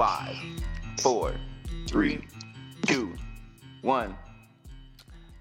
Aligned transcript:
Okay, 0.00 0.40
in 0.40 0.56
five, 0.58 1.00
four, 1.00 1.34
three, 1.86 2.20
two, 2.86 3.12
one. 3.82 4.16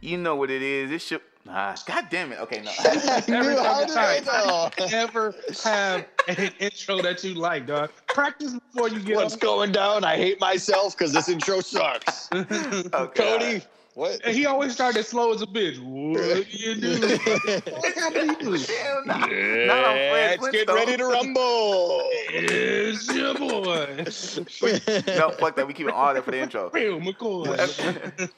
You 0.01 0.17
know 0.17 0.35
what 0.35 0.49
it 0.49 0.61
is. 0.61 0.91
It's 0.91 1.11
your. 1.11 1.21
Ah, 1.49 1.75
God 1.85 2.07
damn 2.09 2.31
it. 2.33 2.39
Okay, 2.39 2.61
no. 2.61 2.71
Every 2.85 3.55
Dude, 3.55 3.59
how 3.59 3.85
fucking 3.85 3.87
did 3.87 3.97
I 3.97 4.19
time. 4.19 4.69
know? 4.79 4.87
Never 4.91 5.33
have 5.63 6.05
an 6.27 6.51
intro 6.59 7.01
that 7.01 7.23
you 7.23 7.35
like, 7.35 7.65
dog. 7.67 7.89
Practice 8.07 8.53
before 8.53 8.89
you 8.89 8.99
get 8.99 9.15
What's 9.15 9.33
on. 9.35 9.39
going 9.39 9.71
down? 9.71 10.03
I 10.03 10.17
hate 10.17 10.41
myself 10.41 10.97
because 10.97 11.13
this 11.13 11.29
intro 11.29 11.61
sucks. 11.61 12.29
Okay, 12.33 12.83
Cody, 13.15 13.61
what? 13.97 14.21
And 14.23 14.35
he 14.35 14.45
always 14.45 14.73
started 14.73 15.03
slow 15.07 15.33
as 15.33 15.41
a 15.41 15.47
bitch. 15.47 15.79
What 15.79 16.21
do 16.21 16.45
you 16.49 16.75
do? 16.75 17.17
What 17.71 17.93
happened 17.95 18.39
to 18.39 18.55
you? 18.55 18.75
Hell 18.77 19.01
nah. 19.07 19.17
Not 19.17 19.83
on 19.85 19.95
Fred 19.95 20.39
Let's 20.39 20.55
get 20.55 20.69
ready 20.69 20.97
to 20.97 21.05
rumble. 21.07 22.01
It's 22.29 23.11
your 23.11 23.33
boy, 23.33 23.87
No, 25.17 25.31
fuck 25.31 25.55
that. 25.55 25.65
We 25.65 25.73
keeping 25.73 25.93
all 25.95 26.13
that 26.13 26.23
for 26.23 26.29
the 26.29 26.37
intro. 26.39 26.69
Bill 26.69 26.99
McCoy. 26.99 28.29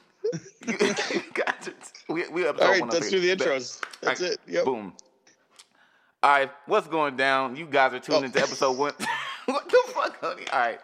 Gotcha. 1.33 1.73
we, 2.07 2.25
we 2.29 2.47
episode 2.47 2.63
All 2.63 2.71
right, 2.71 2.79
103. 2.81 2.99
let's 2.99 3.09
do 3.09 3.19
the 3.19 3.35
intros. 3.35 3.81
That's 3.99 4.21
Alright, 4.21 4.33
it. 4.35 4.39
Yep. 4.47 4.63
Boom. 4.63 4.93
All 6.23 6.31
right, 6.31 6.51
what's 6.67 6.87
going 6.87 7.17
down? 7.17 7.57
You 7.57 7.65
guys 7.65 7.93
are 7.93 7.99
tuning 7.99 8.23
Oh. 8.23 8.25
into 8.27 8.39
episode 8.39 8.77
one. 8.77 8.93
what 9.45 9.67
the 9.67 9.83
fuck, 9.94 10.21
honey? 10.21 10.47
All 10.53 10.59
right. 10.59 10.79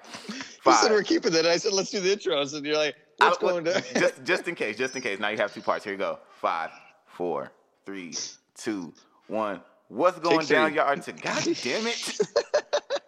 You 0.65 0.73
said 0.73 0.91
we're 0.91 1.03
keeping 1.03 1.31
that. 1.31 1.45
I 1.45 1.55
said 1.55 1.71
let's 1.71 1.91
do 1.91 2.01
the 2.01 2.13
intros, 2.13 2.53
and 2.55 2.65
you're 2.65 2.77
like, 2.77 2.95
I- 3.19 3.25
what's 3.25 3.37
going 3.37 3.63
down? 3.63 3.81
just, 3.97 4.23
just 4.23 4.47
in 4.47 4.55
case, 4.55 4.77
just 4.77 4.95
in 4.95 5.01
case. 5.01 5.19
Now 5.19 5.29
you 5.29 5.37
have 5.37 5.53
two 5.53 5.61
parts. 5.61 5.83
Here 5.83 5.93
you 5.93 5.99
go. 5.99 6.19
Five, 6.41 6.71
four, 7.05 7.51
three, 7.85 8.13
two, 8.55 8.93
one. 9.27 9.61
What's 9.87 10.19
going 10.19 10.39
Take 10.39 10.49
down, 10.49 10.73
y'all? 10.73 10.97
To 10.97 11.11
God 11.11 11.43
damn 11.43 11.87
it. 11.87 12.19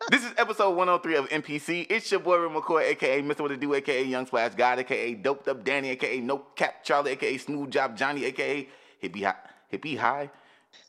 This 0.10 0.24
is 0.24 0.32
episode 0.38 0.70
103 0.70 1.16
of 1.18 1.30
NPC. 1.30 1.86
It's 1.90 2.10
your 2.10 2.22
boy 2.22 2.38
Rim 2.38 2.54
McCoy, 2.54 2.84
aka 2.92 3.22
Mr. 3.22 3.42
What 3.42 3.50
to 3.50 3.58
Do, 3.58 3.74
aka 3.74 4.06
Young 4.06 4.26
Splash 4.26 4.56
God, 4.56 4.80
aka 4.80 5.14
Doped 5.16 5.50
Up 5.50 5.66
Danny, 5.66 5.90
aka 5.90 6.22
No 6.22 6.38
Cap 6.56 6.82
Charlie, 6.82 7.12
aka 7.12 7.38
Smooth 7.38 7.70
Job 7.70 7.98
Johnny, 7.98 8.24
aka 8.24 8.70
Hippie 9.04 9.26
High, 9.26 9.36
Hippie 9.72 9.98
High, 9.98 10.30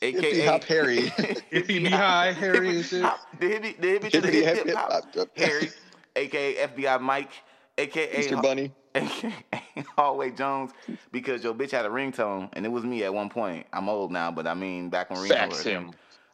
aka 0.01 0.21
Hippie 0.21 0.47
Hop 0.47 0.63
Harry. 0.63 0.99
Hippie 1.53 1.67
be 1.67 1.85
high, 1.87 2.31
Harry 2.31 2.77
and 2.77 2.85
shit. 2.85 3.03
Hop, 3.03 3.19
the 3.41 3.47
hippie, 3.47 3.81
the 3.81 3.89
hippie, 3.89 4.11
to 4.13 4.21
the 4.21 4.31
Hippity 4.31 4.71
hip, 4.71 4.77
hop. 4.77 5.05
Harry, 5.37 5.71
aka 6.15 6.69
FBI 6.69 7.01
Mike, 7.01 7.33
aka 7.77 8.23
Mr. 8.23 8.41
Bunny. 8.41 8.73
aka 9.25 9.85
Hallway 9.97 10.31
Jones, 10.31 10.73
because 11.13 11.43
your 11.45 11.55
bitch 11.55 11.71
had 11.71 11.85
a 11.87 11.89
ringtone, 11.89 12.49
and 12.55 12.65
it 12.67 12.69
was 12.69 12.85
me 12.85 13.05
at 13.05 13.13
one 13.13 13.29
point. 13.29 13.67
I'm 13.73 13.89
old 13.89 14.11
now, 14.13 14.31
but 14.31 14.47
I 14.47 14.55
mean 14.55 14.89
back 14.91 15.11
when 15.11 15.19
ringtones 15.21 15.29
Fax 15.29 15.65
were- 15.65 15.71
him. 15.71 15.91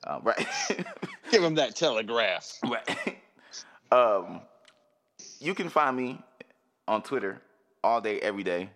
Uh, 0.06 0.20
right. 0.22 0.46
Give 1.30 1.42
him 1.42 1.54
that 1.54 1.74
telegraph. 1.76 2.58
Right. 2.62 3.18
um, 3.92 4.42
you 5.40 5.54
can 5.54 5.70
find 5.70 5.96
me 5.96 6.22
on 6.86 7.02
Twitter 7.02 7.40
all 7.82 8.00
day, 8.02 8.20
every 8.20 8.42
day 8.42 8.68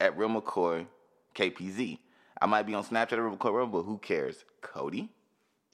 at 0.00 0.16
Real 0.18 0.28
McCoy 0.28 0.86
KPZ. 1.34 1.98
I 2.40 2.46
might 2.46 2.64
be 2.66 2.74
on 2.74 2.84
Snapchat 2.84 3.12
or 3.12 3.28
Real 3.28 3.36
McCoy 3.36 3.54
Real, 3.56 3.66
but 3.66 3.82
who 3.82 3.98
cares? 3.98 4.44
Cody. 4.60 5.08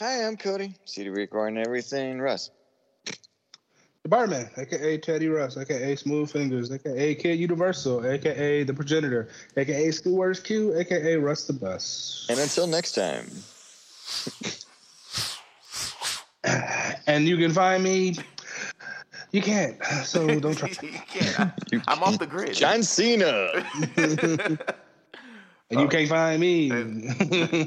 Hi, 0.01 0.25
I'm 0.25 0.37
Cody. 0.37 0.75
CD 0.85 1.09
Record 1.09 1.49
and 1.49 1.59
everything. 1.59 2.21
Russ. 2.21 2.51
The 4.05 4.09
Barman, 4.09 4.49
aka 4.57 4.99
Teddy 4.99 5.29
Russ, 5.29 5.57
aka 5.57 5.97
Smooth 5.97 6.31
Fingers, 6.31 6.71
aka 6.71 7.15
Kid 7.15 7.39
Universal, 7.39 8.07
aka 8.07 8.63
The 8.63 8.73
Progenitor, 8.75 9.29
aka 9.57 9.89
Schoolworks 9.89 10.43
Q, 10.43 10.79
aka 10.79 11.17
Russ 11.17 11.47
the 11.47 11.53
Bus. 11.53 12.27
And 12.31 12.39
until 12.39 12.67
next 12.67 12.93
time. 12.93 13.31
And 17.07 17.27
you 17.27 17.37
can 17.37 17.53
find 17.53 17.83
me. 17.83 18.15
You 19.33 19.43
can't, 19.43 19.83
so 20.05 20.39
don't 20.39 20.57
try. 20.57 20.69
you 20.83 20.91
can't. 21.09 21.41
I, 21.41 21.53
I'm 21.89 22.03
off 22.03 22.19
the 22.19 22.27
grid. 22.27 22.55
John 22.55 22.83
Cena. 22.83 23.65
And 25.71 25.81
you 25.81 25.89
can't 25.89 26.09
find 26.09 26.41
me. 26.41 26.69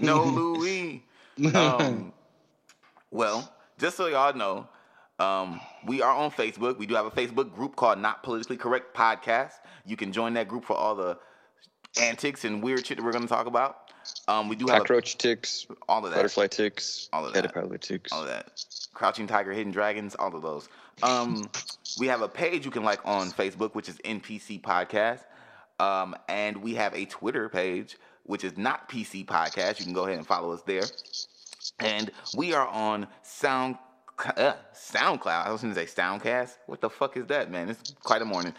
no 0.02 0.24
Louis. 0.24 1.04
Um, 1.56 2.14
well, 3.10 3.52
just 3.80 3.98
so 3.98 4.08
y'all 4.08 4.36
know, 4.36 4.68
um, 5.22 5.62
we 5.86 6.02
are 6.02 6.16
on 6.16 6.32
Facebook. 6.32 6.78
We 6.78 6.86
do 6.86 6.96
have 6.96 7.06
a 7.06 7.12
Facebook 7.12 7.54
group 7.54 7.76
called 7.76 8.00
Not 8.00 8.24
Politically 8.24 8.58
Correct 8.58 8.96
Podcast. 8.96 9.54
You 9.86 9.96
can 9.96 10.12
join 10.12 10.34
that 10.34 10.48
group 10.48 10.66
for 10.66 10.76
all 10.76 10.96
the 10.96 11.18
antics 12.02 12.44
and 12.44 12.64
weird 12.64 12.86
shit 12.86 12.98
that 12.98 13.04
we're 13.04 13.12
going 13.12 13.24
to 13.24 13.30
talk 13.30 13.46
about. 13.46 13.92
Um, 14.28 14.50
we 14.50 14.56
do 14.56 14.66
have 14.68 14.78
a, 14.78 14.80
Cockroach 14.80 15.18
ticks. 15.18 15.68
all 15.88 16.04
of 16.04 16.12
that. 16.12 16.18
Butterfly 16.18 16.48
ticks. 16.48 17.08
All 17.14 17.26
of 17.26 17.34
that. 17.34 17.44
Caterpillar 17.44 17.78
ticks. 17.78 18.12
all 18.12 18.24
of 18.24 18.30
that. 18.30 18.66
Crouching 18.94 19.28
Tiger, 19.28 19.52
Hidden 19.52 19.72
Dragons, 19.72 20.16
all 20.16 20.36
of 20.36 20.42
those. 20.42 20.70
Um, 21.04 21.50
we 22.00 22.08
have 22.08 22.22
a 22.22 22.28
page 22.28 22.66
you 22.66 22.72
can 22.72 22.84
like 22.84 23.00
on 23.06 23.32
Facebook, 23.32 23.76
which 23.76 23.90
is 23.90 23.98
NPC 24.00 24.62
Podcast. 24.62 25.24
Um, 25.80 26.16
and 26.28 26.58
we 26.58 26.76
have 26.76 26.96
a 26.96 27.06
Twitter 27.06 27.48
page, 27.48 27.98
which 28.24 28.44
is 28.44 28.58
not 28.58 28.90
PC 28.90 29.26
Podcast. 29.26 29.80
You 29.80 29.86
can 29.86 29.94
go 29.94 30.06
ahead 30.06 30.18
and 30.18 30.26
follow 30.26 30.52
us 30.52 30.62
there. 30.64 30.84
And 31.80 32.12
we 32.36 32.54
are 32.54 32.68
on 32.68 33.08
Sound 33.24 33.78
uh, 34.26 34.54
SoundCloud. 34.74 35.46
I 35.46 35.52
was 35.52 35.62
going 35.62 35.74
to 35.74 35.88
say 35.88 36.02
Soundcast. 36.02 36.58
What 36.66 36.82
the 36.82 36.90
fuck 36.90 37.18
is 37.18 37.26
that, 37.28 37.52
man? 37.52 37.70
It's 37.70 37.94
quite 38.04 38.22
a 38.22 38.26
morning. 38.26 38.54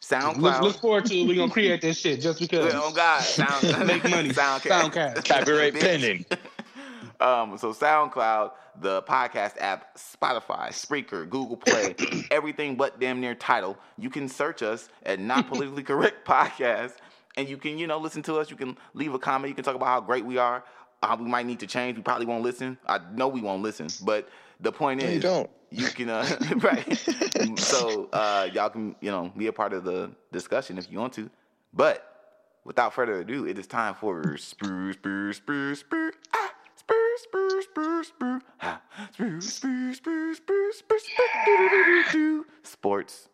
SoundCloud. 0.00 0.62
look 0.62 0.76
forward 0.76 1.06
to 1.06 1.14
it. 1.14 1.26
We're 1.26 1.36
gonna 1.36 1.50
create 1.52 1.80
this 1.80 1.98
shit 1.98 2.20
just 2.20 2.38
because. 2.40 2.72
oh 2.74 2.92
God, 2.92 3.20
Sound, 3.22 3.62
Make 3.86 4.04
money. 4.08 4.30
Soundcast. 4.30 4.90
Soundcast. 4.90 5.24
Copyright 5.28 5.74
pending. 5.80 6.24
Um, 7.20 7.56
so 7.58 7.72
SoundCloud, 7.72 8.52
the 8.80 9.02
podcast 9.02 9.54
app, 9.58 9.96
Spotify, 9.96 10.68
Spreaker, 10.68 11.28
Google 11.28 11.56
Play, 11.56 11.94
everything 12.30 12.76
but 12.76 13.00
damn 13.00 13.20
near 13.20 13.34
title. 13.34 13.78
You 13.96 14.10
can 14.10 14.28
search 14.28 14.62
us 14.62 14.88
at 15.04 15.20
Not 15.20 15.48
Politically 15.48 15.84
Correct 15.84 16.26
Podcast, 16.26 16.96
and 17.36 17.48
you 17.48 17.56
can, 17.56 17.78
you 17.78 17.86
know, 17.86 17.98
listen 17.98 18.22
to 18.24 18.36
us. 18.36 18.50
You 18.50 18.56
can 18.56 18.76
leave 18.94 19.14
a 19.14 19.18
comment. 19.18 19.48
You 19.48 19.54
can 19.54 19.64
talk 19.64 19.74
about 19.74 19.86
how 19.86 20.00
great 20.00 20.24
we 20.24 20.38
are. 20.38 20.64
How 21.02 21.16
we 21.16 21.24
might 21.26 21.46
need 21.46 21.60
to 21.60 21.66
change. 21.66 21.96
We 21.96 22.02
probably 22.02 22.26
won't 22.26 22.42
listen. 22.42 22.78
I 22.86 22.98
know 23.14 23.28
we 23.28 23.40
won't 23.40 23.62
listen, 23.62 23.88
but 24.04 24.28
the 24.60 24.72
point 24.72 25.02
is, 25.02 25.14
you 25.14 25.20
don't. 25.20 25.50
you 25.70 25.86
can, 25.88 26.08
uh, 26.10 26.26
right? 26.56 27.58
so 27.58 28.08
uh, 28.12 28.48
y'all 28.52 28.70
can, 28.70 28.96
you 29.00 29.10
know, 29.10 29.32
be 29.36 29.46
a 29.48 29.52
part 29.52 29.72
of 29.72 29.84
the 29.84 30.10
discussion 30.32 30.78
if 30.78 30.90
you 30.90 30.98
want 30.98 31.12
to. 31.14 31.30
But 31.72 32.04
without 32.64 32.94
further 32.94 33.20
ado, 33.20 33.46
it 33.46 33.58
is 33.58 33.66
time 33.66 33.94
for 33.94 34.36
spur, 34.36 34.92
spur, 34.92 35.32
spur, 35.32 35.74
spur, 35.74 36.12
ah, 36.34 36.52
spur, 36.76 37.16
spur, 37.18 37.62
spur, 37.62 38.04
spur, 38.04 38.40
ah, 38.62 38.80
spur, 39.12 39.40
spur, 39.40 39.92
spur, 39.94 40.34
spur, 40.34 40.70
spur, 40.72 40.98
spur, 42.08 42.44
sports. 42.62 43.28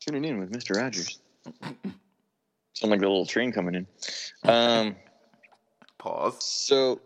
Tuning 0.00 0.24
in 0.24 0.38
with 0.38 0.50
Mr. 0.50 0.76
Rogers. 0.80 1.20
Sound 2.72 2.90
like 2.90 3.00
a 3.00 3.02
little 3.02 3.26
train 3.26 3.52
coming 3.52 3.74
in. 3.74 3.86
Um, 4.44 4.96
Pause. 5.98 6.42
so 6.42 7.00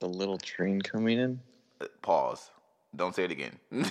the 0.00 0.08
little 0.08 0.38
train 0.38 0.80
coming 0.80 1.18
in. 1.18 1.40
Pause. 2.02 2.50
Don't 2.94 3.14
say 3.14 3.24
it 3.24 3.30
again. 3.30 3.58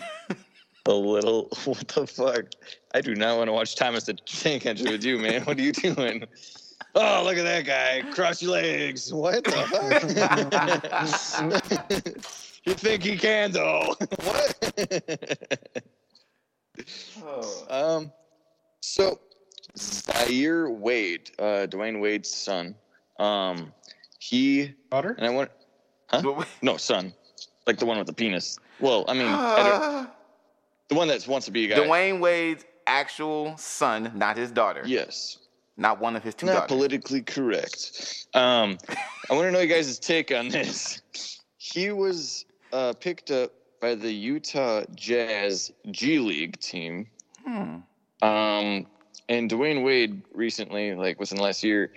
A 0.87 0.93
little. 0.93 1.49
What 1.65 1.87
the 1.87 2.05
fuck? 2.05 2.45
I 2.93 3.01
do 3.01 3.15
not 3.15 3.37
want 3.37 3.47
to 3.47 3.53
watch 3.53 3.75
Thomas 3.75 4.03
the 4.03 4.13
Tank 4.13 4.65
Engine 4.65 4.91
with 4.91 5.03
you, 5.03 5.17
man. 5.17 5.43
What 5.43 5.57
are 5.57 5.61
you 5.61 5.71
doing? 5.71 6.25
Oh, 6.97 7.23
look 7.25 7.35
at 7.35 7.43
that 7.43 7.65
guy. 7.65 8.09
Cross 8.13 8.41
your 8.41 8.51
legs. 8.51 9.13
What 9.13 9.43
the 9.43 9.51
fuck? 12.01 12.13
you 12.65 12.73
think 12.73 13.03
he 13.03 13.17
can, 13.17 13.51
though? 13.51 13.95
what? 14.23 14.71
oh. 17.21 17.97
um, 17.97 18.11
so 18.79 19.19
Zaire 19.77 20.69
Wade, 20.69 21.31
uh, 21.37 21.67
Dwyane 21.67 21.99
Wade's 21.99 22.33
son, 22.33 22.75
um, 23.19 23.73
he 24.19 24.73
Daughter? 24.89 25.15
and 25.17 25.25
I 25.25 25.29
want, 25.31 25.51
huh? 26.21 26.45
No, 26.61 26.77
son, 26.77 27.13
like 27.67 27.77
the 27.77 27.85
one 27.85 27.97
with 27.97 28.07
the 28.07 28.13
penis. 28.13 28.59
Well, 28.79 29.05
I 29.07 29.13
mean, 29.13 29.27
I 29.27 29.31
Uh, 29.31 30.05
the 30.89 30.95
one 30.95 31.07
that 31.07 31.27
wants 31.27 31.45
to 31.47 31.51
be 31.51 31.65
a 31.71 31.75
guy. 31.75 31.85
Dwyane 31.85 32.19
Wade's 32.19 32.65
actual 32.87 33.57
son, 33.57 34.11
not 34.15 34.37
his 34.37 34.51
daughter. 34.51 34.83
Yes. 34.85 35.37
Not 35.77 35.99
one 35.99 36.15
of 36.15 36.23
his 36.23 36.35
two 36.35 36.45
not 36.45 36.53
daughters. 36.53 36.67
politically 36.69 37.21
correct. 37.21 38.27
Um, 38.33 38.77
I 39.29 39.33
want 39.33 39.47
to 39.47 39.51
know 39.51 39.59
you 39.59 39.67
guys' 39.67 39.99
take 39.99 40.31
on 40.31 40.47
this. 40.49 41.01
He 41.57 41.91
was 41.91 42.45
uh, 42.71 42.93
picked 42.93 43.31
up 43.31 43.51
by 43.81 43.95
the 43.95 44.11
Utah 44.11 44.83
Jazz 44.95 45.71
G 45.91 46.19
League 46.19 46.59
team, 46.59 47.07
Hmm. 47.45 47.77
um, 48.21 48.87
and 49.27 49.49
Dwyane 49.51 49.83
Wade 49.83 50.21
recently, 50.33 50.93
like 50.95 51.19
within 51.19 51.37
the 51.37 51.43
last 51.43 51.63
year, 51.63 51.91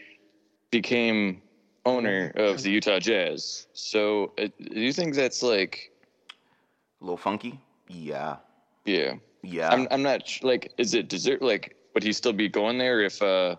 became 0.70 1.40
owner 1.88 2.32
of 2.36 2.62
the 2.62 2.70
Utah 2.70 2.98
Jazz. 2.98 3.66
So, 3.72 4.32
uh, 4.38 4.48
do 4.58 4.80
you 4.80 4.92
think 4.92 5.14
that's 5.14 5.42
like, 5.42 5.90
A 7.00 7.04
little 7.04 7.16
funky? 7.16 7.60
Yeah. 7.88 8.36
yeah? 8.84 9.14
Yeah. 9.42 9.70
I'm, 9.70 9.88
I'm 9.90 10.02
not 10.02 10.26
sh- 10.26 10.42
like, 10.42 10.72
is 10.78 10.94
it 10.94 11.08
desert? 11.08 11.42
Like, 11.42 11.76
would 11.94 12.02
he 12.02 12.12
still 12.12 12.32
be 12.32 12.48
going 12.48 12.78
there 12.78 13.00
if 13.00 13.22
uh, 13.22 13.56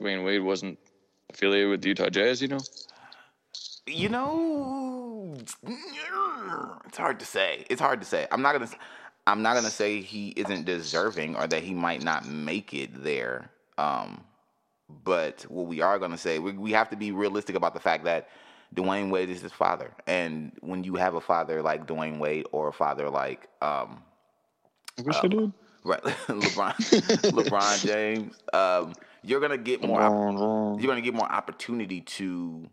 Dwyane 0.00 0.24
Wade 0.24 0.42
wasn't 0.42 0.78
affiliated 1.30 1.70
with 1.70 1.82
the 1.82 1.88
Utah 1.88 2.10
Jazz? 2.10 2.42
You 2.42 2.48
know? 2.48 2.60
you 3.86 4.08
know, 4.08 5.34
it's 6.86 6.96
hard 6.96 7.18
to 7.20 7.26
say. 7.26 7.64
It's 7.68 7.80
hard 7.80 8.00
to 8.00 8.06
say. 8.06 8.26
I'm 8.30 8.42
not 8.42 8.52
gonna. 8.52 8.68
I'm 9.26 9.42
not 9.42 9.54
gonna 9.54 9.70
say 9.70 10.00
he 10.00 10.28
isn't 10.30 10.64
deserving 10.64 11.36
or 11.36 11.46
that 11.46 11.62
he 11.62 11.74
might 11.74 12.02
not 12.02 12.26
make 12.26 12.74
it 12.74 13.02
there. 13.02 13.50
Um, 13.78 14.22
but 15.04 15.42
what 15.42 15.66
we 15.66 15.80
are 15.80 15.98
gonna 15.98 16.18
say, 16.18 16.38
we, 16.38 16.52
we 16.52 16.72
have 16.72 16.90
to 16.90 16.96
be 16.96 17.12
realistic 17.12 17.56
about 17.56 17.74
the 17.74 17.80
fact 17.80 18.04
that 18.04 18.28
Dwyane 18.74 19.10
Wade 19.10 19.28
is 19.30 19.42
his 19.42 19.52
father, 19.52 19.90
and 20.06 20.52
when 20.60 20.82
you 20.84 20.94
have 20.96 21.14
a 21.14 21.20
father 21.20 21.62
like 21.62 21.86
Dwyane 21.86 22.18
Wade 22.18 22.46
or 22.52 22.68
a 22.68 22.72
father 22.72 23.10
like 23.10 23.48
um, 23.60 24.02
wish 25.04 25.16
I 25.22 25.28
did. 25.28 25.52
right, 25.84 26.02
LeBron, 26.02 26.74
LeBron 27.32 27.86
James, 27.86 28.34
um, 28.52 28.94
you're 29.22 29.40
gonna 29.40 29.58
get 29.58 29.82
more. 29.82 30.00
you're 30.80 30.88
gonna 30.88 31.00
get 31.02 31.14
more 31.14 31.30
opportunity 31.30 32.00
to 32.02 32.68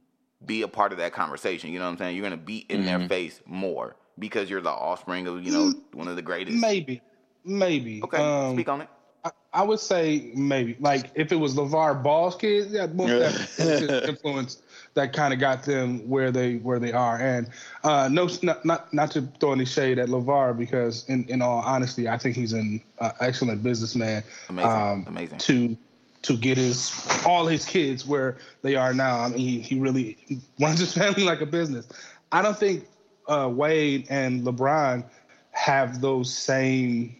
be 0.45 0.61
a 0.61 0.67
part 0.67 0.91
of 0.93 0.99
that 0.99 1.11
conversation. 1.13 1.71
You 1.71 1.79
know 1.79 1.85
what 1.85 1.91
I'm 1.91 1.97
saying? 1.97 2.15
You're 2.15 2.23
gonna 2.23 2.37
be 2.37 2.59
in 2.69 2.85
their 2.85 3.07
face 3.09 3.41
more 3.45 3.95
because 4.17 4.49
you're 4.49 4.61
the 4.61 4.69
offspring 4.69 5.27
of 5.27 5.43
you 5.43 5.51
know 5.51 5.73
one 5.93 6.07
of 6.07 6.15
the 6.15 6.21
greatest. 6.21 6.57
Maybe, 6.59 7.01
maybe. 7.43 8.01
Okay, 8.03 8.17
Um, 8.17 8.53
speak 8.53 8.69
on 8.69 8.81
it. 8.81 8.89
I, 9.23 9.31
I 9.53 9.63
would 9.63 9.79
say 9.79 10.31
maybe. 10.35 10.77
Like 10.79 11.11
if 11.15 11.31
it 11.31 11.35
was 11.35 11.55
LaVar 11.55 12.03
Ball's 12.03 12.35
kids, 12.35 12.71
yeah, 12.71 12.87
most 12.87 13.57
definitely 13.57 14.09
influence 14.09 14.61
that 14.93 15.13
kind 15.13 15.33
of 15.33 15.39
got 15.39 15.63
them 15.63 16.07
where 16.07 16.31
they 16.31 16.55
where 16.57 16.79
they 16.79 16.91
are. 16.91 17.17
And 17.17 17.49
uh, 17.83 18.09
no, 18.11 18.29
not, 18.41 18.63
not 18.65 18.93
not 18.93 19.11
to 19.11 19.21
throw 19.39 19.53
any 19.53 19.65
shade 19.65 19.99
at 19.99 20.09
LaVar 20.09 20.57
because 20.57 21.07
in, 21.09 21.25
in 21.29 21.41
all 21.41 21.59
honesty, 21.59 22.07
I 22.07 22.17
think 22.17 22.35
he's 22.35 22.53
an 22.53 22.81
uh, 22.99 23.11
excellent 23.21 23.63
businessman. 23.63 24.23
Amazing, 24.49 24.71
um, 24.71 25.05
amazing. 25.07 25.37
To 25.39 25.77
to 26.21 26.37
get 26.37 26.57
his 26.57 26.93
all 27.25 27.47
his 27.47 27.65
kids 27.65 28.05
where 28.05 28.37
they 28.61 28.75
are 28.75 28.93
now. 28.93 29.19
I 29.19 29.29
mean, 29.29 29.39
he, 29.39 29.59
he 29.59 29.79
really 29.79 30.17
runs 30.59 30.79
his 30.79 30.93
family 30.93 31.23
like 31.23 31.41
a 31.41 31.45
business. 31.45 31.87
I 32.31 32.41
don't 32.41 32.57
think 32.57 32.85
uh, 33.27 33.49
Wade 33.51 34.07
and 34.09 34.43
LeBron 34.43 35.03
have 35.51 36.01
those 36.01 36.33
same 36.33 37.15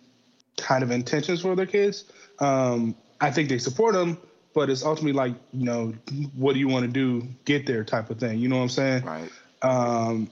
kind 0.62 0.84
of 0.84 0.92
intentions 0.92 1.42
for 1.42 1.56
their 1.56 1.66
kids. 1.66 2.06
Um, 2.40 2.96
I 3.22 3.32
think 3.32 3.50
they 3.50 3.58
support 3.58 3.94
them, 3.94 4.18
but 4.54 4.70
it's 4.70 4.84
ultimately 4.84 5.14
like, 5.14 5.36
you 5.52 5.66
know, 5.66 5.94
what 6.36 6.54
do 6.54 6.60
you 6.60 6.68
want 6.68 6.86
to 6.86 6.92
do, 6.92 7.28
get 7.46 7.66
there 7.66 7.84
type 7.84 8.10
of 8.10 8.20
thing. 8.20 8.40
You 8.40 8.48
know 8.50 8.58
what 8.58 8.64
I'm 8.64 8.70
saying? 8.70 9.04
Right. 9.04 9.30
Um, 9.62 10.30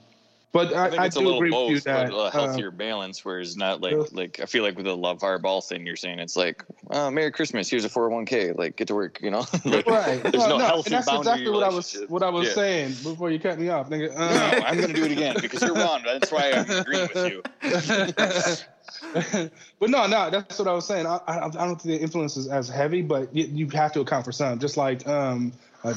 but 0.54 0.74
I, 0.74 0.86
I 0.86 0.90
think 0.90 1.02
I 1.02 1.06
it's 1.06 1.16
a 1.18 1.20
do 1.20 1.26
little 1.26 1.40
agree 1.40 1.52
with 1.52 1.70
you 1.70 1.76
both, 1.76 1.84
that 1.84 2.10
but 2.10 2.16
a 2.16 2.20
uh, 2.20 2.32
healthier 2.32 2.72
balance. 2.72 3.24
Whereas 3.24 3.58
not 3.58 3.82
like 3.82 3.94
Yeah. 3.94 4.04
like 4.12 4.40
I 4.40 4.46
feel 4.46 4.64
like 4.64 4.76
with 4.76 4.86
the 4.86 4.98
LaVar 4.98 5.42
Ball 5.42 5.62
thing, 5.62 5.86
you're 5.86 5.98
saying 5.98 6.20
it's 6.20 6.36
like, 6.36 6.64
oh, 6.90 7.12
Merry 7.12 7.32
Christmas, 7.32 7.70
here's 7.70 7.86
a 7.86 7.90
401k, 7.90 8.58
like 8.58 8.76
get 8.78 8.88
to 8.88 8.96
work, 8.96 9.20
you 9.22 9.30
know. 9.30 9.46
Like, 9.66 9.86
right. 9.88 10.24
There's 10.24 10.48
no, 10.48 10.56
and 10.56 10.64
healthy 10.64 10.90
that's 10.92 11.12
exactly 11.14 11.52
what 11.52 11.64
I 11.64 11.70
was 11.70 11.96
what 12.08 12.24
I 12.24 12.30
was 12.30 12.48
Yeah. 12.48 12.54
saying 12.54 12.96
before 13.04 13.30
you 13.30 13.40
cut 13.40 13.60
me 13.60 13.70
off, 13.70 13.90
nigga. 13.90 14.16
No, 14.16 14.24
Uh, 14.24 14.62
I'm 14.66 14.80
gonna 14.80 14.94
do 14.94 15.04
it 15.04 15.12
again 15.12 15.36
because 15.42 15.62
you're 15.62 15.76
wrong. 15.76 16.02
That's 16.04 16.32
why 16.32 16.54
I'm 16.54 16.70
agreeing 16.70 17.10
with 17.14 17.32
you. 17.32 17.44
but 19.80 19.90
no, 19.90 20.08
no, 20.08 20.30
that's 20.30 20.60
what 20.60 20.68
I 20.68 20.74
was 20.74 20.86
saying. 20.86 21.06
I, 21.06 21.20
I, 21.28 21.46
I 21.46 21.50
don't 21.50 21.82
think 21.82 21.98
the 21.98 22.02
influence 22.02 22.38
is 22.38 22.48
as 22.48 22.70
heavy, 22.70 23.02
but 23.02 23.34
you, 23.36 23.46
you 23.46 23.70
have 23.70 23.92
to 23.94 24.02
account 24.02 24.26
for 24.26 24.32
some. 24.32 24.60
Just 24.60 24.78
like 24.78 25.08
um, 25.08 25.54
uh, 25.84 25.94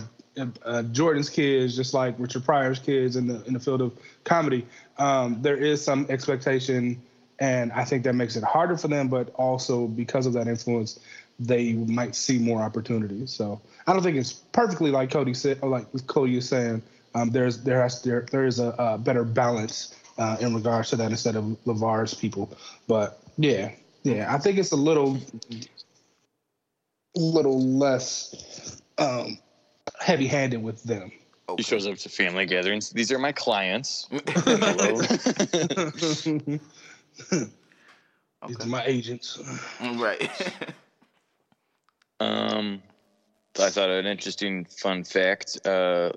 uh, 0.65 0.83
Jordan's 0.85 1.31
kids, 1.31 1.77
just 1.77 1.95
like 1.95 2.15
Richard 2.19 2.45
Pryor's 2.45 2.79
kids 2.79 3.17
in 3.17 3.27
the 3.27 3.45
in 3.45 3.55
the 3.55 3.61
field 3.61 3.81
of 3.81 3.93
comedy, 4.25 4.67
um, 4.99 5.41
there 5.43 5.57
is 5.57 5.83
some 5.83 6.07
expectation, 6.09 7.01
and 7.39 7.73
I 7.73 7.85
think 7.85 8.05
that 8.05 8.15
makes 8.15 8.37
it 8.37 8.45
harder 8.45 8.77
for 8.77 8.89
them. 8.89 9.09
But 9.09 9.31
also 9.35 9.87
because 9.87 10.27
of 10.27 10.33
that 10.35 10.49
influence, 10.49 11.01
they 11.39 11.73
might 11.73 12.15
see 12.15 12.39
more 12.39 12.63
opportunities. 12.63 13.33
So 13.33 13.61
I 13.87 13.93
don't 13.93 14.03
think 14.03 14.17
it's 14.17 14.33
perfectly 14.33 14.91
like 14.91 15.11
Cody 15.11 15.35
said, 15.35 15.59
or 15.63 15.69
like 15.69 15.87
Cody 16.07 16.37
is 16.37 16.49
saying. 16.49 16.83
Um, 17.13 17.31
there's 17.31 17.65
there 17.65 17.83
has 17.83 18.03
there 18.03 18.25
there 18.31 18.47
is 18.47 18.61
a, 18.61 18.75
a 18.79 18.97
better 18.97 19.25
balance 19.25 19.97
uh, 20.21 20.37
in 20.41 20.55
regards 20.55 20.91
to 20.91 20.97
that 20.97 21.11
instead 21.11 21.35
of 21.35 21.45
LaVar's 21.65 22.15
people. 22.15 22.53
But 22.87 23.19
yeah, 23.39 23.73
yeah, 24.03 24.33
I 24.33 24.39
think 24.39 24.59
it's 24.59 24.71
a 24.71 24.77
little 24.77 25.19
little 27.17 27.61
less 27.61 28.81
um, 28.99 29.39
heavy 29.99 30.27
handed 30.27 30.63
with 30.63 30.85
them. 30.85 31.11
He 31.57 31.65
shows 31.65 31.87
up 31.87 31.97
to 31.97 32.09
family 32.09 32.47
gatherings. 32.47 32.91
These 32.91 33.11
are 33.11 33.19
my 33.19 33.33
clients. 33.33 34.07
Hello. 34.29 35.01
These 38.47 38.61
are 38.61 38.67
my 38.67 38.85
agents. 38.87 39.39
right. 39.81 40.31
Um, 42.21 42.83
I 43.59 43.71
thought 43.71 43.91
an 43.91 44.07
interesting 44.07 44.65
fun 44.67 45.03
fact: 45.03 45.59
uh, 45.65 46.13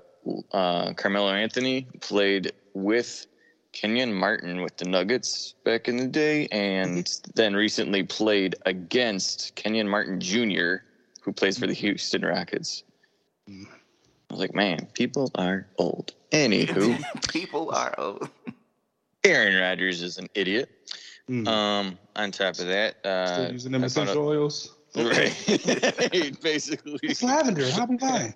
uh, 0.52 0.92
Carmelo 0.92 1.30
Anthony 1.30 1.88
played 2.00 2.52
with 2.74 3.26
Kenyon 3.74 4.14
Martin 4.14 4.62
with 4.62 4.76
the 4.76 4.84
Nuggets 4.84 5.54
back 5.64 5.88
in 5.88 5.96
the 5.96 6.06
day, 6.06 6.46
and 6.52 7.10
then 7.34 7.54
recently 7.54 8.04
played 8.04 8.54
against 8.66 9.56
Kenyon 9.56 9.88
Martin 9.88 10.20
Jr., 10.20 10.76
who 11.22 11.32
plays 11.32 11.58
for 11.58 11.66
the 11.66 11.72
Houston 11.74 12.22
Rockets. 12.24 12.84
I 13.48 13.66
was 14.30 14.38
like, 14.38 14.54
man, 14.54 14.86
people 14.94 15.30
are 15.34 15.66
old. 15.76 16.14
Anywho, 16.30 17.02
People 17.28 17.70
are 17.74 17.92
old. 17.98 18.28
Aaron 19.24 19.60
Rodgers 19.60 20.02
is 20.02 20.18
an 20.18 20.28
idiot. 20.34 20.70
Mm. 21.28 21.48
Um, 21.48 21.98
on 22.14 22.30
top 22.30 22.58
of 22.60 22.66
that, 22.68 23.04
uh, 23.04 23.26
Still 23.34 23.52
using 23.52 23.72
them 23.72 23.84
essential 23.84 24.22
out- 24.22 24.36
oils. 24.36 24.70
right, 24.96 25.34
basically. 26.40 27.00
It's 27.02 27.24
lavender. 27.24 27.68
I'll 27.74 27.88
be 27.88 27.98
fine. 27.98 28.32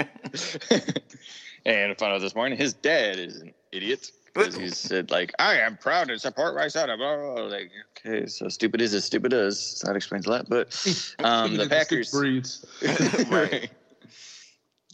and 1.65 1.93
I 1.93 1.95
found 1.95 2.15
out 2.15 2.21
this 2.21 2.35
morning 2.35 2.59
his 2.59 2.73
dad 2.73 3.21
is 3.21 3.37
an 3.37 3.55
idiot 3.71 4.11
because 4.35 4.57
he 4.57 4.69
said 4.71 5.11
like 5.11 5.33
I 5.39 5.59
am 5.61 5.77
proud 5.77 6.09
to 6.09 6.19
support 6.19 6.55
my. 6.55 6.69
Blah, 6.69 6.97
blah, 6.97 7.35
blah. 7.35 7.45
Like 7.45 7.71
okay, 7.99 8.27
so 8.27 8.49
stupid 8.49 8.81
is 8.81 8.95
as 8.95 9.05
stupid 9.05 9.33
as 9.33 9.83
that 9.85 9.97
explains 9.97 10.27
a 10.27 10.31
lot. 10.31 10.49
But 10.49 10.69
um, 11.25 11.57
the 11.57 11.69
Packers, 11.69 12.11
breeds. 12.11 12.65
right. 13.31 13.71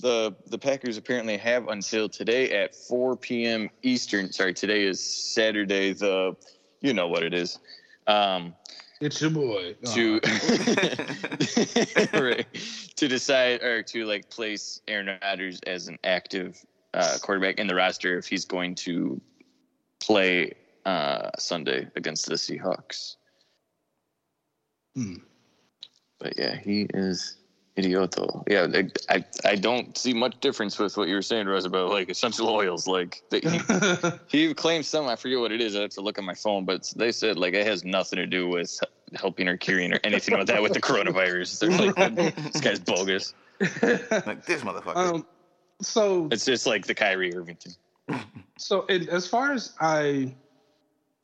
The 0.01 0.35
the 0.47 0.59
Packers 0.59 0.97
apparently 0.97 1.37
have 1.39 1.69
until 1.69 2.09
today 2.09 2.51
at 2.51 2.75
4 2.75 3.17
p.m. 3.17 3.71
Eastern. 3.83 4.33
Sorry, 4.33 4.53
today 4.53 4.85
is 4.85 5.03
Saturday. 5.03 5.93
The 5.93 6.37
you 6.81 6.93
know 6.93 7.09
what 7.09 7.23
it 7.23 7.35
is. 7.35 7.59
Um, 8.07 8.55
It's 9.01 9.21
your 9.21 9.31
boy. 9.31 9.75
to 9.95 10.21
right, 12.13 12.47
to 12.97 13.09
decide 13.09 13.63
or 13.63 13.83
to 13.83 14.05
like 14.05 14.29
place 14.31 14.81
Aaron 14.89 15.19
Rodgers 15.23 15.61
as 15.67 15.89
an 15.89 15.99
active 16.05 16.65
uh, 16.95 17.19
quarterback 17.21 17.59
in 17.59 17.67
the 17.67 17.75
roster 17.75 18.19
if 18.19 18.27
he's 18.27 18.45
going 18.45 18.75
to 18.75 19.21
play 20.05 20.53
uh, 20.85 21.31
Sunday 21.39 21.89
against 21.97 22.27
the 22.27 22.35
Seahawks. 22.35 23.17
Hmm. 24.95 25.17
But 26.21 26.39
yeah, 26.39 26.57
he 26.57 26.87
is 26.95 27.37
idioto. 27.77 28.45
Yeah, 28.49 28.63
like, 28.63 28.97
I 29.09 29.25
I 29.45 29.57
don't 29.57 29.97
see 29.99 30.15
much 30.15 30.39
difference 30.41 30.79
with 30.79 30.97
what 30.97 31.09
you 31.09 31.15
were 31.15 31.23
saying, 31.23 31.47
Rose, 31.47 31.65
about 31.65 31.91
like 31.91 32.09
essential 32.09 32.49
oils. 32.49 32.87
Like 32.87 33.23
that 33.31 34.21
he, 34.31 34.39
he 34.47 34.55
claims 34.55 34.87
some. 34.87 35.07
I 35.09 35.17
forget 35.17 35.41
what 35.41 35.53
it 35.53 35.61
is. 35.61 35.75
I 35.75 35.83
have 35.83 35.91
to 35.91 36.01
look 36.01 36.19
on 36.19 36.25
my 36.25 36.35
phone, 36.35 36.65
but 36.65 36.93
they 36.97 37.13
said 37.13 37.37
like 37.37 37.55
it 37.55 37.67
has 37.67 37.85
nothing 37.85 38.19
to 38.19 38.27
do 38.27 38.49
with 38.49 38.79
helping 39.15 39.49
or 39.49 39.57
curing 39.57 39.93
or 39.93 40.01
anything 40.05 40.37
like 40.37 40.47
that 40.47 40.63
with 40.63 40.73
the 40.73 40.81
coronavirus. 40.89 41.59
They're 41.59 41.71
like, 41.71 42.35
this 42.53 42.61
guy's 42.61 42.81
bogus. 42.81 43.35
like 43.61 44.45
this 44.47 44.63
motherfucker. 44.63 44.97
um, 44.97 45.27
so 45.81 46.29
It's 46.31 46.45
just 46.45 46.67
like 46.67 46.87
the 46.87 46.95
Kyrie 46.95 47.35
Irving 47.35 47.57
thing. 47.57 47.75
So, 48.57 48.85
it, 48.89 49.09
as 49.09 49.27
far 49.27 49.53
as 49.53 49.73
I, 49.81 50.35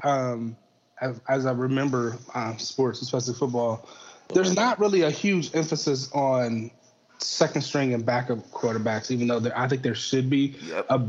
um, 0.02 0.56
as, 1.00 1.20
as 1.28 1.46
I 1.46 1.52
remember 1.52 2.18
uh, 2.34 2.56
sports, 2.56 3.02
especially 3.02 3.34
football, 3.34 3.88
there's 4.34 4.54
not 4.54 4.78
really 4.78 5.02
a 5.02 5.10
huge 5.10 5.54
emphasis 5.54 6.10
on 6.12 6.70
second 7.18 7.62
string 7.62 7.94
and 7.94 8.04
backup 8.04 8.38
quarterbacks, 8.50 9.10
even 9.10 9.26
though 9.26 9.40
there, 9.40 9.56
I 9.58 9.68
think 9.68 9.82
there 9.82 9.94
should 9.94 10.30
be 10.30 10.56
Yep. 10.68 10.87
a 10.88 11.08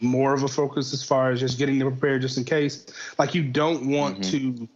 more 0.00 0.32
of 0.32 0.44
a 0.44 0.48
focus 0.48 0.92
as 0.92 1.02
far 1.02 1.32
as 1.32 1.40
just 1.40 1.58
getting 1.58 1.78
them 1.78 1.90
prepared 1.90 2.22
just 2.22 2.38
in 2.38 2.44
case. 2.44 2.86
Like 3.18 3.34
you 3.34 3.42
don't 3.42 3.88
want 3.88 4.22
to 4.24 4.68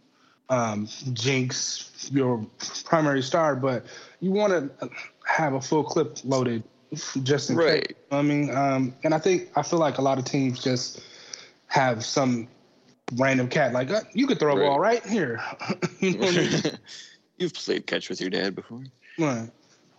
um, 0.49 0.87
jinx 1.13 2.09
your 2.11 2.45
primary 2.83 3.21
star, 3.21 3.55
but 3.55 3.85
you 4.19 4.31
want 4.31 4.51
to 4.79 4.89
have 5.25 5.53
a 5.53 5.61
full 5.61 5.83
clip 5.83 6.17
loaded 6.25 6.63
just 7.23 7.49
in 7.49 7.57
Right. 7.57 7.87
case. 7.87 7.97
I 8.11 8.21
mean, 8.21 8.55
um, 8.55 8.93
and 9.03 9.13
I 9.13 9.19
think 9.19 9.49
I 9.55 9.61
feel 9.61 9.79
like 9.79 9.97
a 9.97 10.01
lot 10.01 10.17
of 10.17 10.25
teams 10.25 10.63
just 10.63 11.01
have 11.67 12.05
some 12.05 12.47
random 13.15 13.47
cat 13.47 13.73
like 13.73 13.91
uh, 13.91 14.01
you 14.13 14.27
could 14.27 14.39
throw 14.39 14.55
a 14.55 14.59
ball 14.59 14.79
right 14.79 15.05
here. 15.05 15.41
you 15.99 16.17
know 16.17 16.27
I 16.27 16.31
mean? 16.31 16.61
You've 17.37 17.53
played 17.53 17.87
catch 17.87 18.09
with 18.09 18.21
your 18.21 18.29
dad 18.29 18.55
before. 18.55 18.83
Right. 19.17 19.49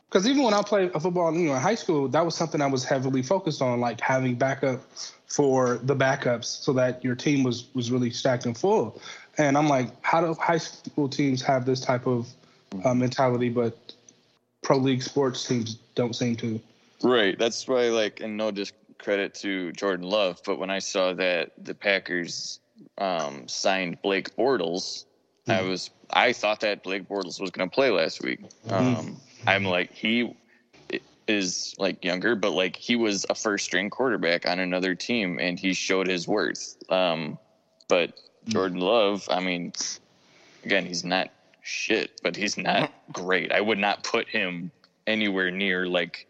Because 0.08 0.28
even 0.28 0.44
when 0.44 0.54
I 0.54 0.62
played 0.62 0.92
football, 0.92 1.34
you 1.34 1.48
know, 1.48 1.54
in 1.54 1.60
high 1.60 1.74
school, 1.74 2.06
that 2.08 2.24
was 2.24 2.36
something 2.36 2.60
I 2.60 2.66
was 2.66 2.84
heavily 2.84 3.22
focused 3.22 3.60
on, 3.60 3.80
like 3.80 4.00
having 4.00 4.36
backup 4.36 4.80
for 5.26 5.78
the 5.82 5.96
backups, 5.96 6.44
so 6.44 6.72
that 6.74 7.02
your 7.02 7.16
team 7.16 7.42
was 7.42 7.66
was 7.74 7.90
really 7.90 8.10
stacked 8.10 8.46
and 8.46 8.56
full. 8.56 9.00
And 9.38 9.58
I'm 9.58 9.68
like, 9.68 9.90
how 10.02 10.20
do 10.20 10.32
high 10.34 10.58
school 10.58 11.08
teams 11.08 11.42
have 11.42 11.66
this 11.66 11.80
type 11.80 12.06
of 12.06 12.28
uh, 12.84 12.94
mentality, 12.94 13.48
but 13.48 13.76
pro 14.62 14.76
league 14.76 15.02
sports 15.02 15.46
teams 15.46 15.76
don't 15.96 16.14
seem 16.14 16.36
to? 16.36 16.60
Right. 17.02 17.38
That's 17.38 17.66
why, 17.66 17.88
like, 17.88 18.20
and 18.20 18.36
no 18.36 18.50
discredit 18.50 19.34
to 19.36 19.72
Jordan 19.72 20.06
Love, 20.06 20.40
but 20.46 20.58
when 20.58 20.70
I 20.70 20.78
saw 20.78 21.12
that 21.14 21.52
the 21.62 21.74
Packers 21.74 22.60
um, 22.98 23.48
signed 23.48 24.00
Blake 24.02 24.34
Bortles, 24.36 25.04
mm-hmm. 25.46 25.52
I 25.52 25.62
was 25.62 25.90
I 26.10 26.32
thought 26.32 26.60
that 26.60 26.82
Blake 26.82 27.08
Bortles 27.08 27.40
was 27.40 27.50
going 27.50 27.68
to 27.68 27.74
play 27.74 27.90
last 27.90 28.22
week. 28.22 28.40
Mm-hmm. 28.66 28.74
Um, 28.74 29.16
I'm 29.46 29.64
like 29.64 29.92
he 29.92 30.36
is 31.26 31.74
like 31.78 32.04
younger, 32.04 32.36
but 32.36 32.52
like 32.52 32.76
he 32.76 32.96
was 32.96 33.26
a 33.30 33.34
first 33.34 33.64
string 33.64 33.90
quarterback 33.90 34.46
on 34.46 34.58
another 34.58 34.94
team, 34.94 35.38
and 35.40 35.58
he 35.58 35.74
showed 35.74 36.06
his 36.06 36.28
worth. 36.28 36.76
Um, 36.90 37.38
but 37.88 38.10
mm-hmm. 38.10 38.52
Jordan 38.52 38.78
Love, 38.78 39.26
I 39.30 39.40
mean, 39.40 39.72
again, 40.64 40.86
he's 40.86 41.04
not 41.04 41.30
shit, 41.62 42.20
but 42.22 42.36
he's 42.36 42.56
not 42.56 42.92
great. 43.12 43.52
I 43.52 43.60
would 43.60 43.78
not 43.78 44.04
put 44.04 44.28
him 44.28 44.70
anywhere 45.06 45.50
near 45.50 45.86
like 45.86 46.26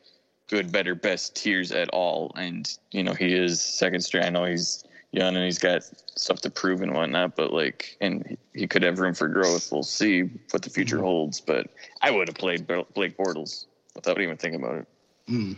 good, 0.49 0.73
better, 0.73 0.95
best 0.95 1.35
tiers 1.37 1.73
at 1.73 1.89
all. 1.91 2.33
And 2.37 2.69
you 2.91 3.03
know, 3.03 3.15
he 3.15 3.35
is 3.35 3.61
second 3.61 4.01
string. 4.01 4.25
I 4.25 4.31
know 4.31 4.45
he's 4.45 4.85
young 5.13 5.37
and 5.37 5.45
he's 5.45 5.59
got 5.59 5.83
stuff 6.17 6.41
to 6.41 6.51
prove 6.51 6.83
and 6.83 6.93
whatnot, 6.93 7.37
but 7.37 7.53
like, 7.53 7.97
and 8.01 8.37
he 8.55 8.67
could 8.67 8.83
have 8.83 8.99
room 8.99 9.15
for 9.15 9.29
growth. 9.29 9.71
We'll 9.71 9.83
see 9.83 10.23
what 10.51 10.63
the 10.63 10.71
future 10.71 10.97
mm-hmm. 10.97 11.05
holds. 11.05 11.41
But 11.41 11.69
I 12.03 12.11
would 12.11 12.29
have 12.29 12.37
played 12.37 12.67
Blake 12.67 13.17
Bortles 13.17 13.67
without 13.95 14.21
even 14.21 14.37
thinking 14.37 14.61
about 14.61 14.79
it. 14.79 14.87
Mm. 15.29 15.57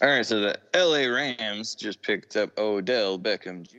All 0.00 0.08
right, 0.08 0.24
so 0.24 0.40
the 0.40 0.56
LA 0.76 1.12
Rams 1.12 1.74
just 1.74 2.02
picked 2.02 2.36
up 2.36 2.56
Odell 2.56 3.18
Beckham 3.18 3.68
Jr. 3.68 3.78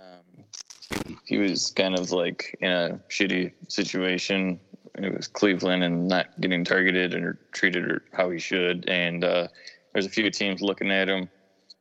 Um, 0.00 1.20
he 1.24 1.36
was 1.36 1.70
kind 1.72 1.98
of 1.98 2.12
like 2.12 2.56
in 2.60 2.70
a 2.70 3.00
shitty 3.10 3.52
situation 3.68 4.58
it 4.96 5.14
was 5.14 5.26
Cleveland 5.26 5.82
and 5.82 6.08
not 6.08 6.40
getting 6.40 6.64
targeted 6.64 7.14
or 7.14 7.38
treated 7.52 7.84
or 7.90 8.02
how 8.12 8.30
he 8.30 8.38
should. 8.38 8.88
And 8.88 9.24
uh, 9.24 9.48
there's 9.92 10.06
a 10.06 10.10
few 10.10 10.30
teams 10.30 10.62
looking 10.62 10.90
at 10.90 11.08
him. 11.08 11.28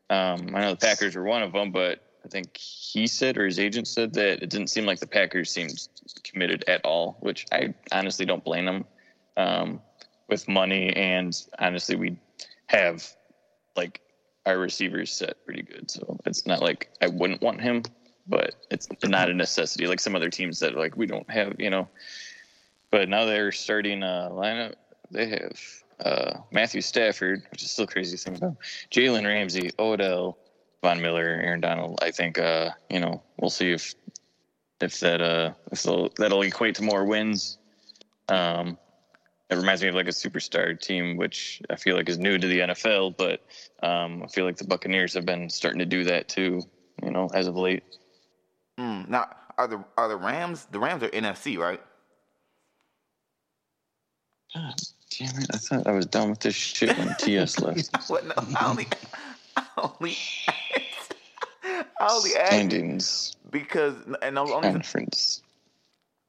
Um, 0.10 0.50
I 0.54 0.62
know 0.62 0.72
the 0.72 0.78
Packers 0.78 1.16
were 1.16 1.24
one 1.24 1.44
of 1.44 1.54
them, 1.54 1.72
but 1.72 2.02
I 2.26 2.28
think 2.28 2.58
he 2.58 3.08
said 3.08 3.38
or 3.38 3.46
his 3.46 3.60
agent 3.60 3.88
said 3.88 4.14
that 4.14 4.42
it 4.42 4.50
didn't 4.50 4.68
seem 4.68 4.86
like 4.86 5.00
the 5.00 5.08
Packers 5.08 5.52
seemed 5.52 5.88
committed 6.24 6.64
at 6.68 6.84
all, 6.86 7.18
which 7.20 7.46
I 7.52 7.74
honestly 7.92 8.26
don't 8.26 8.44
blame 8.44 8.66
them. 8.66 8.86
Um, 9.36 9.82
with 10.30 10.48
money 10.48 10.90
and 10.96 11.36
honestly, 11.60 11.96
we 11.96 12.18
have 12.68 13.08
like 13.76 14.02
our 14.46 14.58
receivers 14.58 15.12
set 15.12 15.44
pretty 15.46 15.64
good, 15.64 15.90
so 15.90 16.18
it's 16.26 16.46
not 16.46 16.62
like 16.62 16.90
I 17.02 17.08
wouldn't 17.08 17.42
want 17.42 17.62
him, 17.62 17.84
but 18.28 18.56
it's 18.72 18.88
not 19.04 19.30
a 19.30 19.34
necessity. 19.34 19.88
Like 19.88 20.00
some 20.00 20.16
other 20.16 20.30
teams 20.30 20.60
that 20.60 20.76
like 20.76 20.96
we 20.96 21.06
don't 21.08 21.30
have, 21.30 21.56
you 21.60 21.70
know, 21.70 21.88
but 22.94 23.10
now 23.10 23.26
they're 23.26 23.52
starting 23.52 24.04
a 24.04 24.30
lineup. 24.32 24.76
They 25.10 25.28
have 25.30 25.60
uh, 26.06 26.34
Matthew 26.52 26.82
Stafford, 26.82 27.42
which 27.50 27.64
is 27.64 27.72
still 27.72 27.88
crazy 27.88 28.16
to 28.16 28.24
think 28.24 28.38
about. 28.38 28.58
Jalen 28.92 29.26
Ramsey, 29.26 29.72
Odell, 29.80 30.38
Von 30.84 31.02
Miller, 31.02 31.42
Aaron 31.44 31.60
Donald. 31.60 31.98
I 32.04 32.12
think 32.12 32.38
uh, 32.38 32.70
you 32.92 33.00
know 33.00 33.24
we'll 33.42 33.50
see 33.50 33.72
if 33.72 33.96
if 34.80 35.00
that 35.00 35.22
uh 35.24 35.54
if 35.72 35.82
that'll 36.18 36.44
equate 36.44 36.76
to 36.76 36.84
more 36.84 37.04
wins. 37.04 37.58
Um, 38.30 38.78
it 39.50 39.56
reminds 39.56 39.82
me 39.82 39.90
of 39.90 39.96
like 39.96 40.08
a 40.08 40.12
superstar 40.12 40.80
team, 40.80 41.18
which 41.18 41.64
I 41.72 41.78
feel 41.78 41.98
like 41.98 42.10
is 42.10 42.20
new 42.20 42.38
to 42.38 42.48
the 42.48 42.60
NFL, 42.60 43.18
but 43.18 43.42
um, 43.82 44.22
I 44.22 44.28
feel 44.28 44.46
like 44.46 44.58
the 44.58 44.68
Buccaneers 44.68 45.16
have 45.16 45.26
been 45.26 45.50
starting 45.50 45.80
to 45.80 45.86
do 45.86 46.04
that 46.04 46.30
too. 46.30 46.62
You 47.02 47.10
know, 47.10 47.28
as 47.34 47.48
of 47.48 47.56
late. 47.56 47.84
Mm, 48.78 49.10
now, 49.10 49.30
are 49.58 49.68
the 49.68 49.84
are 49.98 50.08
the 50.08 50.16
Rams? 50.16 50.68
The 50.70 50.80
Rams 50.80 51.02
are 51.02 51.10
NFC, 51.10 51.58
right? 51.58 51.82
God 54.54 54.76
damn 55.18 55.42
it! 55.42 55.50
I 55.54 55.58
thought 55.58 55.88
I 55.88 55.92
was 55.92 56.06
done 56.06 56.30
with 56.30 56.40
this 56.40 56.56
shit 56.56 56.98
when 56.98 57.16
TS 57.20 57.60
left. 57.60 58.10
what? 58.10 58.26
No, 58.26 58.34
I 58.38 58.70
only, 58.70 58.88
I 59.58 59.66
only, 59.78 60.18
I 61.68 62.08
only 62.10 62.30
Standings 62.30 63.36
because 63.50 63.96
and 64.22 64.38
the 64.38 64.42
only 64.42 64.70
conference. 64.70 65.42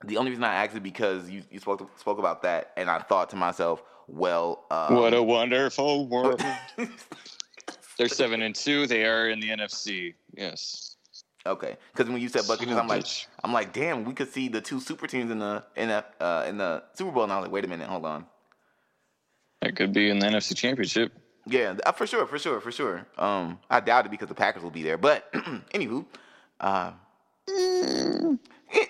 The 0.04 0.18
only 0.18 0.30
reason 0.30 0.44
I 0.44 0.64
asked 0.64 0.76
it 0.76 0.82
because 0.82 1.30
you, 1.30 1.42
you 1.50 1.60
spoke 1.60 1.88
spoke 1.98 2.18
about 2.18 2.42
that, 2.42 2.72
and 2.76 2.90
I 2.90 2.98
thought 3.00 3.30
to 3.30 3.36
myself, 3.36 3.82
well, 4.06 4.64
um, 4.70 4.96
what 4.96 5.14
a 5.14 5.22
wonderful 5.22 6.06
world. 6.06 6.42
They're 7.98 8.08
seven 8.08 8.42
and 8.42 8.54
two. 8.54 8.86
They 8.86 9.04
are 9.04 9.28
in 9.28 9.40
the 9.40 9.48
NFC. 9.50 10.14
Yes. 10.36 10.93
Okay, 11.46 11.76
because 11.92 12.10
when 12.10 12.22
you 12.22 12.28
said 12.28 12.46
Buccaneers, 12.48 12.78
I'm 12.78 12.88
like, 12.88 13.06
I'm 13.42 13.52
like, 13.52 13.74
damn, 13.74 14.04
we 14.04 14.14
could 14.14 14.32
see 14.32 14.48
the 14.48 14.62
two 14.62 14.80
super 14.80 15.06
teams 15.06 15.30
in 15.30 15.38
the 15.38 15.62
in 15.76 15.88
the 15.88 16.02
uh, 16.18 16.46
in 16.48 16.56
the 16.56 16.82
Super 16.94 17.10
Bowl. 17.10 17.24
And 17.24 17.32
I 17.32 17.36
was 17.36 17.44
like, 17.44 17.52
wait 17.52 17.66
a 17.66 17.68
minute, 17.68 17.86
hold 17.86 18.06
on. 18.06 18.24
That 19.60 19.76
could 19.76 19.92
be 19.92 20.08
in 20.08 20.18
the 20.18 20.26
NFC 20.26 20.56
Championship. 20.56 21.12
Yeah, 21.46 21.74
uh, 21.84 21.92
for 21.92 22.06
sure, 22.06 22.26
for 22.26 22.38
sure, 22.38 22.60
for 22.60 22.72
sure. 22.72 23.06
Um, 23.18 23.58
I 23.68 23.80
doubt 23.80 24.06
it 24.06 24.10
because 24.10 24.28
the 24.28 24.34
Packers 24.34 24.62
will 24.62 24.70
be 24.70 24.82
there. 24.82 24.96
But 24.96 25.30
anywho, 25.74 26.06
uh, 26.60 26.92
mm. 27.46 28.38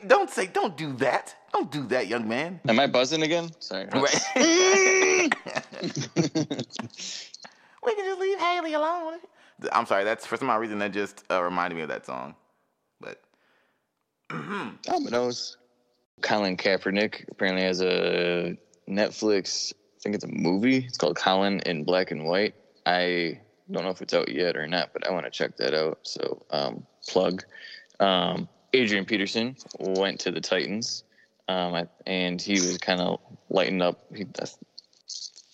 don't 0.06 0.30
say, 0.30 0.46
don't 0.46 0.76
do 0.76 0.92
that. 0.94 1.34
Don't 1.52 1.72
do 1.72 1.86
that, 1.88 2.06
young 2.06 2.28
man. 2.28 2.60
Am 2.68 2.78
I 2.78 2.86
buzzing 2.86 3.22
again? 3.22 3.50
Sorry. 3.58 3.86
Right. 3.86 4.24
we 4.36 5.28
can 7.94 8.04
just 8.04 8.20
leave 8.20 8.38
Haley 8.38 8.74
alone. 8.74 9.18
I'm 9.72 9.86
sorry. 9.86 10.04
That's 10.04 10.26
for 10.26 10.36
some 10.36 10.50
odd 10.50 10.60
reason 10.60 10.78
that 10.78 10.92
just 10.92 11.24
uh, 11.30 11.42
reminded 11.42 11.76
me 11.76 11.82
of 11.82 11.88
that 11.88 12.06
song. 12.06 12.36
Dominoes. 14.82 15.56
Colin 16.22 16.56
Kaepernick 16.56 17.28
apparently 17.30 17.62
has 17.62 17.82
a 17.82 18.56
Netflix. 18.88 19.72
I 19.72 20.00
think 20.00 20.14
it's 20.14 20.24
a 20.24 20.28
movie. 20.28 20.78
It's 20.78 20.98
called 20.98 21.16
Colin 21.16 21.60
in 21.60 21.84
Black 21.84 22.10
and 22.10 22.24
White. 22.24 22.54
I 22.86 23.40
don't 23.70 23.84
know 23.84 23.90
if 23.90 24.02
it's 24.02 24.14
out 24.14 24.30
yet 24.30 24.56
or 24.56 24.66
not, 24.66 24.92
but 24.92 25.06
I 25.06 25.10
want 25.10 25.24
to 25.24 25.30
check 25.30 25.56
that 25.56 25.74
out. 25.74 25.98
So 26.02 26.44
um, 26.50 26.86
plug. 27.08 27.44
Um, 28.00 28.48
Adrian 28.72 29.04
Peterson 29.04 29.56
went 29.78 30.20
to 30.20 30.30
the 30.30 30.40
Titans, 30.40 31.04
um, 31.48 31.88
and 32.06 32.40
he 32.40 32.54
was 32.54 32.78
kind 32.78 33.00
of 33.00 33.20
lighting 33.48 33.82
up. 33.82 34.04
He 34.14 34.26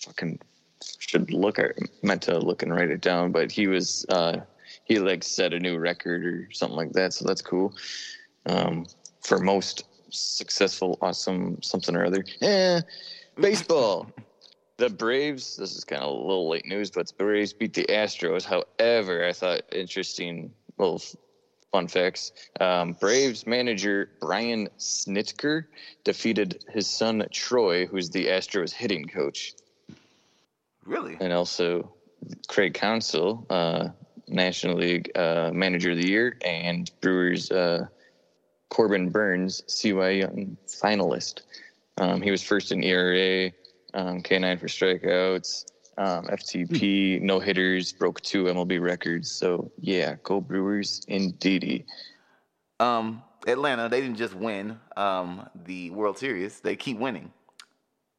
fucking 0.00 0.38
should 0.98 1.32
look. 1.32 1.58
I 1.58 1.70
meant 2.02 2.22
to 2.22 2.38
look 2.38 2.62
and 2.62 2.74
write 2.74 2.90
it 2.90 3.00
down, 3.00 3.32
but 3.32 3.52
he 3.52 3.66
was 3.66 4.06
uh, 4.08 4.38
he 4.84 4.98
like 4.98 5.22
set 5.22 5.52
a 5.52 5.60
new 5.60 5.78
record 5.78 6.24
or 6.24 6.48
something 6.52 6.76
like 6.76 6.92
that. 6.92 7.12
So 7.12 7.24
that's 7.24 7.42
cool 7.42 7.74
um, 8.46 8.86
for 9.20 9.38
most 9.38 9.84
successful, 10.10 10.98
awesome 11.02 11.60
something 11.62 11.96
or 11.96 12.04
other. 12.04 12.24
Eh, 12.42 12.80
baseball. 13.38 14.10
the 14.80 14.90
Braves. 14.90 15.56
This 15.56 15.76
is 15.76 15.84
kind 15.84 16.02
of 16.02 16.08
a 16.08 16.12
little 16.12 16.48
late 16.48 16.66
news, 16.66 16.90
but 16.90 17.06
the 17.06 17.14
Braves 17.14 17.52
beat 17.52 17.74
the 17.74 17.84
Astros. 17.84 18.44
However, 18.44 19.24
I 19.24 19.32
thought 19.32 19.62
interesting 19.70 20.52
little 20.78 21.00
fun 21.70 21.86
facts. 21.86 22.32
Um, 22.58 22.94
Braves 22.94 23.46
manager 23.46 24.10
Brian 24.20 24.68
Snitker 24.78 25.66
defeated 26.02 26.64
his 26.72 26.88
son 26.88 27.24
Troy, 27.30 27.86
who's 27.86 28.10
the 28.10 28.26
Astros 28.26 28.72
hitting 28.72 29.06
coach. 29.06 29.52
Really? 30.84 31.16
And 31.20 31.32
also 31.32 31.92
Craig 32.48 32.74
Counsell, 32.74 33.46
uh, 33.50 33.88
National 34.26 34.76
League 34.76 35.10
uh, 35.16 35.50
Manager 35.52 35.92
of 35.92 35.98
the 35.98 36.08
Year, 36.08 36.38
and 36.44 36.90
Brewers 37.00 37.50
uh, 37.50 37.86
Corbin 38.70 39.10
Burnes, 39.10 39.62
Cy 39.66 40.10
Young 40.10 40.56
finalist. 40.66 41.42
Um, 41.98 42.22
he 42.22 42.30
was 42.30 42.42
first 42.42 42.72
in 42.72 42.82
ERA, 42.82 43.52
um, 43.92 44.22
K9 44.22 44.58
for 44.58 44.66
strikeouts, 44.66 45.66
um, 45.98 46.26
FTP, 46.28 47.18
hmm. 47.18 47.26
no 47.26 47.40
hitters, 47.40 47.92
broke 47.92 48.20
two 48.22 48.44
MLB 48.44 48.80
records. 48.80 49.30
So 49.30 49.70
yeah, 49.78 50.16
go 50.22 50.40
Brewers 50.40 51.02
indeed. 51.08 51.84
Um, 52.78 53.22
Atlanta, 53.46 53.88
they 53.88 54.00
didn't 54.00 54.16
just 54.16 54.34
win 54.34 54.78
um, 54.96 55.48
the 55.66 55.90
World 55.90 56.18
Series; 56.18 56.60
they 56.60 56.76
keep 56.76 56.98
winning 56.98 57.32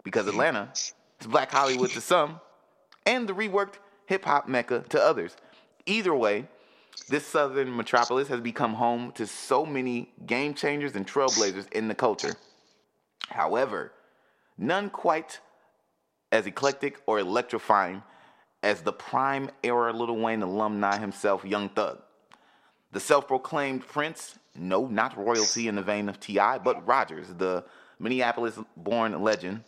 because 0.03 0.27
Atlanta 0.27 0.69
is 0.73 0.93
Black 1.27 1.51
Hollywood 1.51 1.89
to 1.91 2.01
some, 2.01 2.39
and 3.05 3.27
the 3.27 3.33
reworked 3.33 3.75
hip 4.05 4.25
hop 4.25 4.47
mecca 4.47 4.83
to 4.89 5.01
others. 5.01 5.35
Either 5.87 6.13
way, 6.13 6.47
this 7.09 7.25
southern 7.25 7.75
metropolis 7.75 8.27
has 8.27 8.39
become 8.39 8.73
home 8.73 9.11
to 9.13 9.27
so 9.27 9.65
many 9.65 10.11
game 10.25 10.53
changers 10.53 10.95
and 10.95 11.07
trailblazers 11.07 11.71
in 11.71 11.87
the 11.87 11.95
culture. 11.95 12.35
However, 13.29 13.91
none 14.57 14.89
quite 14.89 15.39
as 16.31 16.45
eclectic 16.47 17.01
or 17.05 17.19
electrifying 17.19 18.03
as 18.63 18.81
the 18.81 18.93
prime 18.93 19.49
era 19.63 19.91
Lil 19.91 20.15
Wayne 20.15 20.41
alumni 20.41 20.97
himself, 20.97 21.43
Young 21.43 21.69
Thug. 21.69 21.99
The 22.91 22.99
self 22.99 23.27
proclaimed 23.27 23.87
prince, 23.87 24.37
no, 24.55 24.85
not 24.87 25.17
royalty 25.17 25.67
in 25.67 25.75
the 25.75 25.81
vein 25.81 26.09
of 26.09 26.19
T.I., 26.19 26.59
but 26.59 26.85
Rogers, 26.85 27.27
the 27.37 27.63
Minneapolis 27.99 28.59
born 28.75 29.21
legend 29.21 29.63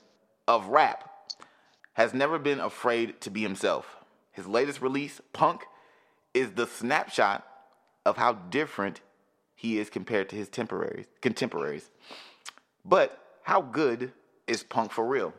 of 0.48 0.68
rap, 0.68 1.10
has 1.94 2.14
never 2.14 2.38
been 2.38 2.60
afraid 2.60 3.22
to 3.22 3.30
be 3.30 3.42
himself. 3.42 3.98
His 4.32 4.48
latest 4.48 4.82
release, 4.82 5.22
Punk, 5.32 5.64
is 6.34 6.52
the 6.52 6.68
snapshot 6.68 7.46
of 8.06 8.18
how 8.18 8.34
different 8.34 9.02
he 9.56 9.80
is 9.80 9.90
compared 9.90 10.30
to 10.30 10.36
his 10.36 10.50
temporaries, 10.50 11.06
contemporaries. 11.22 11.90
But 12.84 13.18
how 13.44 13.62
good 13.62 14.12
is 14.48 14.64
Punk 14.64 14.92
for 14.92 15.06
real? 15.06 15.34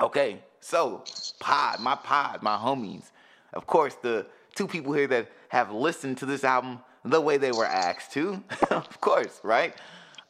Okay, 0.00 0.42
so 0.60 1.04
pod, 1.40 1.80
my 1.80 1.94
pod, 1.94 2.42
my 2.42 2.56
homies. 2.56 3.10
Of 3.52 3.66
course, 3.66 3.94
the 4.02 4.26
two 4.54 4.66
people 4.66 4.92
here 4.92 5.06
that 5.06 5.30
have 5.48 5.70
listened 5.70 6.18
to 6.18 6.26
this 6.26 6.44
album 6.44 6.80
the 7.04 7.20
way 7.20 7.36
they 7.36 7.52
were 7.52 7.66
asked 7.66 8.12
to, 8.12 8.42
of 8.70 9.00
course, 9.00 9.40
right? 9.42 9.74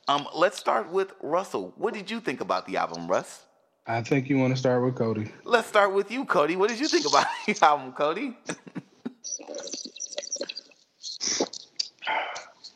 Um, 0.09 0.27
let's 0.35 0.59
start 0.59 0.91
with 0.91 1.13
Russell. 1.23 1.73
What 1.77 1.95
did 1.95 2.11
you 2.11 2.21
think 2.21 2.41
about 2.41 2.67
the 2.67 2.77
album, 2.77 3.07
Russ? 3.07 3.47
I 3.87 4.03
think 4.03 4.31
you 4.31 4.39
want 4.39 4.53
to 4.55 4.59
start 4.59 4.83
with 4.85 4.95
Cody. 4.95 5.31
Let's 5.45 5.69
start 5.69 5.93
with 5.93 6.11
you, 6.11 6.25
Cody. 6.25 6.57
What 6.57 6.71
did 6.71 6.81
you 6.81 6.89
think 6.89 7.07
about 7.07 7.27
the 7.47 7.59
album, 7.65 7.93
Cody? 7.93 8.37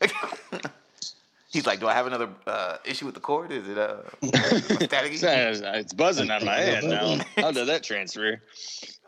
He's 1.49 1.65
like, 1.65 1.79
do 1.79 1.87
I 1.87 1.93
have 1.93 2.05
another 2.07 2.29
uh, 2.45 2.77
issue 2.85 3.05
with 3.05 3.15
the 3.15 3.21
cord? 3.21 3.51
Is 3.51 3.67
it 3.67 3.77
uh, 3.77 3.97
static? 4.21 5.13
It's, 5.13 5.23
it's 5.23 5.93
buzzing 5.93 6.29
on 6.29 6.45
my 6.45 6.57
head 6.57 6.83
now. 6.83 7.17
How 7.37 7.51
did 7.51 7.67
that 7.67 7.83
transfer? 7.83 8.41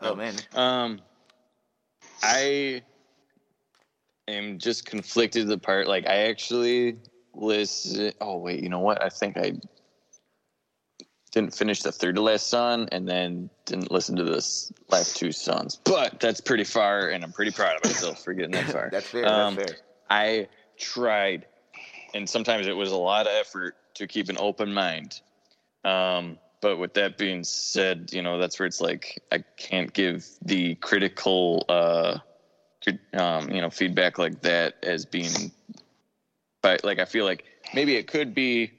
Oh 0.00 0.14
man. 0.14 0.34
Um, 0.54 1.00
I 2.22 2.82
am 4.26 4.58
just 4.58 4.86
conflicted. 4.86 5.48
The 5.48 5.58
part 5.58 5.86
like 5.86 6.06
I 6.06 6.28
actually 6.28 6.96
listen. 7.34 8.12
Oh 8.20 8.38
wait, 8.38 8.62
you 8.62 8.68
know 8.68 8.80
what? 8.80 9.02
I 9.02 9.10
think 9.10 9.36
I 9.36 9.52
didn't 11.30 11.54
finish 11.54 11.82
the 11.82 11.92
third 11.92 12.16
to 12.16 12.22
last 12.22 12.48
song, 12.48 12.88
and 12.90 13.08
then 13.08 13.50
didn't 13.64 13.90
listen 13.90 14.16
to 14.16 14.24
this 14.24 14.72
last 14.88 15.16
two 15.16 15.32
songs. 15.32 15.78
But 15.84 16.18
that's 16.20 16.40
pretty 16.40 16.64
far, 16.64 17.08
and 17.08 17.22
I'm 17.22 17.32
pretty 17.32 17.52
proud 17.52 17.76
of 17.76 17.84
myself 17.84 18.24
for 18.24 18.32
getting 18.32 18.52
that 18.52 18.66
far. 18.66 18.88
That's 18.90 19.06
fair. 19.06 19.26
Um, 19.26 19.54
that's 19.54 19.70
fair. 19.70 19.80
I 20.08 20.48
tried, 20.76 21.46
and 22.14 22.28
sometimes 22.28 22.66
it 22.66 22.76
was 22.76 22.90
a 22.90 22.96
lot 22.96 23.26
of 23.26 23.32
effort 23.32 23.76
to 23.94 24.06
keep 24.06 24.28
an 24.28 24.36
open 24.38 24.72
mind. 24.72 25.20
Um, 25.84 26.38
but 26.60 26.78
with 26.78 26.94
that 26.94 27.16
being 27.16 27.44
said, 27.44 28.10
you 28.12 28.22
know 28.22 28.38
that's 28.38 28.58
where 28.58 28.66
it's 28.66 28.80
like 28.80 29.22
I 29.30 29.44
can't 29.56 29.92
give 29.92 30.26
the 30.42 30.74
critical, 30.76 31.64
uh, 31.68 32.18
um, 33.14 33.50
you 33.50 33.60
know, 33.60 33.70
feedback 33.70 34.18
like 34.18 34.42
that 34.42 34.74
as 34.82 35.06
being, 35.06 35.52
but 36.60 36.82
like 36.84 36.98
I 36.98 37.04
feel 37.04 37.24
like 37.24 37.44
maybe 37.72 37.94
it 37.96 38.08
could 38.08 38.34
be 38.34 38.72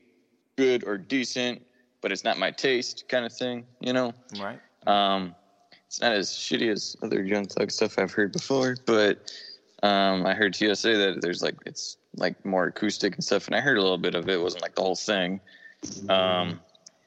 good 0.57 0.83
or 0.83 0.97
decent, 0.97 1.61
but 2.01 2.11
it's 2.11 2.23
not 2.23 2.37
my 2.37 2.51
taste, 2.51 3.05
kind 3.07 3.25
of 3.25 3.33
thing, 3.33 3.65
you 3.79 3.93
know. 3.93 4.13
Right. 4.39 4.59
Um, 4.87 5.35
it's 5.87 6.01
not 6.01 6.13
as 6.13 6.29
shitty 6.29 6.71
as 6.71 6.95
other 7.01 7.23
Young 7.23 7.45
Thug 7.45 7.71
stuff 7.71 7.99
I've 7.99 8.11
heard 8.11 8.31
before, 8.31 8.77
but 8.85 9.31
um, 9.83 10.25
I 10.25 10.33
heard 10.33 10.53
Tia 10.53 10.75
say 10.75 10.95
that 10.95 11.21
there's 11.21 11.41
like 11.41 11.55
it's 11.65 11.97
like 12.15 12.43
more 12.45 12.67
acoustic 12.67 13.15
and 13.15 13.23
stuff, 13.23 13.47
and 13.47 13.55
I 13.55 13.61
heard 13.61 13.77
a 13.77 13.81
little 13.81 13.97
bit 13.97 14.15
of 14.15 14.27
it. 14.29 14.33
It 14.33 14.41
wasn't 14.41 14.63
like 14.63 14.75
the 14.75 14.81
whole 14.81 14.95
thing. 14.95 15.39
Um, 16.09 16.59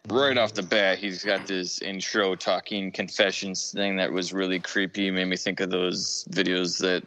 right 0.08 0.36
off 0.36 0.54
the 0.54 0.62
bat, 0.62 0.98
he's 0.98 1.24
got 1.24 1.46
this 1.46 1.80
intro 1.80 2.34
talking 2.34 2.90
confessions 2.90 3.72
thing 3.72 3.96
that 3.96 4.12
was 4.12 4.32
really 4.32 4.60
creepy. 4.60 5.10
Made 5.10 5.26
me 5.26 5.36
think 5.36 5.60
of 5.60 5.70
those 5.70 6.26
videos 6.30 6.78
that 6.80 7.04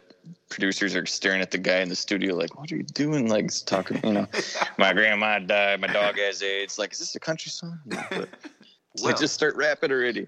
producers 0.48 0.94
are 0.94 1.06
staring 1.06 1.40
at 1.40 1.50
the 1.50 1.58
guy 1.58 1.80
in 1.80 1.88
the 1.88 1.96
studio 1.96 2.34
like, 2.34 2.58
"What 2.58 2.70
are 2.72 2.76
you 2.76 2.82
doing?" 2.82 3.28
Like 3.28 3.50
talking, 3.66 4.00
you 4.04 4.12
know, 4.12 4.26
my 4.78 4.92
grandma 4.92 5.38
died, 5.38 5.80
my 5.80 5.86
dog 5.88 6.18
has 6.18 6.42
AIDS. 6.42 6.78
Like, 6.78 6.92
is 6.92 6.98
this 6.98 7.14
a 7.14 7.20
country 7.20 7.50
song? 7.50 7.78
No, 7.86 8.02
but 8.10 8.28
it's 8.94 9.02
like 9.02 9.18
just 9.18 9.34
start 9.34 9.56
rapping 9.56 9.92
already. 9.92 10.26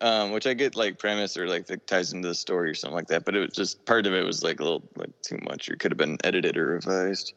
Um, 0.00 0.30
which 0.30 0.46
I 0.46 0.54
get 0.54 0.76
like 0.76 0.96
premise 0.98 1.36
or 1.36 1.48
like 1.48 1.66
that 1.66 1.88
ties 1.88 2.12
into 2.12 2.28
the 2.28 2.34
story 2.34 2.70
or 2.70 2.74
something 2.74 2.94
like 2.94 3.08
that. 3.08 3.24
But 3.24 3.34
it 3.34 3.40
was 3.40 3.50
just 3.50 3.84
part 3.84 4.06
of 4.06 4.14
it 4.14 4.24
was 4.24 4.44
like 4.44 4.60
a 4.60 4.62
little 4.62 4.88
like 4.96 5.10
too 5.22 5.38
much 5.42 5.68
or 5.68 5.74
could 5.74 5.90
have 5.90 5.98
been 5.98 6.18
edited 6.22 6.56
or 6.56 6.66
revised. 6.66 7.32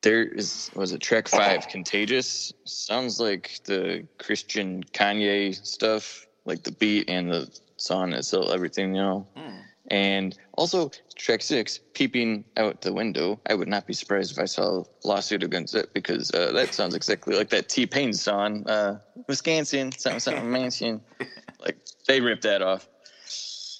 There 0.00 0.22
is 0.22 0.70
was 0.74 0.92
it 0.92 1.00
track 1.02 1.28
five, 1.28 1.68
Contagious? 1.68 2.52
Sounds 2.64 3.20
like 3.20 3.60
the 3.64 4.06
Christian 4.18 4.84
Kanye 4.84 5.54
stuff, 5.66 6.26
like 6.46 6.62
the 6.62 6.72
beat 6.72 7.10
and 7.10 7.30
the 7.30 7.50
song 7.76 8.12
itself, 8.12 8.50
everything, 8.52 8.94
you 8.94 9.02
know. 9.02 9.26
Hmm. 9.36 9.58
And 9.90 10.36
also 10.54 10.90
track 11.16 11.40
six, 11.40 11.80
peeping 11.94 12.44
out 12.56 12.82
the 12.82 12.92
window. 12.92 13.40
I 13.48 13.54
would 13.54 13.68
not 13.68 13.86
be 13.86 13.94
surprised 13.94 14.32
if 14.32 14.38
I 14.38 14.44
saw 14.44 14.80
a 14.80 14.84
lawsuit 15.04 15.42
against 15.42 15.74
it 15.74 15.94
because 15.94 16.30
uh, 16.34 16.52
that 16.52 16.74
sounds 16.74 16.94
exactly 16.94 17.36
like 17.36 17.48
that 17.50 17.68
T 17.70 17.86
Pain 17.86 18.12
song, 18.12 18.68
uh, 18.68 18.98
Wisconsin, 19.26 19.92
something 19.92 20.20
something 20.20 20.50
mansion. 20.50 21.00
Like 21.60 21.76
they 22.06 22.20
ripped 22.20 22.44
that 22.44 22.62
off. 22.62 22.88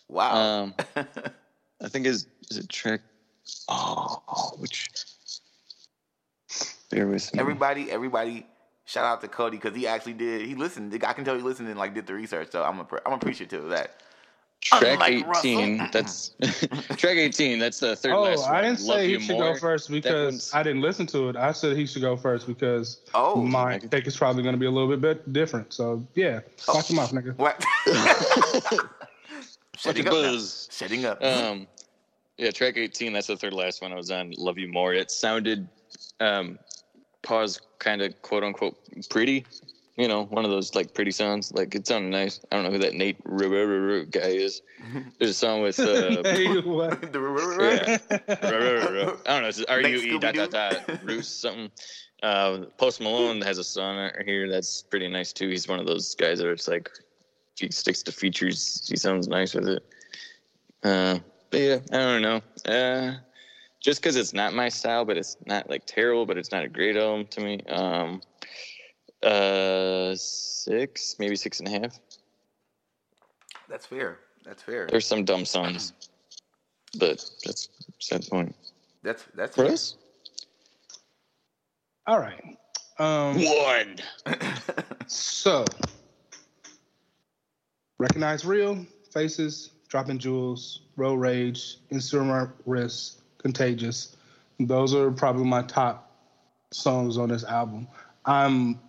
Wow. 0.09 0.35
Um, 0.35 0.75
I 1.81 1.89
think 1.89 2.07
is 2.07 2.27
is 2.51 2.57
it 2.59 2.69
track? 2.69 3.03
Oh, 3.69 4.21
oh, 4.29 4.57
which? 4.59 4.89
Bear 6.91 7.07
with 7.07 7.33
me. 7.33 7.39
everybody, 7.39 7.91
everybody, 7.91 8.47
shout 8.85 9.05
out 9.05 9.21
to 9.21 9.29
Cody 9.29 9.59
because 9.59 9.77
he 9.77 9.87
actually 9.87 10.15
did. 10.15 10.47
He 10.47 10.55
listened. 10.55 10.93
I 11.05 11.13
can 11.13 11.25
tell 11.25 11.37
he 11.37 11.43
listened 11.43 11.69
and 11.69 11.79
like 11.79 11.95
did 11.95 12.07
the 12.07 12.15
research. 12.15 12.51
So 12.51 12.65
I'm 12.65 12.79
appre- 12.85 13.03
I'm 13.07 13.13
appreciative 13.13 13.63
of 13.65 13.71
that. 13.71 14.03
Track 14.69 14.93
unlike 15.01 15.27
eighteen. 15.37 15.79
Russell. 15.79 15.91
That's 15.93 16.31
track 16.97 17.17
eighteen. 17.17 17.59
That's 17.59 17.81
the 17.81 17.97
third 17.97 18.13
Oh, 18.13 18.23
last 18.23 18.43
one. 18.43 18.55
I 18.55 18.61
didn't 18.63 18.81
Love 18.81 18.97
say 18.99 19.09
he 19.09 19.21
should 19.21 19.37
More. 19.39 19.55
go 19.55 19.59
first 19.61 19.91
because 19.91 20.53
I 20.55 20.63
didn't 20.63 20.83
listen 20.83 21.07
to 21.09 21.29
it. 21.29 21.37
I 21.37 21.53
said 21.53 21.77
he 21.77 21.87
should 21.87 22.03
go 22.03 22.17
first 22.17 22.47
because 22.47 23.01
Oh, 23.15 23.37
my 23.43 23.75
I 23.75 23.79
could- 23.79 23.91
take 23.91 24.07
is 24.07 24.17
probably 24.17 24.43
going 24.43 24.55
to 24.55 24.59
be 24.59 24.67
a 24.67 24.71
little 24.71 24.89
bit 24.89 25.01
bit 25.01 25.33
different. 25.33 25.73
So 25.73 26.07
yeah, 26.15 26.41
watch 26.67 26.91
him 26.91 26.99
off, 26.99 27.13
nigga. 27.13 27.37
what? 27.37 27.63
Fucking 29.79 30.05
Shutting 30.05 30.07
up. 30.09 30.13
now. 30.15 30.23
buzz. 30.33 30.69
Shutting 30.73 31.05
up. 31.05 31.23
Um, 31.23 31.67
yeah, 32.37 32.51
track 32.51 32.77
18, 32.77 33.13
that's 33.13 33.29
the 33.29 33.37
third 33.37 33.53
last 33.53 33.81
one 33.83 33.93
I 33.93 33.97
was 33.97 34.11
on. 34.11 34.33
Love 34.37 34.59
You 34.59 34.69
More. 34.69 34.93
It 34.95 35.11
sounded, 35.11 35.69
um, 36.21 36.59
pause, 37.23 37.61
kind 37.79 38.03
of 38.03 38.21
quote 38.23 38.43
unquote 38.45 38.77
pretty. 39.09 39.45
You 39.99 40.07
know, 40.07 40.27
one 40.27 40.45
of 40.45 40.53
those 40.53 40.77
like 40.77 40.95
pretty 40.95 41.11
sounds. 41.11 41.53
Like 41.53 41.75
it 41.75 41.89
sounded 41.89 42.11
nice. 42.11 42.41
I 42.53 42.57
don't 42.57 42.65
know 42.65 42.71
who 42.71 42.79
that 42.79 42.95
Nate 42.95 43.19
Rivera 43.25 44.07
guy 44.07 44.29
is. 44.29 44.63
There's 45.19 45.33
a 45.33 45.35
song 45.35 45.63
with, 45.63 45.79
uh, 45.81 46.23
Hey, 46.25 46.61
what? 46.61 47.03
yeah. 47.13 47.99
I 48.29 48.35
don't 49.31 49.43
know. 49.43 49.49
It's 49.49 49.65
R 49.65 49.81
U 49.81 49.97
E 49.99 50.19
dot 50.21 50.35
dot 50.35 50.51
Scooby-Doo. 50.51 50.93
dot 50.95 51.05
Roos 51.05 51.29
something. 51.29 51.71
Uh, 52.23 52.67
Post 52.79 53.01
Malone 53.01 53.41
has 53.43 53.59
a 53.59 53.65
song 53.65 53.97
right 53.97 54.25
here 54.25 54.49
that's 54.49 54.83
pretty 54.83 55.09
nice 55.09 55.33
too. 55.33 55.49
He's 55.49 55.67
one 55.67 55.81
of 55.81 55.87
those 55.87 56.15
guys 56.15 56.39
that 56.39 56.49
it's 56.49 56.69
like 56.69 56.89
he 57.59 57.69
sticks 57.71 58.03
to 58.05 58.13
features. 58.13 58.87
He 58.89 58.97
sounds 58.97 59.27
nice 59.27 59.53
with 59.53 59.69
it. 59.69 59.85
Uh, 60.85 61.19
but 61.51 61.61
yeah, 61.61 61.79
I 61.93 61.97
don't 61.97 62.23
know. 62.23 62.41
Uh, 62.65 63.15
just 63.81 64.01
because 64.01 64.15
it's 64.15 64.33
not 64.33 64.55
my 64.55 64.69
style, 64.69 65.05
but 65.05 65.17
it's 65.17 65.37
not 65.47 65.69
like 65.69 65.87
terrible, 65.87 66.25
but 66.25 66.39
it's 66.39 66.53
not 66.53 66.65
a 66.65 66.69
great 66.69 66.97
album 66.97 67.27
to 67.31 67.41
me. 67.41 67.61
Um, 67.69 68.21
uh, 69.23 70.15
six, 70.15 71.17
maybe 71.19 71.37
six 71.37 71.61
and 71.61 71.69
a 71.69 71.71
half. 71.71 71.99
That's 73.69 73.87
fair. 73.87 74.19
That's 74.45 74.63
fair. 74.63 74.87
There's 74.91 75.07
some 75.07 75.25
dumb 75.25 75.45
songs, 75.45 75.93
but 76.99 77.25
that's 77.45 77.69
sad 77.99 78.27
point. 78.29 78.55
That's 79.03 79.25
that's 79.35 79.57
fair. 79.57 79.67
Russ? 79.67 79.97
All 82.07 82.19
right. 82.19 82.57
Um, 82.99 83.37
One. 83.45 83.97
so, 85.07 85.65
recognize 87.99 88.45
real 88.45 88.87
faces, 89.13 89.71
dropping 89.89 90.19
jewels, 90.19 90.81
road 90.97 91.17
rage, 91.17 91.77
instrument 91.91 92.51
risk, 92.65 93.21
contagious. 93.39 94.17
Those 94.59 94.95
are 94.95 95.11
probably 95.11 95.45
my 95.45 95.63
top 95.63 96.11
songs 96.71 97.19
on 97.19 97.29
this 97.29 97.45
album. 97.45 97.87
I'm 98.25 98.81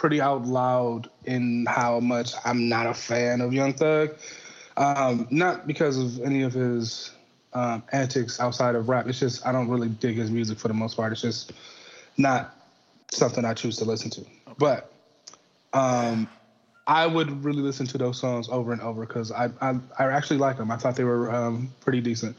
pretty 0.00 0.18
out 0.18 0.46
loud 0.46 1.10
in 1.26 1.66
how 1.68 2.00
much 2.00 2.32
I'm 2.46 2.70
not 2.70 2.86
a 2.86 2.94
fan 2.94 3.42
of 3.42 3.52
Young 3.52 3.74
Thug. 3.74 4.16
Um, 4.78 5.28
not 5.30 5.66
because 5.66 5.98
of 5.98 6.20
any 6.22 6.40
of 6.40 6.54
his 6.54 7.10
um, 7.52 7.82
antics 7.92 8.40
outside 8.40 8.76
of 8.76 8.88
rap. 8.88 9.06
It's 9.08 9.20
just 9.20 9.46
I 9.46 9.52
don't 9.52 9.68
really 9.68 9.90
dig 9.90 10.16
his 10.16 10.30
music 10.30 10.58
for 10.58 10.68
the 10.68 10.74
most 10.74 10.96
part. 10.96 11.12
It's 11.12 11.20
just 11.20 11.52
not 12.16 12.56
something 13.10 13.44
I 13.44 13.52
choose 13.52 13.76
to 13.76 13.84
listen 13.84 14.10
to. 14.12 14.24
But 14.56 14.90
um, 15.74 16.26
I 16.86 17.06
would 17.06 17.44
really 17.44 17.60
listen 17.60 17.86
to 17.88 17.98
those 17.98 18.18
songs 18.18 18.48
over 18.48 18.72
and 18.72 18.80
over 18.80 19.04
because 19.04 19.30
I, 19.30 19.50
I 19.60 19.78
I 19.98 20.06
actually 20.06 20.38
like 20.38 20.56
them. 20.56 20.70
I 20.70 20.78
thought 20.78 20.96
they 20.96 21.04
were 21.04 21.30
um, 21.30 21.70
pretty 21.80 22.00
decent. 22.00 22.38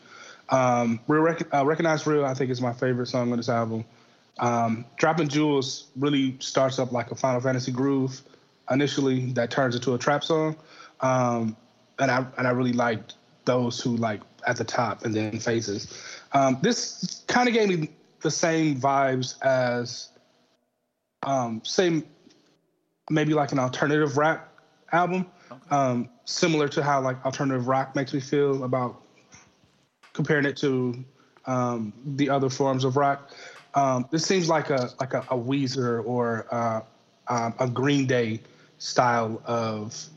Um, 0.49 0.99
Real 1.07 1.21
Rec- 1.21 1.53
uh, 1.53 1.63
Recognize 1.63 2.07
Real, 2.07 2.25
I 2.25 2.33
think, 2.33 2.49
is 2.49 2.59
my 2.59 2.73
favorite 2.73 3.05
song 3.05 3.31
on 3.31 3.37
this 3.37 3.49
album. 3.49 3.85
Um, 4.41 4.85
Dropping 4.97 5.27
Jewels 5.27 5.87
really 5.95 6.35
starts 6.39 6.79
up 6.79 6.91
like 6.91 7.11
a 7.11 7.15
Final 7.15 7.39
Fantasy 7.39 7.71
groove 7.71 8.21
initially 8.69 9.31
that 9.33 9.51
turns 9.51 9.75
into 9.75 9.93
a 9.93 9.97
trap 9.97 10.23
song. 10.23 10.55
Um, 10.99 11.55
and 11.99 12.11
I 12.11 12.25
and 12.37 12.47
I 12.47 12.51
really 12.51 12.73
liked 12.73 13.15
those 13.45 13.79
who 13.79 13.95
like 13.95 14.21
at 14.47 14.57
the 14.57 14.63
top 14.63 15.05
and 15.05 15.13
then 15.13 15.39
Faces. 15.39 15.87
Um, 16.33 16.57
this 16.61 17.23
kind 17.27 17.47
of 17.47 17.53
gave 17.53 17.69
me 17.69 17.89
the 18.21 18.31
same 18.31 18.79
vibes 18.79 19.41
as 19.43 20.09
um, 21.23 21.61
same 21.63 22.03
maybe 23.09 23.33
like 23.33 23.51
an 23.51 23.59
alternative 23.59 24.17
rap 24.17 24.51
album, 24.91 25.25
um, 25.69 26.09
similar 26.25 26.67
to 26.69 26.81
how 26.83 27.01
like 27.01 27.23
alternative 27.25 27.67
rock 27.67 27.95
makes 27.95 28.13
me 28.13 28.19
feel 28.19 28.63
about 28.63 29.01
comparing 30.13 30.45
it 30.45 30.57
to 30.57 31.03
um, 31.45 31.93
the 32.05 32.29
other 32.29 32.49
forms 32.49 32.83
of 32.83 32.97
rock. 32.97 33.31
Um, 33.73 34.07
this 34.11 34.25
seems 34.25 34.49
like 34.49 34.69
a 34.69 34.89
like 34.99 35.13
a, 35.13 35.19
a 35.29 35.37
Weezer 35.37 36.05
or 36.05 36.45
uh, 36.51 36.81
um, 37.27 37.53
a 37.59 37.69
Green 37.69 38.05
Day 38.05 38.41
style 38.77 39.41
of 39.45 40.09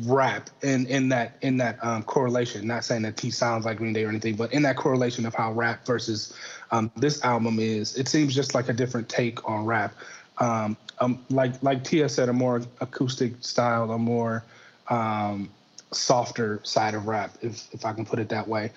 rap 0.00 0.48
in 0.62 0.86
in 0.86 1.08
that 1.10 1.36
in 1.42 1.56
that 1.58 1.78
um, 1.84 2.02
correlation. 2.02 2.66
Not 2.66 2.84
saying 2.84 3.02
that 3.02 3.18
he 3.20 3.30
sounds 3.30 3.64
like 3.64 3.78
Green 3.78 3.92
Day 3.92 4.04
or 4.04 4.08
anything, 4.08 4.36
but 4.36 4.52
in 4.52 4.62
that 4.62 4.76
correlation 4.76 5.26
of 5.26 5.34
how 5.34 5.52
rap 5.52 5.86
versus 5.86 6.34
um, 6.70 6.90
this 6.96 7.22
album 7.24 7.58
is, 7.58 7.96
it 7.96 8.08
seems 8.08 8.34
just 8.34 8.54
like 8.54 8.68
a 8.68 8.72
different 8.72 9.08
take 9.08 9.46
on 9.48 9.64
rap. 9.64 9.94
Um, 10.38 10.76
um, 11.00 11.24
like 11.30 11.62
like 11.62 11.84
Tia 11.84 12.08
said, 12.08 12.28
a 12.28 12.32
more 12.32 12.62
acoustic 12.80 13.34
style, 13.40 13.90
a 13.90 13.98
more 13.98 14.44
um, 14.88 15.50
softer 15.92 16.60
side 16.62 16.94
of 16.94 17.06
rap, 17.06 17.36
if 17.42 17.68
if 17.72 17.84
I 17.84 17.92
can 17.92 18.06
put 18.06 18.18
it 18.18 18.28
that 18.30 18.48
way. 18.48 18.70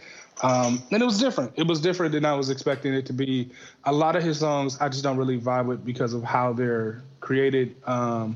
Um, 0.43 0.83
and 0.91 1.01
it 1.01 1.05
was 1.05 1.19
different. 1.19 1.53
It 1.55 1.65
was 1.65 1.79
different 1.79 2.11
than 2.11 2.25
I 2.25 2.33
was 2.33 2.49
expecting 2.49 2.93
it 2.93 3.05
to 3.05 3.13
be. 3.13 3.49
A 3.85 3.91
lot 3.91 4.15
of 4.15 4.23
his 4.23 4.39
songs 4.39 4.77
I 4.81 4.89
just 4.89 5.03
don't 5.03 5.17
really 5.17 5.39
vibe 5.39 5.65
with 5.65 5.85
because 5.85 6.13
of 6.13 6.23
how 6.23 6.53
they're 6.53 7.01
created 7.21 7.75
um, 7.85 8.35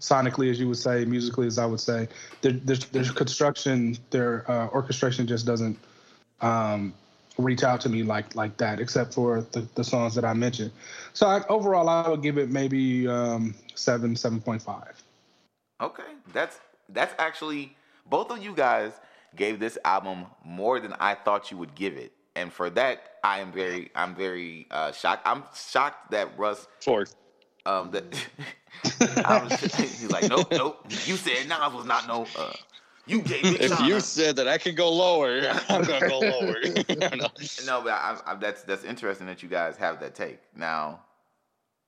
sonically, 0.00 0.50
as 0.50 0.58
you 0.58 0.68
would 0.68 0.78
say, 0.78 1.04
musically, 1.04 1.46
as 1.46 1.58
I 1.58 1.66
would 1.66 1.80
say. 1.80 2.08
Their, 2.40 2.52
construction, 3.14 3.96
their 4.10 4.50
uh, 4.50 4.68
orchestration 4.68 5.26
just 5.26 5.46
doesn't 5.46 5.78
um, 6.40 6.92
reach 7.38 7.62
out 7.62 7.80
to 7.82 7.88
me 7.88 8.02
like 8.02 8.34
like 8.34 8.56
that, 8.56 8.80
except 8.80 9.14
for 9.14 9.42
the, 9.52 9.66
the 9.74 9.84
songs 9.84 10.14
that 10.14 10.24
I 10.24 10.32
mentioned. 10.32 10.72
So 11.12 11.26
I, 11.26 11.46
overall, 11.48 11.88
I 11.88 12.08
would 12.08 12.22
give 12.22 12.38
it 12.38 12.50
maybe 12.50 13.06
um, 13.06 13.54
seven, 13.74 14.16
seven 14.16 14.40
point 14.40 14.62
five. 14.62 15.02
Okay, 15.80 16.02
that's 16.32 16.58
that's 16.88 17.14
actually 17.18 17.76
both 18.08 18.30
of 18.30 18.42
you 18.42 18.54
guys 18.54 18.92
gave 19.36 19.60
this 19.60 19.78
album 19.84 20.26
more 20.44 20.80
than 20.80 20.94
I 20.94 21.14
thought 21.14 21.50
you 21.50 21.56
would 21.58 21.74
give 21.74 21.96
it, 21.96 22.12
and 22.36 22.52
for 22.52 22.68
that, 22.70 23.16
I 23.24 23.40
am 23.40 23.50
very, 23.50 23.90
I'm 23.94 24.14
very 24.14 24.66
uh, 24.70 24.92
shocked. 24.92 25.26
I'm 25.26 25.44
shocked 25.54 26.10
that 26.10 26.38
Russ. 26.38 26.68
Four. 26.80 27.06
Um, 27.64 27.90
that 27.90 28.04
I'm, 29.24 29.50
he's 29.50 30.10
like, 30.10 30.28
nope, 30.28 30.48
nope. 30.52 30.86
You 31.06 31.16
said 31.16 31.48
Nas 31.48 31.72
was 31.72 31.86
not 31.86 32.06
no. 32.06 32.26
Uh, 32.38 32.52
you 33.06 33.22
gave 33.22 33.42
me. 33.42 33.56
If 33.58 33.80
you 33.80 34.00
said 34.00 34.36
that 34.36 34.46
I 34.48 34.58
could 34.58 34.76
go 34.76 34.92
lower, 34.92 35.40
I'm 35.68 35.82
gonna 35.82 36.08
go 36.08 36.18
lower. 36.18 36.56
no. 37.16 37.28
no, 37.64 37.82
but 37.82 37.92
I, 37.92 38.18
I, 38.26 38.34
that's 38.34 38.62
that's 38.62 38.84
interesting 38.84 39.26
that 39.26 39.42
you 39.42 39.48
guys 39.48 39.76
have 39.76 39.98
that 40.00 40.14
take. 40.14 40.38
Now, 40.54 41.00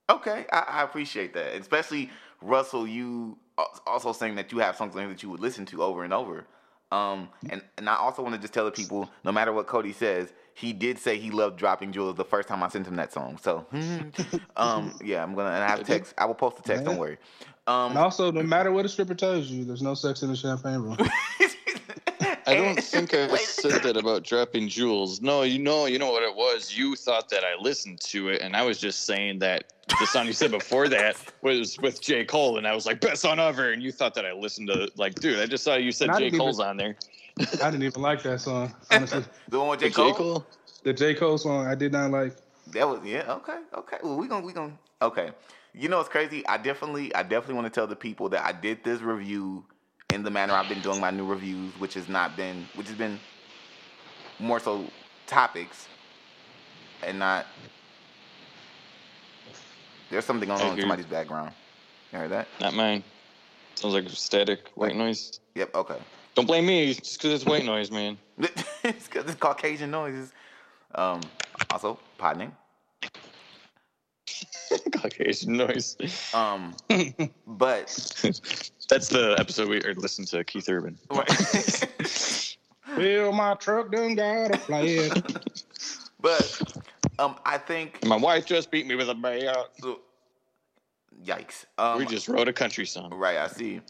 okay, 0.09 0.47
I, 0.53 0.59
I 0.59 0.83
appreciate 0.83 1.35
that, 1.35 1.55
especially 1.55 2.11
Russell. 2.41 2.87
You 2.87 3.39
also 3.87 4.13
saying 4.13 4.37
that 4.37 4.51
you 4.53 4.59
have 4.59 4.77
songs 4.77 4.95
that 4.95 5.23
you 5.23 5.31
would 5.31 5.41
listen 5.41 5.67
to 5.67 5.83
over 5.83 6.05
and 6.05 6.13
over. 6.13 6.47
Um, 6.90 7.29
and, 7.51 7.62
and 7.77 7.88
I 7.88 7.96
also 7.96 8.22
want 8.22 8.35
to 8.35 8.40
just 8.40 8.55
tell 8.55 8.64
the 8.64 8.70
people, 8.70 9.11
no 9.24 9.31
matter 9.31 9.53
what 9.53 9.66
Cody 9.66 9.92
says, 9.92 10.33
he 10.55 10.72
did 10.72 10.98
say 10.98 11.18
he 11.18 11.31
loved 11.31 11.59
dropping 11.59 11.92
jewels 11.92 12.16
the 12.16 12.24
first 12.24 12.48
time 12.48 12.62
I 12.62 12.68
sent 12.68 12.87
him 12.87 12.96
that 12.96 13.12
song. 13.12 13.38
So, 13.40 13.66
um, 14.57 14.98
yeah, 15.05 15.22
I'm 15.22 15.35
gonna 15.35 15.51
and 15.51 15.62
I 15.62 15.68
have 15.68 15.85
text. 15.85 16.14
I 16.18 16.24
will 16.24 16.35
post 16.35 16.57
the 16.57 16.62
text. 16.62 16.85
Don't 16.85 16.98
worry. 16.98 17.18
Um, 17.66 17.90
and 17.90 17.98
also, 17.98 18.33
no 18.33 18.42
matter 18.42 18.72
what 18.72 18.87
a 18.87 18.88
stripper 18.88 19.14
tells 19.14 19.46
you, 19.46 19.64
there's 19.64 19.83
no 19.83 19.94
sex 19.94 20.22
in 20.22 20.31
the 20.31 20.37
champagne 20.37 20.81
room. 20.81 20.96
I 22.49 22.55
don't 22.63 22.83
think 22.83 23.13
I 23.13 23.37
said 23.37 23.83
that 23.83 23.97
about 23.97 24.25
dropping 24.25 24.69
jewels. 24.69 25.21
No, 25.21 25.43
you 25.43 25.59
know, 25.59 25.85
you 25.85 25.99
know 25.99 26.11
what 26.11 26.23
it 26.23 26.35
was. 26.35 26.75
You 26.75 26.97
thought 26.97 27.29
that 27.29 27.45
I 27.45 27.61
listened 27.61 28.01
to 28.03 28.31
it, 28.31 28.41
and 28.41 28.57
I 28.57 28.63
was 28.63 28.79
just 28.79 29.05
saying 29.05 29.41
that 29.41 29.73
the 30.01 30.07
song 30.07 30.27
you 30.27 30.33
said 30.33 30.51
before 30.51 30.89
that 30.89 31.17
was 31.43 31.79
with 31.79 32.01
J. 32.01 32.25
Cole, 32.25 32.57
and 32.57 32.67
I 32.67 32.75
was 32.75 32.87
like, 32.87 33.01
best 33.01 33.21
song 33.21 33.39
ever. 33.39 33.73
And 33.73 33.83
you 33.83 33.93
thought 33.93 34.15
that 34.15 34.25
I 34.25 34.33
listened 34.33 34.69
to 34.69 34.91
like, 34.97 35.17
dude, 35.17 35.39
I 35.39 35.47
just 35.47 35.63
saw 35.63 35.75
you 35.75 35.93
said 35.93 36.11
J. 36.17 36.31
Cole's 36.31 36.59
even, 36.59 36.71
on 36.71 36.77
there. 36.79 36.97
I 37.63 37.71
didn't 37.71 37.83
even 37.83 38.01
like 38.01 38.23
that 38.23 38.41
song, 38.41 38.75
honestly. 38.91 39.25
the 39.49 39.59
one 39.59 39.69
with 39.69 39.81
J. 39.81 39.91
Cole? 39.91 40.11
J. 40.11 40.17
Cole? 40.17 40.47
The 40.85 40.93
J. 40.95 41.15
Cole 41.15 41.37
song 41.37 41.67
I 41.67 41.75
did 41.75 41.93
not 41.93 42.11
like. 42.11 42.35
That 42.69 42.89
was 42.89 43.01
yeah, 43.05 43.25
okay, 43.29 43.59
okay. 43.75 43.97
Well 44.03 44.17
we 44.17 44.27
gonna 44.27 44.45
we're 44.45 44.53
gonna 44.53 44.79
okay. 45.03 45.31
You 45.75 45.89
know 45.89 46.01
it's 46.01 46.09
crazy. 46.09 46.47
I 46.47 46.57
definitely 46.57 47.15
I 47.15 47.23
definitely 47.23 47.55
want 47.55 47.67
to 47.67 47.71
tell 47.71 47.87
the 47.87 47.97
people 47.97 48.29
that 48.31 48.45
I 48.45 48.53
did 48.53 48.85
this 48.85 49.01
review 49.01 49.65
in 50.12 50.23
the 50.23 50.31
manner 50.31 50.55
I've 50.55 50.68
been 50.68 50.81
doing 50.81 51.01
my 51.01 51.11
new 51.11 51.27
reviews, 51.27 51.73
which 51.79 51.94
has 51.94 52.09
not 52.09 52.37
been 52.37 52.66
which 52.75 52.88
has 52.88 52.97
been 52.97 53.18
more 54.38 54.61
so 54.61 54.85
topics 55.27 55.88
and 57.03 57.18
not 57.18 57.47
there's 60.11 60.25
something 60.25 60.49
going 60.49 60.61
on 60.61 60.75
in 60.75 60.81
somebody's 60.81 61.07
background. 61.07 61.53
You 62.12 62.18
heard 62.21 62.31
that? 62.31 62.49
Not 62.61 62.75
mine. 62.75 63.05
Sounds 63.75 63.94
like 63.94 64.09
static 64.09 64.71
white 64.75 64.97
noise. 64.97 65.40
Yep. 65.55 65.75
Okay. 65.75 65.97
Don't 66.35 66.47
blame 66.47 66.66
me. 66.66 66.94
Just 66.94 67.18
because 67.18 67.35
it's 67.35 67.44
white 67.44 67.64
noise, 67.64 67.90
man. 67.90 68.16
it's 68.38 69.07
because 69.07 69.27
it's 69.27 69.35
Caucasian 69.35 69.90
noises. 69.90 70.33
Um. 70.94 71.21
Also, 71.71 71.99
pod 72.16 72.38
name. 72.38 72.53
Caucasian 74.92 75.57
noise. 75.59 75.97
Um. 76.33 76.75
But 77.47 77.88
that's 78.88 79.09
the 79.09 79.37
episode 79.38 79.68
we 79.68 79.81
heard. 79.81 79.98
Listen 79.98 80.24
to 80.27 80.42
Keith 80.44 80.68
Urban. 80.68 80.98
Fill 82.96 83.33
my 83.33 83.55
truck 83.55 83.92
done 83.92 84.14
got 84.14 84.55
a 84.55 84.59
flat. 84.59 85.42
but 86.20 86.62
um, 87.18 87.37
I 87.44 87.59
think 87.59 88.05
my 88.05 88.16
wife 88.16 88.46
just 88.46 88.70
beat 88.70 88.87
me 88.87 88.94
with 88.94 89.09
a 89.09 89.14
bat. 89.14 89.70
Yikes! 91.24 91.66
Um, 91.77 91.98
we 91.98 92.07
just 92.07 92.29
wrote 92.29 92.48
a 92.48 92.53
country 92.53 92.87
song. 92.87 93.12
Right, 93.12 93.37
I 93.37 93.48
see. 93.48 93.81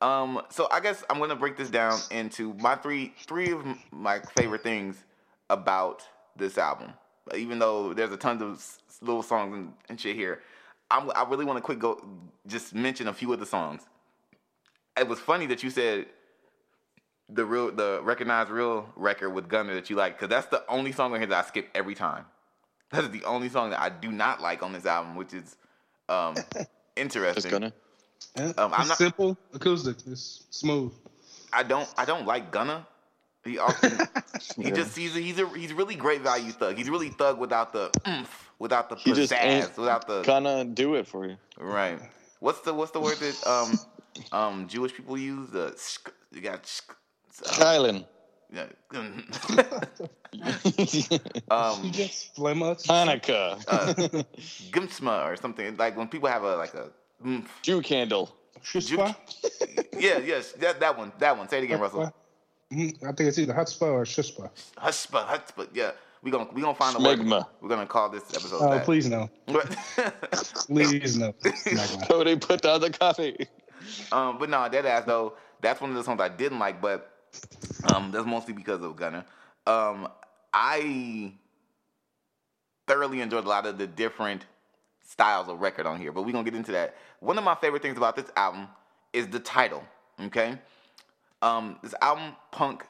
Um, 0.00 0.42
so 0.50 0.68
I 0.72 0.80
guess 0.80 1.04
I'm 1.08 1.18
gonna 1.18 1.36
break 1.36 1.56
this 1.56 1.70
down 1.70 1.98
into 2.10 2.54
my 2.54 2.74
three 2.74 3.14
three 3.24 3.52
of 3.52 3.64
my 3.92 4.20
favorite 4.36 4.62
things 4.62 5.04
about 5.48 6.02
this 6.36 6.58
album. 6.58 6.92
Even 7.36 7.58
though 7.58 7.94
there's 7.94 8.10
a 8.10 8.16
ton 8.16 8.42
of 8.42 8.66
little 9.00 9.22
songs 9.22 9.54
and, 9.54 9.72
and 9.88 10.00
shit 10.00 10.16
here, 10.16 10.40
I'm, 10.90 11.10
I 11.14 11.24
really 11.28 11.44
want 11.44 11.58
to 11.58 11.60
quick 11.60 11.78
go 11.78 12.04
just 12.48 12.74
mention 12.74 13.06
a 13.06 13.12
few 13.12 13.32
of 13.32 13.38
the 13.38 13.46
songs. 13.46 13.82
It 14.98 15.08
was 15.08 15.18
funny 15.18 15.46
that 15.46 15.62
you 15.62 15.70
said 15.70 16.06
the 17.28 17.44
real 17.44 17.70
the 17.72 18.00
recognized 18.02 18.50
real 18.50 18.88
record 18.96 19.30
with 19.30 19.48
Gunna 19.48 19.74
that 19.74 19.88
you 19.90 19.96
like 19.96 20.18
because 20.18 20.28
that's 20.28 20.48
the 20.48 20.62
only 20.68 20.92
song 20.92 21.12
on 21.12 21.20
here 21.20 21.28
that 21.28 21.44
I 21.44 21.48
skip 21.48 21.68
every 21.74 21.94
time. 21.94 22.24
That 22.90 23.04
is 23.04 23.10
the 23.10 23.24
only 23.24 23.48
song 23.48 23.70
that 23.70 23.80
I 23.80 23.88
do 23.88 24.12
not 24.12 24.42
like 24.42 24.62
on 24.62 24.72
this 24.72 24.84
album, 24.84 25.16
which 25.16 25.32
is 25.32 25.56
um, 26.08 26.34
interesting. 26.96 27.50
Gunna. 27.50 27.72
Yeah, 28.36 28.52
um, 28.58 28.72
I'm 28.74 28.88
not 28.88 28.98
simple 28.98 29.36
acoustic. 29.54 29.96
It's 30.06 30.44
smooth. 30.50 30.92
I 31.52 31.62
don't. 31.62 31.88
I 31.96 32.04
don't 32.04 32.26
like 32.26 32.50
Gunna. 32.50 32.86
He 33.44 33.58
often, 33.58 33.90
he 34.56 34.68
yeah. 34.68 34.70
just 34.70 34.96
he's 34.96 35.16
a, 35.16 35.20
he's 35.20 35.38
a 35.38 35.48
he's 35.48 35.72
really 35.72 35.96
great 35.96 36.20
value 36.20 36.52
thug. 36.52 36.76
He's 36.76 36.88
really 36.88 37.08
thug 37.08 37.38
without 37.38 37.72
the 37.72 37.90
oomph, 38.06 38.50
without 38.58 38.88
the 38.88 38.96
he 38.96 39.10
pizzazz, 39.10 39.76
without 39.76 40.06
the 40.06 40.22
gonna 40.22 40.64
do 40.64 40.94
it 40.94 41.08
for 41.08 41.26
you. 41.26 41.36
Right. 41.58 41.98
What's 42.38 42.60
the 42.60 42.72
what's 42.72 42.92
the 42.92 43.00
word 43.00 43.16
that 43.16 43.46
um 43.46 43.78
um 44.32 44.68
Jewish 44.68 44.94
people 44.94 45.18
use? 45.18 45.50
The 45.50 45.76
you 46.32 46.40
got 46.40 46.80
uh, 47.46 48.00
Yeah. 48.52 48.66
um, 51.50 51.90
just 51.92 52.36
Flemma. 52.36 52.76
Hanukkah. 52.86 53.64
uh, 53.68 53.94
Gimsma 54.70 55.26
or 55.26 55.36
something 55.36 55.76
like 55.76 55.96
when 55.96 56.08
people 56.08 56.28
have 56.28 56.42
a 56.44 56.56
like 56.56 56.74
a 56.74 56.90
mm, 57.24 57.44
Jew 57.62 57.80
candle. 57.80 58.34
Jew, 58.62 58.96
yeah, 59.98 60.18
yes, 60.18 60.52
that 60.52 60.78
that 60.80 60.96
one, 60.96 61.12
that 61.18 61.36
one. 61.36 61.48
Say 61.48 61.58
it 61.58 61.64
again, 61.64 61.80
Russell. 61.80 62.14
Mm-hmm. 62.72 63.06
I 63.06 63.12
think 63.12 63.28
it's 63.28 63.38
either 63.38 63.54
Hutzpah 63.54 63.92
or 63.92 64.04
Shushpah. 64.04 64.50
Hutzpah, 64.76 65.26
Hutzpah. 65.26 65.68
Yeah, 65.74 65.92
we 66.22 66.30
gonna 66.30 66.48
we 66.52 66.62
gonna 66.62 66.74
find 66.74 66.96
a 66.96 67.00
word. 67.00 67.18
We're 67.60 67.68
gonna 67.68 67.86
call 67.86 68.08
this 68.08 68.22
episode. 68.30 68.58
Oh, 68.60 68.70
that. 68.70 68.84
please 68.84 69.08
no. 69.08 69.28
please 70.66 71.18
no. 71.18 71.34
Cody 72.06 72.36
put 72.36 72.62
down 72.62 72.80
the 72.80 72.90
coffee. 72.90 73.48
Um, 74.10 74.38
but 74.38 74.48
no, 74.48 74.68
that 74.68 74.86
ass 74.86 75.04
though. 75.04 75.34
That's 75.60 75.80
one 75.80 75.90
of 75.90 75.96
the 75.96 76.04
songs 76.04 76.20
I 76.20 76.28
didn't 76.28 76.58
like, 76.58 76.80
but 76.80 77.12
um, 77.92 78.10
that's 78.10 78.26
mostly 78.26 78.52
because 78.52 78.82
of 78.82 78.96
Gunna. 78.96 79.24
Um, 79.66 80.08
I 80.52 81.32
thoroughly 82.86 83.20
enjoyed 83.20 83.44
a 83.44 83.48
lot 83.48 83.66
of 83.66 83.78
the 83.78 83.86
different 83.86 84.44
styles 85.06 85.48
of 85.48 85.60
record 85.60 85.86
on 85.86 86.00
here, 86.00 86.12
but 86.12 86.22
we're 86.22 86.32
gonna 86.32 86.44
get 86.44 86.54
into 86.54 86.72
that. 86.72 86.96
One 87.20 87.38
of 87.38 87.44
my 87.44 87.54
favorite 87.54 87.82
things 87.82 87.96
about 87.96 88.16
this 88.16 88.30
album 88.36 88.68
is 89.12 89.28
the 89.28 89.40
title. 89.40 89.84
Okay, 90.20 90.58
um, 91.40 91.78
this 91.82 91.94
album 92.02 92.36
Punk 92.50 92.86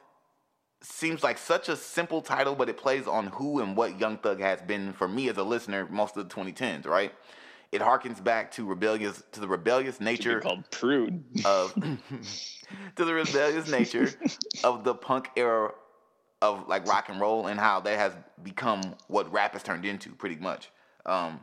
seems 0.81 1.23
like 1.23 1.37
such 1.37 1.69
a 1.69 1.75
simple 1.75 2.21
title, 2.21 2.55
but 2.55 2.69
it 2.69 2.77
plays 2.77 3.07
on 3.07 3.27
who 3.27 3.59
and 3.61 3.77
what 3.77 3.99
Young 3.99 4.17
Thug 4.17 4.39
has 4.39 4.61
been 4.61 4.93
for 4.93 5.07
me 5.07 5.29
as 5.29 5.37
a 5.37 5.43
listener 5.43 5.87
most 5.89 6.17
of 6.17 6.27
the 6.27 6.35
2010s. 6.35 6.85
Right? 6.85 7.13
It 7.73 7.81
harkens 7.81 8.23
back 8.23 8.51
to 8.51 8.65
rebellious 8.65 9.23
to 9.31 9.39
the 9.39 9.47
rebellious 9.47 9.99
nature 9.99 10.41
called 10.41 10.69
prude 10.69 11.23
of 11.43 11.73
to 12.95 13.05
the 13.05 13.13
rebellious 13.13 13.67
nature 13.67 14.11
of 14.63 14.83
the 14.83 14.93
punk 14.93 15.29
era 15.35 15.73
of 16.39 16.67
like 16.67 16.87
rock 16.87 17.09
and 17.09 17.19
roll 17.19 17.47
and 17.47 17.59
how 17.59 17.79
that 17.79 17.97
has 17.97 18.13
become 18.43 18.81
what 19.07 19.31
rap 19.31 19.53
has 19.53 19.63
turned 19.63 19.85
into 19.85 20.11
pretty 20.11 20.35
much. 20.35 20.69
Um, 21.05 21.39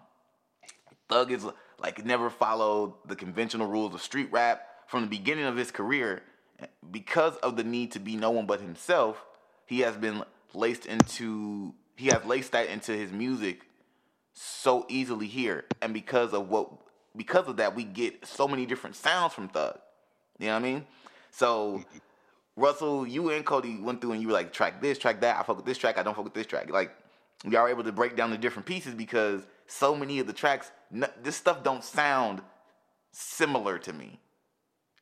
Thug 1.09 1.33
is 1.33 1.45
like 1.81 2.05
never 2.05 2.31
followed 2.31 2.93
the 3.07 3.17
conventional 3.17 3.67
rules 3.67 3.93
of 3.93 4.01
street 4.01 4.29
rap 4.31 4.67
from 4.87 5.03
the 5.03 5.09
beginning 5.09 5.47
of 5.47 5.57
his 5.57 5.71
career 5.71 6.23
because 6.91 7.37
of 7.39 7.57
the 7.57 7.65
need 7.65 7.93
to 7.93 7.99
be 7.99 8.15
no 8.15 8.31
one 8.31 8.47
but 8.47 8.61
himself. 8.61 9.25
He 9.67 9.81
has 9.81 9.97
been 9.97 10.23
laced 10.55 10.87
into 10.87 11.75
he 11.97 12.07
has 12.07 12.25
laced 12.25 12.53
that 12.53 12.69
into 12.69 12.93
his 12.93 13.11
music 13.11 13.63
so 14.43 14.87
easily 14.89 15.27
here, 15.27 15.65
and 15.83 15.93
because 15.93 16.33
of 16.33 16.49
what 16.49 16.71
because 17.15 17.47
of 17.47 17.59
that, 17.59 17.75
we 17.75 17.85
get 17.85 18.25
so 18.25 18.49
many 18.49 18.65
different 18.65 18.97
sounds 18.97 19.35
from 19.35 19.49
Thug. 19.49 19.79
You 20.39 20.47
know 20.47 20.55
what 20.55 20.61
I 20.61 20.63
mean? 20.63 20.87
So 21.31 21.85
Russell, 22.57 23.07
you 23.07 23.31
and 23.31 23.45
Cody 23.45 23.79
went 23.79 24.01
through 24.01 24.13
and 24.13 24.23
you 24.23 24.29
were 24.29 24.33
like, 24.33 24.53
track 24.53 24.81
this, 24.81 24.97
track 24.97 25.21
that. 25.21 25.37
I 25.39 25.43
fuck 25.43 25.57
with 25.57 25.67
this 25.67 25.77
track. 25.77 25.99
I 25.99 26.03
don't 26.03 26.15
fuck 26.15 26.25
with 26.25 26.35
this 26.35 26.47
track. 26.47 26.71
Like 26.71 26.91
y'all 27.45 27.65
were 27.65 27.69
able 27.69 27.85
to 27.85 27.93
break 27.93 28.17
down 28.17 28.31
the 28.31 28.39
different 28.39 28.65
pieces 28.65 28.95
because 28.95 29.47
so 29.67 29.95
many 29.95 30.21
of 30.21 30.27
the 30.27 30.33
tracks, 30.33 30.71
this 31.23 31.37
stuff 31.37 31.63
don't 31.63 31.85
sound 31.85 32.41
similar 33.13 33.79
to 33.81 33.93
me, 33.93 34.21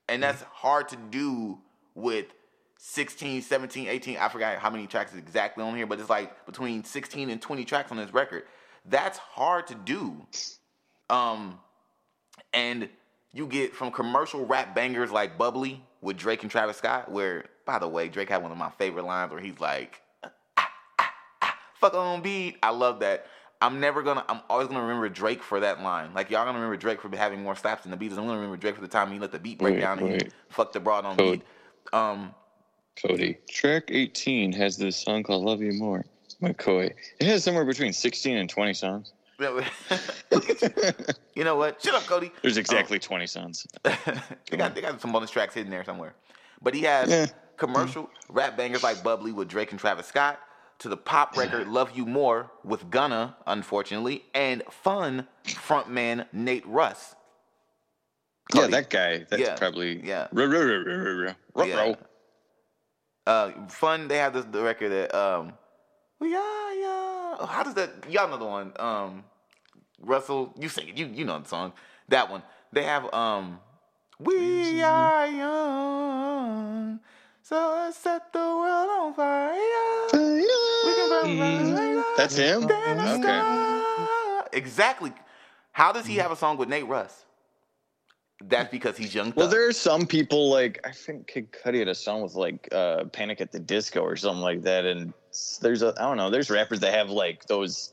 and 0.09 0.22
that's 0.22 0.42
mm-hmm. 0.42 0.53
hard 0.53 0.88
to 0.88 0.96
do 0.96 1.59
with 1.94 2.27
16, 2.79 3.42
17, 3.42 3.88
18. 3.88 4.16
I 4.16 4.29
forgot 4.29 4.59
how 4.59 4.70
many 4.70 4.87
tracks 4.87 5.12
is 5.12 5.18
exactly 5.18 5.62
on 5.62 5.77
here, 5.77 5.87
but 5.87 6.01
it's 6.01 6.11
like 6.11 6.44
between 6.46 6.83
16 6.83 7.31
and 7.31 7.40
20 7.40 7.64
tracks 7.64 7.90
on 7.92 7.98
this 7.98 8.12
record. 8.12 8.44
That's 8.88 9.18
hard 9.18 9.66
to 9.68 9.74
do. 9.74 10.16
Um, 11.11 11.59
and 12.53 12.88
you 13.33 13.46
get 13.46 13.74
from 13.74 13.90
commercial 13.90 14.46
rap 14.46 14.74
bangers 14.74 15.11
like 15.11 15.37
Bubbly 15.38 15.83
with 16.01 16.16
Drake 16.16 16.42
and 16.42 16.51
Travis 16.51 16.77
Scott, 16.79 17.11
where, 17.11 17.46
by 17.66 17.79
the 17.79 17.88
way, 17.88 18.09
Drake 18.09 18.29
had 18.29 18.42
one 18.42 18.53
of 18.53 18.59
my 18.59 18.70
favorite 18.70 19.05
lines 19.05 19.31
where 19.31 19.40
he's 19.40 19.61
like, 19.61 20.01
ah, 20.24 20.31
ah, 20.98 21.12
ah, 21.42 21.59
fuck 21.81 21.94
on 21.94 22.22
beat. 22.22 22.57
I 22.62 22.70
love 22.70 23.01
that. 23.01 23.27
I'm 23.61 23.81
never 23.81 24.03
gonna, 24.03 24.24
I'm 24.29 24.40
always 24.48 24.68
gonna 24.68 24.83
remember 24.83 25.09
Drake 25.09 25.42
for 25.42 25.61
that 25.61 25.83
line. 25.83 26.14
Like, 26.14 26.31
y'all 26.31 26.44
gonna 26.44 26.59
remember 26.59 26.77
Drake 26.77 27.01
for 27.01 27.14
having 27.16 27.42
more 27.42 27.57
slaps 27.57 27.83
than 27.83 27.90
the 27.90 27.96
beats. 27.96 28.14
I'm 28.14 28.24
gonna 28.24 28.37
remember 28.37 28.57
Drake 28.57 28.77
for 28.77 28.81
the 28.81 28.88
time 28.88 29.11
he 29.11 29.18
let 29.18 29.33
the 29.33 29.38
beat 29.38 29.59
break 29.59 29.74
wait, 29.74 29.81
down 29.81 29.98
and 29.98 30.22
he 30.22 30.29
fucked 30.48 30.74
the 30.74 30.81
broad 30.81 31.05
on 31.05 31.16
Code. 31.16 31.40
beat. 31.40 31.92
Um, 31.92 32.35
Cody, 33.03 33.38
track 33.48 33.85
18 33.88 34.53
has 34.53 34.77
this 34.77 34.96
song 34.96 35.22
called 35.22 35.44
Love 35.44 35.61
You 35.61 35.72
More. 35.72 36.05
McCoy. 36.42 36.92
It 37.20 37.27
has 37.27 37.44
somewhere 37.44 37.64
between 37.64 37.92
16 37.92 38.37
and 38.37 38.48
20 38.48 38.74
songs. 38.74 39.12
you 39.40 41.44
know 41.44 41.57
what? 41.57 41.81
Shut 41.81 41.94
up, 41.94 42.05
Cody. 42.07 42.33
There's 42.42 42.57
exactly 42.57 42.96
um, 42.96 43.01
20 43.01 43.27
songs. 43.29 43.66
they 43.83 44.57
got 44.57 44.74
they 44.74 44.81
got 44.81 45.01
some 45.01 45.12
bonus 45.12 45.31
tracks 45.31 45.55
hidden 45.55 45.70
there 45.70 45.85
somewhere. 45.85 46.14
But 46.61 46.74
he 46.74 46.83
has 46.83 47.09
yeah. 47.09 47.27
commercial 47.57 48.05
mm. 48.05 48.09
rap 48.31 48.57
bangers 48.57 48.83
like 48.83 49.05
Bubbly 49.05 49.31
with 49.31 49.48
Drake 49.48 49.70
and 49.70 49.79
Travis 49.79 50.07
Scott, 50.07 50.40
to 50.81 50.88
the 50.88 50.96
pop 50.96 51.37
record 51.37 51.68
Love 51.68 51.96
You 51.96 52.05
More 52.05 52.51
with 52.64 52.90
Gunna, 52.90 53.37
unfortunately, 53.46 54.24
and 54.35 54.64
Fun 54.70 55.29
frontman 55.44 56.27
Nate 56.33 56.66
Ruess. 56.66 57.14
Cody. 58.51 58.64
Yeah, 58.64 58.81
that 58.81 58.90
guy. 58.90 59.27
That's 59.31 59.42
yeah. 59.42 59.57
probably 59.57 60.05
yeah. 60.05 60.27
yeah. 61.57 61.94
Uh, 63.27 63.53
fun. 63.68 64.09
They 64.09 64.16
have 64.16 64.33
this 64.33 64.46
the 64.46 64.62
record 64.62 64.90
that 64.90 65.14
um, 65.14 65.53
yeah, 66.21 66.75
yeah. 66.75 67.47
How 67.47 67.63
does 67.63 67.75
that? 67.75 67.91
Y'all 68.11 68.29
know 68.29 68.39
the 68.39 68.45
one. 68.45 68.73
Um, 68.79 69.25
Russell, 70.01 70.55
you 70.59 70.69
sing 70.69 70.89
it. 70.89 70.97
You 70.97 71.07
you 71.07 71.25
know 71.25 71.39
the 71.39 71.49
song. 71.49 71.73
That 72.09 72.31
one. 72.31 72.43
They 72.73 72.85
have 72.85 73.13
um, 73.15 73.61
we 74.21 74.83
are 74.83 75.27
young, 75.27 77.01
so 77.43 77.75
let's 77.77 77.97
set 77.97 78.33
the 78.33 78.39
world 78.39 78.91
on 78.91 79.15
fire. 79.15 79.55
We 80.13 80.95
can 80.95 81.09
burn 81.75 82.05
That's 82.17 82.37
him. 82.37 82.65
Okay. 82.65 83.79
Exactly. 84.53 85.13
How 85.73 85.93
does 85.93 86.05
he 86.05 86.17
have 86.17 86.33
a 86.33 86.37
song 86.37 86.57
with 86.57 86.69
Nate 86.69 86.87
Russ? 86.87 87.25
That's 88.45 88.71
because 88.71 88.97
he's 88.97 89.15
young. 89.15 89.27
Thug. 89.29 89.37
Well, 89.37 89.49
there 89.49 89.67
are 89.67 89.73
some 89.73 90.07
people 90.07 90.51
like 90.51 90.81
I 90.85 90.93
think 90.93 91.27
Kid 91.27 91.51
Cudi 91.53 91.79
had 91.81 91.89
a 91.89 91.95
song 91.95 92.23
with 92.23 92.35
like 92.35 92.69
uh, 92.73 93.05
Panic 93.05 93.41
at 93.41 93.51
the 93.51 93.59
Disco 93.59 94.01
or 94.01 94.17
something 94.17 94.43
like 94.43 94.63
that, 94.63 94.85
and 94.85 95.13
there's 95.62 95.83
a 95.83 95.94
I 95.98 96.03
don't 96.03 96.16
know. 96.16 96.31
There's 96.31 96.51
rappers 96.51 96.81
that 96.81 96.94
have 96.94 97.11
like 97.11 97.46
those 97.46 97.92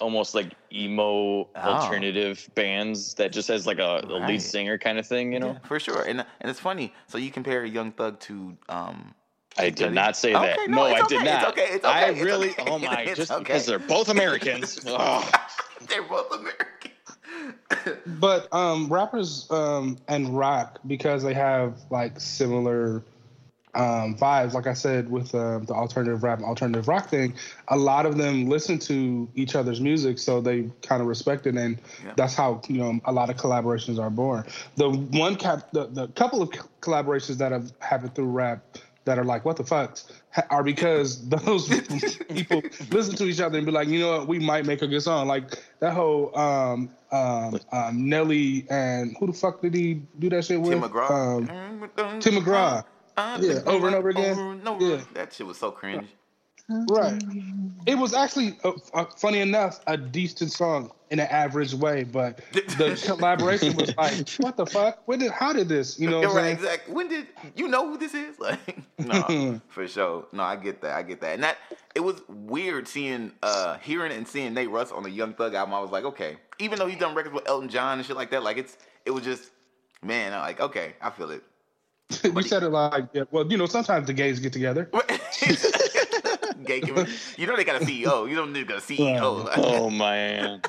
almost 0.00 0.34
like 0.34 0.52
emo 0.72 1.02
oh. 1.02 1.48
alternative 1.54 2.48
bands 2.54 3.14
that 3.14 3.32
just 3.32 3.48
has 3.48 3.66
like 3.66 3.78
a, 3.78 4.02
a 4.08 4.20
right. 4.20 4.28
lead 4.28 4.42
singer 4.42 4.76
kind 4.78 4.98
of 4.98 5.06
thing, 5.06 5.32
you 5.32 5.38
know? 5.38 5.52
Yeah, 5.52 5.58
for 5.66 5.78
sure. 5.78 6.02
And 6.02 6.20
and 6.40 6.50
it's 6.50 6.60
funny. 6.60 6.92
So 7.06 7.18
you 7.18 7.30
compare 7.30 7.64
Young 7.64 7.92
Thug 7.92 8.20
to 8.20 8.56
um 8.68 9.14
I 9.56 9.70
did 9.70 9.92
not 9.92 10.16
say 10.16 10.32
that. 10.32 10.58
Okay, 10.58 10.66
no, 10.66 10.78
no 10.78 10.82
I 10.84 11.02
okay. 11.02 11.16
did 11.16 11.24
not. 11.24 11.42
It's 11.42 11.52
okay. 11.52 11.74
It's 11.74 11.84
okay. 11.84 11.94
I 11.94 12.10
it's 12.10 12.20
really 12.20 12.50
okay. 12.50 12.64
oh 12.66 12.78
my 12.78 13.06
just 13.14 13.36
because 13.38 13.66
they're 13.66 13.78
both 13.78 14.08
Americans. 14.08 14.76
they're 15.88 16.02
both 16.02 16.32
Americans. 16.32 16.70
but 18.18 18.52
um 18.52 18.88
rappers 18.88 19.50
um 19.50 19.98
and 20.08 20.36
rock 20.36 20.80
because 20.86 21.22
they 21.22 21.34
have 21.34 21.78
like 21.90 22.18
similar 22.20 23.04
um, 23.74 24.16
vibes. 24.16 24.52
Like 24.52 24.66
I 24.66 24.74
said, 24.74 25.10
with 25.10 25.34
uh, 25.34 25.58
the 25.60 25.74
alternative 25.74 26.22
rap, 26.22 26.40
alternative 26.42 26.88
rock 26.88 27.08
thing, 27.08 27.34
a 27.68 27.76
lot 27.76 28.06
of 28.06 28.16
them 28.16 28.48
listen 28.48 28.78
to 28.80 29.28
each 29.34 29.54
other's 29.54 29.80
music, 29.80 30.18
so 30.18 30.40
they 30.40 30.70
kind 30.82 31.00
of 31.02 31.08
respect 31.08 31.46
it, 31.46 31.56
and 31.56 31.78
yeah. 32.04 32.12
that's 32.16 32.34
how 32.34 32.60
you 32.68 32.78
know 32.78 33.00
a 33.04 33.12
lot 33.12 33.30
of 33.30 33.36
collaborations 33.36 33.98
are 33.98 34.10
born. 34.10 34.44
The 34.76 34.90
one 34.90 35.36
cap, 35.36 35.70
the, 35.72 35.86
the 35.86 36.08
couple 36.08 36.42
of 36.42 36.50
collaborations 36.80 37.38
that 37.38 37.52
have 37.52 37.72
happened 37.80 38.14
through 38.14 38.26
rap 38.26 38.64
that 39.04 39.18
are 39.18 39.24
like, 39.24 39.44
what 39.44 39.56
the 39.56 39.62
fucks, 39.62 40.10
are 40.50 40.62
because 40.62 41.28
those 41.28 41.68
people 42.28 42.62
listen 42.90 43.14
to 43.16 43.24
each 43.24 43.40
other 43.40 43.58
and 43.58 43.66
be 43.66 43.72
like, 43.72 43.88
you 43.88 44.00
know 44.00 44.18
what, 44.18 44.28
we 44.28 44.38
might 44.38 44.66
make 44.66 44.82
a 44.82 44.86
good 44.86 45.02
song. 45.02 45.26
Like 45.26 45.58
that 45.80 45.92
whole 45.92 46.36
um, 46.38 46.90
um, 47.12 47.58
um, 47.72 48.08
Nelly 48.08 48.66
and 48.70 49.16
who 49.18 49.26
the 49.26 49.32
fuck 49.32 49.60
did 49.60 49.74
he 49.74 50.02
do 50.18 50.30
that 50.30 50.44
shit 50.44 50.60
with? 50.60 50.72
Tim 50.72 50.82
McGraw. 50.82 51.10
Um, 51.10 52.20
Tim 52.20 52.34
McGraw 52.34 52.84
yeah, 53.16 53.60
over 53.66 53.86
and 53.86 53.96
over 53.96 54.08
again. 54.10 54.32
Over 54.32 54.52
and 54.52 54.68
over. 54.68 54.84
Yeah. 54.84 55.00
That 55.14 55.32
shit 55.32 55.46
was 55.46 55.58
so 55.58 55.70
cringe. 55.70 56.08
Right. 56.68 57.22
It 57.86 57.96
was 57.96 58.14
actually, 58.14 58.58
uh, 58.64 58.72
uh, 58.94 59.04
funny 59.16 59.40
enough, 59.40 59.80
a 59.86 59.98
decent 59.98 60.50
song 60.50 60.90
in 61.10 61.20
an 61.20 61.26
average 61.26 61.74
way, 61.74 62.04
but 62.04 62.40
the 62.52 63.00
collaboration 63.06 63.76
was 63.76 63.94
like, 63.96 64.28
what 64.38 64.56
the 64.56 64.64
fuck? 64.64 65.06
When 65.06 65.18
did? 65.18 65.30
How 65.30 65.52
did 65.52 65.68
this? 65.68 66.00
You 66.00 66.08
know, 66.08 66.22
right? 66.32 66.54
Exactly. 66.54 66.94
When 66.94 67.08
did 67.08 67.26
you 67.54 67.68
know 67.68 67.88
who 67.88 67.98
this 67.98 68.14
is? 68.14 68.36
Like, 68.44 68.78
no, 68.98 69.60
for 69.68 69.86
sure. 69.88 70.26
No, 70.32 70.42
I 70.42 70.56
get 70.56 70.80
that. 70.82 70.96
I 70.96 71.02
get 71.02 71.20
that. 71.20 71.34
And 71.34 71.42
that 71.42 71.58
it 71.94 72.00
was 72.00 72.22
weird 72.28 72.86
seeing, 72.86 73.32
uh, 73.42 73.76
hearing 73.78 74.12
and 74.12 74.26
seeing 74.26 74.54
Nate 74.54 74.70
Russ 74.70 74.92
on 74.92 75.02
the 75.02 75.10
Young 75.10 75.34
Thug 75.34 75.54
album. 75.54 75.74
I 75.74 75.80
was 75.80 75.90
like, 75.90 76.04
okay, 76.04 76.36
even 76.58 76.78
though 76.78 76.86
he's 76.86 76.98
done 76.98 77.14
records 77.14 77.34
with 77.34 77.48
Elton 77.48 77.68
John 77.68 77.98
and 77.98 78.06
shit 78.06 78.16
like 78.16 78.30
that, 78.30 78.42
like 78.42 78.56
it's, 78.56 78.78
it 79.04 79.10
was 79.10 79.24
just, 79.24 79.50
man, 80.02 80.32
I'm 80.32 80.40
like, 80.40 80.60
okay, 80.60 80.94
I 81.02 81.10
feel 81.10 81.30
it. 81.30 81.42
we 82.34 82.42
said 82.42 82.62
it 82.62 82.70
like, 82.70 83.08
yeah, 83.12 83.24
well, 83.30 83.46
you 83.50 83.56
know, 83.56 83.66
sometimes 83.66 84.06
the 84.06 84.12
gays 84.12 84.40
get 84.40 84.52
together. 84.52 84.90
Gay, 86.64 86.82
you 87.36 87.46
know 87.46 87.56
they 87.56 87.64
got 87.64 87.82
a 87.82 87.84
CEO. 87.84 88.28
You 88.28 88.36
know 88.36 88.50
they 88.50 88.64
got 88.64 88.78
a 88.78 88.80
CEO. 88.80 89.50
oh 89.56 89.90
man. 89.90 90.62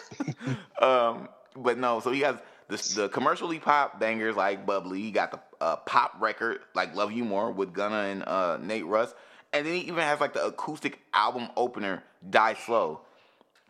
um, 0.82 1.30
but 1.56 1.78
no. 1.78 2.00
So 2.02 2.12
he 2.12 2.22
has 2.22 2.36
the, 2.68 2.94
the 2.96 3.10
commercially 3.10 3.60
pop 3.60 4.00
bangers 4.00 4.36
like 4.36 4.66
Bubbly. 4.66 5.02
He 5.02 5.12
got 5.12 5.32
the 5.32 5.40
uh, 5.62 5.78
pop 5.78 6.16
record 6.20 6.60
like 6.74 6.96
Love 6.96 7.12
You 7.12 7.24
More 7.24 7.52
with 7.52 7.74
Gunna 7.74 8.10
and 8.10 8.24
uh, 8.24 8.58
Nate 8.62 8.86
Russ, 8.86 9.14
and 9.54 9.66
then 9.66 9.74
he 9.76 9.82
even 9.82 10.00
has 10.00 10.20
like 10.20 10.34
the 10.34 10.46
acoustic 10.46 11.00
album 11.14 11.50
opener 11.56 12.04
Die 12.30 12.54
Slow. 12.66 13.02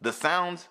The 0.02 0.14
sounds 0.14 0.68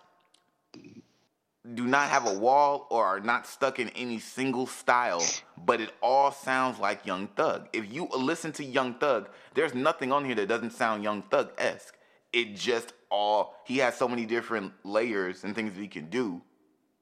do 1.73 1.87
not 1.87 2.11
have 2.11 2.27
a 2.27 2.39
wall 2.39 2.87
or 2.91 3.07
are 3.07 3.21
not 3.21 3.47
stuck 3.47 3.79
in 3.79 3.89
any 3.91 4.19
single 4.19 4.67
style, 4.67 5.25
but 5.65 5.81
it 5.81 5.91
all 6.03 6.31
sounds 6.31 6.79
like 6.79 7.07
Young 7.07 7.29
Thug. 7.29 7.69
If 7.73 7.91
you 7.91 8.09
listen 8.15 8.53
to 8.53 8.65
Young 8.65 8.95
Thug, 8.95 9.31
there's 9.55 9.75
nothing 9.75 10.13
on 10.13 10.25
here 10.27 10.35
that 10.35 10.49
doesn't 10.49 10.73
sound 10.73 11.03
Young 11.03 11.23
Thug 11.23 11.53
esque. 11.57 11.97
It 12.33 12.55
just 12.57 12.93
all, 13.11 13.55
he 13.65 13.79
has 13.79 13.97
so 13.97 14.07
many 14.07 14.27
different 14.27 14.73
layers 14.85 15.45
and 15.45 15.55
things 15.55 15.77
we 15.79 15.89
can 15.89 16.11
do 16.11 16.43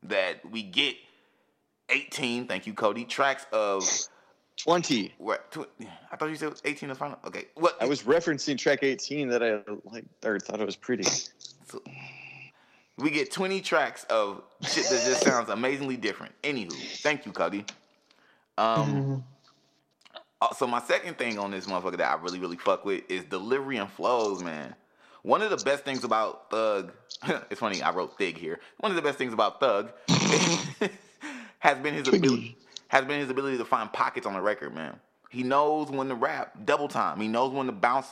that 0.04 0.48
we 0.48 0.62
get 0.62 0.94
18, 1.88 2.46
thank 2.46 2.66
you, 2.66 2.72
Cody, 2.72 3.04
tracks 3.04 3.46
of 3.52 3.82
20. 4.58 5.14
What? 5.18 5.56
I 6.12 6.16
thought 6.16 6.30
you 6.30 6.36
said 6.36 6.52
18 6.64 6.88
the 6.88 6.94
final. 6.94 7.18
Okay. 7.26 7.46
What? 7.54 7.76
I 7.80 7.86
was 7.86 8.02
referencing 8.02 8.56
track 8.58 8.82
18 8.82 9.28
that 9.28 9.42
I 9.42 9.60
like 9.90 10.04
or 10.24 10.38
thought 10.38 10.60
it 10.60 10.66
was 10.66 10.76
pretty. 10.76 11.04
So, 11.04 11.82
we 12.98 13.10
get 13.10 13.32
20 13.32 13.60
tracks 13.60 14.04
of 14.04 14.42
shit 14.62 14.84
that 14.84 15.04
just 15.04 15.22
sounds 15.22 15.48
amazingly 15.48 15.96
different. 15.96 16.34
Anywho, 16.42 16.72
thank 17.00 17.26
you, 17.26 17.32
Cody. 17.32 17.64
Um, 18.58 18.86
mm-hmm. 18.86 20.54
So 20.56 20.66
my 20.66 20.80
second 20.82 21.18
thing 21.18 21.38
on 21.38 21.50
this 21.50 21.66
motherfucker 21.66 21.98
that 21.98 22.18
I 22.18 22.20
really, 22.20 22.38
really 22.38 22.56
fuck 22.56 22.84
with 22.84 23.04
is 23.08 23.24
delivery 23.24 23.76
and 23.76 23.90
flows, 23.90 24.42
man. 24.42 24.74
One 25.22 25.40
of 25.40 25.50
the 25.50 25.64
best 25.64 25.84
things 25.84 26.02
about 26.02 26.50
Thug, 26.50 26.92
it's 27.50 27.60
funny, 27.60 27.80
I 27.80 27.92
wrote 27.92 28.18
Thig 28.18 28.36
here. 28.36 28.58
One 28.78 28.90
of 28.90 28.96
the 28.96 29.02
best 29.02 29.18
things 29.18 29.32
about 29.32 29.60
Thug 29.60 29.92
has 31.60 31.78
been 31.78 31.94
his 31.94 32.08
ability 32.08 32.56
has 32.92 33.06
been 33.06 33.20
his 33.20 33.30
ability 33.30 33.56
to 33.56 33.64
find 33.64 33.90
pockets 33.90 34.26
on 34.26 34.34
the 34.34 34.40
record, 34.40 34.74
man. 34.74 35.00
He 35.30 35.42
knows 35.42 35.90
when 35.90 36.08
to 36.08 36.14
rap 36.14 36.54
double 36.66 36.88
time. 36.88 37.18
He 37.20 37.26
knows 37.26 37.50
when 37.50 37.64
to 37.64 37.72
bounce 37.72 38.06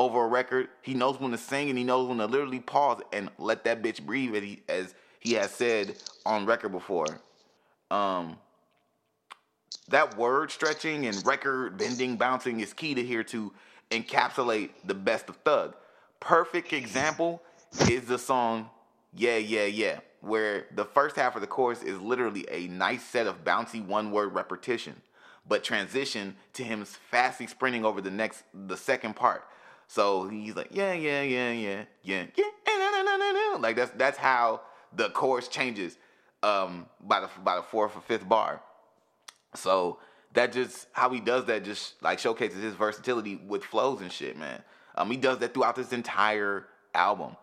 over 0.00 0.24
a 0.24 0.28
record. 0.28 0.68
He 0.82 0.94
knows 0.94 1.20
when 1.20 1.32
to 1.32 1.38
sing 1.38 1.70
and 1.70 1.78
he 1.78 1.84
knows 1.84 2.08
when 2.08 2.18
to 2.18 2.26
literally 2.26 2.60
pause 2.60 3.02
and 3.12 3.30
let 3.38 3.64
that 3.64 3.82
bitch 3.82 4.02
breathe 4.04 4.34
as 4.36 4.44
he, 4.44 4.62
as 4.68 4.94
he 5.20 5.34
has 5.34 5.52
said 5.52 5.96
on 6.26 6.46
record 6.46 6.70
before. 6.72 7.20
Um, 7.90 8.38
that 9.90 10.16
word 10.18 10.50
stretching 10.52 11.06
and 11.06 11.24
record 11.26 11.78
bending, 11.78 12.16
bouncing 12.16 12.60
is 12.60 12.72
key 12.74 12.94
to 12.94 13.04
here 13.04 13.24
to 13.24 13.52
encapsulate 13.90 14.70
the 14.84 14.94
best 14.94 15.28
of 15.30 15.36
Thug. 15.38 15.76
Perfect 16.20 16.72
example 16.74 17.42
is 17.90 18.04
the 18.06 18.18
song 18.18 18.70
Yeah, 19.14 19.38
Yeah, 19.38 19.66
Yeah, 19.66 20.00
where 20.22 20.66
the 20.76 20.86
first 20.86 21.16
half 21.16 21.36
of 21.36 21.42
the 21.42 21.48
chorus 21.48 21.82
is 21.82 22.00
literally 22.00 22.46
a 22.50 22.68
nice 22.68 23.04
set 23.04 23.26
of 23.28 23.44
bouncy 23.44 23.84
one 23.86 24.12
word 24.12 24.34
repetition. 24.34 25.02
but 25.48 25.64
transition 25.64 26.36
to 26.54 26.64
him 26.64 26.84
fastly 26.84 27.46
sprinting 27.46 27.84
over 27.84 28.00
the 28.02 28.10
next 28.10 28.44
the 28.54 28.76
second 28.76 29.16
part. 29.16 29.44
So 29.90 30.28
he's 30.28 30.54
like, 30.54 30.68
yeah, 30.70 30.92
yeah, 30.92 31.22
yeah, 31.22 31.50
yeah, 31.50 31.82
yeah, 32.04 32.26
yeah, 32.36 33.56
like 33.58 33.74
that's 33.74 33.90
that's 33.96 34.16
how 34.16 34.60
the 34.94 35.10
chorus 35.10 35.48
changes 35.48 35.98
um, 36.44 36.86
by 37.00 37.18
the 37.18 37.28
by 37.42 37.56
the 37.56 37.62
fourth 37.62 37.96
or 37.96 38.00
fifth 38.00 38.28
bar. 38.28 38.60
So 39.56 39.98
that 40.34 40.52
just 40.52 40.86
how 40.92 41.10
he 41.10 41.18
does 41.18 41.46
that 41.46 41.64
just 41.64 42.00
like 42.04 42.20
showcases 42.20 42.62
his 42.62 42.74
versatility 42.74 43.34
with 43.34 43.64
flows 43.64 44.00
and 44.00 44.12
shit, 44.12 44.38
man. 44.38 44.62
Um, 44.94 45.10
he 45.10 45.16
does 45.16 45.38
that 45.38 45.54
throughout 45.54 45.74
this 45.74 45.92
entire 45.92 46.66
album. 46.94 47.34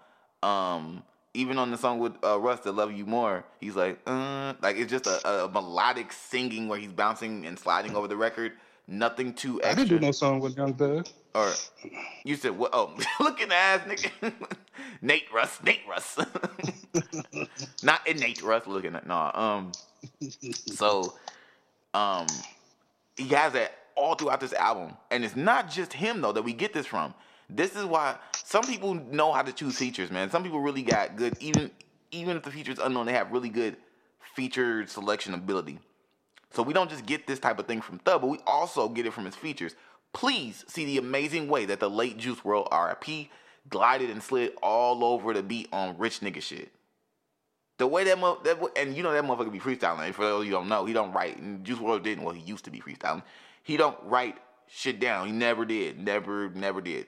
Um, 0.42 1.04
even 1.34 1.58
on 1.58 1.70
the 1.70 1.78
song 1.78 2.00
with 2.00 2.14
uh, 2.24 2.40
Russ, 2.40 2.62
"I 2.66 2.70
Love 2.70 2.94
You 2.94 3.06
More," 3.06 3.44
he's 3.60 3.76
like, 3.76 4.00
uh, 4.08 4.54
like 4.62 4.78
it's 4.78 4.90
just 4.90 5.06
a, 5.06 5.44
a, 5.44 5.50
melodic 5.50 6.14
singing 6.14 6.70
where 6.70 6.80
he's 6.80 6.94
bouncing 6.94 7.46
and 7.46 7.60
sliding 7.60 7.94
over 7.94 8.08
the 8.08 8.16
record. 8.16 8.54
Nothing 8.88 9.34
too 9.34 9.62
extra. 9.62 9.72
I 9.72 9.76
didn't 9.76 10.00
do 10.00 10.06
no 10.06 10.12
song 10.12 10.40
with 10.40 10.56
Young 10.56 10.74
Thug. 10.74 11.08
Or 11.36 11.52
you 12.24 12.36
said 12.36 12.58
what? 12.58 12.72
Oh, 12.74 12.96
look 13.20 13.42
at 13.42 13.50
the 13.50 13.56
ass 13.56 13.82
nigga, 13.82 14.34
Nate 15.02 15.32
Russ, 15.34 15.62
Nate 15.62 15.82
Russ, 15.88 16.18
not 17.84 18.08
innate 18.08 18.42
Russ. 18.42 18.66
Looking 18.66 18.96
at 18.96 19.06
no. 19.06 19.32
Um, 19.34 19.72
so, 20.74 21.16
um, 21.94 22.28
he 23.18 23.28
has 23.30 23.54
that 23.54 23.74
all 23.96 24.16
throughout 24.16 24.40
this 24.40 24.54
album, 24.54 24.96
and 25.12 25.26
it's 25.26 25.36
not 25.36 25.70
just 25.70 25.92
him 25.92 26.22
though 26.22 26.32
that 26.32 26.44
we 26.44 26.54
get 26.54 26.74
this 26.74 26.86
from. 26.86 27.14
This 27.50 27.76
is 27.76 27.86
why 27.86 28.16
some 28.34 28.64
people 28.64 28.94
know 28.94 29.34
how 29.34 29.42
to 29.42 29.52
choose 29.52 29.78
features, 29.78 30.10
man. 30.10 30.30
Some 30.32 30.44
people 30.44 30.62
really 30.62 30.82
got 30.82 31.18
good, 31.18 31.36
even 31.42 31.72
even 32.12 32.38
if 32.38 32.44
the 32.44 32.52
feature 32.52 32.72
is 32.72 32.80
unknown, 32.80 33.06
they 33.06 33.14
have 33.14 33.32
really 33.32 33.50
good 33.50 33.76
feature 34.34 34.88
selection 34.88 35.34
ability. 35.34 35.80
So 36.52 36.64
we 36.64 36.74
don't 36.74 36.90
just 36.90 37.06
get 37.06 37.28
this 37.28 37.40
type 37.40 37.60
of 37.60 37.68
thing 37.68 37.82
from 37.82 38.00
Thug, 38.00 38.22
but 38.22 38.28
we 38.28 38.40
also 38.48 38.90
get 38.90 39.06
it 39.06 39.14
from 39.14 39.26
his 39.26 39.36
features. 39.36 39.76
Please 40.14 40.64
see 40.68 40.86
the 40.86 40.98
amazing 40.98 41.48
way 41.48 41.66
that 41.66 41.80
the 41.80 41.90
late 41.90 42.18
Juice 42.18 42.40
WRLD 42.40 42.72
RIP 42.72 43.30
glided 43.70 44.10
and 44.10 44.24
slid 44.24 44.54
all 44.64 45.04
over 45.04 45.34
the 45.34 45.44
beat 45.44 45.68
on 45.72 45.98
rich 45.98 46.22
nigga 46.22 46.42
shit. 46.42 46.72
The 47.78 47.86
way 47.86 48.06
that, 48.06 48.18
mo- 48.18 48.40
that 48.44 48.58
and 48.76 48.96
you 48.96 49.04
know 49.04 49.12
that 49.12 49.24
motherfucker 49.24 49.52
be 49.52 49.60
freestyling. 49.60 50.12
For 50.14 50.24
those 50.24 50.46
you 50.46 50.52
don't 50.52 50.68
know, 50.68 50.86
he 50.86 50.94
don't 50.94 51.14
write. 51.14 51.38
And 51.38 51.64
Juice 51.64 51.78
WRLD 51.78 52.04
didn't. 52.04 52.24
Well, 52.24 52.34
he 52.34 52.42
used 52.42 52.66
to 52.66 52.72
be 52.72 52.80
freestyling. 52.80 53.22
He 53.62 53.78
don't 53.78 53.98
write 54.04 54.38
shit 54.68 55.00
down. 55.00 55.28
He 55.28 55.32
never 55.32 55.66
did. 55.66 56.00
Never, 56.00 56.50
never 56.50 56.82
did. 56.82 57.08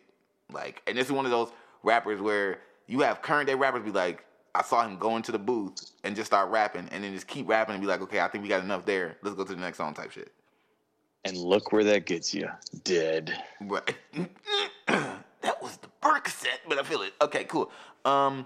Like, 0.52 0.84
and 0.86 0.98
this 0.98 1.08
is 1.08 1.12
one 1.12 1.26
of 1.26 1.32
those 1.32 1.52
rappers 1.82 2.22
where 2.22 2.60
you 2.88 3.00
have 3.00 3.22
current 3.22 3.48
day 3.48 3.56
rappers 3.56 3.84
be 3.84 3.92
like, 3.92 4.26
I 4.56 4.64
saw 4.64 4.86
him 4.86 4.98
go 4.98 5.16
into 5.16 5.32
the 5.32 5.40
booth 5.40 5.92
and 6.04 6.16
just 6.16 6.28
start 6.28 6.50
rapping, 6.50 6.88
and 6.92 7.04
then 7.04 7.14
just 7.14 7.28
keep 7.28 7.48
rapping 7.48 7.76
and 7.76 7.82
be 7.82 7.88
like, 7.88 8.02
okay, 8.02 8.20
I 8.20 8.28
think 8.28 8.44
we 8.44 8.50
got 8.50 8.64
enough 8.64 8.86
there. 8.86 9.18
Let's 9.22 9.36
go 9.36 9.44
to 9.44 9.54
the 9.54 9.62
next 9.62 9.78
song 9.78 9.94
type 9.94 10.12
shit. 10.12 10.32
And 11.26 11.38
look 11.38 11.72
where 11.72 11.84
that 11.84 12.06
gets 12.06 12.34
you. 12.34 12.50
Dead. 12.84 13.34
Right. 13.62 13.96
that 14.88 15.62
was 15.62 15.78
the 15.78 15.90
Percocet, 16.02 16.60
but 16.68 16.80
I 16.80 16.84
feel 16.84 17.02
it. 17.02 17.14
Okay, 17.22 17.44
cool. 17.44 17.72
Um, 18.06 18.46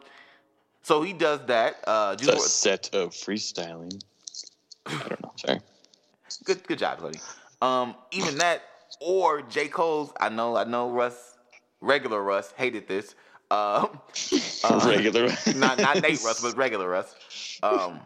so 0.81 1.01
he 1.01 1.13
does 1.13 1.39
that. 1.47 1.77
Uh, 1.85 2.15
a 2.19 2.39
set 2.39 2.89
of 2.93 3.11
freestyling. 3.11 4.01
I 4.85 4.97
don't 5.07 5.21
know. 5.21 5.31
Sorry. 5.35 5.59
Good, 6.43 6.67
good 6.67 6.79
job, 6.79 7.01
buddy. 7.01 7.19
Um, 7.61 7.95
even 8.11 8.37
that, 8.39 8.63
or 8.99 9.41
J. 9.43 9.67
Cole's. 9.67 10.11
I 10.19 10.29
know, 10.29 10.57
I 10.57 10.63
know. 10.65 10.89
Russ, 10.89 11.37
regular 11.79 12.21
Russ, 12.21 12.53
hated 12.57 12.87
this. 12.87 13.15
Um, 13.53 13.99
uh, 14.63 14.85
regular, 14.87 15.27
not 15.55 15.77
not 15.77 16.01
Nate 16.01 16.23
Russ, 16.23 16.41
but 16.41 16.57
regular 16.57 16.89
Russ. 16.89 17.59
Um, 17.61 17.99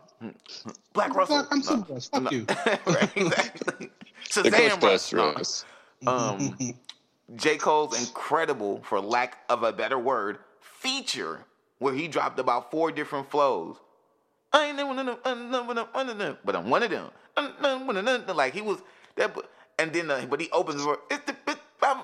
Black 0.91 1.15
Russell. 1.15 1.47
I'm 1.49 1.59
no, 1.59 1.85
Russ. 1.89 2.09
Fuck 2.09 2.23
no. 2.23 2.31
you. 2.31 2.45
right, 2.67 3.09
exactly. 3.15 3.89
Shazam 4.25 4.81
Russ. 4.81 5.13
Russ. 5.13 5.65
Um, 6.05 6.57
J. 7.35 7.55
Cole's 7.55 7.97
incredible, 7.97 8.81
for 8.83 8.99
lack 8.99 9.37
of 9.49 9.63
a 9.63 9.71
better 9.71 9.97
word, 9.97 10.39
feature 10.59 11.45
where 11.79 11.93
he 11.93 12.09
dropped 12.09 12.39
about 12.39 12.69
four 12.69 12.91
different 12.91 13.31
flows. 13.31 13.77
I 14.51 14.65
ain't 14.65 14.75
never 14.75 14.89
one 14.89 15.07
of 15.07 15.23
them, 16.17 16.37
but 16.43 16.55
I'm 16.57 16.69
one 16.69 16.83
of 16.83 18.05
them. 18.05 18.35
Like 18.35 18.53
he 18.53 18.61
was 18.61 18.79
that, 19.15 19.33
and 19.79 19.93
then 19.93 20.11
uh, 20.11 20.25
but 20.29 20.41
he 20.41 20.49
opens 20.51 20.79
the 20.79 20.83
door. 20.83 20.99
It's 21.09 21.23
the 21.25 21.35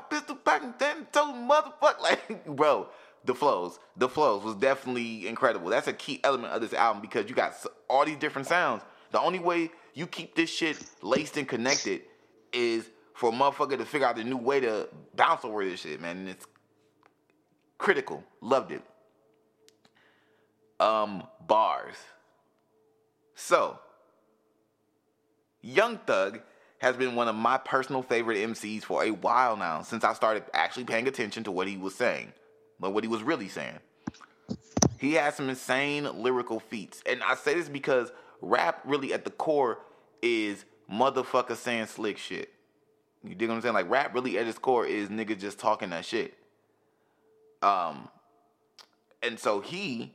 pistol 0.10 0.36
packing 0.38 0.73
ten 0.79 1.08
toe 1.12 1.34
motherfucker. 1.34 2.01
Like 2.01 2.45
bro, 2.45 2.88
the 3.25 3.33
flows, 3.33 3.79
the 3.97 4.09
flows 4.09 4.43
was 4.43 4.55
definitely 4.55 5.27
incredible. 5.27 5.69
That's 5.69 5.88
a 5.88 5.93
key 5.93 6.19
element 6.23 6.53
of 6.53 6.62
this 6.62 6.73
album 6.73 7.01
because 7.01 7.29
you 7.29 7.36
got 7.36 7.53
all 7.89 8.05
these 8.05 8.17
different 8.17 8.47
sounds. 8.47 8.83
The 9.12 9.19
only 9.19 9.39
way 9.39 9.71
you 9.93 10.07
keep 10.07 10.36
this 10.36 10.49
shit 10.49 10.77
laced 11.01 11.38
and 11.38 11.47
connected 11.47 12.01
is 12.51 12.89
for 13.13 13.29
a 13.29 13.31
motherfucker 13.31 13.77
to 13.77 13.86
figure 13.86 14.07
out 14.07 14.15
the 14.15 14.23
new 14.23 14.38
way 14.38 14.59
to 14.59 14.89
bounce 15.15 15.45
over 15.45 15.63
this 15.63 15.81
shit, 15.81 16.01
man. 16.01 16.17
And 16.17 16.29
it's 16.29 16.45
critical. 17.77 18.23
Loved 18.41 18.71
it 18.71 18.81
um, 20.83 21.23
bars. 21.47 21.95
So, 23.36 23.79
Young 25.62 25.97
Thug 25.99 26.41
has 26.79 26.97
been 26.97 27.15
one 27.15 27.27
of 27.27 27.36
my 27.36 27.57
personal 27.57 28.01
favorite 28.01 28.38
MCs 28.38 28.83
for 28.83 29.03
a 29.03 29.12
while 29.12 29.55
now, 29.55 29.81
since 29.81 30.03
I 30.03 30.13
started 30.13 30.43
actually 30.53 30.83
paying 30.83 31.07
attention 31.07 31.45
to 31.45 31.51
what 31.51 31.67
he 31.67 31.77
was 31.77 31.95
saying, 31.95 32.33
but 32.84 32.93
what 32.93 33.06
he 33.06 33.08
was 33.08 33.24
really 33.24 33.48
saying. 33.48 33.80
He 35.00 35.13
has 35.13 35.36
some 35.36 35.48
insane 35.48 36.22
lyrical 36.22 36.60
feats. 36.60 37.02
And 37.06 37.24
I 37.24 37.36
say 37.36 37.54
this 37.54 37.69
because 37.69 38.12
rap 38.41 38.82
really 38.84 39.13
at 39.13 39.24
the 39.24 39.32
core 39.32 39.80
is 40.22 40.65
motherfucker 40.91 41.56
saying 41.56 41.86
slick 41.86 42.17
shit. 42.17 42.52
You 43.24 43.36
dig 43.36 43.48
what 43.48 43.56
I'm 43.56 43.62
saying? 43.62 43.74
Like 43.74 43.89
rap 43.89 44.13
really 44.13 44.38
at 44.38 44.48
its 44.48 44.60
core 44.60 44.86
is 44.86 45.08
nigga 45.08 45.39
just 45.39 45.60
talking 45.60 45.91
that 45.91 46.04
shit. 46.04 46.34
Um 47.62 48.10
and 49.22 49.39
so 49.39 49.62
he 49.62 50.12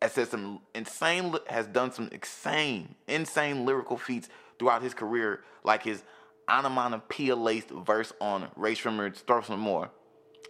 has 0.00 0.12
said 0.12 0.28
some 0.28 0.60
insane, 0.72 1.34
has 1.48 1.66
done 1.66 1.90
some 1.90 2.08
insane, 2.12 2.94
insane 3.08 3.66
lyrical 3.66 3.96
feats 3.96 4.28
throughout 4.56 4.82
his 4.82 4.94
career, 4.94 5.42
like 5.64 5.82
his 5.82 6.04
onomatopoeia 6.48 7.36
laced 7.36 7.70
verse 7.70 8.12
on 8.20 8.48
Rae 8.56 8.74
Sremmurd's 8.74 9.20
Throw 9.20 9.42
Some 9.42 9.60
More, 9.60 9.90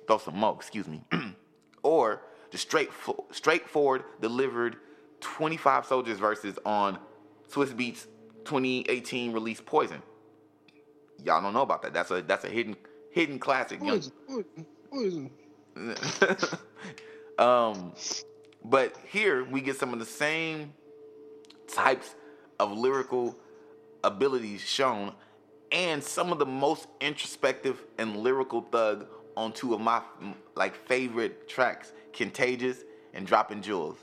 Throw 0.07 0.19
Some 0.19 0.37
More, 0.37 0.55
excuse 0.55 0.87
me, 0.89 1.03
or 1.83 2.23
the 2.51 2.59
straight, 2.59 2.91
straightforward 3.31 4.05
delivered 4.21 4.77
25 5.21 5.87
Soldiers 5.87 6.19
verses 6.19 6.59
on 6.65 6.99
Swizz 7.49 7.75
Beatz 7.75 8.07
2018 8.45 9.33
release 9.33 9.61
Poison. 9.61 10.03
Y'all 11.25 11.43
don't 11.43 11.53
know 11.53 11.63
about 11.63 11.83
that. 11.83 11.93
That's 11.93 12.11
a 12.11 12.23
that's 12.23 12.45
a 12.45 12.49
hidden 12.49 12.77
hidden 13.11 13.39
classic. 13.39 13.81
Poison. 13.81 14.13
Poison. 14.91 15.31
um, 17.39 17.93
but 18.65 18.97
here 19.07 19.45
we 19.45 19.61
get 19.61 19.77
some 19.77 19.93
of 19.93 19.99
the 19.99 20.07
same 20.07 20.73
types 21.69 22.15
of 22.59 22.73
lyrical 22.73 23.37
abilities 24.03 24.61
shown 24.61 25.13
and 25.73 26.03
some 26.03 26.33
of 26.33 26.39
the 26.39 26.47
most 26.47 26.89
introspective 27.01 27.83
and 27.99 28.17
lyrical 28.17 28.63
thug 28.63 29.07
on 29.37 29.53
two 29.53 29.75
of 29.75 29.81
my 29.81 30.03
like 30.57 30.75
favorite 30.87 31.49
tracks, 31.49 31.93
Contagious 32.13 32.79
and 33.15 33.27
Dropping 33.27 33.63
Jewels. 33.63 33.99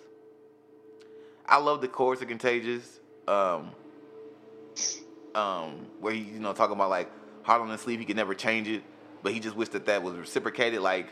I 1.45 1.58
love 1.58 1.82
the 1.82 1.88
chorus 1.88 2.21
of 2.21 2.27
Contagious, 2.27 2.99
um, 3.27 3.71
um, 5.36 5.88
where 5.99 6.13
he, 6.13 6.22
you 6.22 6.39
know, 6.39 6.53
talking 6.53 6.76
about 6.76 6.89
like 6.89 7.09
heart 7.43 7.61
on 7.61 7.70
his 7.70 7.82
sleeve, 7.82 7.99
he 7.99 8.05
could 8.05 8.15
never 8.15 8.34
change 8.34 8.68
it, 8.68 8.84
but 9.24 9.34
he 9.34 9.39
just 9.39 9.55
wished 9.55 9.74
that 9.74 9.86
that 9.86 10.03
was 10.03 10.15
reciprocated, 10.15 10.82
like 10.82 11.07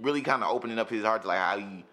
really 0.00 0.22
kind 0.22 0.42
of 0.42 0.50
opening 0.50 0.78
up 0.78 0.90
his 0.90 1.04
heart 1.04 1.22
to 1.22 1.28
like 1.28 1.38
how 1.38 1.58
he 1.58 1.84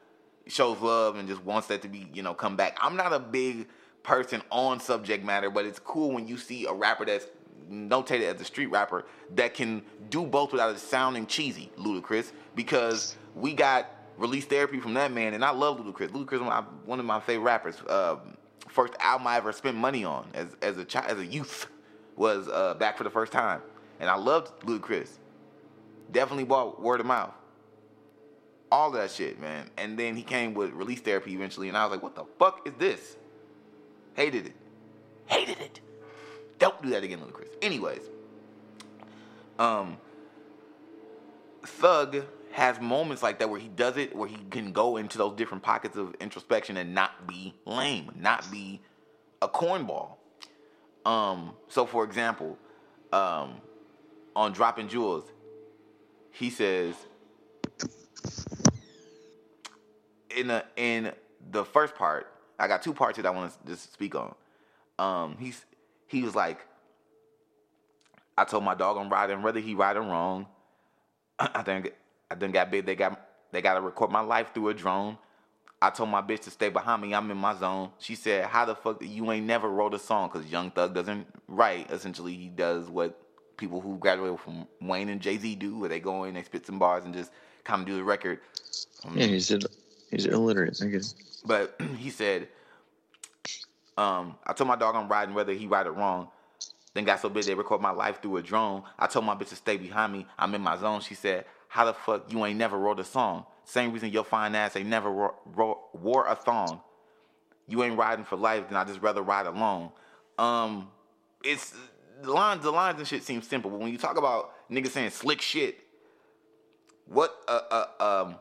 shows 0.48 0.80
love 0.82 1.16
and 1.18 1.28
just 1.28 1.44
wants 1.44 1.68
that 1.68 1.82
to 1.84 1.88
be, 1.88 2.08
you 2.14 2.24
know, 2.24 2.34
come 2.34 2.56
back. 2.56 2.78
I'm 2.82 2.96
not 2.96 3.14
a 3.14 3.20
big 3.20 3.68
person 4.04 4.42
on 4.52 4.80
subject 4.80 5.24
matter, 5.24 5.50
but 5.50 5.66
it's 5.66 5.80
cool 5.80 6.12
when 6.12 6.28
you 6.28 6.38
see 6.38 6.66
a 6.66 6.74
rapper 6.74 7.06
that's 7.06 7.26
notated 7.70 8.34
as 8.34 8.40
a 8.42 8.46
street 8.46 8.68
rapper 8.68 9.06
that 9.36 9.54
can 9.54 9.82
do 10.10 10.26
both 10.26 10.52
without 10.52 10.74
it 10.74 10.80
sounding 10.80 11.26
cheesy, 11.26 11.72
Ludacris, 11.78 12.32
because 12.56 13.18
we 13.36 13.54
got 13.54 13.90
release 14.18 14.46
therapy 14.46 14.80
from 14.80 14.94
that 14.96 15.12
man, 15.12 15.34
and 15.34 15.44
I 15.44 15.52
love 15.52 15.80
Ludacris. 15.80 16.10
Ludacris 16.10 16.36
is 16.36 16.66
one, 16.86 17.00
of 17.00 17.06
my 17.06 17.20
favorite 17.20 17.46
rappers. 17.46 17.82
Um, 17.90 18.38
first 18.68 18.94
album 19.00 19.28
I 19.28 19.38
ever 19.38 19.52
spent 19.52 19.78
money 19.78 20.06
on 20.06 20.28
as 20.34 20.56
as 20.62 20.78
a 20.78 20.86
child, 20.86 21.08
as 21.10 21.20
a 21.20 21.26
youth 21.26 21.68
was 22.16 22.48
uh, 22.48 22.76
back 22.76 22.98
for 22.98 23.04
the 23.04 23.10
first 23.10 23.32
time, 23.32 23.62
and 24.00 24.10
I 24.10 24.16
loved 24.16 24.60
Ludacris. 24.62 25.18
Definitely 26.12 26.44
bought 26.44 26.82
word 26.82 27.00
of 27.00 27.06
mouth 27.06 27.34
all 28.72 28.90
that 28.92 29.12
shit, 29.12 29.40
man. 29.40 29.70
And 29.78 30.00
then 30.00 30.16
he 30.16 30.24
came 30.24 30.54
with 30.54 30.72
release 30.72 31.02
therapy 31.02 31.34
eventually, 31.34 31.68
and 31.68 31.78
I 31.78 31.84
was 31.86 31.92
like, 31.92 32.02
what 32.02 32.16
the 32.16 32.26
fuck 32.40 32.66
is 32.66 32.74
this? 32.78 33.18
Hated 34.16 34.48
it. 34.48 34.56
Hated 35.26 35.60
it. 35.60 35.82
Don't 36.62 36.80
do 36.84 36.92
that 36.92 37.04
again, 37.04 37.18
Ludacris. 37.18 37.50
Anyways, 37.64 38.04
um, 39.58 39.98
Thug 41.66 42.24
has 42.52 42.80
moments 42.80 43.24
like 43.24 43.40
that 43.40 43.50
where 43.50 43.60
he 43.60 43.68
does 43.68 43.98
it, 43.98 44.16
where 44.16 44.30
he 44.30 44.38
can 44.52 44.72
go 44.72 44.98
into 44.98 45.18
those 45.18 45.36
different 45.36 45.64
pockets 45.64 45.98
of 45.98 46.14
introspection 46.20 46.78
and 46.78 46.94
not 46.94 47.26
be 47.28 47.56
lame, 47.66 48.12
not 48.16 48.50
be 48.52 48.80
a 49.42 49.48
cornball. 49.48 50.18
Um, 51.04 51.54
so 51.68 51.88
for 51.88 52.04
example, 52.04 52.60
um, 53.12 53.56
on 54.36 54.52
dropping 54.52 54.88
jewels, 54.88 55.24
he 56.30 56.52
says 56.52 56.94
in 60.38 60.46
the 60.46 60.64
in 60.76 61.12
the 61.50 61.66
first 61.66 61.96
part, 61.96 62.32
I 62.60 62.68
got 62.68 62.84
two 62.84 62.94
parts 62.94 63.18
that 63.18 63.26
I 63.26 63.32
want 63.32 63.52
to 63.52 63.72
just 63.72 63.92
speak 63.92 64.14
on. 64.14 64.36
Um, 65.00 65.38
he's 65.40 65.66
he 66.12 66.22
was 66.24 66.36
like, 66.36 66.60
I 68.38 68.44
told 68.44 68.64
my 68.64 68.76
dog 68.76 68.98
I'm 68.98 69.10
riding, 69.10 69.42
whether 69.42 69.60
he 69.60 69.76
riding 69.76 70.08
wrong. 70.08 70.46
I 71.40 71.64
think 71.64 71.94
I 72.30 72.36
done 72.36 72.52
got 72.52 72.70
big. 72.70 72.86
They 72.86 72.96
got 72.96 73.20
they 73.52 73.62
got 73.62 73.76
to 73.76 73.82
record 73.82 74.12
my 74.12 74.20
life 74.20 74.54
through 74.54 74.70
a 74.70 74.74
drone. 74.74 75.18
I 75.82 75.90
told 75.90 76.10
my 76.10 76.22
bitch 76.22 76.42
to 76.42 76.52
stay 76.52 76.70
behind 76.70 77.02
me. 77.02 77.14
I'm 77.14 77.32
in 77.32 77.38
my 77.38 77.56
zone. 77.56 77.92
She 77.98 78.16
said, 78.16 78.46
"How 78.46 78.66
the 78.66 78.76
fuck 78.76 79.02
you 79.02 79.32
ain't 79.32 79.46
never 79.46 79.70
wrote 79.70 79.94
a 79.94 80.00
song?" 80.00 80.30
Because 80.32 80.52
Young 80.52 80.70
Thug 80.72 80.94
doesn't 80.94 81.28
write. 81.48 81.90
Essentially, 81.90 82.36
he 82.36 82.50
does 82.50 82.90
what 82.90 83.18
people 83.58 83.80
who 83.80 83.98
graduated 83.98 84.40
from 84.40 84.68
Wayne 84.82 85.10
and 85.10 85.22
Jay 85.22 85.38
Z 85.38 85.56
do, 85.56 85.80
where 85.80 85.90
they 85.90 86.00
go 86.00 86.26
in, 86.26 86.34
they 86.34 86.44
spit 86.44 86.66
some 86.66 86.78
bars, 86.78 87.06
and 87.06 87.14
just 87.14 87.32
kind 87.64 87.82
of 87.82 87.88
do 87.88 87.96
the 87.96 88.04
record. 88.04 88.40
Um, 89.06 89.18
yeah, 89.18 89.28
he's 89.28 89.48
he's 90.12 90.26
illiterate. 90.26 90.82
I 90.84 90.88
guess. 90.88 91.16
But 91.46 91.80
he 91.98 92.10
said, 92.10 92.50
um, 93.98 94.38
"I 94.46 94.54
told 94.54 94.68
my 94.68 94.76
dog 94.76 94.96
I'm 94.96 95.08
riding, 95.08 95.34
whether 95.34 95.54
he 95.54 95.68
ride 95.68 95.88
it 95.88 95.92
wrong." 95.92 96.30
Then 96.94 97.06
got 97.06 97.22
so 97.22 97.30
big 97.30 97.46
they 97.46 97.56
record 97.56 97.82
my 97.82 97.92
life 97.92 98.22
through 98.22 98.38
a 98.38 98.42
drone. 98.42 98.84
I 99.00 99.08
told 99.08 99.26
my 99.26 99.36
bitch 99.36 99.50
to 99.50 99.56
stay 99.56 99.78
behind 99.78 100.12
me. 100.12 100.26
I'm 100.38 100.54
in 100.54 100.62
my 100.62 100.78
zone. 100.78 101.02
She 101.02 101.16
said, 101.16 101.46
"How 101.68 101.86
the 101.86 101.94
fuck 101.94 102.32
you 102.32 102.46
ain't 102.46 102.58
never 102.60 102.78
wrote 102.78 103.00
a 103.00 103.06
song?" 103.06 103.46
Same 103.64 103.94
reason 103.94 104.10
your 104.10 104.26
fine 104.26 104.56
ass 104.56 104.76
ain't 104.76 104.90
never 104.90 105.10
ro- 105.10 105.36
ro- 105.46 105.80
wore 105.94 106.28
a 106.28 106.36
thong. 106.36 106.82
You 107.68 107.84
ain't 107.84 107.98
riding 107.98 108.26
for 108.26 108.36
life, 108.36 108.66
then 108.68 108.78
I 108.78 108.84
just 108.84 109.02
rather 109.02 109.22
ride 109.22 109.46
alone. 109.46 109.92
Um, 110.38 110.90
it's 111.44 111.74
the 112.22 112.32
lines, 112.32 112.64
the 112.64 112.72
lines 112.72 113.00
and 113.00 113.08
shit 113.08 113.24
seem 113.24 113.42
simple, 113.42 113.72
but 113.72 113.80
when 113.80 113.92
you 113.92 113.98
talk 113.98 114.18
about 114.18 114.54
niggas 114.70 114.90
saying 114.90 115.12
slick 115.12 115.42
shit, 115.42 115.80
what 117.06 117.34
a 117.48 117.54
a 117.54 118.06
um 118.06 118.36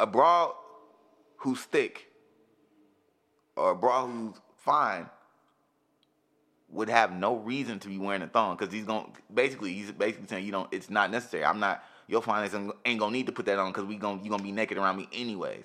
a 0.00 0.06
broad 0.06 0.54
who's 1.36 1.60
thick 1.60 2.10
or 3.56 3.72
a 3.72 3.74
broad 3.74 4.06
who's 4.06 4.34
fine 4.56 5.08
would 6.68 6.88
have 6.88 7.12
no 7.12 7.36
reason 7.36 7.78
to 7.78 7.88
be 7.88 7.98
wearing 7.98 8.22
a 8.22 8.26
thong 8.26 8.56
because 8.56 8.72
he's 8.72 8.84
going 8.84 9.12
basically 9.32 9.72
he's 9.72 9.92
basically 9.92 10.26
saying 10.26 10.44
you 10.44 10.52
don't 10.52 10.68
it's 10.72 10.90
not 10.90 11.10
necessary. 11.10 11.44
I'm 11.44 11.60
not 11.60 11.82
your 12.08 12.22
finance 12.22 12.54
ain't 12.84 13.00
gonna 13.00 13.12
need 13.12 13.26
to 13.26 13.32
put 13.32 13.46
that 13.46 13.58
on 13.58 13.72
because 13.72 13.84
we 13.84 13.96
gonna 13.96 14.22
you 14.22 14.30
gonna 14.30 14.42
be 14.42 14.52
naked 14.52 14.78
around 14.78 14.96
me 14.96 15.08
anyways. 15.12 15.64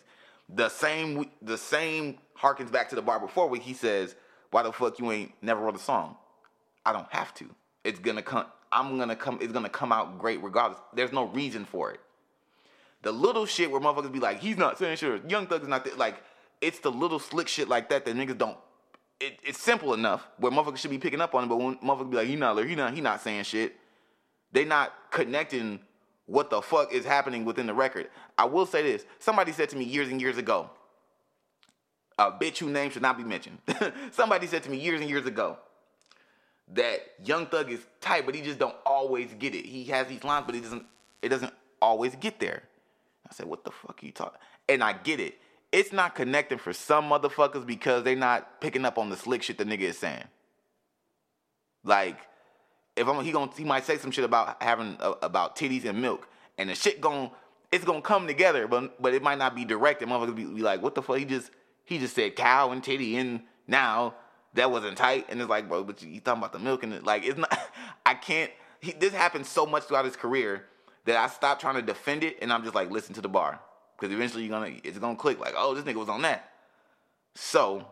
The 0.50 0.70
same 0.70 1.30
the 1.42 1.58
same 1.58 2.18
harkens 2.38 2.72
back 2.72 2.90
to 2.90 2.96
the 2.96 3.02
bar 3.02 3.20
before 3.20 3.48
where 3.48 3.60
he 3.60 3.74
says, 3.74 4.16
"Why 4.52 4.64
the 4.64 4.72
fuck 4.72 5.00
you 5.00 5.12
ain't 5.12 5.34
never 5.42 5.62
wrote 5.62 5.76
a 5.76 5.80
song?" 5.80 6.18
I 6.86 6.94
don't 6.94 7.12
have 7.12 7.34
to. 7.36 7.50
It's 7.84 8.00
gonna 8.00 8.22
come. 8.22 8.46
I'm 8.72 8.98
gonna 8.98 9.16
come. 9.16 9.40
It's 9.42 9.54
gonna 9.54 9.70
come 9.70 9.92
out 9.92 10.20
great 10.20 10.42
regardless. 10.44 10.80
There's 10.94 11.12
no 11.12 11.26
reason 11.26 11.66
for 11.66 11.92
it. 11.92 12.00
The 13.04 13.12
little 13.12 13.46
shit 13.46 13.72
where 13.72 13.82
motherfuckers 13.82 14.12
be 14.12 14.20
like, 14.20 14.40
"He's 14.40 14.58
not 14.58 14.78
saying 14.78 14.98
sure." 14.98 15.20
Young 15.28 15.48
Thug 15.48 15.64
is 15.64 15.68
not 15.68 15.84
th-. 15.86 15.98
like. 15.98 16.16
It's 16.62 16.80
the 16.80 16.92
little 16.92 17.20
slick 17.20 17.48
shit 17.48 17.68
like 17.68 17.90
that 17.90 18.06
that 18.06 18.16
niggas 18.16 18.38
don't. 18.38 18.58
It, 19.20 19.40
it's 19.44 19.60
simple 19.60 19.94
enough 19.94 20.28
where 20.38 20.52
motherfuckers 20.52 20.78
should 20.78 20.92
be 20.92 20.98
picking 20.98 21.22
up 21.22 21.36
on 21.36 21.44
it, 21.44 21.48
but 21.48 21.58
when 21.58 21.76
motherfuckers 21.78 22.10
be 22.12 22.18
like, 22.18 22.28
"He 22.28 22.36
not, 22.36 22.58
he 22.66 22.76
not, 22.76 22.94
he 22.94 23.02
not 23.02 23.22
saying 23.22 23.44
shit," 23.44 23.76
they 24.52 24.66
not 24.66 24.94
connecting 25.12 25.80
what 26.26 26.50
the 26.50 26.62
fuck 26.62 26.94
is 26.94 27.06
happening 27.06 27.46
within 27.46 27.68
the 27.68 27.74
record. 27.74 28.10
I 28.38 28.46
will 28.46 28.66
say 28.66 28.84
this. 28.84 29.06
Somebody 29.20 29.52
said 29.52 29.70
to 29.70 29.78
me 29.78 29.84
years 29.84 30.10
and 30.10 30.22
years 30.22 30.38
ago, 30.38 30.70
a 32.18 32.32
bitch 32.32 32.60
whose 32.60 32.72
name 32.72 32.92
should 32.92 33.02
not 33.02 33.18
be 33.18 33.24
mentioned. 33.24 33.58
Somebody 34.12 34.48
said 34.48 34.64
to 34.64 34.70
me 34.70 34.78
years 34.78 35.02
and 35.02 35.10
years 35.10 35.26
ago 35.26 35.58
that 36.74 37.00
Young 37.24 37.48
Thug 37.48 37.72
is 37.72 37.86
tight, 38.00 38.26
but 38.26 38.36
he 38.36 38.42
just 38.42 38.60
don't 38.60 38.76
always 38.86 39.34
get 39.40 39.56
it. 39.56 39.66
He 39.66 39.84
has 39.86 40.08
these 40.08 40.24
lines, 40.24 40.46
but 40.46 40.56
he 40.56 40.62
doesn't 40.62 40.86
it 41.22 41.30
doesn't 41.30 41.54
always 41.82 42.16
get 42.16 42.40
there. 42.40 42.64
I 43.30 43.34
said, 43.34 43.46
what 43.46 43.64
the 43.64 43.72
fuck 43.72 44.00
are 44.02 44.06
you 44.06 44.12
talking? 44.12 44.40
And 44.68 44.84
I 44.84 44.94
get 44.94 45.20
it. 45.20 45.38
It's 45.72 45.94
not 45.94 46.16
connecting 46.16 46.58
for 46.58 46.74
some 46.74 47.10
motherfuckers 47.10 47.66
because 47.66 48.04
they're 48.04 48.16
not 48.16 48.60
picking 48.60 48.86
up 48.86 48.98
on 48.98 49.10
the 49.10 49.16
slick 49.16 49.44
shit 49.44 49.58
the 49.58 49.66
nigga 49.66 49.82
is 49.82 49.98
saying. 49.98 50.24
Like, 51.84 52.18
if 52.96 53.08
I'm 53.08 53.24
he 53.24 53.32
gonna 53.32 53.52
he 53.56 53.64
might 53.64 53.86
say 53.86 53.98
some 53.98 54.12
shit 54.12 54.26
about 54.26 54.62
having 54.62 54.98
uh, 55.00 55.14
about 55.22 55.56
titties 55.56 55.86
and 55.86 56.02
milk, 56.02 56.28
and 56.58 56.70
the 56.70 56.76
shit 56.76 57.00
going 57.02 57.32
it's 57.72 57.86
gonna 57.86 58.02
come 58.02 58.28
together, 58.28 58.68
but 58.68 59.02
but 59.02 59.14
it 59.14 59.24
might 59.24 59.38
not 59.38 59.56
be 59.56 59.66
direct. 59.66 60.02
And 60.02 60.12
motherfuckers 60.12 60.36
be, 60.36 60.46
be 60.46 60.62
like, 60.62 60.82
what 60.82 60.96
the 60.96 61.02
fuck? 61.02 61.18
He 61.18 61.26
just 61.26 61.52
he 61.86 62.00
just 62.00 62.16
said 62.16 62.36
cow 62.36 62.72
and 62.72 62.84
titty, 62.84 63.18
and 63.18 63.42
now 63.68 64.16
that 64.54 64.70
wasn't 64.70 64.98
tight. 64.98 65.28
And 65.30 65.40
it's 65.40 65.50
like, 65.50 65.70
bro, 65.70 65.84
but 65.84 66.02
you, 66.02 66.10
you 66.10 66.20
talking 66.20 66.40
about 66.40 66.54
the 66.54 66.60
milk 66.60 66.84
and 66.84 66.94
it, 66.94 67.04
like 67.04 67.24
it's 67.24 67.38
not. 67.38 67.58
I 68.06 68.14
can't. 68.14 68.52
He, 68.82 68.92
this 68.92 69.14
happened 69.14 69.46
so 69.46 69.66
much 69.66 69.84
throughout 69.84 70.06
his 70.06 70.16
career 70.16 70.66
that 71.06 71.16
I 71.16 71.28
stopped 71.28 71.62
trying 71.62 71.76
to 71.76 71.82
defend 71.82 72.24
it, 72.24 72.38
and 72.42 72.52
I'm 72.52 72.64
just 72.64 72.76
like, 72.76 72.92
listen 72.92 73.14
to 73.16 73.22
the 73.22 73.30
bar, 73.30 73.60
because 74.02 74.14
eventually 74.14 74.44
you're 74.44 74.52
gonna 74.52 74.76
it's 74.84 74.98
gonna 74.98 75.16
click. 75.16 75.40
Like, 75.40 75.54
oh, 75.56 75.76
this 75.76 75.84
nigga 75.84 75.98
was 75.98 76.10
on 76.10 76.24
that. 76.24 76.50
So 77.36 77.86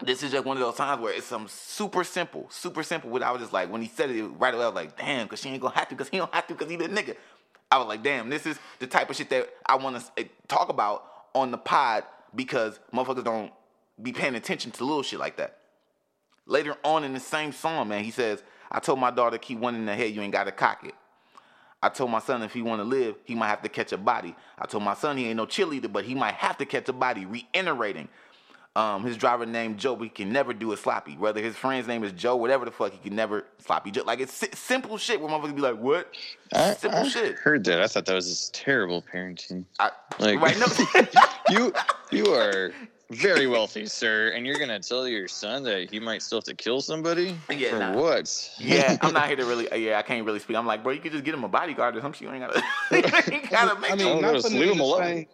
this 0.00 0.22
is 0.22 0.30
just 0.30 0.44
one 0.44 0.56
of 0.56 0.62
those 0.62 0.76
times 0.76 1.02
where 1.02 1.12
it's 1.12 1.26
some 1.26 1.48
super 1.48 2.04
simple, 2.04 2.46
super 2.50 2.84
simple. 2.84 3.10
What 3.10 3.22
I 3.24 3.32
was 3.32 3.40
just 3.40 3.52
like, 3.52 3.70
when 3.70 3.82
he 3.82 3.88
said 3.88 4.10
it 4.10 4.22
right 4.38 4.54
away, 4.54 4.62
I 4.62 4.68
was 4.68 4.76
like, 4.76 4.96
damn, 4.96 5.26
because 5.26 5.40
she 5.40 5.48
ain't 5.48 5.60
gonna 5.60 5.74
have 5.74 5.88
to, 5.88 5.96
because 5.96 6.08
he 6.08 6.18
don't 6.18 6.32
have 6.32 6.46
to, 6.46 6.54
because 6.54 6.70
he 6.70 6.76
the 6.76 6.88
nigga. 6.88 7.16
I 7.70 7.78
was 7.78 7.88
like, 7.88 8.02
damn, 8.02 8.30
this 8.30 8.46
is 8.46 8.58
the 8.78 8.86
type 8.86 9.10
of 9.10 9.16
shit 9.16 9.28
that 9.30 9.48
I 9.66 9.76
want 9.76 9.98
to 9.98 10.22
eh, 10.22 10.28
talk 10.46 10.70
about 10.70 11.04
on 11.34 11.50
the 11.50 11.58
pod 11.58 12.04
because 12.34 12.78
motherfuckers 12.94 13.24
don't 13.24 13.52
be 14.00 14.12
paying 14.12 14.36
attention 14.36 14.70
to 14.70 14.84
little 14.84 15.02
shit 15.02 15.18
like 15.18 15.36
that. 15.36 15.58
Later 16.46 16.76
on 16.82 17.04
in 17.04 17.12
the 17.12 17.20
same 17.20 17.52
song, 17.52 17.88
man, 17.88 18.04
he 18.04 18.10
says, 18.10 18.42
I 18.70 18.80
told 18.80 19.00
my 19.00 19.10
daughter, 19.10 19.36
keep 19.36 19.58
one 19.58 19.74
in 19.74 19.84
the 19.84 19.94
head, 19.94 20.14
you 20.14 20.22
ain't 20.22 20.32
got 20.32 20.44
to 20.44 20.52
cock 20.52 20.84
it. 20.84 20.94
I 21.82 21.88
told 21.90 22.10
my 22.10 22.20
son 22.20 22.42
if 22.42 22.52
he 22.52 22.62
want 22.62 22.80
to 22.80 22.84
live, 22.84 23.16
he 23.24 23.34
might 23.34 23.48
have 23.48 23.62
to 23.62 23.68
catch 23.68 23.92
a 23.92 23.98
body. 23.98 24.34
I 24.58 24.66
told 24.66 24.84
my 24.84 24.94
son 24.94 25.16
he 25.16 25.26
ain't 25.26 25.36
no 25.36 25.46
cheerleader, 25.46 25.92
but 25.92 26.04
he 26.04 26.14
might 26.14 26.34
have 26.34 26.58
to 26.58 26.66
catch 26.66 26.88
a 26.88 26.92
body, 26.92 27.26
reiterating. 27.26 28.08
Um, 28.76 29.04
his 29.04 29.16
driver 29.16 29.46
named 29.46 29.78
Joe, 29.78 29.96
but 29.96 30.04
he 30.04 30.10
can 30.10 30.32
never 30.32 30.52
do 30.54 30.72
a 30.72 30.76
sloppy. 30.76 31.16
Whether 31.16 31.42
his 31.42 31.56
friend's 31.56 31.88
name 31.88 32.04
is 32.04 32.12
Joe, 32.12 32.36
whatever 32.36 32.64
the 32.64 32.70
fuck, 32.70 32.92
he 32.92 32.98
can 32.98 33.16
never 33.16 33.44
sloppy. 33.58 33.90
Just 33.90 34.06
like 34.06 34.20
it's 34.20 34.46
simple 34.58 34.98
shit 34.98 35.20
where 35.20 35.30
motherfuckers 35.30 35.56
be 35.56 35.62
like, 35.62 35.78
"What?" 35.78 36.12
I, 36.54 36.74
simple 36.74 37.00
I 37.00 37.08
shit. 37.08 37.36
Heard 37.36 37.64
that? 37.64 37.82
I 37.82 37.88
thought 37.88 38.06
that 38.06 38.14
was 38.14 38.28
just 38.28 38.54
terrible 38.54 39.02
parenting. 39.02 39.64
I, 39.80 39.90
Like 40.20 40.40
right? 40.40 40.58
No, 40.58 40.66
you, 41.50 41.72
you 42.12 42.26
are 42.34 42.72
very 43.10 43.46
wealthy, 43.46 43.86
sir, 43.86 44.32
and 44.34 44.46
you're 44.46 44.58
gonna 44.58 44.80
tell 44.80 45.08
your 45.08 45.28
son 45.28 45.62
that 45.62 45.90
he 45.90 45.98
might 45.98 46.20
still 46.22 46.38
have 46.38 46.44
to 46.44 46.54
kill 46.54 46.80
somebody 46.80 47.34
Yeah, 47.50 47.70
for 47.70 47.78
nah. 47.78 47.94
what? 47.94 48.50
yeah, 48.58 48.98
I'm 49.02 49.14
not 49.14 49.28
here 49.28 49.36
to 49.36 49.44
really. 49.46 49.68
Yeah, 49.84 49.98
I 49.98 50.02
can't 50.02 50.24
really 50.26 50.38
speak. 50.40 50.56
I'm 50.56 50.66
like, 50.66 50.82
bro, 50.82 50.92
you 50.92 51.00
could 51.00 51.12
just 51.12 51.24
get 51.24 51.34
him 51.34 51.44
a 51.44 51.48
bodyguard 51.48 51.96
or 51.96 52.00
some 52.00 52.12
shit. 52.12 52.28
You 52.28 52.34
ain't 52.34 52.44
gotta. 52.44 52.62
you 53.32 53.40
gotta 53.50 53.80
make 53.80 53.92
I 53.92 53.94
mean, 53.94 54.20
not 54.20 54.34
putting, 54.42 54.58
leave 54.58 54.64
him 54.64 54.72
in 54.72 54.78
the 54.78 54.84
alone. 54.84 55.02
same, 55.02 55.26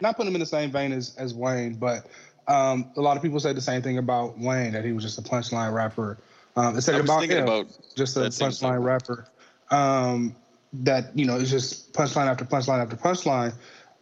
not 0.00 0.16
putting 0.16 0.28
him 0.30 0.36
in 0.36 0.40
the 0.40 0.46
same 0.46 0.70
vein 0.72 0.92
as, 0.92 1.14
as 1.16 1.32
Wayne, 1.32 1.74
but 1.74 2.06
um, 2.48 2.90
a 2.96 3.00
lot 3.00 3.16
of 3.16 3.22
people 3.22 3.38
said 3.38 3.56
the 3.56 3.60
same 3.60 3.80
thing 3.82 3.98
about 3.98 4.36
Wayne 4.38 4.72
that 4.72 4.84
he 4.84 4.92
was 4.92 5.04
just 5.04 5.18
a 5.18 5.22
punchline 5.22 5.72
rapper. 5.72 6.18
Um, 6.56 6.74
they 6.74 6.80
said 6.80 6.96
I 6.96 7.00
was 7.00 7.10
about 7.10 7.20
thinking 7.20 7.38
him, 7.38 7.44
about 7.44 7.66
just 7.96 8.16
a 8.16 8.20
punchline 8.22 8.82
rapper. 8.82 9.28
Um, 9.70 10.34
that 10.72 11.16
you 11.16 11.26
know 11.26 11.36
it's 11.38 11.50
just 11.50 11.92
punchline 11.92 12.26
after 12.26 12.44
punchline 12.44 12.82
after 12.82 12.96
punchline, 12.96 13.52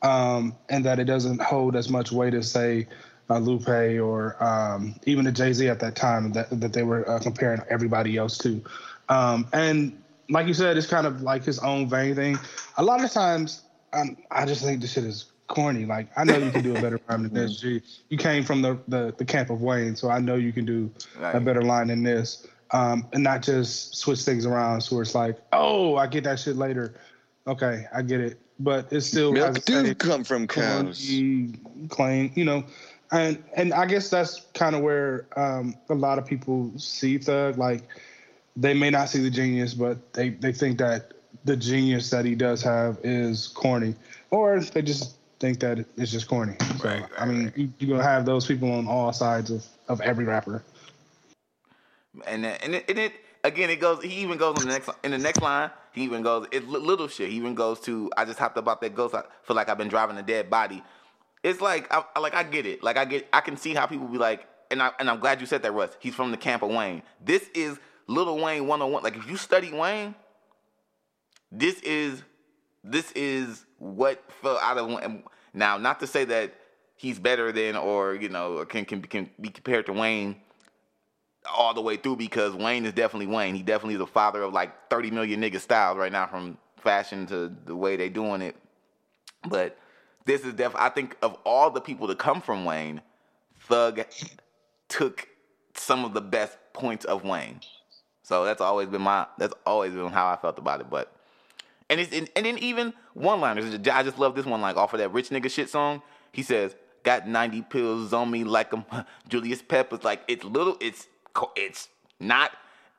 um, 0.01 0.57
and 0.71 0.85
that 0.85 0.99
it 0.99 1.05
doesn't 1.05 1.43
hold 1.43 1.77
as 1.77 1.91
much 1.91 2.11
weight 2.11 2.33
as 2.33 2.51
say 2.51 2.87
uh, 3.31 3.39
Lupe 3.39 3.69
or 3.69 4.43
um, 4.43 4.95
even 5.05 5.25
the 5.25 5.33
Jay 5.33 5.53
Z 5.53 5.69
at 5.69 5.81
that 5.81 5.97
time 5.97 6.33
that 6.33 6.49
that 6.61 6.73
they 6.73 6.83
were 6.83 7.09
uh, 7.09 7.19
comparing 7.19 7.61
everybody 7.69 8.17
else 8.17 8.39
to. 8.39 8.63
Um, 9.09 9.47
and 9.53 10.03
like 10.31 10.47
you 10.47 10.55
said, 10.55 10.77
it's 10.77 10.87
kind 10.87 11.07
of 11.07 11.23
like 11.23 11.45
his 11.45 11.59
own 11.59 11.89
vein 11.89 12.15
thing. 12.15 12.39
A 12.77 12.83
lot 12.83 13.03
of 13.03 13.11
times, 13.11 13.63
um, 13.93 14.17
I 14.31 14.45
just 14.45 14.63
think 14.63 14.81
this 14.81 14.93
shit 14.93 15.05
is 15.05 15.27
corny. 15.47 15.85
Like 15.85 16.09
I 16.17 16.25
know 16.25 16.37
you 16.37 16.51
can 16.51 16.63
do 16.63 16.77
a 16.77 16.81
better 16.81 17.01
rhyme 17.09 17.25
than 17.25 17.35
this. 17.35 17.57
G. 17.61 17.83
You 18.09 18.19
came 18.19 18.45
from 18.45 18.63
the, 18.63 18.79
the 18.89 19.15
the 19.17 19.25
camp 19.25 19.51
of 19.51 19.61
Wayne, 19.61 19.97
so 19.97 20.11
I 20.11 20.19
know 20.21 20.37
you 20.37 20.53
can 20.53 20.65
do 20.65 20.91
a 21.21 21.41
better 21.41 21.63
line 21.63 21.89
than 21.89 22.03
this, 22.03 22.47
um, 22.71 23.07
and 23.13 23.23
not 23.23 23.43
just 23.43 23.97
switch 23.97 24.21
things 24.23 24.47
around. 24.47 24.83
So 24.83 25.01
it's 25.01 25.15
like, 25.15 25.39
oh, 25.53 25.97
I 25.97 26.07
get 26.07 26.25
that 26.25 26.39
shit 26.39 26.57
later. 26.57 26.95
Okay, 27.47 27.87
I 27.95 28.03
get 28.03 28.21
it, 28.21 28.39
but 28.59 28.93
it's 28.93 29.07
still 29.07 29.33
Milk 29.33 29.57
I 29.57 29.61
do 29.61 29.95
come 29.95 30.23
from 30.23 30.47
cows. 30.47 31.11
claim, 31.89 32.31
you 32.35 32.45
know, 32.45 32.65
and 33.13 33.43
and 33.55 33.73
I 33.73 33.87
guess 33.87 34.11
that's 34.11 34.47
kind 34.55 34.75
of 34.77 34.83
where 34.83 35.27
um, 35.37 35.75
a 35.89 35.95
lot 35.95 36.19
of 36.19 36.27
people 36.27 36.73
see 36.79 37.19
Thug. 37.19 37.59
Like 37.59 37.83
they 38.57 38.75
may 38.75 38.91
not 38.91 39.09
see 39.09 39.23
the 39.23 39.31
genius, 39.31 39.75
but 39.75 40.13
they 40.15 40.31
they 40.31 40.53
think 40.53 40.79
that 40.79 41.13
the 41.45 41.57
genius 41.57 42.11
that 42.11 42.25
he 42.25 42.35
does 42.35 42.63
have 42.63 42.99
is 43.05 43.49
corny, 43.49 43.95
or 44.31 44.61
they 44.61 44.83
just 44.83 45.17
think 45.41 45.61
that 45.61 45.85
it's 45.97 46.11
just 46.13 46.29
corny. 46.29 46.55
So 46.79 46.89
Right, 46.89 47.05
I 47.19 47.27
mean, 47.27 47.53
you, 47.57 47.73
you're 47.79 47.97
gonna 47.97 48.09
have 48.09 48.27
those 48.27 48.47
people 48.47 48.71
on 48.73 48.87
all 48.89 49.13
sides 49.13 49.51
of 49.51 49.65
of 49.89 50.01
every 50.01 50.25
rapper. 50.25 50.63
and 52.27 52.45
and 52.45 52.75
it, 52.75 52.85
and 52.89 52.99
it 52.99 53.13
again 53.45 53.71
it 53.71 53.81
goes 53.81 54.03
he 54.03 54.17
even 54.23 54.39
goes 54.39 54.57
on 54.57 54.67
the 54.67 54.73
next 54.73 54.91
in 55.05 55.13
the 55.13 55.19
next 55.19 55.41
line 55.41 55.71
he 55.93 56.03
even 56.03 56.23
goes 56.23 56.47
it 56.53 56.67
little 56.69 57.09
shit 57.09 57.31
he 57.31 57.37
even 57.37 57.55
goes 57.55 57.81
to 57.81 58.11
i 58.17 58.25
just 58.25 58.39
hopped 58.39 58.59
about 58.59 58.81
that 58.81 58.95
ghost 58.95 59.15
i 59.15 59.23
feel 59.45 59.57
like 59.57 59.69
i've 59.69 59.79
been 59.79 59.89
driving 59.89 60.17
a 60.19 60.23
dead 60.23 60.51
body 60.51 60.83
it's 61.43 61.61
like 61.61 61.93
I, 61.93 62.19
like 62.19 62.35
i 62.35 62.43
get 62.43 62.67
it 62.67 62.83
like 62.83 62.97
i 62.97 63.05
get 63.05 63.29
i 63.33 63.41
can 63.41 63.57
see 63.57 63.75
how 63.75 63.87
people 63.87 64.07
be 64.09 64.19
like 64.19 64.47
and 64.71 64.83
I 64.83 64.93
and 64.99 65.09
I'm 65.09 65.21
glad 65.21 65.41
you 65.41 65.47
said 65.47 65.63
that, 65.63 65.73
Russ. 65.73 65.91
He's 66.01 66.15
from 66.15 66.31
the 66.31 66.37
camp 66.37 66.63
of 66.63 66.71
Wayne. 66.71 67.03
This 67.25 67.49
is 67.55 67.79
Little 68.07 68.37
Wayne 68.37 68.67
101. 68.67 69.03
Like 69.03 69.17
if 69.17 69.29
you 69.29 69.37
study 69.37 69.73
Wayne, 69.73 70.15
this 71.51 71.81
is 71.81 72.23
this 72.85 73.11
is 73.13 73.65
what 73.79 74.23
fell 74.41 74.59
out 74.59 74.79
of 74.79 74.89
Wayne. 74.89 75.23
Now, 75.55 75.79
not 75.79 76.01
to 76.01 76.07
say 76.07 76.25
that 76.27 76.55
he's 76.97 77.19
better 77.19 77.53
than 77.53 77.77
or 77.77 78.15
you 78.15 78.29
know 78.29 78.65
can 78.65 78.85
can 78.85 79.03
can 79.03 79.31
be 79.41 79.49
compared 79.49 79.87
to 79.87 79.93
Wayne 79.93 80.37
all 81.51 81.73
the 81.73 81.81
way 81.81 81.97
through 81.97 82.17
because 82.17 82.55
Wayne 82.55 82.85
is 82.85 82.93
definitely 82.93 83.27
Wayne. 83.27 83.55
He 83.55 83.63
definitely 83.63 83.95
is 83.95 84.01
the 84.01 84.07
father 84.07 84.43
of 84.43 84.53
like 84.53 84.91
30 84.91 85.11
million 85.11 85.41
nigga 85.41 85.61
styles 85.61 85.97
right 85.97 86.13
now 86.13 86.27
from 86.27 86.59
fashion 86.77 87.27
to 87.27 87.51
the 87.65 87.75
way 87.75 87.97
they 87.97 88.09
doing 88.09 88.43
it. 88.43 88.57
But 89.49 89.79
this 90.25 90.43
is 90.43 90.55
definitely 90.55 90.87
I 90.87 90.91
think 90.91 91.17
of 91.23 91.37
all 91.45 91.71
the 91.71 91.81
people 91.81 92.09
to 92.09 92.15
come 92.15 92.41
from 92.41 92.65
Wayne, 92.65 93.01
Thug 93.61 94.03
took 94.89 95.29
some 95.75 96.05
of 96.05 96.15
the 96.15 96.21
best 96.21 96.57
points 96.73 97.05
of 97.05 97.25
Wayne. 97.25 97.61
So 98.23 98.45
that's 98.45 98.61
always 98.61 98.89
been 98.89 99.03
my 99.03 99.27
that's 99.39 99.55
always 99.65 99.93
been 99.93 100.09
how 100.09 100.29
I 100.29 100.37
felt 100.37 100.59
about 100.59 100.81
it. 100.81 100.91
But 100.91 101.13
and 101.89 102.01
it's 102.01 102.13
and, 102.13 102.29
and 102.37 102.45
then 102.45 102.59
even 102.59 102.93
one 103.15 103.41
liners. 103.41 103.75
I 103.75 104.03
just 104.03 104.19
love 104.19 104.35
this 104.35 104.45
one 104.45 104.61
like 104.61 104.77
off 104.77 104.93
of 104.93 104.99
that 104.99 105.13
rich 105.13 105.31
nigga 105.31 105.51
shit 105.51 105.71
song. 105.71 106.03
He 106.33 106.43
says, 106.43 106.77
"Got 107.05 107.27
90 107.27 107.63
pills 107.63 108.13
on 108.13 108.31
me 108.31 108.45
like 108.45 108.73
I'm 108.73 108.85
Julius 109.29 109.63
Peppers." 109.63 110.05
Like 110.05 110.23
it's 110.29 110.45
little. 110.45 110.77
It's 110.81 111.07
it's 111.57 111.89
not. 112.21 112.53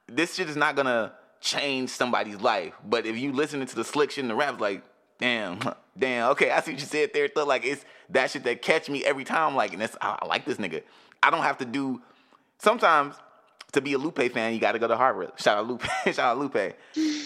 This 0.08 0.36
shit 0.36 0.50
is 0.50 0.56
not 0.56 0.76
gonna 0.76 1.14
change 1.42 1.90
somebody's 1.90 2.42
life. 2.42 2.74
But 2.84 3.06
if 3.06 3.18
you 3.18 3.32
listen 3.32 3.64
to 3.66 3.76
the 3.76 3.84
slick 3.84 4.12
shit 4.12 4.24
in 4.24 4.28
the 4.28 4.36
raps, 4.36 4.60
like 4.60 4.84
damn, 5.20 5.60
damn. 5.98 6.32
Okay, 6.32 6.52
I 6.52 6.62
see 6.62 6.72
what 6.72 6.80
you 6.80 6.86
said 6.86 7.12
there. 7.14 7.28
Thought 7.28 7.48
like 7.48 7.66
it's 7.66 7.86
that 8.10 8.32
shit 8.32 8.44
that 8.44 8.62
catch 8.62 8.90
me 8.90 9.06
every 9.06 9.24
time. 9.24 9.56
Like 9.56 9.74
and 9.74 9.82
that's 9.82 9.96
I, 10.02 10.18
I 10.22 10.26
like 10.26 10.46
this 10.46 10.58
nigga. 10.58 10.84
I 11.22 11.30
don't 11.30 11.44
have 11.44 11.58
to 11.60 11.66
do. 11.66 12.02
Sometimes 12.58 13.16
to 13.72 13.82
be 13.82 13.94
a 13.94 13.98
Lupe 13.98 14.32
fan, 14.32 14.54
you 14.54 14.60
got 14.60 14.72
to 14.72 14.80
go 14.80 14.88
to 14.88 14.98
Harvard. 14.98 15.32
Shout 15.38 15.58
out 15.58 15.68
Lupe. 15.68 15.84
Shout 16.06 16.20
out 16.20 16.38
Lupe. 16.40 16.76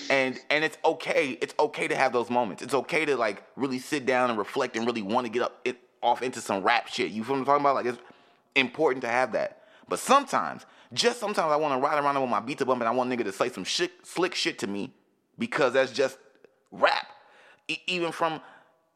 And 0.09 0.39
and 0.49 0.63
it's 0.63 0.77
okay. 0.83 1.37
It's 1.41 1.53
okay 1.59 1.87
to 1.87 1.95
have 1.95 2.11
those 2.11 2.29
moments. 2.29 2.61
It's 2.61 2.73
okay 2.73 3.05
to 3.05 3.15
like 3.15 3.43
really 3.55 3.79
sit 3.79 4.05
down 4.05 4.29
and 4.29 4.37
reflect 4.37 4.75
and 4.75 4.85
really 4.85 5.01
want 5.01 5.25
to 5.25 5.31
get 5.31 5.43
up 5.43 5.59
it 5.63 5.77
off 6.01 6.21
into 6.21 6.41
some 6.41 6.63
rap 6.63 6.87
shit. 6.87 7.11
You 7.11 7.23
feel 7.23 7.35
what 7.35 7.39
I'm 7.39 7.45
talking 7.45 7.61
about? 7.61 7.75
Like 7.75 7.85
it's 7.85 7.99
important 8.55 9.03
to 9.03 9.09
have 9.09 9.31
that. 9.33 9.61
But 9.87 9.99
sometimes, 9.99 10.65
just 10.93 11.19
sometimes, 11.19 11.51
I 11.51 11.55
want 11.55 11.73
to 11.73 11.85
ride 11.85 12.01
around 12.01 12.19
with 12.21 12.29
my 12.29 12.39
beats 12.39 12.63
bump 12.63 12.81
and 12.81 12.87
I 12.87 12.91
want 12.91 13.09
nigga 13.09 13.23
to 13.25 13.31
say 13.31 13.49
some 13.49 13.63
shit, 13.63 13.91
slick 14.03 14.35
shit 14.35 14.59
to 14.59 14.67
me 14.67 14.93
because 15.37 15.73
that's 15.73 15.91
just 15.91 16.17
rap. 16.71 17.07
Even 17.87 18.11
from 18.11 18.41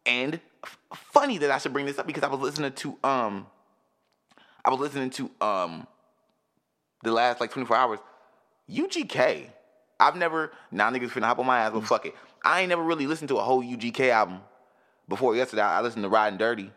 and 0.05 0.39
f- 0.63 0.77
funny 0.93 1.37
that 1.37 1.51
I 1.51 1.57
should 1.57 1.73
bring 1.73 1.85
this 1.85 1.99
up 1.99 2.07
because 2.07 2.23
I 2.23 2.27
was 2.27 2.39
listening 2.39 2.73
to 2.73 2.97
um 3.03 3.47
I 4.65 4.69
was 4.71 4.79
listening 4.79 5.09
to 5.11 5.31
um 5.41 5.87
the 7.03 7.11
last 7.11 7.39
like 7.39 7.51
24 7.51 7.77
hours, 7.77 7.99
UGK. 8.69 9.49
I've 9.99 10.15
never 10.15 10.51
now 10.71 10.89
niggas 10.91 11.09
finna 11.09 11.25
hop 11.25 11.39
on 11.39 11.45
my 11.45 11.59
ass, 11.59 11.71
but 11.73 11.85
fuck 11.85 12.05
it. 12.05 12.15
I 12.43 12.61
ain't 12.61 12.69
never 12.69 12.83
really 12.83 13.07
listened 13.07 13.29
to 13.29 13.37
a 13.37 13.41
whole 13.41 13.63
UGK 13.63 14.09
album 14.09 14.41
before 15.07 15.35
yesterday. 15.35 15.63
I 15.63 15.81
listened 15.81 16.03
to 16.03 16.09
Riding 16.09 16.37
Dirty. 16.37 16.71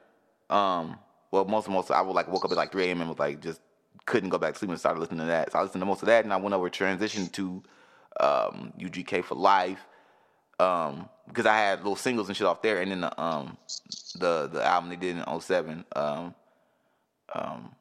Um, 0.49 0.99
well, 1.31 1.45
most 1.45 1.67
of 1.67 1.73
most 1.73 1.91
I 1.91 2.01
would 2.01 2.15
like 2.15 2.29
woke 2.29 2.45
up 2.45 2.51
at 2.51 2.57
like 2.57 2.73
3 2.73 2.87
a.m. 2.87 3.01
and 3.01 3.11
was 3.11 3.19
like 3.19 3.41
just 3.41 3.61
couldn't 4.07 4.31
go 4.31 4.39
back 4.39 4.55
to 4.55 4.59
sleep 4.59 4.71
and 4.71 4.79
started 4.79 5.01
listening 5.01 5.21
to 5.21 5.27
that. 5.27 5.53
So 5.53 5.59
I 5.59 5.63
listened 5.63 5.83
to 5.83 5.87
most 5.87 6.03
of 6.03 6.07
that, 6.07 6.25
and 6.25 6.33
I 6.33 6.37
went 6.37 6.55
over 6.55 6.71
transition 6.71 7.29
to 7.29 7.63
um, 8.21 8.73
UGK 8.79 9.25
for 9.25 9.35
life 9.35 9.81
um, 10.61 11.09
because 11.27 11.47
I 11.47 11.57
had 11.57 11.79
little 11.79 11.97
singles 11.97 12.29
and 12.29 12.37
shit 12.37 12.47
off 12.47 12.63
there, 12.63 12.81
and 12.81 12.91
then 12.91 13.01
the 13.03 13.23
um, 13.23 13.57
the 14.17 14.49
the 14.53 14.65
album 14.65 14.91
they 14.91 14.97
did 14.97 15.17
in 15.17 15.41
07, 15.41 15.85
um, 15.95 16.35
um, 17.35 17.75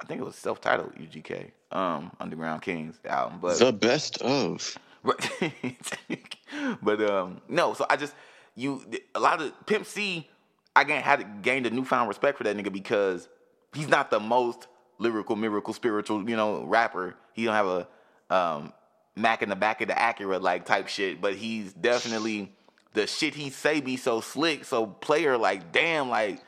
I 0.00 0.06
think 0.06 0.20
it 0.20 0.24
was 0.24 0.36
self-titled 0.36 0.94
UGK, 0.94 1.50
um, 1.72 2.10
Underground 2.18 2.62
Kings 2.62 2.98
album, 3.04 3.38
but 3.40 3.58
the 3.58 3.72
best 3.72 4.20
of. 4.22 4.76
but 6.82 7.10
um, 7.10 7.40
no, 7.48 7.74
so 7.74 7.86
I 7.88 7.96
just 7.96 8.14
you 8.56 8.82
a 9.14 9.20
lot 9.20 9.40
of 9.40 9.52
Pimp 9.66 9.86
C, 9.86 10.28
I 10.74 10.84
gained, 10.84 11.04
had 11.04 11.42
gained 11.42 11.66
a 11.66 11.70
newfound 11.70 12.08
respect 12.08 12.38
for 12.38 12.44
that 12.44 12.56
nigga 12.56 12.72
because 12.72 13.28
he's 13.74 13.88
not 13.88 14.10
the 14.10 14.20
most 14.20 14.66
lyrical, 14.98 15.36
miracle, 15.36 15.72
spiritual, 15.72 16.28
you 16.28 16.36
know, 16.36 16.64
rapper. 16.64 17.14
He 17.32 17.44
don't 17.44 17.54
have 17.54 17.66
a 17.66 17.88
um, 18.34 18.72
Mac 19.18 19.42
in 19.42 19.48
the 19.48 19.56
back 19.56 19.80
of 19.80 19.88
the 19.88 19.94
Acura 19.94 20.40
like 20.40 20.64
type 20.64 20.88
shit, 20.88 21.20
but 21.20 21.34
he's 21.34 21.72
definitely 21.72 22.52
the 22.94 23.06
shit 23.06 23.34
he 23.34 23.50
say 23.50 23.80
be 23.80 23.96
so 23.96 24.20
slick, 24.20 24.64
so 24.64 24.86
player 24.86 25.36
like 25.36 25.72
damn 25.72 26.08
like 26.08 26.40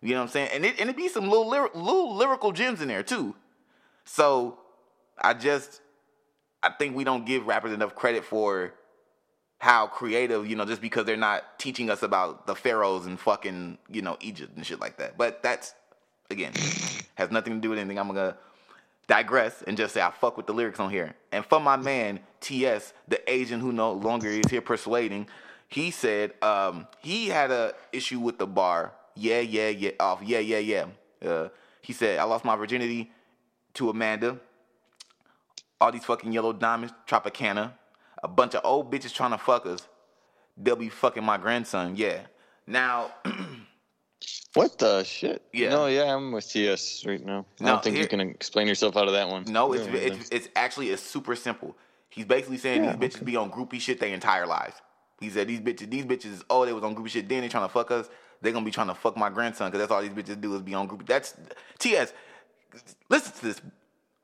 you 0.00 0.10
know 0.10 0.20
what 0.20 0.24
I'm 0.24 0.28
saying? 0.30 0.50
And 0.52 0.64
it 0.64 0.80
and 0.80 0.88
it 0.88 0.96
be 0.96 1.08
some 1.08 1.28
little 1.28 1.48
lyric, 1.48 1.74
little 1.74 2.14
lyrical 2.14 2.52
gems 2.52 2.80
in 2.80 2.88
there 2.88 3.02
too. 3.02 3.34
So 4.04 4.58
I 5.20 5.34
just 5.34 5.80
I 6.62 6.70
think 6.70 6.96
we 6.96 7.04
don't 7.04 7.26
give 7.26 7.46
rappers 7.46 7.72
enough 7.72 7.94
credit 7.94 8.24
for 8.24 8.74
how 9.58 9.88
creative, 9.88 10.46
you 10.48 10.54
know, 10.54 10.64
just 10.64 10.80
because 10.80 11.04
they're 11.04 11.16
not 11.16 11.58
teaching 11.58 11.90
us 11.90 12.02
about 12.02 12.46
the 12.46 12.54
pharaohs 12.54 13.06
and 13.06 13.18
fucking, 13.18 13.78
you 13.88 14.02
know, 14.02 14.16
Egypt 14.20 14.56
and 14.56 14.64
shit 14.64 14.78
like 14.78 14.98
that. 14.98 15.18
But 15.18 15.42
that's 15.42 15.74
again 16.30 16.52
has 17.16 17.30
nothing 17.30 17.54
to 17.54 17.60
do 17.60 17.70
with 17.70 17.78
anything. 17.78 17.98
I'm 17.98 18.06
gonna 18.06 18.36
digress 19.08 19.62
and 19.66 19.76
just 19.76 19.94
say 19.94 20.00
I 20.00 20.12
fuck 20.12 20.36
with 20.36 20.46
the 20.46 20.52
lyrics 20.52 20.78
on 20.78 20.90
here. 20.90 21.14
And 21.32 21.44
for 21.44 21.58
my 21.58 21.76
man 21.76 22.20
TS, 22.40 22.92
the 23.08 23.20
agent 23.30 23.62
who 23.62 23.72
no 23.72 23.92
longer 23.92 24.28
is 24.28 24.50
here 24.50 24.60
persuading, 24.60 25.26
he 25.66 25.90
said 25.90 26.32
um, 26.42 26.86
he 27.00 27.28
had 27.28 27.50
a 27.50 27.74
issue 27.92 28.20
with 28.20 28.38
the 28.38 28.46
bar 28.46 28.92
yeah, 29.18 29.40
yeah, 29.40 29.68
yeah, 29.68 29.90
off, 29.98 30.22
yeah, 30.22 30.38
yeah, 30.38 30.58
yeah. 30.58 30.86
Uh, 31.28 31.48
he 31.82 31.92
said, 31.92 32.20
I 32.20 32.22
lost 32.22 32.44
my 32.44 32.54
virginity 32.54 33.10
to 33.74 33.90
Amanda. 33.90 34.38
All 35.80 35.90
these 35.90 36.04
fucking 36.04 36.32
yellow 36.32 36.52
diamonds, 36.52 36.94
Tropicana. 37.06 37.72
A 38.22 38.28
bunch 38.28 38.54
of 38.54 38.60
old 38.64 38.92
bitches 38.92 39.12
trying 39.12 39.32
to 39.32 39.38
fuck 39.38 39.66
us. 39.66 39.88
They'll 40.56 40.76
be 40.76 40.88
fucking 40.88 41.24
my 41.24 41.36
grandson. 41.36 41.96
Yeah. 41.96 42.20
Now. 42.66 43.12
what 44.54 44.78
the 44.78 45.04
shit? 45.04 45.42
Yeah. 45.52 45.70
No, 45.70 45.86
yeah, 45.86 46.14
I'm 46.14 46.32
with 46.32 46.48
TS 46.48 47.04
right 47.06 47.24
now. 47.24 47.46
I 47.60 47.64
No, 47.64 47.72
don't 47.72 47.84
think 47.84 47.96
you 47.96 48.06
can 48.08 48.20
explain 48.20 48.66
yourself 48.66 48.96
out 48.96 49.06
of 49.06 49.14
that 49.14 49.28
one. 49.28 49.44
No, 49.46 49.72
it's, 49.72 49.86
Yeah, 49.86 49.94
it's 49.94 50.28
it's 50.30 50.48
actually 50.56 50.90
it's 50.90 51.02
super 51.02 51.36
simple. 51.36 51.76
He's 52.10 52.24
basically 52.24 52.58
saying 52.58 52.84
Yeah, 52.84 52.96
these 52.96 53.10
bitches 53.16 53.24
be 53.24 53.36
on 53.36 53.50
groupie 53.50 53.80
shit 53.80 54.00
their 54.00 54.12
entire 54.12 54.46
lives. 54.46 54.76
He 55.20 55.30
said 55.30 55.48
these 55.48 55.60
bitches, 55.60 55.90
these 55.90 56.04
bitches, 56.04 56.42
oh, 56.48 56.64
they 56.64 56.72
was 56.72 56.84
on 56.84 56.94
groupie 56.94 57.08
shit. 57.08 57.28
Then 57.28 57.42
they 57.42 57.48
trying 57.48 57.66
to 57.66 57.72
fuck 57.72 57.90
us. 57.90 58.08
They 58.40 58.52
gonna 58.52 58.64
be 58.64 58.70
trying 58.70 58.86
to 58.88 58.94
fuck 58.94 59.16
my 59.16 59.30
grandson 59.30 59.70
because 59.70 59.80
that's 59.80 59.92
all 59.92 60.02
these 60.02 60.10
bitches 60.12 60.40
do 60.40 60.54
is 60.54 60.62
be 60.62 60.74
on 60.74 60.88
groupie. 60.88 61.06
That's 61.06 61.34
TS. 61.78 62.12
Listen 63.08 63.32
to 63.32 63.42
this, 63.42 63.60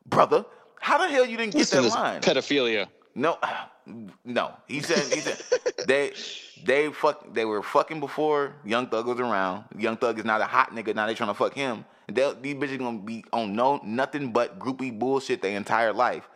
brother. 0.07 0.45
How 0.81 0.99
the 0.99 1.09
hell 1.09 1.25
you 1.27 1.37
didn't 1.37 1.53
get 1.53 1.61
Listen 1.61 1.79
that 1.79 1.83
this 1.85 1.95
line? 1.95 2.21
pedophilia. 2.21 2.89
No, 3.15 3.39
no. 4.25 4.53
He 4.67 4.81
said 4.81 5.13
he 5.13 5.21
said 5.21 5.41
they 5.87 6.13
they 6.65 6.91
fuck 6.91 7.33
they 7.35 7.45
were 7.45 7.63
fucking 7.63 8.01
before 8.01 8.55
Young 8.65 8.87
Thug 8.87 9.07
was 9.07 9.21
around. 9.21 9.65
Young 9.77 9.97
Thug 9.97 10.19
is 10.19 10.25
not 10.25 10.41
a 10.41 10.45
hot 10.45 10.71
nigga. 10.71 10.95
Now 10.95 11.07
they 11.07 11.15
trying 11.15 11.31
to 11.31 11.35
fuck 11.35 11.55
him. 11.55 11.85
They, 12.07 12.35
these 12.41 12.55
bitches 12.55 12.79
gonna 12.79 12.99
be 12.99 13.25
on 13.33 13.55
no 13.55 13.81
nothing 13.85 14.33
but 14.33 14.59
groupie 14.59 14.97
bullshit 14.97 15.43
their 15.43 15.57
entire 15.57 15.93
life, 15.93 16.29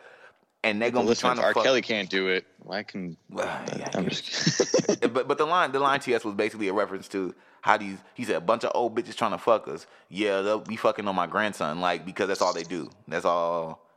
and 0.63 0.81
they 0.81 0.91
gonna 0.91 1.07
be 1.07 1.15
trying 1.15 1.37
to 1.37 1.43
R. 1.43 1.53
fuck. 1.53 1.63
Kelly 1.63 1.81
can't 1.81 2.09
do 2.09 2.27
it. 2.27 2.45
I 2.69 2.83
can? 2.83 3.17
Well, 3.29 3.45
yeah, 3.77 3.89
I'm 3.93 4.09
just. 4.09 5.11
but 5.13 5.27
but 5.27 5.37
the 5.37 5.45
line 5.45 5.71
the 5.71 5.79
line 5.79 5.99
TS 5.99 6.25
was 6.25 6.35
basically 6.35 6.67
a 6.67 6.73
reference 6.73 7.07
to 7.09 7.35
how 7.61 7.77
these 7.77 7.97
he 8.13 8.23
said 8.23 8.35
a 8.35 8.41
bunch 8.41 8.63
of 8.63 8.71
old 8.73 8.95
bitches 8.95 9.15
trying 9.15 9.31
to 9.31 9.37
fuck 9.37 9.67
us. 9.67 9.85
Yeah, 10.09 10.41
they'll 10.41 10.59
be 10.59 10.75
fucking 10.75 11.07
on 11.07 11.15
my 11.15 11.27
grandson, 11.27 11.81
like 11.81 12.05
because 12.05 12.27
that's 12.27 12.41
all 12.41 12.53
they 12.53 12.63
do. 12.63 12.89
That's 13.07 13.25
all 13.25 13.88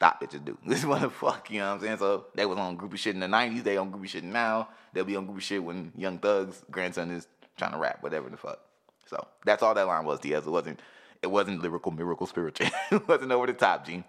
thought 0.00 0.20
bitches 0.20 0.44
do. 0.44 0.58
This 0.66 0.84
motherfucker, 0.84 1.50
you 1.50 1.58
know 1.60 1.68
what 1.68 1.74
I'm 1.74 1.80
saying? 1.80 1.98
So 1.98 2.26
they 2.34 2.46
was 2.46 2.58
on 2.58 2.76
groupie 2.76 2.96
shit 2.96 3.14
in 3.14 3.20
the 3.20 3.28
nineties, 3.28 3.62
they 3.62 3.76
on 3.76 3.92
groupie 3.92 4.08
shit 4.08 4.24
now. 4.24 4.70
They'll 4.92 5.04
be 5.04 5.14
on 5.14 5.28
groupie 5.28 5.42
shit 5.42 5.62
when 5.62 5.92
Young 5.96 6.18
Thug's 6.18 6.64
grandson 6.70 7.10
is 7.10 7.28
trying 7.56 7.72
to 7.72 7.78
rap, 7.78 8.02
whatever 8.02 8.28
the 8.28 8.36
fuck. 8.36 8.58
So 9.06 9.24
that's 9.44 9.62
all 9.62 9.74
that 9.74 9.86
line 9.86 10.04
was, 10.04 10.20
TS. 10.20 10.46
It 10.46 10.50
wasn't 10.50 10.80
it 11.22 11.30
wasn't 11.30 11.62
lyrical, 11.62 11.92
miracle, 11.92 12.26
spiritual. 12.26 12.68
it 12.90 13.06
wasn't 13.06 13.30
over 13.30 13.46
the 13.46 13.52
top, 13.52 13.86
Gene. 13.86 14.04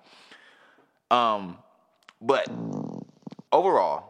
Um, 1.12 1.58
but 2.22 2.50
overall, 3.52 4.06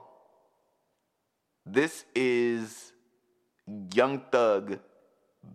this 1.66 2.06
is 2.16 2.94
Young 3.94 4.22
Thug 4.32 4.80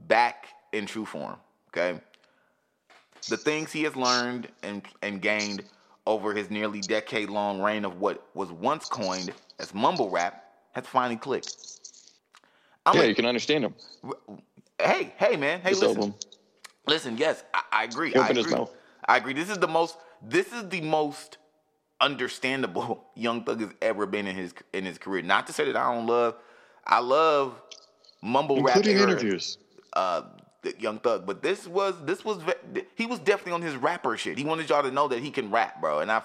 back 0.09 0.49
in 0.72 0.87
true 0.87 1.05
form. 1.05 1.37
Okay, 1.68 2.01
the 3.29 3.37
things 3.37 3.70
he 3.70 3.85
has 3.85 3.95
learned 3.95 4.49
and 4.62 4.83
and 5.03 5.22
gained 5.22 5.62
over 6.07 6.35
his 6.35 6.51
nearly 6.51 6.83
decade 6.83 7.31
long 7.31 7.61
reign 7.61 7.85
of 7.85 8.01
what 8.01 8.27
was 8.35 8.53
once 8.53 8.87
coined 8.87 9.33
as 9.61 9.75
mumble 9.75 10.11
rap 10.11 10.45
has 10.73 10.87
finally 10.87 11.17
clicked. 11.17 11.53
I'm 12.87 13.01
yeah, 13.01 13.01
a- 13.01 13.07
you 13.07 13.15
can 13.15 13.27
understand 13.27 13.65
him. 13.65 13.75
hey, 14.83 15.15
hey, 15.19 15.37
man, 15.37 15.61
hey, 15.61 15.75
This 15.75 15.77
listen, 15.77 15.99
album. 15.99 16.15
listen. 16.87 17.19
Yes, 17.19 17.45
I, 17.55 17.63
I 17.73 17.85
agree. 17.85 18.15
I 18.17 18.31
agree. 18.31 18.63
I 19.09 19.17
agree. 19.19 19.35
This 19.35 19.51
is 19.51 19.59
the 19.59 19.69
most. 19.69 19.97
This 20.23 20.53
is 20.53 20.69
the 20.71 20.81
most 20.83 21.39
understandable 22.01 23.07
Young 23.17 23.45
Thug 23.45 23.61
has 23.63 23.71
ever 23.83 24.07
been 24.07 24.27
in 24.27 24.37
his 24.37 24.55
in 24.73 24.85
his 24.87 24.99
career. 24.99 25.23
Not 25.23 25.47
to 25.49 25.53
say 25.55 25.67
that 25.67 25.77
I 25.77 25.95
don't 25.95 26.07
love. 26.07 26.37
I 26.87 27.01
love 27.01 27.61
mumble 28.23 28.63
rap. 28.63 28.77
Including 28.77 28.99
interviews. 28.99 29.59
Uh, 29.95 30.23
Young 30.79 30.99
Thug, 30.99 31.27
but 31.27 31.43
this 31.43 31.67
was 31.67 31.95
this 32.05 32.25
was 32.25 32.43
he 32.95 33.07
was 33.07 33.19
definitely 33.19 33.53
on 33.53 33.62
his 33.62 33.77
rapper 33.77 34.17
shit. 34.17 34.39
He 34.39 34.45
wanted 34.45 34.69
y'all 34.69 34.83
to 34.83 34.91
know 34.91 35.09
that 35.09 35.21
he 35.21 35.31
can 35.31 35.51
rap, 35.51 35.81
bro. 35.81 36.01
And 36.01 36.11
I 36.11 36.23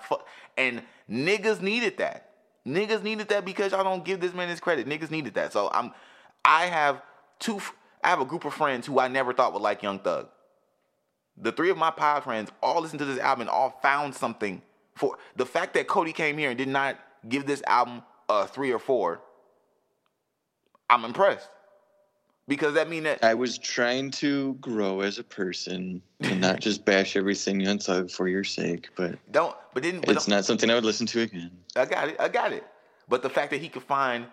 and 0.58 0.82
niggas 1.10 1.62
needed 1.62 1.98
that. 1.98 2.30
Niggas 2.68 3.04
needed 3.04 3.30
that 3.30 3.46
because 3.46 3.72
y'all 3.72 3.84
don't 3.84 4.06
give 4.06 4.20
this 4.20 4.34
man 4.34 4.50
his 4.50 4.60
credit. 4.60 4.88
Niggas 4.88 5.12
needed 5.12 5.34
that. 5.36 5.54
So 5.54 5.70
I'm 5.74 5.92
I 6.46 6.66
have 6.66 7.02
two 7.40 7.62
I 8.04 8.10
have 8.10 8.22
a 8.22 8.26
group 8.26 8.46
of 8.46 8.54
friends 8.54 8.88
who 8.88 9.00
I 9.00 9.08
never 9.08 9.34
thought 9.34 9.54
would 9.54 9.62
like 9.62 9.84
Young 9.84 10.00
Thug. 10.00 10.28
The 11.38 11.52
three 11.52 11.70
of 11.70 11.78
my 11.78 11.92
pod 11.92 12.24
friends 12.24 12.52
all 12.62 12.82
listened 12.82 13.00
to 13.00 13.06
this 13.06 13.20
album 13.20 13.42
and 13.42 13.50
all 13.50 13.80
found 13.82 14.16
something 14.16 14.62
for 14.96 15.18
the 15.36 15.46
fact 15.46 15.74
that 15.76 15.88
Cody 15.88 16.14
came 16.14 16.38
here 16.38 16.50
and 16.50 16.58
did 16.58 16.68
not 16.68 17.00
give 17.28 17.46
this 17.46 17.64
album 17.66 18.04
a 18.30 18.48
three 18.48 18.72
or 18.72 18.80
four. 18.80 19.22
I'm 20.90 21.06
impressed 21.06 21.48
because 22.52 22.74
that 22.74 22.90
mean 22.90 23.04
that 23.04 23.24
I 23.24 23.34
was 23.34 23.58
trying 23.58 24.12
to 24.12 24.56
grow 24.56 25.00
as 25.00 25.18
a 25.20 25.24
person 25.24 26.02
and 26.20 26.42
not 26.42 26.60
just 26.68 26.84
bash 26.84 27.16
everything 27.16 27.66
on 27.66 27.80
Thug 27.80 28.12
for 28.12 28.28
your 28.28 28.44
sake, 28.44 28.90
but 28.98 29.18
don't. 29.32 29.56
But 29.74 29.84
then 29.84 30.02
but 30.02 30.18
it's 30.18 30.28
not 30.28 30.44
something 30.44 30.70
I 30.70 30.76
would 30.76 30.84
listen 30.84 31.08
to 31.08 31.22
again. 31.22 31.52
I 31.78 31.86
got 31.86 32.10
it. 32.10 32.18
I 32.20 32.28
got 32.28 32.52
it. 32.52 32.66
But 33.08 33.24
the 33.24 33.30
fact 33.30 33.52
that 33.52 33.62
he 33.62 33.70
could 33.70 33.84
find 33.84 34.26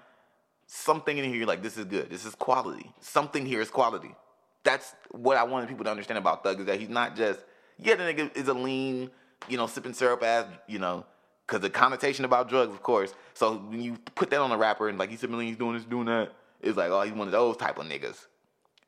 something 0.66 1.16
in 1.16 1.32
here, 1.32 1.46
like, 1.46 1.62
this 1.62 1.78
is 1.78 1.84
good. 1.84 2.10
This 2.10 2.24
is 2.24 2.34
quality. 2.34 2.92
Something 2.98 3.46
here 3.46 3.60
is 3.60 3.70
quality. 3.70 4.16
That's 4.64 4.96
what 5.12 5.36
I 5.36 5.44
wanted 5.44 5.68
people 5.68 5.84
to 5.84 5.90
understand 5.92 6.18
about 6.18 6.42
Thug 6.42 6.58
is 6.58 6.66
that 6.66 6.80
he's 6.80 6.88
not 6.88 7.14
just 7.14 7.38
yeah, 7.78 7.94
the 7.94 8.02
nigga 8.02 8.36
is 8.36 8.48
a 8.48 8.54
lean, 8.54 9.12
you 9.48 9.58
know, 9.58 9.68
sipping 9.68 9.94
syrup 9.94 10.24
ass, 10.24 10.46
you 10.66 10.80
know, 10.80 11.06
because 11.46 11.60
the 11.60 11.70
connotation 11.70 12.24
about 12.24 12.48
drugs, 12.48 12.72
of 12.72 12.82
course. 12.82 13.14
So 13.34 13.58
when 13.58 13.80
you 13.80 13.96
put 14.16 14.30
that 14.30 14.40
on 14.40 14.50
a 14.50 14.58
rapper 14.58 14.88
and 14.88 14.98
like 14.98 15.08
he's 15.08 15.20
sipping 15.20 15.38
lean, 15.38 15.46
he's 15.46 15.56
doing 15.56 15.74
this, 15.74 15.84
doing 15.84 16.06
that 16.06 16.32
it's 16.60 16.76
like, 16.76 16.90
oh, 16.90 17.02
he's 17.02 17.12
one 17.12 17.28
of 17.28 17.32
those 17.32 17.56
type 17.56 17.78
of 17.78 17.86
niggas. 17.86 18.26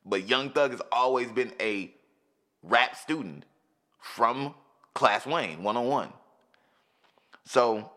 But 0.04 0.28
Young 0.28 0.50
Thug 0.50 0.72
has 0.72 0.82
always 0.90 1.30
been 1.30 1.52
a 1.60 1.92
rap 2.62 2.96
student 2.96 3.44
from 3.98 4.54
Class 4.94 5.26
Wayne, 5.26 5.62
one 5.62 5.76
on 5.76 5.86
one. 5.86 6.12
So, 7.44 7.90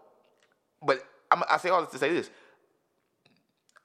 but 0.82 1.03
I'm, 1.32 1.43
I 1.49 1.57
say 1.57 1.69
all 1.69 1.82
this 1.82 1.91
to 1.91 1.97
say 1.97 2.13
this. 2.13 2.30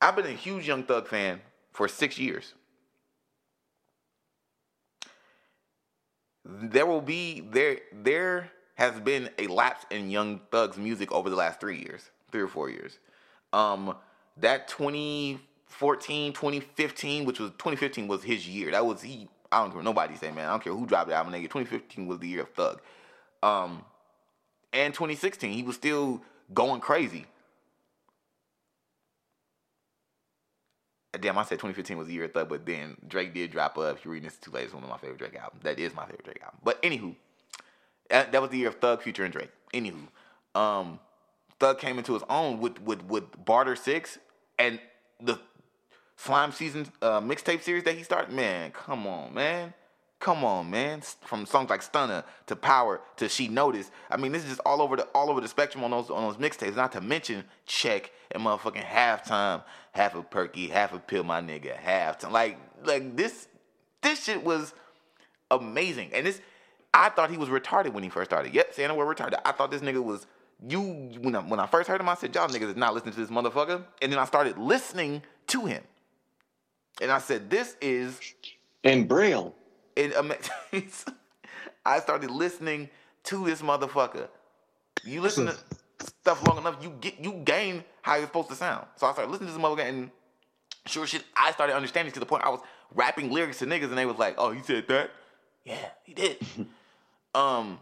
I've 0.00 0.16
been 0.16 0.26
a 0.26 0.30
huge 0.30 0.66
Young 0.66 0.84
Thug 0.84 1.08
fan 1.08 1.40
for 1.72 1.88
six 1.88 2.18
years. 2.18 2.54
There 6.44 6.86
will 6.86 7.02
be 7.02 7.40
there 7.40 7.78
there 7.92 8.50
has 8.76 8.98
been 9.00 9.28
a 9.38 9.48
lapse 9.48 9.84
in 9.90 10.10
Young 10.10 10.40
Thug's 10.50 10.78
music 10.78 11.12
over 11.12 11.28
the 11.28 11.36
last 11.36 11.60
three 11.60 11.78
years, 11.78 12.10
three 12.30 12.40
or 12.40 12.48
four 12.48 12.70
years. 12.70 12.98
Um, 13.52 13.96
that 14.38 14.68
20 14.68 15.40
2014, 15.68 16.32
2015, 16.32 17.24
which 17.24 17.38
was 17.38 17.50
2015 17.52 18.08
was 18.08 18.22
his 18.22 18.48
year. 18.48 18.70
That 18.70 18.84
was 18.84 19.02
he. 19.02 19.28
I 19.52 19.62
don't 19.62 19.72
care 19.72 19.82
nobody 19.82 20.16
say, 20.16 20.30
man. 20.30 20.46
I 20.46 20.50
don't 20.50 20.62
care 20.62 20.74
who 20.74 20.86
dropped 20.86 21.08
the 21.08 21.14
album. 21.14 21.32
Nigga, 21.32 21.44
2015 21.44 22.06
was 22.06 22.18
the 22.18 22.28
year 22.28 22.42
of 22.42 22.50
Thug. 22.50 22.80
Um, 23.42 23.84
and 24.72 24.92
2016, 24.92 25.52
he 25.52 25.62
was 25.62 25.76
still 25.76 26.22
going 26.52 26.80
crazy. 26.80 27.26
Damn, 31.18 31.38
I 31.38 31.42
said 31.42 31.54
2015 31.56 31.96
was 31.96 32.06
the 32.06 32.12
year 32.12 32.24
of 32.24 32.32
Thug, 32.32 32.48
but 32.48 32.66
then 32.66 32.96
Drake 33.06 33.32
did 33.32 33.50
drop 33.50 33.78
up. 33.78 33.96
If 33.96 34.04
you're 34.04 34.12
reading 34.12 34.28
this 34.28 34.36
too 34.36 34.50
late, 34.50 34.64
it's 34.64 34.74
one 34.74 34.82
of 34.82 34.90
my 34.90 34.98
favorite 34.98 35.18
Drake 35.18 35.36
albums. 35.36 35.62
That 35.62 35.78
is 35.78 35.94
my 35.94 36.04
favorite 36.04 36.24
Drake 36.24 36.42
album. 36.42 36.60
But 36.62 36.82
anywho, 36.82 37.14
that, 38.10 38.32
that 38.32 38.42
was 38.42 38.50
the 38.50 38.58
year 38.58 38.68
of 38.68 38.76
Thug, 38.76 39.02
Future, 39.02 39.24
and 39.24 39.32
Drake. 39.32 39.50
Anywho, 39.72 40.08
um, 40.54 41.00
Thug 41.58 41.78
came 41.78 41.98
into 41.98 42.14
his 42.14 42.22
own 42.28 42.60
with 42.60 42.80
with 42.82 43.04
with 43.04 43.24
Barter 43.44 43.74
Six, 43.74 44.18
and 44.58 44.78
the 45.20 45.38
Slime 46.18 46.50
season 46.50 46.88
uh, 47.00 47.20
mixtape 47.20 47.62
series 47.62 47.84
that 47.84 47.96
he 47.96 48.02
started, 48.02 48.34
man, 48.34 48.72
come 48.72 49.06
on, 49.06 49.32
man. 49.32 49.72
Come 50.18 50.44
on, 50.44 50.68
man. 50.68 51.00
From 51.22 51.46
songs 51.46 51.70
like 51.70 51.80
Stunner 51.80 52.24
to 52.48 52.56
Power 52.56 53.00
to 53.18 53.28
She 53.28 53.46
Noticed. 53.46 53.92
I 54.10 54.16
mean, 54.16 54.32
this 54.32 54.42
is 54.42 54.48
just 54.48 54.60
all 54.66 54.82
over 54.82 54.96
the 54.96 55.04
all 55.14 55.30
over 55.30 55.40
the 55.40 55.46
spectrum 55.46 55.84
on 55.84 55.92
those 55.92 56.10
on 56.10 56.26
those 56.26 56.36
mixtapes. 56.36 56.74
Not 56.74 56.90
to 56.92 57.00
mention 57.00 57.44
Check 57.66 58.10
and 58.32 58.42
motherfucking 58.42 58.84
halftime, 58.84 59.62
half 59.92 60.16
a 60.16 60.22
perky, 60.22 60.66
half 60.66 60.92
a 60.92 60.98
pill, 60.98 61.22
my 61.22 61.40
nigga, 61.40 61.78
halftime. 61.80 62.32
Like 62.32 62.58
like 62.82 63.16
this 63.16 63.46
this 64.02 64.24
shit 64.24 64.42
was 64.42 64.74
amazing. 65.52 66.10
And 66.12 66.26
this 66.26 66.40
I 66.92 67.10
thought 67.10 67.30
he 67.30 67.38
was 67.38 67.48
retarded 67.48 67.92
when 67.92 68.02
he 68.02 68.08
first 68.08 68.28
started. 68.28 68.52
Yep, 68.52 68.74
saying 68.74 68.88
the 68.88 68.94
retarded. 68.96 69.38
I 69.44 69.52
thought 69.52 69.70
this 69.70 69.82
nigga 69.82 70.02
was 70.02 70.26
you 70.68 70.80
when 71.20 71.36
I, 71.36 71.38
when 71.38 71.60
I 71.60 71.66
first 71.66 71.88
heard 71.88 72.00
him, 72.00 72.08
I 72.08 72.14
said, 72.14 72.34
y'all 72.34 72.48
niggas 72.48 72.70
is 72.70 72.76
not 72.76 72.92
listening 72.92 73.14
to 73.14 73.20
this 73.20 73.30
motherfucker. 73.30 73.84
And 74.02 74.10
then 74.10 74.18
I 74.18 74.24
started 74.24 74.58
listening 74.58 75.22
to 75.46 75.66
him. 75.66 75.84
And 77.00 77.10
I 77.10 77.18
said, 77.18 77.50
this 77.50 77.76
is 77.80 78.20
in 78.82 79.06
Braille. 79.06 79.54
In, 79.96 80.12
um, 80.14 80.32
I 81.86 82.00
started 82.00 82.30
listening 82.30 82.90
to 83.24 83.44
this 83.44 83.62
motherfucker. 83.62 84.28
You 85.04 85.20
listen 85.20 85.46
to 85.46 85.56
stuff 86.00 86.46
long 86.46 86.58
enough, 86.58 86.76
you 86.82 86.94
get 87.00 87.18
you 87.20 87.32
gain 87.44 87.84
how 88.02 88.16
you're 88.16 88.26
supposed 88.26 88.48
to 88.50 88.54
sound. 88.54 88.86
So 88.96 89.06
I 89.06 89.12
started 89.12 89.30
listening 89.30 89.48
to 89.48 89.54
this 89.54 89.62
motherfucker 89.62 89.88
and 89.88 90.10
sure 90.86 91.06
shit, 91.06 91.24
I 91.36 91.52
started 91.52 91.74
understanding 91.74 92.12
to 92.12 92.20
the 92.20 92.26
point 92.26 92.44
I 92.44 92.48
was 92.48 92.60
rapping 92.94 93.30
lyrics 93.30 93.58
to 93.58 93.66
niggas 93.66 93.84
and 93.84 93.98
they 93.98 94.06
was 94.06 94.18
like, 94.18 94.34
oh, 94.38 94.50
he 94.50 94.62
said 94.62 94.86
that? 94.88 95.10
Yeah, 95.64 95.76
he 96.02 96.14
did. 96.14 96.38
um, 97.34 97.78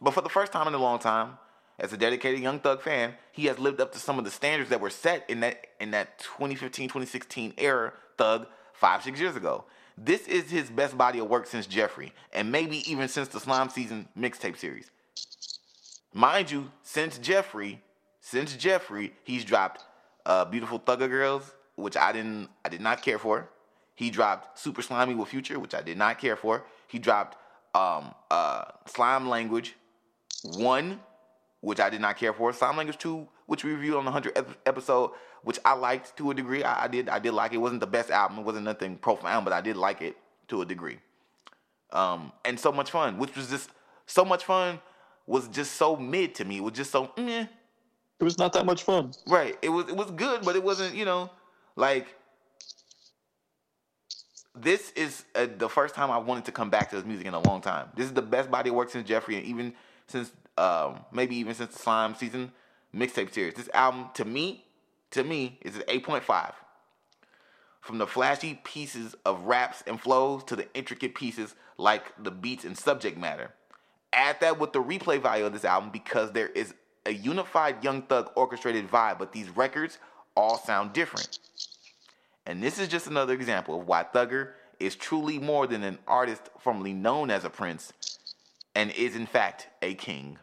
but 0.00 0.14
for 0.14 0.20
the 0.20 0.28
first 0.28 0.52
time 0.52 0.66
in 0.68 0.74
a 0.74 0.78
long 0.78 0.98
time, 0.98 1.38
as 1.78 1.92
a 1.92 1.96
dedicated 1.96 2.40
Young 2.40 2.60
Thug 2.60 2.82
fan, 2.82 3.14
he 3.32 3.46
has 3.46 3.58
lived 3.58 3.80
up 3.80 3.92
to 3.92 3.98
some 3.98 4.18
of 4.18 4.24
the 4.24 4.30
standards 4.30 4.70
that 4.70 4.80
were 4.80 4.90
set 4.90 5.28
in 5.28 5.40
that 5.40 5.66
in 5.80 5.90
that 5.92 6.18
2015-2016 6.38 7.54
era 7.58 7.92
Thug 8.18 8.46
five 8.74 9.02
six 9.02 9.18
years 9.18 9.36
ago. 9.36 9.64
This 9.96 10.26
is 10.26 10.50
his 10.50 10.70
best 10.70 10.96
body 10.96 11.18
of 11.18 11.28
work 11.28 11.46
since 11.46 11.66
Jeffrey, 11.66 12.12
and 12.32 12.50
maybe 12.50 12.88
even 12.90 13.08
since 13.08 13.28
the 13.28 13.40
Slime 13.40 13.68
Season 13.68 14.08
mixtape 14.18 14.56
series. 14.56 14.90
Mind 16.14 16.50
you, 16.50 16.70
since 16.82 17.18
Jeffrey, 17.18 17.82
since 18.20 18.56
Jeffrey, 18.56 19.12
he's 19.24 19.44
dropped 19.44 19.84
uh, 20.26 20.44
"Beautiful 20.44 20.78
Thugger 20.78 21.08
Girls," 21.08 21.54
which 21.76 21.96
I 21.96 22.12
didn't, 22.12 22.48
I 22.64 22.68
did 22.68 22.80
not 22.80 23.02
care 23.02 23.18
for. 23.18 23.48
He 23.94 24.10
dropped 24.10 24.58
"Super 24.58 24.82
Slimey 24.82 25.16
with 25.16 25.28
Future," 25.28 25.58
which 25.58 25.74
I 25.74 25.82
did 25.82 25.98
not 25.98 26.18
care 26.18 26.36
for. 26.36 26.64
He 26.88 26.98
dropped 26.98 27.36
um, 27.74 28.14
uh, 28.30 28.64
"Slime 28.86 29.28
Language," 29.28 29.74
one 30.44 31.00
which 31.62 31.80
I 31.80 31.88
did 31.88 32.00
not 32.00 32.18
care 32.18 32.32
for. 32.32 32.52
Slime 32.52 32.76
Language 32.76 32.98
2, 32.98 33.26
which 33.46 33.64
we 33.64 33.72
reviewed 33.72 33.94
on 33.94 34.04
the 34.04 34.10
100th 34.10 34.56
episode, 34.66 35.12
which 35.42 35.58
I 35.64 35.72
liked 35.72 36.16
to 36.18 36.30
a 36.30 36.34
degree. 36.34 36.62
I, 36.62 36.84
I, 36.84 36.88
did 36.88 37.08
I 37.08 37.18
did 37.18 37.32
like 37.32 37.52
it. 37.52 37.56
It 37.56 37.58
wasn't 37.58 37.80
the 37.80 37.86
best 37.86 38.10
album. 38.10 38.40
It 38.40 38.44
wasn't 38.44 38.64
nothing 38.64 38.96
profound, 38.96 39.44
but 39.44 39.54
I 39.54 39.60
did 39.60 39.76
like 39.76 40.02
it 40.02 40.16
to 40.48 40.62
a 40.62 40.66
degree. 40.66 40.98
Um, 41.92 42.32
and 42.44 42.58
so 42.58 42.72
much 42.72 42.90
fun, 42.90 43.16
which 43.16 43.34
was 43.36 43.48
just 43.48 43.70
so 44.06 44.24
much 44.24 44.44
fun 44.44 44.80
was 45.26 45.46
just 45.48 45.74
so 45.76 45.96
mid 45.96 46.34
to 46.34 46.44
me. 46.44 46.58
It 46.58 46.62
was 46.62 46.72
just 46.72 46.90
so 46.90 47.12
meh. 47.16 47.46
It 48.18 48.24
was 48.24 48.38
not 48.38 48.52
that 48.54 48.66
much 48.66 48.82
fun. 48.82 49.12
Right. 49.26 49.56
It 49.62 49.68
was 49.68 49.88
it 49.88 49.96
was 49.96 50.10
good, 50.10 50.44
but 50.44 50.56
it 50.56 50.62
wasn't, 50.62 50.96
you 50.96 51.04
know, 51.04 51.30
like 51.76 52.08
this 54.54 54.90
is 54.92 55.24
uh, 55.34 55.46
the 55.58 55.68
first 55.68 55.94
time 55.94 56.10
I 56.10 56.18
wanted 56.18 56.44
to 56.46 56.52
come 56.52 56.70
back 56.70 56.90
to 56.90 56.96
his 56.96 57.04
music 57.04 57.26
in 57.26 57.34
a 57.34 57.40
long 57.40 57.60
time. 57.60 57.88
This 57.96 58.06
is 58.06 58.12
the 58.12 58.22
best 58.22 58.50
body 58.50 58.70
of 58.70 58.76
work 58.76 58.90
since 58.90 59.08
Jeffrey, 59.08 59.36
and 59.36 59.46
even 59.46 59.74
since 60.08 60.32
um, 60.62 61.04
maybe 61.10 61.34
even 61.36 61.54
since 61.54 61.72
the 61.72 61.82
Slime 61.82 62.14
season 62.14 62.52
mixtape 62.94 63.32
series. 63.32 63.54
This 63.54 63.68
album, 63.74 64.10
to 64.14 64.24
me, 64.24 64.64
to 65.10 65.24
me, 65.24 65.58
is 65.62 65.74
an 65.74 65.82
8.5. 65.88 66.52
From 67.80 67.98
the 67.98 68.06
flashy 68.06 68.60
pieces 68.62 69.16
of 69.24 69.42
raps 69.42 69.82
and 69.88 70.00
flows 70.00 70.44
to 70.44 70.54
the 70.54 70.72
intricate 70.72 71.16
pieces 71.16 71.56
like 71.78 72.12
the 72.22 72.30
beats 72.30 72.64
and 72.64 72.78
subject 72.78 73.18
matter. 73.18 73.50
Add 74.12 74.40
that 74.40 74.60
with 74.60 74.72
the 74.72 74.82
replay 74.82 75.20
value 75.20 75.46
of 75.46 75.52
this 75.52 75.64
album 75.64 75.90
because 75.90 76.30
there 76.30 76.48
is 76.48 76.74
a 77.06 77.12
unified 77.12 77.82
Young 77.82 78.02
Thug 78.02 78.30
orchestrated 78.36 78.88
vibe, 78.88 79.18
but 79.18 79.32
these 79.32 79.50
records 79.50 79.98
all 80.36 80.58
sound 80.58 80.92
different. 80.92 81.40
And 82.46 82.62
this 82.62 82.78
is 82.78 82.86
just 82.86 83.08
another 83.08 83.34
example 83.34 83.80
of 83.80 83.88
why 83.88 84.04
Thugger 84.04 84.50
is 84.78 84.94
truly 84.94 85.40
more 85.40 85.66
than 85.66 85.82
an 85.82 85.98
artist 86.06 86.50
formerly 86.60 86.92
known 86.92 87.32
as 87.32 87.44
a 87.44 87.50
prince 87.50 87.92
and 88.74 88.90
is 88.92 89.16
in 89.16 89.26
fact 89.26 89.68
a 89.80 89.94
king. 89.94 90.38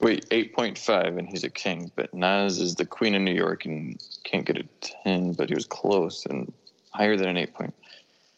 Wait, 0.00 0.28
8.5 0.30 1.18
and 1.18 1.28
he's 1.28 1.44
a 1.44 1.50
king, 1.50 1.92
but 1.94 2.12
Nas 2.14 2.58
is 2.58 2.74
the 2.74 2.86
queen 2.86 3.14
of 3.14 3.22
New 3.22 3.34
York 3.34 3.66
and 3.66 4.02
can't 4.24 4.46
get 4.46 4.56
a 4.56 4.64
10, 5.04 5.34
but 5.34 5.48
he 5.48 5.54
was 5.54 5.66
close 5.66 6.26
and 6.26 6.52
higher 6.92 7.16
than 7.16 7.28
an 7.28 7.36
8 7.36 7.54
point. 7.54 7.74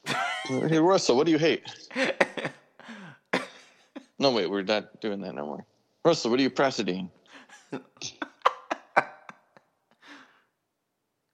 hey, 0.48 0.78
Russell, 0.78 1.16
what 1.16 1.26
do 1.26 1.32
you 1.32 1.38
hate? 1.38 1.62
no, 4.18 4.32
wait, 4.32 4.50
we're 4.50 4.62
not 4.62 5.00
doing 5.00 5.20
that 5.20 5.34
no 5.34 5.46
more. 5.46 5.64
Russell, 6.04 6.30
what 6.30 6.38
do 6.38 6.42
you 6.42 6.50
Prasidine? 6.50 7.08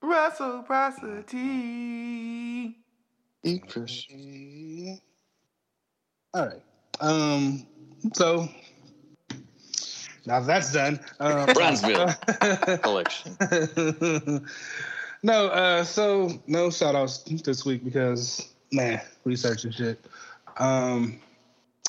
Russell 0.01 0.63
Prasidine. 0.67 2.75
Eat 3.43 3.71
fish. 3.71 4.07
All 6.33 6.47
right. 6.47 6.63
Um. 6.99 7.67
So 8.13 8.47
now 10.25 10.39
that's 10.41 10.71
done. 10.71 10.99
Um, 11.19 11.45
Brownsville 11.53 12.13
collection. 12.81 13.37
No, 15.21 15.47
uh, 15.47 15.83
so 15.83 16.41
no 16.47 16.69
shout 16.69 16.95
outs 16.95 17.19
this 17.19 17.65
week 17.65 17.83
because 17.83 18.53
man, 18.71 19.01
research 19.25 19.65
and 19.65 19.73
shit. 19.73 20.05
Um, 20.57 21.19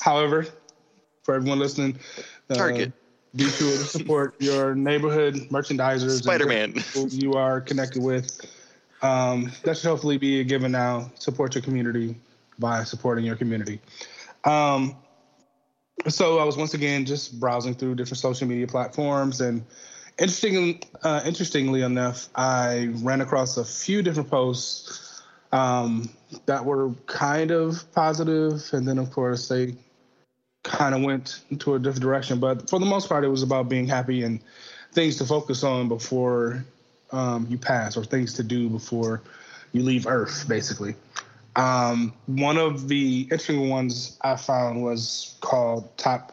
however, 0.01 0.45
for 1.23 1.35
everyone 1.35 1.59
listening, 1.59 1.97
uh, 2.49 2.55
Target. 2.55 2.91
be 3.35 3.45
sure 3.45 3.71
to 3.71 3.83
support 3.85 4.35
your 4.39 4.75
neighborhood 4.75 5.35
merchandisers, 5.49 6.23
Spider-Man. 6.23 6.73
people 6.73 7.07
you 7.07 7.33
are 7.33 7.61
connected 7.61 8.03
with. 8.03 8.41
Um, 9.01 9.51
that 9.63 9.77
should 9.77 9.87
hopefully 9.87 10.17
be 10.17 10.41
a 10.41 10.43
given 10.43 10.71
now. 10.71 11.11
Support 11.15 11.55
your 11.55 11.61
community 11.61 12.15
by 12.59 12.83
supporting 12.83 13.23
your 13.23 13.35
community. 13.35 13.79
Um, 14.43 14.95
so 16.13 16.39
I 16.39 16.43
was 16.43 16.57
once 16.57 16.73
again 16.73 17.05
just 17.05 17.39
browsing 17.39 17.73
through 17.73 17.95
different 17.95 18.19
social 18.19 18.47
media 18.47 18.67
platforms, 18.67 19.41
and 19.41 19.63
interesting, 20.17 20.81
uh, 21.03 21.21
interestingly 21.25 21.81
enough, 21.81 22.29
I 22.35 22.89
ran 23.01 23.21
across 23.21 23.57
a 23.57 23.65
few 23.65 24.01
different 24.01 24.29
posts 24.29 25.21
um, 25.51 26.09
that 26.45 26.63
were 26.63 26.91
kind 27.07 27.51
of 27.51 27.91
positive, 27.93 28.61
and 28.73 28.87
then 28.87 28.97
of 28.97 29.11
course 29.11 29.47
they 29.47 29.75
kind 30.63 30.93
of 30.93 31.01
went 31.01 31.41
into 31.49 31.75
a 31.75 31.79
different 31.79 32.01
direction. 32.01 32.39
But 32.39 32.69
for 32.69 32.79
the 32.79 32.85
most 32.85 33.09
part, 33.09 33.23
it 33.23 33.29
was 33.29 33.43
about 33.43 33.67
being 33.67 33.87
happy 33.87 34.23
and 34.23 34.39
things 34.93 35.17
to 35.17 35.25
focus 35.25 35.63
on 35.63 35.87
before 35.87 36.63
um, 37.11 37.47
you 37.49 37.57
pass, 37.57 37.97
or 37.97 38.03
things 38.03 38.33
to 38.35 38.43
do 38.43 38.69
before 38.69 39.21
you 39.73 39.83
leave 39.83 40.07
Earth, 40.07 40.45
basically. 40.47 40.95
Um, 41.55 42.13
one 42.27 42.57
of 42.57 42.87
the 42.87 43.21
interesting 43.23 43.69
ones 43.69 44.17
I 44.21 44.35
found 44.35 44.83
was 44.83 45.35
called 45.41 45.97
"Top 45.97 46.31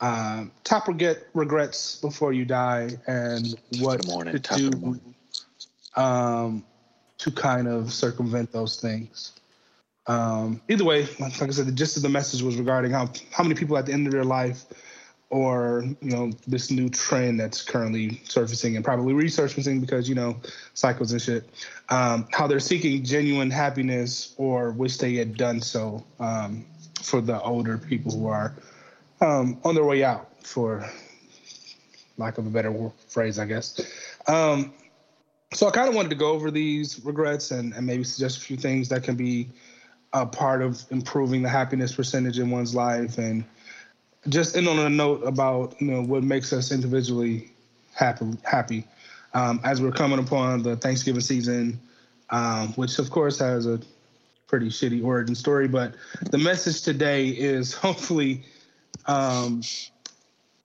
um, 0.00 0.50
Top 0.64 0.88
Regret 0.88 1.26
Regrets 1.34 1.96
Before 1.96 2.32
You 2.32 2.44
Die" 2.44 2.90
and 3.06 3.54
what 3.78 4.06
morning, 4.06 4.32
to 4.32 4.40
top 4.40 4.58
of 4.58 4.70
the 4.70 4.76
do 4.76 6.00
um, 6.00 6.64
to 7.18 7.30
kind 7.30 7.68
of 7.68 7.92
circumvent 7.92 8.52
those 8.52 8.80
things. 8.80 9.32
Um, 10.06 10.60
either 10.68 10.84
way, 10.84 11.06
like 11.18 11.42
I 11.42 11.50
said, 11.50 11.66
the 11.66 11.72
gist 11.72 11.96
of 11.96 12.02
the 12.02 12.08
message 12.08 12.42
was 12.42 12.56
regarding 12.56 12.90
how 12.92 13.10
how 13.30 13.44
many 13.44 13.54
people 13.54 13.76
at 13.76 13.86
the 13.86 13.92
end 13.92 14.06
of 14.06 14.12
their 14.12 14.24
life, 14.24 14.64
or 15.30 15.84
you 16.00 16.10
know, 16.10 16.32
this 16.46 16.70
new 16.70 16.88
trend 16.88 17.38
that's 17.38 17.62
currently 17.62 18.20
surfacing 18.24 18.74
and 18.76 18.84
probably 18.84 19.14
resurfacing 19.14 19.80
because 19.80 20.08
you 20.08 20.14
know, 20.14 20.36
cycles 20.74 21.12
and 21.12 21.22
shit. 21.22 21.48
Um, 21.88 22.26
how 22.32 22.46
they're 22.46 22.60
seeking 22.60 23.04
genuine 23.04 23.50
happiness 23.50 24.34
or 24.36 24.72
wish 24.72 24.96
they 24.96 25.14
had 25.14 25.36
done 25.36 25.60
so 25.60 26.04
um, 26.18 26.66
for 27.00 27.20
the 27.20 27.40
older 27.40 27.78
people 27.78 28.12
who 28.12 28.26
are 28.26 28.52
um, 29.20 29.58
on 29.64 29.74
their 29.74 29.84
way 29.84 30.02
out, 30.02 30.28
for 30.44 30.88
lack 32.18 32.38
of 32.38 32.46
a 32.46 32.50
better 32.50 32.90
phrase, 33.08 33.38
I 33.38 33.46
guess. 33.46 33.80
Um, 34.26 34.72
so 35.52 35.66
I 35.66 35.70
kind 35.70 35.88
of 35.88 35.94
wanted 35.94 36.10
to 36.10 36.16
go 36.16 36.30
over 36.30 36.50
these 36.50 37.04
regrets 37.04 37.50
and, 37.50 37.72
and 37.74 37.86
maybe 37.86 38.04
suggest 38.04 38.38
a 38.38 38.40
few 38.40 38.56
things 38.56 38.88
that 38.88 39.02
can 39.02 39.16
be 39.16 39.48
a 40.12 40.26
part 40.26 40.62
of 40.62 40.84
improving 40.90 41.42
the 41.42 41.48
happiness 41.48 41.94
percentage 41.94 42.38
in 42.38 42.50
one's 42.50 42.74
life 42.74 43.18
and 43.18 43.44
just 44.28 44.56
end 44.56 44.68
on 44.68 44.78
a 44.78 44.90
note 44.90 45.22
about 45.24 45.80
you 45.80 45.88
know 45.90 46.02
what 46.02 46.22
makes 46.22 46.52
us 46.52 46.72
individually 46.72 47.50
happy 47.94 48.26
happy 48.42 48.84
um, 49.34 49.60
as 49.64 49.80
we're 49.80 49.92
coming 49.92 50.18
upon 50.18 50.62
the 50.62 50.76
Thanksgiving 50.76 51.20
season, 51.20 51.80
um, 52.30 52.68
which 52.74 52.98
of 52.98 53.10
course 53.10 53.38
has 53.38 53.66
a 53.66 53.80
pretty 54.46 54.68
shitty 54.68 55.04
origin 55.04 55.34
story. 55.34 55.68
But 55.68 55.94
the 56.30 56.38
message 56.38 56.82
today 56.82 57.28
is 57.28 57.72
hopefully 57.74 58.42
um, 59.06 59.62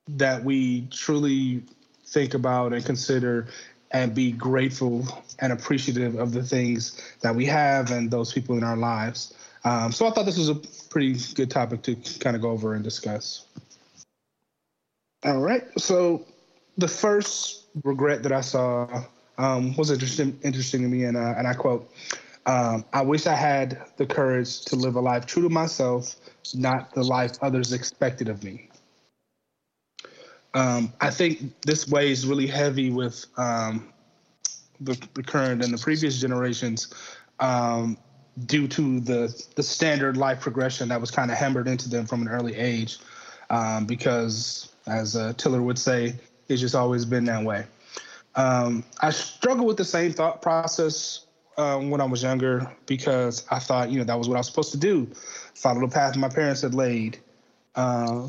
that 0.08 0.44
we 0.44 0.86
truly 0.90 1.62
think 2.06 2.34
about 2.34 2.72
and 2.72 2.84
consider 2.84 3.48
and 3.92 4.14
be 4.14 4.32
grateful 4.32 5.06
and 5.38 5.52
appreciative 5.52 6.16
of 6.16 6.32
the 6.32 6.42
things 6.42 7.00
that 7.22 7.34
we 7.34 7.46
have 7.46 7.90
and 7.90 8.10
those 8.10 8.32
people 8.32 8.56
in 8.56 8.64
our 8.64 8.76
lives. 8.76 9.32
Um, 9.66 9.90
so 9.90 10.06
I 10.06 10.12
thought 10.12 10.26
this 10.26 10.38
was 10.38 10.48
a 10.48 10.54
pretty 10.90 11.16
good 11.34 11.50
topic 11.50 11.82
to 11.82 11.96
kind 12.20 12.36
of 12.36 12.42
go 12.42 12.50
over 12.50 12.74
and 12.74 12.84
discuss. 12.84 13.46
All 15.24 15.40
right. 15.40 15.64
So 15.76 16.24
the 16.78 16.86
first 16.86 17.64
regret 17.82 18.22
that 18.22 18.30
I 18.30 18.42
saw 18.42 19.02
um, 19.38 19.74
was 19.76 19.90
interesting, 19.90 20.38
interesting 20.44 20.82
to 20.82 20.88
me, 20.88 21.02
and, 21.02 21.16
uh, 21.16 21.34
and 21.36 21.48
I 21.48 21.54
quote, 21.54 21.90
um, 22.46 22.84
I 22.92 23.02
wish 23.02 23.26
I 23.26 23.34
had 23.34 23.82
the 23.96 24.06
courage 24.06 24.64
to 24.66 24.76
live 24.76 24.94
a 24.94 25.00
life 25.00 25.26
true 25.26 25.42
to 25.42 25.48
myself, 25.48 26.14
not 26.54 26.94
the 26.94 27.02
life 27.02 27.32
others 27.42 27.72
expected 27.72 28.28
of 28.28 28.44
me. 28.44 28.70
Um, 30.54 30.92
I 31.00 31.10
think 31.10 31.60
this 31.62 31.88
weighs 31.88 32.24
really 32.24 32.46
heavy 32.46 32.90
with 32.90 33.26
um, 33.36 33.92
the, 34.80 34.96
the 35.14 35.24
current 35.24 35.64
and 35.64 35.74
the 35.74 35.78
previous 35.78 36.20
generations 36.20 36.94
um, 37.40 37.98
due 38.44 38.68
to 38.68 39.00
the 39.00 39.44
the 39.54 39.62
standard 39.62 40.16
life 40.16 40.40
progression 40.40 40.88
that 40.90 41.00
was 41.00 41.10
kind 41.10 41.30
of 41.30 41.38
hammered 41.38 41.66
into 41.66 41.88
them 41.88 42.06
from 42.06 42.22
an 42.22 42.28
early 42.28 42.54
age. 42.54 42.98
Um, 43.48 43.86
because, 43.86 44.70
as 44.86 45.14
uh, 45.14 45.32
Tiller 45.36 45.62
would 45.62 45.78
say, 45.78 46.16
it's 46.48 46.60
just 46.60 46.74
always 46.74 47.04
been 47.04 47.24
that 47.26 47.44
way. 47.44 47.64
Um, 48.34 48.84
I 49.00 49.10
struggled 49.10 49.66
with 49.66 49.76
the 49.76 49.84
same 49.84 50.12
thought 50.12 50.42
process 50.42 51.26
um, 51.56 51.90
when 51.90 52.00
I 52.00 52.04
was 52.04 52.22
younger 52.22 52.70
because 52.86 53.46
I 53.50 53.58
thought, 53.58 53.90
you 53.90 53.98
know, 53.98 54.04
that 54.04 54.18
was 54.18 54.28
what 54.28 54.34
I 54.34 54.38
was 54.38 54.46
supposed 54.46 54.72
to 54.72 54.78
do, 54.78 55.08
follow 55.54 55.80
the 55.80 55.88
path 55.88 56.16
my 56.16 56.28
parents 56.28 56.60
had 56.62 56.74
laid. 56.74 57.18
Uh, 57.74 58.28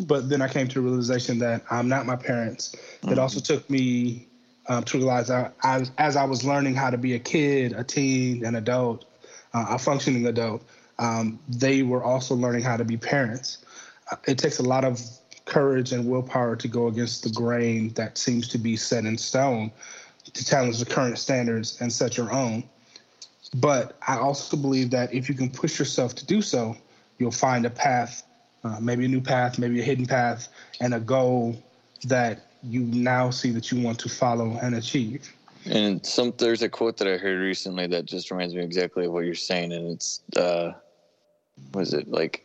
but 0.00 0.28
then 0.28 0.42
I 0.42 0.48
came 0.48 0.68
to 0.68 0.74
the 0.74 0.80
realization 0.80 1.38
that 1.38 1.62
I'm 1.70 1.88
not 1.88 2.04
my 2.04 2.16
parents. 2.16 2.76
It 3.04 3.18
also 3.18 3.40
took 3.40 3.68
me 3.70 4.26
um, 4.68 4.84
to 4.84 4.98
realize 4.98 5.30
I, 5.30 5.50
I, 5.62 5.86
as 5.96 6.16
I 6.16 6.24
was 6.24 6.44
learning 6.44 6.74
how 6.74 6.90
to 6.90 6.98
be 6.98 7.14
a 7.14 7.18
kid, 7.18 7.72
a 7.72 7.82
teen, 7.82 8.44
an 8.44 8.54
adult, 8.54 9.06
uh, 9.54 9.66
a 9.70 9.78
functioning 9.78 10.26
adult, 10.26 10.62
um, 10.98 11.38
they 11.48 11.82
were 11.82 12.02
also 12.02 12.34
learning 12.34 12.62
how 12.62 12.76
to 12.76 12.84
be 12.84 12.96
parents. 12.96 13.58
Uh, 14.10 14.16
it 14.26 14.38
takes 14.38 14.58
a 14.58 14.62
lot 14.62 14.84
of 14.84 15.00
courage 15.44 15.92
and 15.92 16.06
willpower 16.06 16.56
to 16.56 16.68
go 16.68 16.88
against 16.88 17.22
the 17.22 17.30
grain 17.30 17.90
that 17.94 18.18
seems 18.18 18.48
to 18.48 18.58
be 18.58 18.76
set 18.76 19.04
in 19.04 19.16
stone 19.16 19.70
to 20.34 20.44
challenge 20.44 20.78
the 20.78 20.84
current 20.84 21.18
standards 21.18 21.80
and 21.80 21.92
set 21.92 22.16
your 22.16 22.32
own. 22.32 22.62
But 23.56 23.96
I 24.06 24.18
also 24.18 24.56
believe 24.56 24.90
that 24.90 25.12
if 25.14 25.28
you 25.28 25.34
can 25.34 25.50
push 25.50 25.78
yourself 25.78 26.14
to 26.16 26.26
do 26.26 26.42
so, 26.42 26.76
you'll 27.18 27.30
find 27.30 27.64
a 27.64 27.70
path, 27.70 28.24
uh, 28.62 28.78
maybe 28.80 29.06
a 29.06 29.08
new 29.08 29.22
path, 29.22 29.58
maybe 29.58 29.80
a 29.80 29.82
hidden 29.82 30.04
path, 30.06 30.48
and 30.80 30.92
a 30.94 31.00
goal 31.00 31.56
that 32.04 32.46
you 32.62 32.80
now 32.80 33.30
see 33.30 33.50
that 33.50 33.72
you 33.72 33.80
want 33.80 33.98
to 34.00 34.08
follow 34.08 34.58
and 34.60 34.74
achieve. 34.74 35.32
And 35.66 36.04
some 36.04 36.32
there's 36.38 36.62
a 36.62 36.68
quote 36.68 36.96
that 36.98 37.08
I 37.08 37.16
heard 37.16 37.38
recently 37.40 37.86
that 37.88 38.04
just 38.06 38.30
reminds 38.30 38.54
me 38.54 38.62
exactly 38.62 39.06
of 39.06 39.12
what 39.12 39.24
you're 39.24 39.34
saying, 39.34 39.72
and 39.72 39.92
it's 39.92 40.20
uh, 40.36 40.72
was 41.74 41.92
it 41.92 42.08
like 42.08 42.44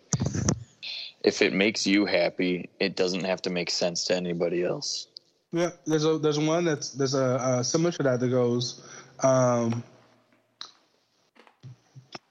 if 1.24 1.42
it 1.42 1.54
makes 1.54 1.88
you 1.88 2.06
happy, 2.06 2.70
it 2.80 2.96
doesn't 2.96 3.24
have 3.24 3.42
to 3.44 3.50
make 3.50 3.70
sense 3.70 4.04
to 4.06 4.16
anybody 4.16 4.64
else. 4.64 5.08
Yeah, 5.52 5.70
there's 5.86 6.06
a 6.06 6.18
there's 6.18 6.40
one 6.40 6.66
that's 6.66 6.90
there's 6.92 7.14
a, 7.14 7.24
uh 7.36 7.64
similar 7.64 7.92
to 7.94 8.04
that 8.04 8.20
that 8.20 8.30
goes, 8.30 8.82
um, 9.22 9.84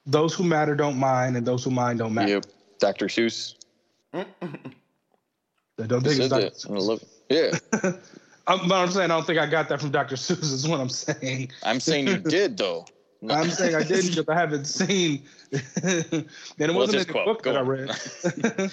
those 0.04 0.34
who 0.34 0.44
matter 0.44 0.74
don't 0.74 0.98
mind, 0.98 1.36
and 1.36 1.46
those 1.46 1.64
who 1.64 1.70
mind 1.70 2.00
don't 2.00 2.12
matter. 2.12 2.32
Yep, 2.32 2.46
Dr. 2.80 3.06
Seuss 3.06 3.54
I 4.12 4.26
don't 5.86 6.02
think 6.02 6.18
it's 6.20 6.28
Dr. 6.28 6.40
that. 6.50 6.64
and 6.66 6.76
I 6.76 6.80
love- 6.80 7.04
Yeah, 7.30 7.58
I'm, 8.46 8.68
but 8.68 8.74
I'm 8.74 8.90
saying 8.90 9.10
I 9.10 9.14
don't 9.14 9.26
think 9.26 9.38
I 9.38 9.46
got 9.46 9.68
that 9.68 9.80
from 9.80 9.90
Dr. 9.90 10.16
Seuss. 10.16 10.42
Is 10.42 10.66
what 10.66 10.80
I'm 10.80 10.88
saying. 10.88 11.50
I'm 11.62 11.80
saying 11.80 12.08
you 12.08 12.18
did 12.18 12.56
though. 12.56 12.86
I'm 13.30 13.50
saying 13.50 13.74
I 13.76 13.84
didn't 13.84 14.10
because 14.10 14.28
I 14.28 14.34
haven't 14.34 14.64
seen, 14.64 15.22
and 15.52 16.26
it 16.58 16.74
wasn't 16.74 16.98
just 16.98 17.08
in 17.08 17.12
the 17.12 17.12
quote. 17.12 17.24
book 17.24 17.42
Go 17.42 17.52
that 17.52 17.58
I 17.58 17.62
read. 17.62 18.70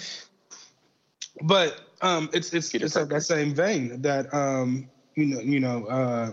but 1.42 1.80
um, 2.02 2.28
it's 2.32 2.52
it's 2.52 2.70
Peter 2.70 2.86
it's 2.86 2.96
like 2.96 3.08
that 3.08 3.22
same 3.22 3.54
vein 3.54 4.02
that 4.02 4.32
um, 4.34 4.90
you 5.14 5.26
know 5.26 5.40
you 5.40 5.60
know 5.60 5.84
uh, 5.86 6.32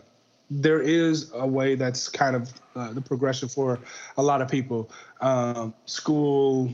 there 0.49 0.81
is 0.81 1.31
a 1.35 1.45
way 1.45 1.75
that's 1.75 2.09
kind 2.09 2.35
of 2.35 2.51
uh, 2.75 2.91
the 2.93 3.01
progression 3.01 3.49
for 3.49 3.79
a 4.17 4.23
lot 4.23 4.41
of 4.41 4.49
people. 4.49 4.89
Um, 5.21 5.75
school, 5.85 6.73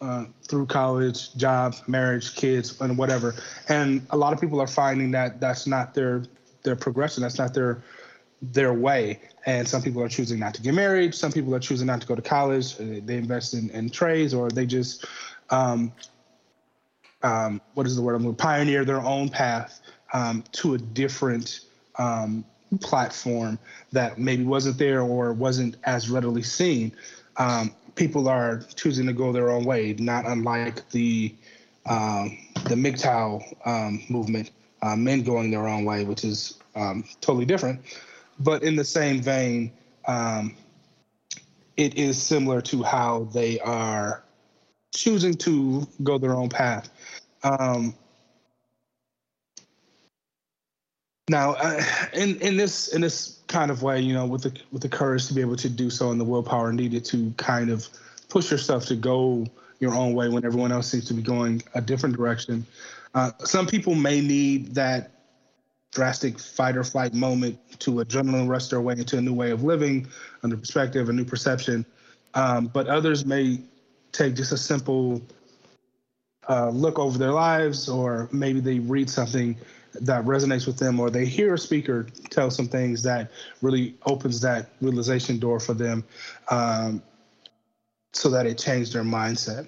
uh, 0.00 0.24
through 0.42 0.66
college, 0.66 1.34
job, 1.34 1.74
marriage, 1.86 2.34
kids, 2.36 2.80
and 2.80 2.96
whatever. 2.96 3.34
And 3.68 4.06
a 4.10 4.16
lot 4.16 4.32
of 4.32 4.40
people 4.40 4.60
are 4.60 4.66
finding 4.66 5.10
that 5.12 5.40
that's 5.40 5.66
not 5.66 5.94
their 5.94 6.24
their 6.62 6.76
progression. 6.76 7.22
That's 7.22 7.38
not 7.38 7.54
their 7.54 7.82
their 8.42 8.74
way. 8.74 9.20
And 9.46 9.66
some 9.66 9.82
people 9.82 10.02
are 10.02 10.08
choosing 10.08 10.38
not 10.38 10.54
to 10.54 10.62
get 10.62 10.74
married. 10.74 11.14
Some 11.14 11.32
people 11.32 11.54
are 11.54 11.60
choosing 11.60 11.86
not 11.86 12.00
to 12.00 12.06
go 12.06 12.14
to 12.14 12.22
college. 12.22 12.74
Uh, 12.74 13.00
They 13.04 13.16
invest 13.16 13.54
in, 13.54 13.70
in 13.70 13.90
trades, 13.90 14.34
or 14.34 14.50
they 14.50 14.66
just 14.66 15.06
um, 15.50 15.92
um, 17.22 17.60
what 17.74 17.86
is 17.86 17.96
the 17.96 18.02
word 18.02 18.14
I'm 18.14 18.22
looking? 18.22 18.36
Pioneer 18.36 18.84
their 18.84 19.00
own 19.00 19.28
path 19.28 19.80
um, 20.12 20.44
to 20.52 20.74
a 20.74 20.78
different 20.78 21.60
um, 21.98 22.44
platform 22.80 23.58
that 23.92 24.18
maybe 24.18 24.44
wasn't 24.44 24.78
there 24.78 25.00
or 25.00 25.32
wasn't 25.32 25.76
as 25.84 26.10
readily 26.10 26.42
seen. 26.42 26.92
People 27.96 28.28
are 28.28 28.62
choosing 28.76 29.06
to 29.06 29.12
go 29.12 29.32
their 29.32 29.50
own 29.50 29.64
way, 29.64 29.94
not 29.98 30.26
unlike 30.26 30.88
the 30.90 31.34
um, 31.86 32.38
the 32.68 32.74
MGTOW 32.74 33.66
um, 33.66 34.02
movement, 34.08 34.50
uh, 34.82 34.96
men 34.96 35.22
going 35.22 35.50
their 35.50 35.66
own 35.68 35.84
way, 35.84 36.04
which 36.04 36.24
is 36.24 36.58
um, 36.76 37.04
totally 37.20 37.46
different. 37.46 37.80
but 38.40 38.62
in 38.62 38.76
the 38.76 38.84
same 38.84 39.20
vein, 39.22 39.72
um, 40.06 40.54
it 41.76 41.96
is 41.96 42.20
similar 42.22 42.60
to 42.62 42.82
how 42.82 43.24
they 43.32 43.58
are 43.60 44.22
choosing 44.94 45.34
to 45.34 45.86
go 46.02 46.18
their 46.18 46.34
own 46.34 46.48
path. 46.48 46.90
Um, 47.42 47.94
now, 51.28 51.52
uh, 51.52 51.82
in 52.14 52.40
in 52.40 52.56
this 52.56 52.88
in 52.88 53.00
this 53.00 53.35
kind 53.48 53.70
of 53.70 53.82
way, 53.82 54.00
you 54.00 54.12
know, 54.12 54.26
with 54.26 54.42
the 54.42 54.52
with 54.72 54.82
the 54.82 54.88
courage 54.88 55.26
to 55.28 55.34
be 55.34 55.40
able 55.40 55.56
to 55.56 55.68
do 55.68 55.90
so 55.90 56.10
and 56.10 56.20
the 56.20 56.24
willpower 56.24 56.72
needed 56.72 57.04
to 57.06 57.32
kind 57.36 57.70
of 57.70 57.88
push 58.28 58.50
yourself 58.50 58.86
to 58.86 58.96
go 58.96 59.46
your 59.78 59.94
own 59.94 60.14
way 60.14 60.28
when 60.28 60.44
everyone 60.44 60.72
else 60.72 60.88
seems 60.88 61.04
to 61.04 61.14
be 61.14 61.22
going 61.22 61.62
a 61.74 61.80
different 61.80 62.16
direction. 62.16 62.66
Uh, 63.14 63.30
some 63.40 63.66
people 63.66 63.94
may 63.94 64.20
need 64.20 64.74
that 64.74 65.10
drastic 65.92 66.38
fight 66.38 66.76
or 66.76 66.84
flight 66.84 67.14
moment 67.14 67.58
to 67.78 67.92
adrenaline 67.92 68.48
rush 68.48 68.68
their 68.68 68.80
way 68.80 68.94
into 68.94 69.16
a 69.16 69.20
new 69.20 69.32
way 69.32 69.50
of 69.50 69.62
living, 69.62 70.06
a 70.42 70.48
new 70.48 70.56
perspective, 70.56 71.08
a 71.08 71.12
new 71.12 71.24
perception. 71.24 71.86
Um, 72.34 72.66
but 72.66 72.86
others 72.86 73.24
may 73.24 73.60
take 74.12 74.34
just 74.34 74.52
a 74.52 74.58
simple 74.58 75.22
uh, 76.48 76.68
look 76.70 76.98
over 76.98 77.16
their 77.18 77.32
lives, 77.32 77.88
or 77.88 78.28
maybe 78.32 78.60
they 78.60 78.78
read 78.78 79.08
something 79.08 79.56
that 80.02 80.24
resonates 80.24 80.66
with 80.66 80.78
them, 80.78 81.00
or 81.00 81.10
they 81.10 81.24
hear 81.24 81.54
a 81.54 81.58
speaker 81.58 82.06
tell 82.30 82.50
some 82.50 82.68
things 82.68 83.02
that 83.02 83.30
really 83.62 83.94
opens 84.06 84.40
that 84.40 84.70
realization 84.80 85.38
door 85.38 85.60
for 85.60 85.74
them, 85.74 86.04
um, 86.50 87.02
so 88.12 88.30
that 88.30 88.46
it 88.46 88.58
changed 88.58 88.92
their 88.92 89.02
mindset. 89.02 89.66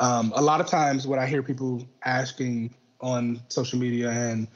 Um, 0.00 0.32
a 0.36 0.42
lot 0.42 0.60
of 0.60 0.66
times, 0.66 1.06
what 1.06 1.18
I 1.18 1.26
hear 1.26 1.42
people 1.42 1.86
asking 2.04 2.74
on 3.00 3.40
social 3.48 3.78
media 3.78 4.10
and 4.10 4.46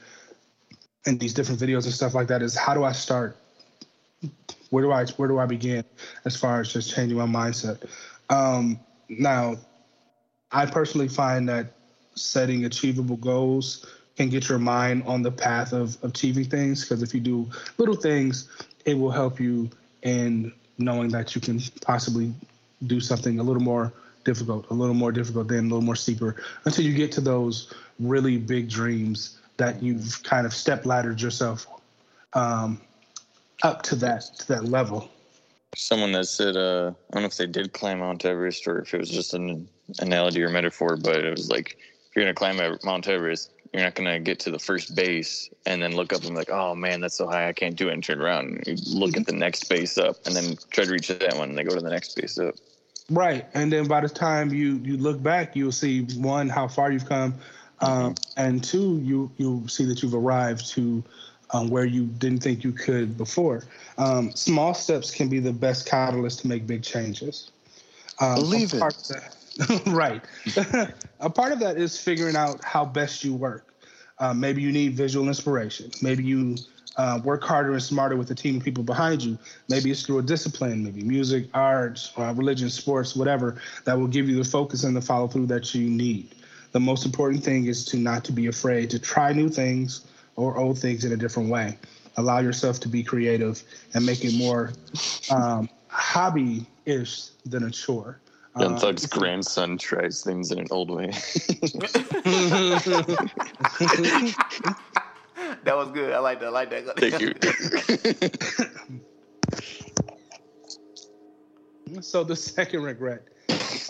in 1.06 1.18
these 1.18 1.32
different 1.32 1.60
videos 1.60 1.84
and 1.84 1.92
stuff 1.92 2.14
like 2.14 2.28
that 2.28 2.42
is, 2.42 2.54
how 2.56 2.74
do 2.74 2.84
I 2.84 2.92
start? 2.92 3.36
Where 4.70 4.84
do 4.84 4.92
I 4.92 5.06
where 5.16 5.28
do 5.28 5.38
I 5.38 5.46
begin 5.46 5.84
as 6.24 6.36
far 6.36 6.60
as 6.60 6.72
just 6.72 6.94
changing 6.94 7.18
my 7.18 7.26
mindset? 7.26 7.82
Um, 8.28 8.78
now, 9.08 9.56
I 10.52 10.66
personally 10.66 11.08
find 11.08 11.48
that 11.48 11.72
setting 12.14 12.64
achievable 12.64 13.16
goals 13.16 13.86
can 14.16 14.28
get 14.28 14.48
your 14.48 14.58
mind 14.58 15.02
on 15.06 15.22
the 15.22 15.30
path 15.30 15.72
of 15.72 15.96
achieving 16.02 16.44
things 16.44 16.82
because 16.82 17.02
if 17.02 17.14
you 17.14 17.20
do 17.20 17.48
little 17.78 17.94
things, 17.94 18.48
it 18.84 18.94
will 18.94 19.10
help 19.10 19.40
you 19.40 19.70
in 20.02 20.52
knowing 20.78 21.08
that 21.10 21.34
you 21.34 21.40
can 21.40 21.60
possibly 21.82 22.32
do 22.86 23.00
something 23.00 23.38
a 23.38 23.42
little 23.42 23.62
more 23.62 23.92
difficult, 24.24 24.68
a 24.70 24.74
little 24.74 24.94
more 24.94 25.12
difficult, 25.12 25.48
then 25.48 25.60
a 25.60 25.62
little 25.62 25.80
more 25.80 25.96
steeper 25.96 26.36
until 26.64 26.84
you 26.84 26.94
get 26.94 27.12
to 27.12 27.20
those 27.20 27.72
really 27.98 28.36
big 28.36 28.68
dreams 28.68 29.38
that 29.56 29.82
you've 29.82 30.22
kind 30.22 30.46
of 30.46 30.54
step 30.54 30.86
laddered 30.86 31.20
yourself 31.20 31.66
um, 32.32 32.80
up 33.62 33.82
to 33.82 33.94
that 33.96 34.22
to 34.38 34.48
that 34.48 34.64
level. 34.64 35.10
Someone 35.76 36.12
that 36.12 36.24
said, 36.24 36.56
uh, 36.56 36.92
I 37.10 37.12
don't 37.12 37.22
know 37.22 37.28
if 37.28 37.36
they 37.36 37.46
did 37.46 37.72
climb 37.72 38.00
Mount 38.00 38.24
Everest 38.24 38.66
or 38.66 38.80
if 38.80 38.92
it 38.92 38.98
was 38.98 39.10
just 39.10 39.34
an 39.34 39.68
analogy 40.00 40.42
or 40.42 40.48
metaphor, 40.48 40.96
but 40.96 41.16
it 41.16 41.30
was 41.30 41.48
like 41.48 41.76
if 42.08 42.16
you're 42.16 42.24
gonna 42.24 42.34
climb 42.34 42.56
Mount 42.84 43.06
Everest, 43.06 43.52
you're 43.72 43.82
not 43.82 43.94
gonna 43.94 44.18
get 44.18 44.40
to 44.40 44.50
the 44.50 44.58
first 44.58 44.94
base 44.94 45.48
and 45.66 45.82
then 45.82 45.94
look 45.94 46.12
up 46.12 46.22
and 46.22 46.30
be 46.30 46.36
like, 46.36 46.50
oh 46.50 46.74
man, 46.74 47.00
that's 47.00 47.16
so 47.16 47.26
high, 47.26 47.48
I 47.48 47.52
can't 47.52 47.76
do 47.76 47.88
it, 47.88 47.94
and 47.94 48.02
turn 48.02 48.20
around. 48.20 48.64
You 48.66 48.76
look 48.86 49.16
at 49.16 49.26
the 49.26 49.32
next 49.32 49.68
base 49.68 49.96
up 49.98 50.16
and 50.26 50.34
then 50.34 50.56
try 50.70 50.84
to 50.84 50.90
reach 50.90 51.08
that 51.08 51.36
one, 51.36 51.50
and 51.50 51.58
they 51.58 51.64
go 51.64 51.74
to 51.74 51.80
the 51.80 51.90
next 51.90 52.16
base 52.16 52.38
up. 52.38 52.54
Right, 53.10 53.46
and 53.54 53.72
then 53.72 53.86
by 53.86 54.00
the 54.00 54.08
time 54.08 54.52
you 54.52 54.80
you 54.84 54.96
look 54.96 55.22
back, 55.22 55.56
you'll 55.56 55.72
see 55.72 56.02
one 56.16 56.48
how 56.48 56.68
far 56.68 56.92
you've 56.92 57.08
come, 57.08 57.34
um, 57.80 58.14
and 58.36 58.62
two 58.62 59.00
you 59.02 59.30
you'll 59.36 59.66
see 59.68 59.84
that 59.86 60.02
you've 60.02 60.14
arrived 60.14 60.68
to 60.70 61.02
um, 61.52 61.68
where 61.68 61.84
you 61.84 62.06
didn't 62.06 62.42
think 62.42 62.64
you 62.64 62.72
could 62.72 63.16
before. 63.16 63.64
Um, 63.98 64.32
small 64.32 64.74
steps 64.74 65.10
can 65.10 65.28
be 65.28 65.40
the 65.40 65.52
best 65.52 65.86
catalyst 65.86 66.40
to 66.40 66.48
make 66.48 66.66
big 66.66 66.82
changes. 66.82 67.50
Um, 68.20 68.36
Believe 68.36 68.74
it. 68.74 68.80
That, 68.80 69.36
right. 69.86 70.22
a 71.20 71.30
part 71.30 71.52
of 71.52 71.60
that 71.60 71.76
is 71.76 71.98
figuring 71.98 72.36
out 72.36 72.62
how 72.64 72.84
best 72.84 73.24
you 73.24 73.34
work. 73.34 73.74
Uh, 74.18 74.34
maybe 74.34 74.60
you 74.60 74.70
need 74.70 74.94
visual 74.94 75.28
inspiration. 75.28 75.90
Maybe 76.02 76.22
you 76.22 76.56
uh, 76.96 77.20
work 77.24 77.42
harder 77.42 77.72
and 77.72 77.82
smarter 77.82 78.16
with 78.16 78.30
a 78.30 78.34
team 78.34 78.56
of 78.56 78.62
people 78.62 78.84
behind 78.84 79.22
you. 79.22 79.38
Maybe 79.68 79.90
it's 79.90 80.02
through 80.02 80.18
a 80.18 80.22
discipline, 80.22 80.84
maybe 80.84 81.02
music, 81.02 81.46
arts, 81.54 82.12
uh, 82.18 82.34
religion, 82.36 82.68
sports, 82.68 83.16
whatever, 83.16 83.60
that 83.84 83.98
will 83.98 84.06
give 84.06 84.28
you 84.28 84.36
the 84.36 84.48
focus 84.48 84.84
and 84.84 84.94
the 84.94 85.00
follow 85.00 85.26
through 85.26 85.46
that 85.46 85.74
you 85.74 85.88
need. 85.88 86.34
The 86.72 86.80
most 86.80 87.04
important 87.04 87.42
thing 87.42 87.66
is 87.66 87.84
to 87.86 87.96
not 87.96 88.24
to 88.24 88.32
be 88.32 88.46
afraid 88.46 88.90
to 88.90 88.98
try 88.98 89.32
new 89.32 89.48
things 89.48 90.06
or 90.36 90.56
old 90.56 90.78
things 90.78 91.04
in 91.04 91.12
a 91.12 91.16
different 91.16 91.48
way. 91.48 91.78
Allow 92.16 92.40
yourself 92.40 92.80
to 92.80 92.88
be 92.88 93.02
creative 93.02 93.62
and 93.94 94.04
make 94.04 94.24
it 94.24 94.34
more 94.34 94.72
um, 95.30 95.68
hobby-ish 95.88 97.28
than 97.46 97.64
a 97.64 97.70
chore. 97.70 98.20
Young 98.58 98.74
Uh, 98.74 98.78
Thug's 98.78 99.06
grandson 99.06 99.78
tries 99.78 100.22
things 100.22 100.50
in 100.50 100.58
an 100.58 100.66
old 100.70 100.90
way. 100.90 101.12
That 105.64 105.76
was 105.76 105.90
good. 105.90 106.12
I 106.12 106.18
like 106.20 106.40
that. 106.40 106.46
I 106.46 106.50
like 106.50 106.70
that. 106.70 106.96
Thank 106.98 107.20
you. 107.20 107.34
So 112.00 112.22
the 112.22 112.36
second 112.36 112.82
regret, 112.82 113.24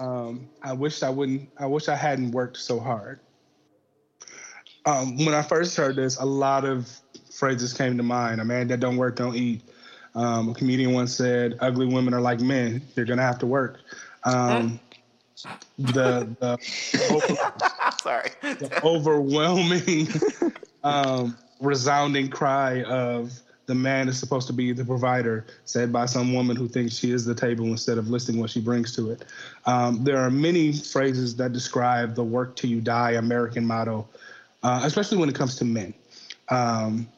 um, 0.00 0.48
I 0.62 0.72
wish 0.72 1.02
I 1.02 1.10
wouldn't. 1.10 1.50
I 1.58 1.66
wish 1.66 1.88
I 1.88 1.94
hadn't 1.94 2.30
worked 2.30 2.56
so 2.56 2.80
hard. 2.80 3.20
Um, 4.86 5.18
when 5.18 5.34
I 5.34 5.42
first 5.42 5.76
heard 5.76 5.96
this, 5.96 6.16
a 6.16 6.24
lot 6.24 6.64
of 6.64 6.90
phrases 7.30 7.74
came 7.74 7.98
to 7.98 8.02
mind. 8.02 8.40
A 8.40 8.44
man 8.44 8.68
that 8.68 8.80
don't 8.80 8.96
work 8.96 9.16
don't 9.16 9.36
eat. 9.36 9.62
Um, 10.14 10.48
a 10.48 10.54
comedian 10.54 10.92
once 10.92 11.14
said, 11.14 11.58
"Ugly 11.60 11.86
women 11.86 12.14
are 12.14 12.22
like 12.22 12.40
men; 12.40 12.80
they're 12.94 13.04
gonna 13.04 13.22
have 13.22 13.38
to 13.40 13.46
work." 13.46 13.80
Um, 14.24 14.80
the 15.78 16.28
the 16.40 16.58
Sorry. 18.02 18.30
the 18.42 18.80
overwhelming, 18.84 20.08
um, 20.84 21.36
resounding 21.60 22.28
cry 22.28 22.82
of 22.82 23.32
the 23.66 23.74
man 23.74 24.08
is 24.08 24.18
supposed 24.18 24.48
to 24.48 24.52
be 24.52 24.72
the 24.72 24.84
provider, 24.84 25.46
said 25.64 25.92
by 25.92 26.04
some 26.04 26.34
woman 26.34 26.56
who 26.56 26.66
thinks 26.66 26.96
she 26.96 27.12
is 27.12 27.24
the 27.24 27.34
table 27.34 27.66
instead 27.66 27.98
of 27.98 28.10
listing 28.10 28.40
what 28.40 28.50
she 28.50 28.60
brings 28.60 28.96
to 28.96 29.12
it. 29.12 29.24
Um, 29.64 30.02
there 30.02 30.18
are 30.18 30.30
many 30.30 30.72
phrases 30.72 31.36
that 31.36 31.52
describe 31.52 32.16
the 32.16 32.24
work 32.24 32.56
till 32.56 32.68
you 32.68 32.80
die 32.80 33.12
American 33.12 33.64
motto, 33.64 34.08
uh, 34.64 34.80
especially 34.82 35.18
when 35.18 35.28
it 35.28 35.36
comes 35.36 35.54
to 35.56 35.64
men. 35.64 35.94
Um, 36.48 37.08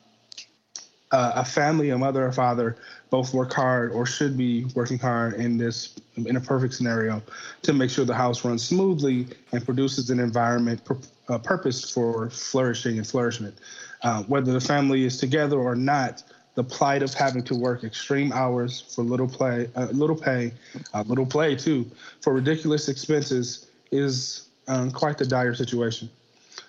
uh, 1.11 1.32
a 1.36 1.44
family, 1.44 1.88
a 1.88 1.96
mother, 1.96 2.26
a 2.26 2.32
father, 2.32 2.76
both 3.12 3.34
work 3.34 3.52
hard 3.52 3.92
or 3.92 4.06
should 4.06 4.38
be 4.38 4.64
working 4.74 4.98
hard 4.98 5.34
in 5.34 5.58
this 5.58 5.94
in 6.16 6.34
a 6.34 6.40
perfect 6.40 6.72
scenario 6.72 7.22
to 7.60 7.74
make 7.74 7.90
sure 7.90 8.06
the 8.06 8.14
house 8.14 8.42
runs 8.42 8.64
smoothly 8.64 9.26
and 9.52 9.62
produces 9.66 10.08
an 10.08 10.18
environment 10.18 10.82
pur- 10.82 10.96
uh, 11.28 11.36
purposed 11.36 11.92
for 11.92 12.30
flourishing 12.30 12.96
and 12.96 13.06
flourishment. 13.06 13.54
Uh, 14.00 14.22
whether 14.22 14.50
the 14.50 14.60
family 14.60 15.04
is 15.04 15.18
together 15.18 15.58
or 15.58 15.74
not, 15.76 16.22
the 16.54 16.64
plight 16.64 17.02
of 17.02 17.12
having 17.12 17.42
to 17.44 17.54
work 17.54 17.84
extreme 17.84 18.32
hours 18.32 18.80
for 18.80 19.02
little 19.04 19.28
play, 19.28 19.68
uh, 19.76 19.88
little 19.92 20.16
pay, 20.16 20.50
uh, 20.94 21.04
little 21.06 21.26
play 21.26 21.54
too, 21.54 21.84
for 22.22 22.32
ridiculous 22.32 22.88
expenses 22.88 23.66
is 23.90 24.48
um, 24.68 24.90
quite 24.90 25.18
the 25.18 25.26
dire 25.26 25.54
situation. 25.54 26.08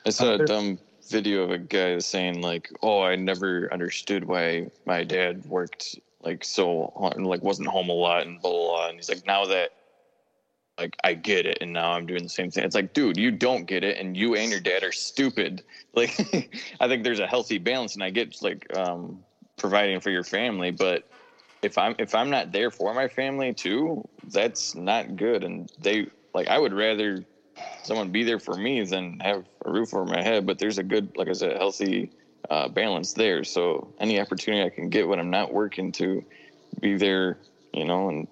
I 0.05 0.09
saw 0.09 0.33
Uh, 0.33 0.43
a 0.43 0.45
dumb 0.45 0.77
video 1.07 1.43
of 1.43 1.51
a 1.51 1.57
guy 1.57 1.99
saying 1.99 2.41
like, 2.41 2.69
"Oh, 2.81 3.01
I 3.01 3.15
never 3.15 3.71
understood 3.71 4.25
why 4.25 4.67
my 4.85 5.05
dad 5.05 5.45
worked 5.45 5.99
like 6.23 6.43
so 6.43 6.91
and 7.15 7.25
like 7.27 7.43
wasn't 7.43 7.67
home 7.67 7.89
a 7.89 7.93
lot 7.93 8.25
and 8.25 8.41
blah 8.41 8.51
blah." 8.51 8.67
blah. 8.67 8.87
And 8.89 8.97
he's 8.97 9.09
like, 9.09 9.25
"Now 9.25 9.45
that 9.45 9.71
like 10.79 10.95
I 11.03 11.13
get 11.13 11.45
it, 11.45 11.59
and 11.61 11.73
now 11.73 11.91
I'm 11.91 12.05
doing 12.05 12.23
the 12.23 12.29
same 12.29 12.51
thing." 12.51 12.63
It's 12.63 12.75
like, 12.75 12.93
dude, 12.93 13.17
you 13.17 13.31
don't 13.31 13.65
get 13.65 13.83
it, 13.83 13.97
and 13.97 14.15
you 14.17 14.35
and 14.35 14.51
your 14.51 14.59
dad 14.59 14.83
are 14.83 14.91
stupid. 14.91 15.63
Like, 15.95 16.09
I 16.79 16.87
think 16.87 17.03
there's 17.03 17.19
a 17.19 17.27
healthy 17.27 17.59
balance, 17.59 17.93
and 17.93 18.03
I 18.03 18.09
get 18.09 18.41
like 18.41 18.65
um, 18.75 19.23
providing 19.57 19.99
for 19.99 20.09
your 20.09 20.23
family, 20.23 20.71
but 20.71 21.07
if 21.63 21.77
I'm 21.77 21.95
if 21.97 22.13
I'm 22.13 22.29
not 22.29 22.51
there 22.51 22.69
for 22.69 22.93
my 22.93 23.07
family 23.07 23.53
too, 23.53 24.07
that's 24.31 24.75
not 24.75 25.15
good. 25.15 25.43
And 25.43 25.71
they 25.79 26.07
like 26.33 26.47
I 26.47 26.59
would 26.59 26.73
rather 26.73 27.23
someone 27.83 28.11
be 28.11 28.23
there 28.23 28.39
for 28.39 28.55
me 28.55 28.83
than 28.83 29.19
have 29.19 29.45
a 29.65 29.71
roof 29.71 29.93
over 29.93 30.05
my 30.05 30.21
head. 30.21 30.45
But 30.45 30.59
there's 30.59 30.77
a 30.77 30.83
good, 30.83 31.15
like 31.15 31.29
I 31.29 31.33
said, 31.33 31.57
healthy 31.57 32.11
uh, 32.49 32.67
balance 32.67 33.13
there. 33.13 33.43
So 33.43 33.93
any 33.99 34.19
opportunity 34.19 34.63
I 34.63 34.69
can 34.69 34.89
get 34.89 35.07
when 35.07 35.19
I'm 35.19 35.29
not 35.29 35.53
working 35.53 35.91
to 35.93 36.23
be 36.79 36.97
there, 36.97 37.37
you 37.73 37.85
know, 37.85 38.09
and 38.09 38.27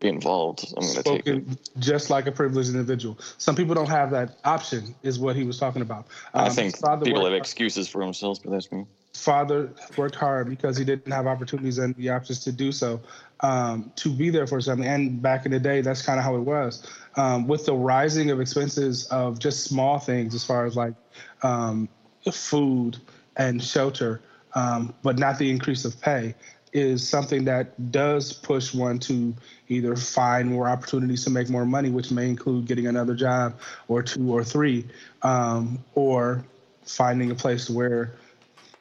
be 0.00 0.08
involved, 0.08 0.72
I'm 0.76 0.82
going 0.82 0.94
to 0.94 1.02
take 1.02 1.26
it. 1.26 1.44
Just 1.78 2.10
like 2.10 2.26
a 2.26 2.32
privileged 2.32 2.70
individual. 2.70 3.18
Some 3.38 3.54
people 3.54 3.74
don't 3.74 3.88
have 3.88 4.10
that 4.10 4.38
option, 4.44 4.94
is 5.02 5.18
what 5.18 5.36
he 5.36 5.44
was 5.44 5.58
talking 5.58 5.82
about. 5.82 6.06
I 6.34 6.48
Um, 6.48 6.52
think 6.52 6.76
father 6.76 7.04
people 7.04 7.24
have 7.24 7.34
excuses 7.34 7.88
for 7.88 8.02
themselves, 8.02 8.40
but 8.40 8.50
that's 8.50 8.70
me. 8.72 8.84
father 9.14 9.70
worked 9.96 10.16
hard 10.16 10.48
because 10.48 10.76
he 10.76 10.84
didn't 10.84 11.12
have 11.12 11.26
opportunities 11.26 11.78
and 11.78 11.94
the 11.96 12.08
options 12.08 12.42
to 12.44 12.52
do 12.52 12.72
so 12.72 13.00
um, 13.40 13.92
to 13.96 14.10
be 14.10 14.30
there 14.30 14.46
for 14.46 14.60
something. 14.60 14.86
And 14.86 15.22
back 15.22 15.46
in 15.46 15.52
the 15.52 15.60
day, 15.60 15.82
that's 15.82 16.02
kind 16.02 16.18
of 16.18 16.24
how 16.24 16.34
it 16.34 16.40
was. 16.40 16.84
Um, 17.16 17.46
with 17.46 17.66
the 17.66 17.74
rising 17.74 18.30
of 18.30 18.40
expenses 18.40 19.06
of 19.06 19.38
just 19.38 19.64
small 19.64 19.98
things, 19.98 20.34
as 20.34 20.44
far 20.44 20.66
as 20.66 20.76
like 20.76 20.94
um, 21.42 21.88
food 22.32 22.98
and 23.36 23.62
shelter, 23.62 24.20
um, 24.54 24.94
but 25.02 25.18
not 25.18 25.38
the 25.38 25.50
increase 25.50 25.84
of 25.84 26.00
pay, 26.00 26.34
is 26.72 27.06
something 27.06 27.44
that 27.44 27.92
does 27.92 28.32
push 28.32 28.74
one 28.74 28.98
to 28.98 29.34
either 29.68 29.94
find 29.94 30.48
more 30.48 30.68
opportunities 30.68 31.24
to 31.24 31.30
make 31.30 31.50
more 31.50 31.66
money, 31.66 31.90
which 31.90 32.10
may 32.10 32.28
include 32.28 32.66
getting 32.66 32.86
another 32.86 33.14
job 33.14 33.54
or 33.88 34.02
two 34.02 34.32
or 34.32 34.42
three, 34.42 34.86
um, 35.22 35.78
or 35.94 36.44
finding 36.84 37.30
a 37.30 37.34
place 37.34 37.68
where 37.68 38.14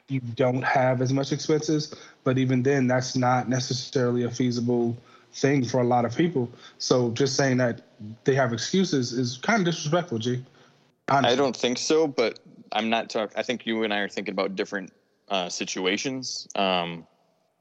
you 0.08 0.20
don't 0.36 0.64
have 0.64 1.02
as 1.02 1.12
much 1.14 1.32
expenses. 1.32 1.94
But 2.24 2.38
even 2.38 2.64
then, 2.64 2.88
that's 2.88 3.16
not 3.16 3.50
necessarily 3.50 4.24
a 4.24 4.30
feasible 4.30 4.96
thing 5.34 5.64
for 5.64 5.82
a 5.82 5.86
lot 5.86 6.06
of 6.06 6.16
people. 6.16 6.50
So 6.78 7.12
just 7.12 7.36
saying 7.36 7.58
that 7.58 7.82
they 8.26 8.36
have 8.36 8.54
excuses 8.54 9.14
is 9.14 9.38
kind 9.38 9.60
of 9.60 9.66
disrespectful, 9.66 10.20
G. 10.20 10.44
Honestly. 11.10 11.34
I 11.34 11.36
don't 11.36 11.56
think 11.56 11.78
so, 11.78 12.08
but 12.08 12.40
I'm 12.72 12.90
not 12.90 13.10
talking. 13.10 13.38
I 13.38 13.44
think 13.44 13.66
you 13.66 13.84
and 13.84 13.94
I 13.94 14.00
are 14.00 14.10
thinking 14.10 14.34
about 14.34 14.56
different 14.56 14.92
uh, 15.30 15.50
situations. 15.50 16.48
Um, 16.56 17.06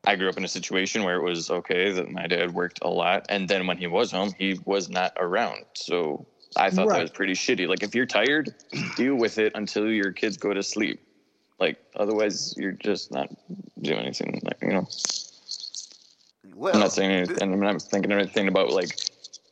I 0.04 0.16
grew 0.16 0.28
up 0.28 0.36
in 0.36 0.44
a 0.44 0.48
situation 0.48 1.04
where 1.04 1.16
it 1.16 1.22
was 1.22 1.50
okay 1.50 1.92
that 1.92 2.10
my 2.10 2.26
dad 2.26 2.54
worked 2.54 2.80
a 2.82 2.88
lot, 2.88 3.26
and 3.28 3.48
then 3.48 3.66
when 3.66 3.76
he 3.76 3.86
was 3.86 4.10
home, 4.10 4.32
he 4.38 4.58
was 4.64 4.88
not 4.88 5.12
around. 5.18 5.64
So 5.74 6.26
I 6.56 6.70
thought 6.70 6.88
right. 6.88 6.96
that 6.96 7.02
was 7.02 7.10
pretty 7.10 7.34
shitty. 7.34 7.68
Like 7.68 7.82
if 7.82 7.94
you're 7.94 8.06
tired, 8.06 8.54
deal 8.96 9.14
with 9.14 9.38
it 9.38 9.52
until 9.54 9.90
your 9.90 10.12
kids 10.12 10.36
go 10.36 10.54
to 10.54 10.62
sleep. 10.62 11.00
Like 11.58 11.78
otherwise, 11.94 12.54
you're 12.56 12.72
just 12.72 13.12
not 13.12 13.28
doing 13.80 14.00
anything. 14.00 14.40
Like 14.42 14.58
you 14.62 14.68
know. 14.68 14.88
Well, 16.54 16.74
I'm 16.74 16.80
not 16.80 16.92
saying 16.92 17.10
anything. 17.10 17.52
I'm 17.52 17.60
not 17.60 17.82
thinking 17.82 18.12
anything 18.12 18.48
about 18.48 18.70
like 18.70 18.98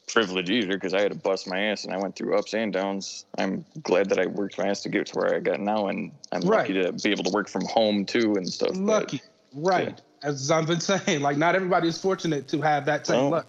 privilege 0.08 0.50
either 0.50 0.74
because 0.74 0.94
I 0.94 1.00
had 1.00 1.12
to 1.12 1.18
bust 1.18 1.46
my 1.46 1.58
ass 1.58 1.84
and 1.84 1.94
I 1.94 1.98
went 1.98 2.16
through 2.16 2.36
ups 2.36 2.54
and 2.54 2.72
downs. 2.72 3.26
I'm 3.38 3.64
glad 3.82 4.08
that 4.10 4.18
I 4.18 4.26
worked 4.26 4.58
my 4.58 4.68
ass 4.68 4.82
to 4.82 4.88
get 4.88 5.06
to 5.06 5.18
where 5.18 5.34
I 5.34 5.40
got 5.40 5.60
now, 5.60 5.88
and 5.88 6.12
I'm 6.32 6.42
right. 6.42 6.60
lucky 6.60 6.74
to 6.74 6.92
be 6.92 7.10
able 7.10 7.24
to 7.24 7.30
work 7.30 7.48
from 7.48 7.64
home 7.66 8.04
too 8.04 8.34
and 8.34 8.48
stuff. 8.48 8.70
Lucky, 8.74 9.22
but, 9.52 9.60
right? 9.60 9.88
Yeah 9.88 10.04
as 10.22 10.50
I've 10.50 10.66
been 10.66 10.80
saying, 10.80 11.20
like 11.20 11.36
not 11.36 11.54
everybody 11.54 11.88
is 11.88 12.00
fortunate 12.00 12.48
to 12.48 12.60
have 12.60 12.84
that 12.86 13.06
same 13.06 13.22
well, 13.22 13.30
luck. 13.30 13.46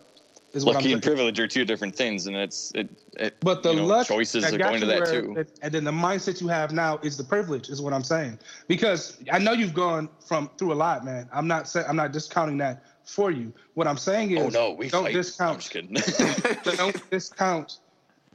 Is 0.51 0.65
lucky 0.65 0.93
and 0.93 1.03
privilege 1.03 1.39
are 1.39 1.47
two 1.47 1.63
different 1.63 1.95
things, 1.95 2.25
and 2.25 2.35
it's 2.35 2.71
it. 2.73 2.89
it 3.19 3.39
but 3.39 3.61
the 3.61 3.69
you 3.69 3.75
know, 3.81 3.85
luck 3.85 4.07
choices 4.07 4.51
are 4.51 4.57
going 4.57 4.79
to 4.79 4.87
that 4.87 5.05
too. 5.05 5.45
And 5.61 5.71
then 5.71 5.83
the 5.83 5.91
mindset 5.91 6.41
you 6.41 6.47
have 6.47 6.71
now 6.71 6.97
is 7.03 7.17
the 7.17 7.23
privilege, 7.23 7.69
is 7.69 7.83
what 7.83 7.93
I'm 7.93 8.03
saying. 8.03 8.39
Because 8.67 9.19
I 9.31 9.37
know 9.37 9.51
you've 9.51 9.75
gone 9.75 10.09
from 10.25 10.49
through 10.57 10.73
a 10.73 10.75
lot, 10.75 11.05
man. 11.05 11.29
I'm 11.31 11.47
not 11.47 11.67
saying 11.67 11.85
I'm 11.87 11.95
not 11.95 12.13
discounting 12.13 12.57
that 12.57 12.83
for 13.09 13.31
you. 13.31 13.53
What 13.73 13.87
I'm 13.87 13.97
saying 13.97 14.31
is, 14.31 14.39
oh 14.39 14.49
no, 14.49 14.71
we 14.71 14.89
don't 14.89 15.03
fight. 15.03 15.13
discount. 15.13 15.53
I'm 15.53 15.59
just 15.59 16.15
kidding. 16.63 16.77
don't 16.77 17.09
discount 17.09 17.79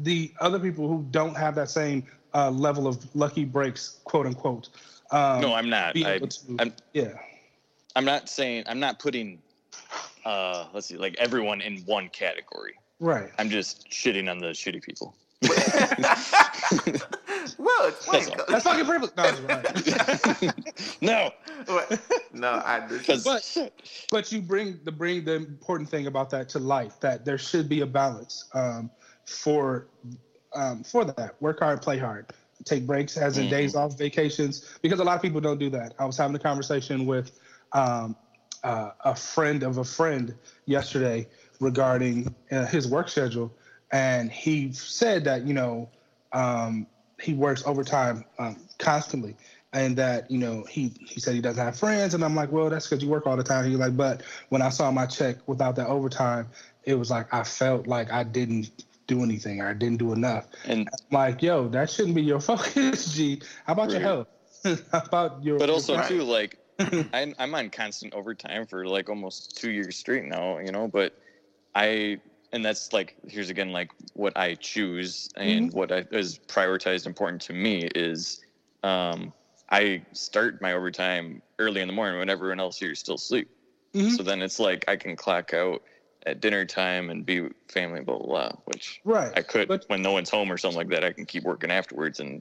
the 0.01 0.33
other 0.41 0.59
people 0.59 0.89
who 0.89 1.07
don't 1.11 1.37
have 1.37 1.55
that 1.55 1.71
same 1.71 2.05
uh, 2.35 2.51
level 2.51 2.87
of 2.87 3.15
lucky 3.15 3.45
breaks, 3.45 4.01
quote 4.05 4.27
unquote. 4.27 4.69
Um, 5.11 5.41
no, 5.41 5.55
I'm 5.55 5.71
not. 5.71 5.97
I, 5.97 6.19
to, 6.19 6.29
I'm, 6.59 6.75
yeah. 6.93 7.13
I'm 7.97 8.05
not 8.05 8.29
saying 8.29 8.65
I'm 8.67 8.81
not 8.81 8.99
putting 8.99 9.41
uh 10.25 10.67
let's 10.73 10.89
see 10.89 10.97
like 10.97 11.15
everyone 11.19 11.61
in 11.61 11.79
one 11.81 12.09
category. 12.09 12.75
Right. 13.01 13.31
I'm 13.39 13.51
just 13.51 13.89
shitting 13.91 14.31
on 14.31 14.39
the 14.39 14.49
shitty 14.49 14.83
people. 14.83 15.15
well, 17.59 17.89
explain. 17.89 18.25
That's, 18.25 18.45
that's 18.51 18.65
fucking 18.65 18.87
privilege. 18.87 19.13
No, 21.01 21.31
no. 21.69 21.83
no, 22.33 22.49
I 22.65 22.87
just, 23.03 23.25
but, 23.25 23.73
but 24.11 24.33
you 24.33 24.41
bring 24.41 24.79
the 24.85 24.93
bring 24.93 25.25
the 25.25 25.35
important 25.35 25.89
thing 25.89 26.07
about 26.07 26.31
that 26.31 26.49
to 26.51 26.59
life 26.59 26.99
that 27.01 27.25
there 27.25 27.39
should 27.39 27.69
be 27.69 27.81
a 27.81 27.87
balance 27.87 28.49
um, 28.55 28.91
for 29.27 29.87
um, 30.55 30.83
for 30.83 31.05
that. 31.05 31.37
Work 31.41 31.61
hard, 31.61 31.83
play 31.83 31.99
hard. 31.99 32.27
Take 32.65 32.87
breaks, 32.87 33.17
as 33.17 33.37
in 33.37 33.47
mm. 33.47 33.51
days 33.51 33.75
off, 33.75 33.99
vacations, 33.99 34.79
because 34.81 35.01
a 35.01 35.05
lot 35.05 35.17
of 35.17 35.23
people 35.23 35.41
don't 35.41 35.59
do 35.59 35.69
that. 35.71 35.95
I 35.99 36.05
was 36.05 36.17
having 36.17 36.35
a 36.35 36.39
conversation 36.39 37.05
with 37.05 37.39
um, 37.73 38.17
uh, 38.63 38.91
a 39.05 39.15
friend 39.15 39.63
of 39.63 39.79
a 39.79 39.85
friend 39.85 40.35
yesterday 40.67 41.27
regarding 41.61 42.35
uh, 42.51 42.65
his 42.67 42.89
work 42.89 43.09
schedule, 43.09 43.53
and 43.93 44.31
he 44.31 44.73
said 44.73 45.25
that 45.25 45.47
you 45.47 45.53
know 45.53 45.91
um, 46.33 46.87
he 47.21 47.35
works 47.35 47.63
overtime 47.67 48.25
um, 48.39 48.57
constantly, 48.79 49.37
and 49.73 49.97
that 49.97 50.31
you 50.31 50.39
know 50.39 50.65
he 50.69 50.93
he 51.01 51.21
said 51.21 51.35
he 51.35 51.41
doesn't 51.41 51.63
have 51.63 51.79
friends, 51.79 52.15
and 52.15 52.25
I'm 52.25 52.35
like, 52.35 52.53
well, 52.53 52.71
that's 52.71 52.89
because 52.89 53.03
you 53.03 53.11
work 53.11 53.27
all 53.27 53.37
the 53.37 53.45
time. 53.45 53.69
He's 53.69 53.79
like, 53.79 53.97
but 53.97 54.23
when 54.49 54.63
I 54.63 54.69
saw 54.69 54.91
my 54.91 55.07
check 55.07 55.37
without 55.47 55.77
that 55.77 55.89
overtime, 55.89 56.49
it 56.85 56.95
was 56.95 57.11
like 57.11 57.33
I 57.33 57.45
felt 57.45 57.87
like 57.87 58.13
I 58.13 58.25
didn't 58.25 58.85
do 59.07 59.23
anything 59.23 59.61
or 59.61 59.69
I 59.69 59.75
didn't 59.75 59.99
do 59.99 60.13
enough. 60.13 60.47
And 60.65 60.89
I'm 60.89 61.15
like, 61.15 61.43
yo, 61.43 61.69
that 61.69 61.91
shouldn't 61.91 62.15
be 62.15 62.23
your 62.23 62.41
focus, 62.41 63.13
G. 63.15 63.43
How 63.67 63.75
about 63.75 63.93
right. 63.93 63.93
your 63.93 64.01
health? 64.01 64.29
How 64.93 65.03
about 65.05 65.45
your? 65.45 65.59
But 65.59 65.71
also 65.71 65.95
your 65.95 66.05
too, 66.05 66.23
like 66.23 66.59
I, 66.79 67.35
I'm 67.39 67.55
on 67.55 67.71
constant 67.71 68.15
overtime 68.15 68.67
for 68.67 68.87
like 68.87 69.09
almost 69.09 69.57
two 69.57 69.71
years 69.71 69.97
straight 69.97 70.25
now, 70.25 70.59
you 70.59 70.73
know, 70.73 70.89
but 70.89 71.19
I, 71.75 72.21
and 72.55 72.65
that's 72.65 72.93
like, 72.93 73.17
here's 73.27 73.51
again, 73.51 73.73
like 73.73 73.91
what 74.13 74.37
I 74.37 74.55
choose 74.55 75.29
and 75.37 75.69
mm-hmm. 75.69 75.77
what 75.77 75.91
I, 75.91 76.05
is 76.13 76.39
prioritized 76.39 77.05
important 77.05 77.43
to 77.43 77.53
me 77.53 77.89
is 77.97 78.45
um, 78.85 79.33
I 79.71 80.03
start 80.13 80.63
my 80.63 80.73
overtime 80.73 81.43
early 81.59 81.81
in 81.81 81.89
the 81.89 81.93
morning 81.93 82.21
when 82.21 82.31
everyone 82.31 82.61
else 82.61 82.79
here 82.79 82.93
is 82.93 83.01
still 83.01 83.17
asleep. 83.17 83.51
Mm-hmm. 83.93 84.11
So 84.11 84.23
then 84.23 84.41
it's 84.41 84.61
like 84.61 84.85
I 84.87 84.95
can 84.95 85.17
clock 85.17 85.53
out 85.53 85.83
at 86.27 86.41
dinner 86.41 86.65
time 86.65 87.11
and 87.11 87.27
be 87.27 87.49
family, 87.69 88.03
blah, 88.03 88.19
blah, 88.19 88.27
blah, 88.27 88.53
which 88.67 89.01
right. 89.05 89.33
I 89.37 89.43
could 89.43 89.67
but, 89.67 89.85
when 89.89 90.01
no 90.01 90.13
one's 90.13 90.31
home 90.31 90.51
or 90.51 90.57
something 90.57 90.79
like 90.79 90.89
that. 90.91 91.03
I 91.03 91.13
can 91.13 91.27
keep 91.27 91.43
working 91.43 91.73
afterwards 91.73 92.21
and 92.21 92.41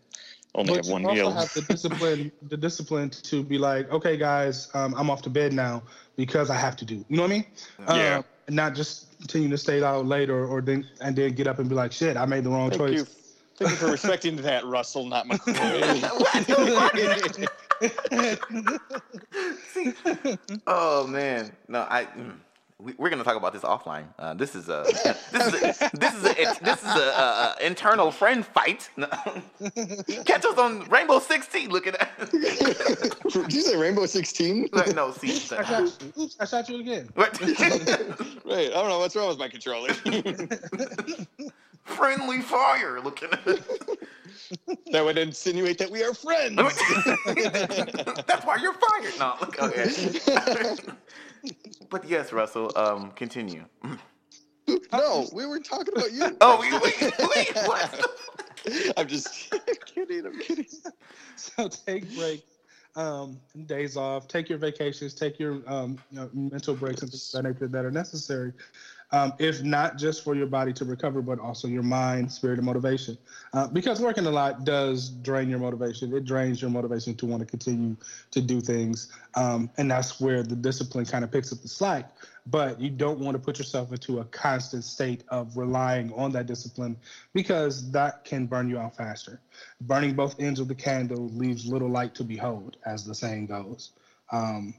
only 0.53 0.75
have 0.75 0.87
one 0.87 1.01
you 1.01 1.07
meal. 1.07 1.27
Also 1.29 1.39
have 1.39 1.53
the 1.53 1.73
discipline, 1.73 2.31
the 2.49 2.57
discipline 2.57 3.09
to 3.09 3.43
be 3.43 3.57
like, 3.57 3.91
okay, 3.91 4.15
guys, 4.15 4.69
um, 4.75 4.93
I'm 4.95 5.09
off 5.09 5.23
to 5.23 5.31
bed 5.31 5.53
now 5.53 5.81
because 6.17 6.51
I 6.51 6.55
have 6.55 6.75
to 6.77 6.85
do. 6.85 7.03
You 7.09 7.17
know 7.17 7.23
what 7.23 7.31
I 7.31 7.33
mean? 7.33 7.45
Yeah. 7.79 8.17
Um, 8.17 8.25
and 8.47 8.55
not 8.55 8.75
just 8.75 9.17
continue 9.19 9.49
to 9.49 9.57
stay 9.57 9.81
out 9.83 10.05
late 10.05 10.29
or, 10.29 10.45
or 10.45 10.61
then 10.61 10.87
and 11.01 11.15
then 11.15 11.33
get 11.33 11.47
up 11.47 11.59
and 11.59 11.69
be 11.69 11.75
like, 11.75 11.91
shit, 11.91 12.17
I 12.17 12.25
made 12.25 12.43
the 12.43 12.49
wrong 12.49 12.69
Thank 12.69 12.81
choice. 12.81 12.99
You. 12.99 13.05
Thank 13.55 13.71
you 13.71 13.77
for 13.77 13.91
respecting 13.91 14.35
that, 14.37 14.65
Russell, 14.65 15.05
not 15.05 15.27
McCoy. 15.27 15.79
oh 20.67 21.07
man, 21.07 21.51
no, 21.67 21.85
I. 21.89 22.05
Mm 22.05 22.33
we, 22.83 22.91
are 22.93 23.09
going 23.09 23.17
to 23.17 23.23
talk 23.23 23.37
about 23.37 23.53
this 23.53 23.61
offline. 23.61 24.05
Uh, 24.19 24.33
this 24.33 24.55
is 24.55 24.67
a 24.69 24.83
this 25.31 25.47
is 25.47 25.53
a, 25.53 25.89
this 25.93 26.13
is 26.15 26.25
a, 26.25 26.63
this 26.63 26.83
is 26.83 26.95
a, 26.95 26.99
a, 26.99 27.55
a 27.59 27.65
internal 27.65 28.11
friend 28.11 28.45
fight. 28.45 28.89
Catch 30.25 30.45
us 30.45 30.57
on 30.57 30.87
Rainbow 30.89 31.19
Sixteen. 31.19 31.69
Looking 31.69 31.93
at. 31.95 32.17
that. 32.19 33.17
Did 33.31 33.53
you 33.53 33.61
say 33.61 33.77
Rainbow 33.77 34.05
Sixteen? 34.05 34.69
no, 34.95 35.11
see. 35.11 35.31
I 35.55 35.63
shot 35.63 35.81
you. 35.81 36.23
Oops, 36.23 36.35
I 36.39 36.45
shot 36.45 36.69
you 36.69 36.79
again. 36.79 37.09
right. 37.15 37.41
I 37.41 38.69
don't 38.69 38.89
know 38.89 38.99
what's 38.99 39.15
wrong 39.15 39.29
with 39.29 39.39
my 39.39 39.47
controller. 39.47 39.93
Friendly 41.83 42.41
fire. 42.41 42.99
Looking 43.01 43.29
at. 43.31 43.59
That 44.91 45.03
would 45.03 45.17
insinuate 45.17 45.77
that 45.79 45.89
we 45.89 46.03
are 46.03 46.13
friends. 46.13 46.57
That's 48.27 48.45
why 48.45 48.57
you're 48.57 48.73
fired. 48.73 49.13
No, 49.19 49.35
look, 49.41 49.61
okay 49.61 50.75
but 51.89 52.07
yes, 52.07 52.33
Russell. 52.33 52.71
Um, 52.75 53.11
continue. 53.11 53.65
No, 54.91 55.27
we 55.33 55.45
were 55.45 55.59
talking 55.59 55.93
about 55.95 56.11
you. 56.11 56.37
oh, 56.41 56.59
we, 56.59 56.71
we, 56.71 57.11
wait, 57.35 57.55
what? 57.67 58.93
I'm 58.97 59.07
just 59.07 59.53
kidding. 59.85 60.25
I'm 60.25 60.39
kidding. 60.39 60.65
So 61.35 61.67
take 61.67 62.15
breaks, 62.15 62.43
um, 62.95 63.39
days 63.65 63.97
off, 63.97 64.27
take 64.27 64.49
your 64.49 64.57
vacations, 64.57 65.13
take 65.13 65.39
your 65.39 65.61
um, 65.67 65.97
you 66.11 66.19
know, 66.19 66.29
mental 66.33 66.75
breaks 66.75 67.01
and 67.01 67.11
things 67.11 67.31
that 67.31 67.43
nature 67.43 67.67
that 67.67 67.85
are 67.85 67.91
necessary 67.91 68.53
um, 69.13 69.31
if 69.37 69.61
not 69.61 69.95
just 69.95 70.23
for 70.23 70.33
your 70.33 70.47
body 70.47 70.73
to 70.73 70.85
recover, 70.85 71.21
but 71.21 71.39
also 71.39 71.67
your 71.67 71.83
mind, 71.83 72.31
spirit, 72.31 72.57
and 72.57 72.65
motivation. 72.65 73.15
Uh, 73.53 73.67
because 73.67 74.01
working 74.01 74.25
a 74.25 74.31
lot 74.31 74.65
does 74.65 75.11
drain 75.11 75.47
your 75.49 75.59
motivation. 75.59 76.11
It 76.15 76.25
drains 76.25 76.59
your 76.59 76.71
motivation 76.71 77.13
to 77.17 77.27
want 77.27 77.41
to 77.41 77.45
continue 77.45 77.95
to 78.31 78.41
do 78.41 78.59
things. 78.59 79.11
Um, 79.35 79.69
and 79.77 79.91
that's 79.91 80.19
where 80.19 80.41
the 80.41 80.55
discipline 80.55 81.05
kind 81.05 81.23
of 81.23 81.31
picks 81.31 81.53
up 81.53 81.61
the 81.61 81.67
slack. 81.67 82.11
But 82.47 82.81
you 82.81 82.89
don't 82.89 83.19
want 83.19 83.35
to 83.35 83.39
put 83.39 83.59
yourself 83.59 83.91
into 83.91 84.19
a 84.19 84.25
constant 84.25 84.83
state 84.83 85.23
of 85.29 85.55
relying 85.55 86.11
on 86.13 86.31
that 86.31 86.47
discipline 86.47 86.97
because 87.33 87.91
that 87.91 88.25
can 88.25 88.47
burn 88.47 88.67
you 88.67 88.79
out 88.79 88.97
faster. 88.97 89.39
Burning 89.81 90.15
both 90.15 90.39
ends 90.39 90.59
of 90.59 90.67
the 90.67 90.75
candle 90.75 91.29
leaves 91.29 91.67
little 91.67 91.89
light 91.89 92.15
to 92.15 92.23
behold, 92.23 92.77
as 92.87 93.05
the 93.05 93.13
saying 93.13 93.45
goes. 93.45 93.91
Um, 94.31 94.73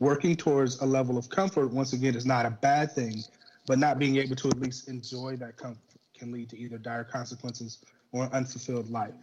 working 0.00 0.36
towards 0.36 0.80
a 0.80 0.86
level 0.86 1.18
of 1.18 1.28
comfort, 1.28 1.70
once 1.70 1.92
again, 1.92 2.16
is 2.16 2.24
not 2.24 2.46
a 2.46 2.50
bad 2.50 2.90
thing, 2.92 3.22
but 3.66 3.78
not 3.78 3.98
being 3.98 4.16
able 4.16 4.36
to 4.36 4.48
at 4.48 4.60
least 4.60 4.88
enjoy 4.88 5.36
that 5.36 5.56
comfort 5.56 5.82
can 6.16 6.32
lead 6.32 6.48
to 6.50 6.58
either 6.58 6.78
dire 6.78 7.04
consequences 7.04 7.78
or 8.12 8.24
an 8.24 8.32
unfulfilled 8.32 8.90
life. 8.90 9.14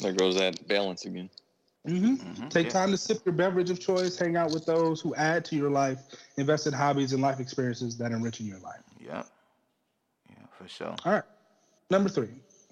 There 0.00 0.12
goes 0.12 0.36
that 0.36 0.66
balance 0.68 1.04
again. 1.04 1.30
Mm-hmm. 1.86 2.14
Mm-hmm. 2.14 2.48
Take 2.48 2.66
yeah. 2.66 2.72
time 2.72 2.90
to 2.92 2.96
sip 2.96 3.24
your 3.24 3.34
beverage 3.34 3.70
of 3.70 3.80
choice, 3.80 4.16
hang 4.16 4.36
out 4.36 4.52
with 4.52 4.64
those 4.66 5.00
who 5.00 5.14
add 5.16 5.44
to 5.46 5.56
your 5.56 5.70
life, 5.70 5.98
invest 6.36 6.66
in 6.68 6.72
hobbies 6.72 7.12
and 7.12 7.20
life 7.20 7.40
experiences 7.40 7.98
that 7.98 8.12
enrich 8.12 8.40
your 8.40 8.60
life. 8.60 8.82
Yeah. 9.00 9.24
Yeah, 10.30 10.46
for 10.56 10.68
sure. 10.68 10.94
All 11.04 11.12
right. 11.12 11.24
Number 11.90 12.08
three, 12.08 12.30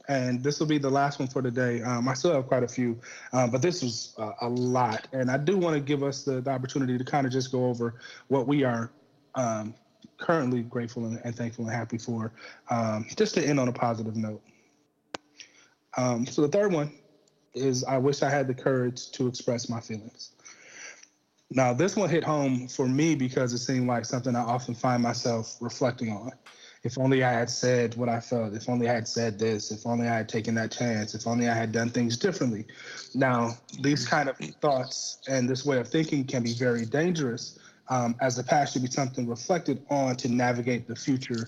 and 0.09 0.43
this 0.43 0.61
will 0.61 0.69
be 0.69 0.79
the 0.79 0.91
last 0.91 1.19
one 1.19 1.29
for 1.29 1.43
today. 1.43 1.83
Um, 1.83 2.09
I 2.09 2.15
still 2.15 2.33
have 2.33 2.47
quite 2.47 2.63
a 2.63 2.69
few, 2.69 3.01
um, 3.33 3.51
but 3.51 3.63
this 3.63 3.83
was 3.83 4.15
uh, 4.17 4.33
a 4.41 4.49
lot, 4.49 5.09
and 5.13 5.31
I 5.31 5.37
do 5.37 5.59
want 5.59 5.75
to 5.75 5.81
give 5.81 6.03
us 6.03 6.25
the, 6.25 6.41
the 6.41 6.51
opportunity 6.51 6.97
to 6.97 7.05
kind 7.05 7.27
of 7.27 7.33
just 7.33 7.53
go 7.53 7.67
over 7.67 7.97
what 8.29 8.47
we 8.47 8.65
are 8.65 8.93
um, 9.35 9.75
currently 10.19 10.63
grateful 10.63 11.07
and, 11.07 11.21
and, 11.25 11.35
thankful 11.35 11.67
and 11.67 11.75
happy 11.75 11.99
for, 11.99 12.33
um, 12.71 13.07
just 13.17 13.35
to 13.35 13.45
end 13.45 13.59
on 13.59 13.69
a 13.69 13.73
positive 13.73 14.17
note. 14.17 14.43
Um, 15.97 16.27
so 16.27 16.43
the 16.43 16.49
third 16.49 16.73
one 16.73 16.93
is 17.55 17.85
I 17.85 17.99
wish 17.99 18.23
I 18.23 18.31
had 18.31 18.47
the 18.47 18.55
courage 18.55 19.11
to 19.13 19.27
express 19.27 19.69
my 19.69 19.81
feelings. 19.81 20.31
Now, 21.51 21.73
this 21.73 21.97
one 21.97 22.09
hit 22.09 22.23
home 22.23 22.69
for 22.69 22.87
me 22.87 23.17
because 23.17 23.53
it 23.53 23.59
seemed 23.59 23.89
like 23.89 24.05
something 24.05 24.37
I 24.37 24.41
often 24.41 24.75
find 24.75 25.03
myself 25.03 25.57
reflecting 25.61 26.13
on. 26.13 26.31
If 26.83 26.97
only 26.97 27.25
I 27.25 27.33
had 27.33 27.51
said 27.51 27.95
what 27.97 28.09
I 28.09 28.21
felt, 28.21 28.55
if 28.55 28.69
only 28.69 28.89
I 28.89 28.95
had 28.95 29.09
said 29.09 29.39
this, 29.39 29.71
if 29.71 29.87
only 29.87 30.07
I 30.07 30.17
had 30.17 30.29
taken 30.29 30.55
that 30.55 30.71
chance, 30.71 31.15
if 31.15 31.27
only 31.27 31.49
I 31.49 31.55
had 31.55 31.73
done 31.73 31.91
things 31.91 32.17
differently. 32.17 32.67
Now, 33.15 33.59
these 33.81 34.07
kind 34.07 34.29
of 34.29 34.39
thoughts 34.39 35.19
and 35.29 35.49
this 35.49 35.67
way 35.67 35.79
of 35.79 35.89
thinking 35.89 36.25
can 36.25 36.43
be 36.43 36.55
very 36.55 36.87
dangerous 36.87 37.59
um, 37.91 38.17
as 38.21 38.37
the 38.37 38.43
past 38.43 38.73
should 38.73 38.83
be 38.83 38.91
something 38.91 39.29
reflected 39.29 39.85
on 39.91 40.17
to 40.17 40.29
navigate 40.29 40.89
the 40.89 40.97
future, 40.97 41.47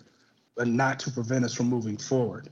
but 0.57 0.69
not 0.69 0.99
to 1.01 1.11
prevent 1.11 1.45
us 1.45 1.55
from 1.55 1.67
moving 1.67 1.97
forward. 1.97 2.51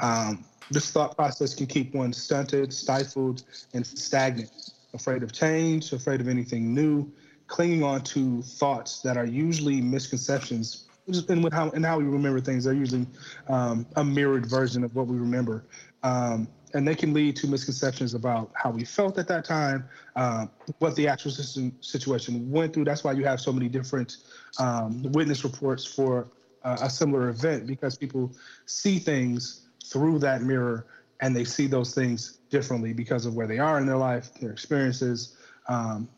Um, 0.00 0.44
this 0.70 0.90
thought 0.90 1.16
process 1.16 1.54
can 1.54 1.66
keep 1.66 1.94
one 1.94 2.12
stunted, 2.12 2.72
stifled, 2.72 3.44
and 3.74 3.86
stagnant 3.86 4.50
afraid 4.94 5.22
of 5.22 5.32
change, 5.32 5.92
afraid 5.92 6.20
of 6.20 6.28
anything 6.28 6.74
new, 6.74 7.10
clinging 7.46 7.82
on 7.82 8.02
to 8.02 8.42
thoughts 8.42 9.00
that 9.00 9.16
are 9.16 9.26
usually 9.26 9.80
misconceptions. 9.80 10.84
And 11.28 11.42
with 11.42 11.52
how 11.52 11.70
and 11.70 11.84
how 11.84 11.98
we 11.98 12.04
remember 12.04 12.40
things, 12.40 12.64
they're 12.64 12.74
usually 12.74 13.06
um, 13.48 13.86
a 13.96 14.04
mirrored 14.04 14.46
version 14.46 14.84
of 14.84 14.94
what 14.94 15.06
we 15.08 15.16
remember, 15.16 15.64
um, 16.02 16.48
and 16.74 16.86
they 16.88 16.94
can 16.94 17.12
lead 17.12 17.36
to 17.36 17.46
misconceptions 17.46 18.14
about 18.14 18.50
how 18.54 18.70
we 18.70 18.84
felt 18.84 19.18
at 19.18 19.28
that 19.28 19.44
time, 19.44 19.88
uh, 20.16 20.46
what 20.78 20.96
the 20.96 21.06
actual 21.06 21.30
system, 21.30 21.76
situation 21.80 22.50
went 22.50 22.72
through. 22.72 22.84
That's 22.84 23.04
why 23.04 23.12
you 23.12 23.24
have 23.24 23.40
so 23.40 23.52
many 23.52 23.68
different 23.68 24.18
um, 24.58 25.02
witness 25.12 25.44
reports 25.44 25.84
for 25.84 26.28
uh, 26.64 26.78
a 26.80 26.90
similar 26.90 27.28
event 27.28 27.66
because 27.66 27.96
people 27.96 28.32
see 28.66 28.98
things 28.98 29.66
through 29.84 30.18
that 30.20 30.42
mirror 30.42 30.86
and 31.20 31.36
they 31.36 31.44
see 31.44 31.66
those 31.66 31.94
things 31.94 32.38
differently 32.50 32.92
because 32.92 33.26
of 33.26 33.34
where 33.34 33.46
they 33.46 33.58
are 33.58 33.78
in 33.78 33.86
their 33.86 33.96
life, 33.96 34.34
their 34.34 34.50
experiences, 34.50 35.36
um, 35.68 36.08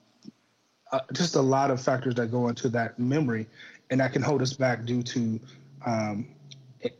uh, 0.93 1.01
just 1.13 1.35
a 1.35 1.41
lot 1.41 1.71
of 1.71 1.81
factors 1.81 2.15
that 2.15 2.31
go 2.31 2.49
into 2.49 2.69
that 2.69 2.99
memory, 2.99 3.47
and 3.91 4.01
that 4.01 4.13
can 4.13 4.23
hold 4.23 4.41
us 4.41 4.53
back 4.53 4.85
due 4.85 5.03
to 5.03 5.41
um, 5.85 6.34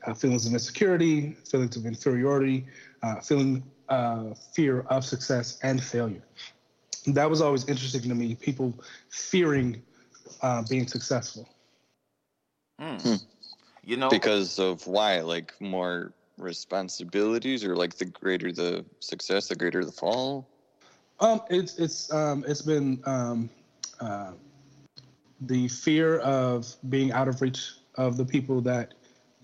uh, 0.07 0.15
feelings 0.15 0.47
of 0.47 0.53
insecurity, 0.53 1.37
feelings 1.45 1.77
of 1.77 1.87
inferiority, 1.87 2.67
uh, 3.03 3.21
feeling 3.21 3.63
uh, 3.89 4.35
fear 4.53 4.81
of 4.89 5.05
success 5.05 5.59
and 5.63 5.83
failure. 5.83 6.23
That 7.07 7.29
was 7.29 7.41
always 7.41 7.69
interesting 7.69 8.03
to 8.03 8.15
me. 8.15 8.35
People 8.35 8.75
fearing 9.11 9.83
uh, 10.43 10.63
being 10.69 10.87
successful. 10.87 11.49
Mm. 12.81 13.23
You 13.85 13.97
know, 13.97 14.09
because 14.09 14.59
of 14.59 14.87
why, 14.87 15.21
like 15.21 15.53
more 15.61 16.13
responsibilities, 16.39 17.65
or 17.65 17.77
like 17.77 17.97
the 17.97 18.07
greater 18.07 18.51
the 18.51 18.85
success, 19.01 19.49
the 19.49 19.55
greater 19.55 19.85
the 19.85 19.93
fall? 19.93 20.49
Um, 21.21 21.43
it's 21.51 21.79
it's 21.79 22.13
um, 22.13 22.45
it's 22.49 22.63
been 22.63 23.01
um, 23.05 23.51
uh, 24.01 24.33
the 25.43 25.69
fear 25.69 26.19
of 26.21 26.75
being 26.89 27.13
out 27.13 27.29
of 27.29 27.41
reach 27.43 27.75
of 27.97 28.17
the 28.17 28.25
people 28.25 28.61
that 28.63 28.95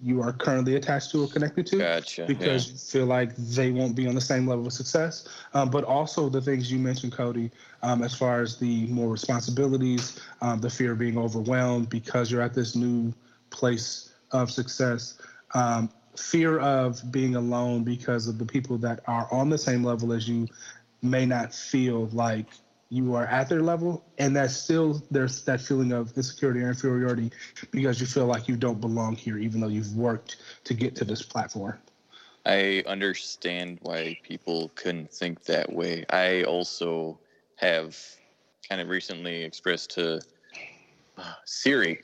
you 0.02 0.22
are 0.22 0.32
currently 0.32 0.76
attached 0.76 1.10
to 1.10 1.24
or 1.24 1.28
connected 1.28 1.66
to 1.66 1.78
gotcha, 1.78 2.24
because 2.26 2.66
yeah. 2.66 2.72
you 2.72 2.78
feel 2.78 3.06
like 3.06 3.34
they 3.36 3.70
won't 3.70 3.94
be 3.94 4.06
on 4.06 4.14
the 4.14 4.20
same 4.20 4.46
level 4.46 4.66
of 4.66 4.72
success 4.72 5.28
um, 5.54 5.70
but 5.70 5.84
also 5.84 6.28
the 6.28 6.40
things 6.40 6.72
you 6.72 6.78
mentioned 6.78 7.12
cody 7.12 7.50
um, 7.82 8.02
as 8.02 8.14
far 8.14 8.40
as 8.40 8.56
the 8.56 8.86
more 8.86 9.08
responsibilities 9.08 10.20
um, 10.40 10.60
the 10.60 10.70
fear 10.70 10.92
of 10.92 10.98
being 10.98 11.18
overwhelmed 11.18 11.88
because 11.88 12.30
you're 12.30 12.42
at 12.42 12.54
this 12.54 12.74
new 12.74 13.12
place 13.50 14.14
of 14.32 14.50
success 14.50 15.20
um, 15.54 15.90
fear 16.16 16.58
of 16.60 17.00
being 17.10 17.36
alone 17.36 17.84
because 17.84 18.26
of 18.26 18.38
the 18.38 18.44
people 18.44 18.78
that 18.78 19.00
are 19.06 19.28
on 19.30 19.48
the 19.48 19.58
same 19.58 19.84
level 19.84 20.12
as 20.12 20.28
you 20.28 20.46
may 21.02 21.26
not 21.26 21.54
feel 21.54 22.06
like 22.08 22.46
you 22.90 23.14
are 23.14 23.26
at 23.26 23.48
their 23.48 23.62
level 23.62 24.04
and 24.18 24.36
that's 24.36 24.54
still 24.54 25.02
there's 25.10 25.44
that 25.44 25.60
feeling 25.60 25.92
of 25.92 26.12
insecurity 26.16 26.60
or 26.60 26.68
inferiority 26.68 27.30
because 27.70 28.00
you 28.00 28.06
feel 28.06 28.26
like 28.26 28.48
you 28.48 28.56
don't 28.56 28.80
belong 28.80 29.14
here 29.14 29.38
even 29.38 29.60
though 29.60 29.68
you've 29.68 29.96
worked 29.96 30.36
to 30.64 30.74
get 30.74 30.94
to 30.96 31.04
this 31.04 31.22
platform 31.22 31.78
i 32.46 32.82
understand 32.86 33.78
why 33.82 34.18
people 34.22 34.70
couldn't 34.74 35.10
think 35.10 35.42
that 35.44 35.72
way 35.72 36.04
i 36.10 36.42
also 36.44 37.18
have 37.56 37.96
kind 38.68 38.80
of 38.80 38.88
recently 38.88 39.42
expressed 39.42 39.90
to 39.90 40.20
uh, 41.16 41.32
siri 41.44 42.00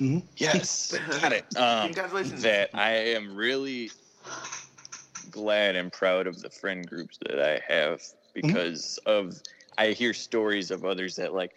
Mm-hmm. 0.00 0.26
Yes, 0.36 0.96
got 1.20 1.32
it. 1.32 1.44
Um, 1.56 1.86
Congratulations. 1.86 2.42
That 2.42 2.70
I 2.72 2.92
am 2.92 3.34
really 3.34 3.90
glad 5.30 5.76
and 5.76 5.92
proud 5.92 6.26
of 6.26 6.40
the 6.40 6.50
friend 6.50 6.86
groups 6.86 7.18
that 7.26 7.40
I 7.40 7.60
have 7.66 8.00
because 8.32 8.98
mm-hmm. 9.06 9.26
of 9.28 9.42
I 9.78 9.92
hear 9.92 10.12
stories 10.12 10.70
of 10.70 10.84
others 10.84 11.16
that 11.16 11.32
like, 11.32 11.52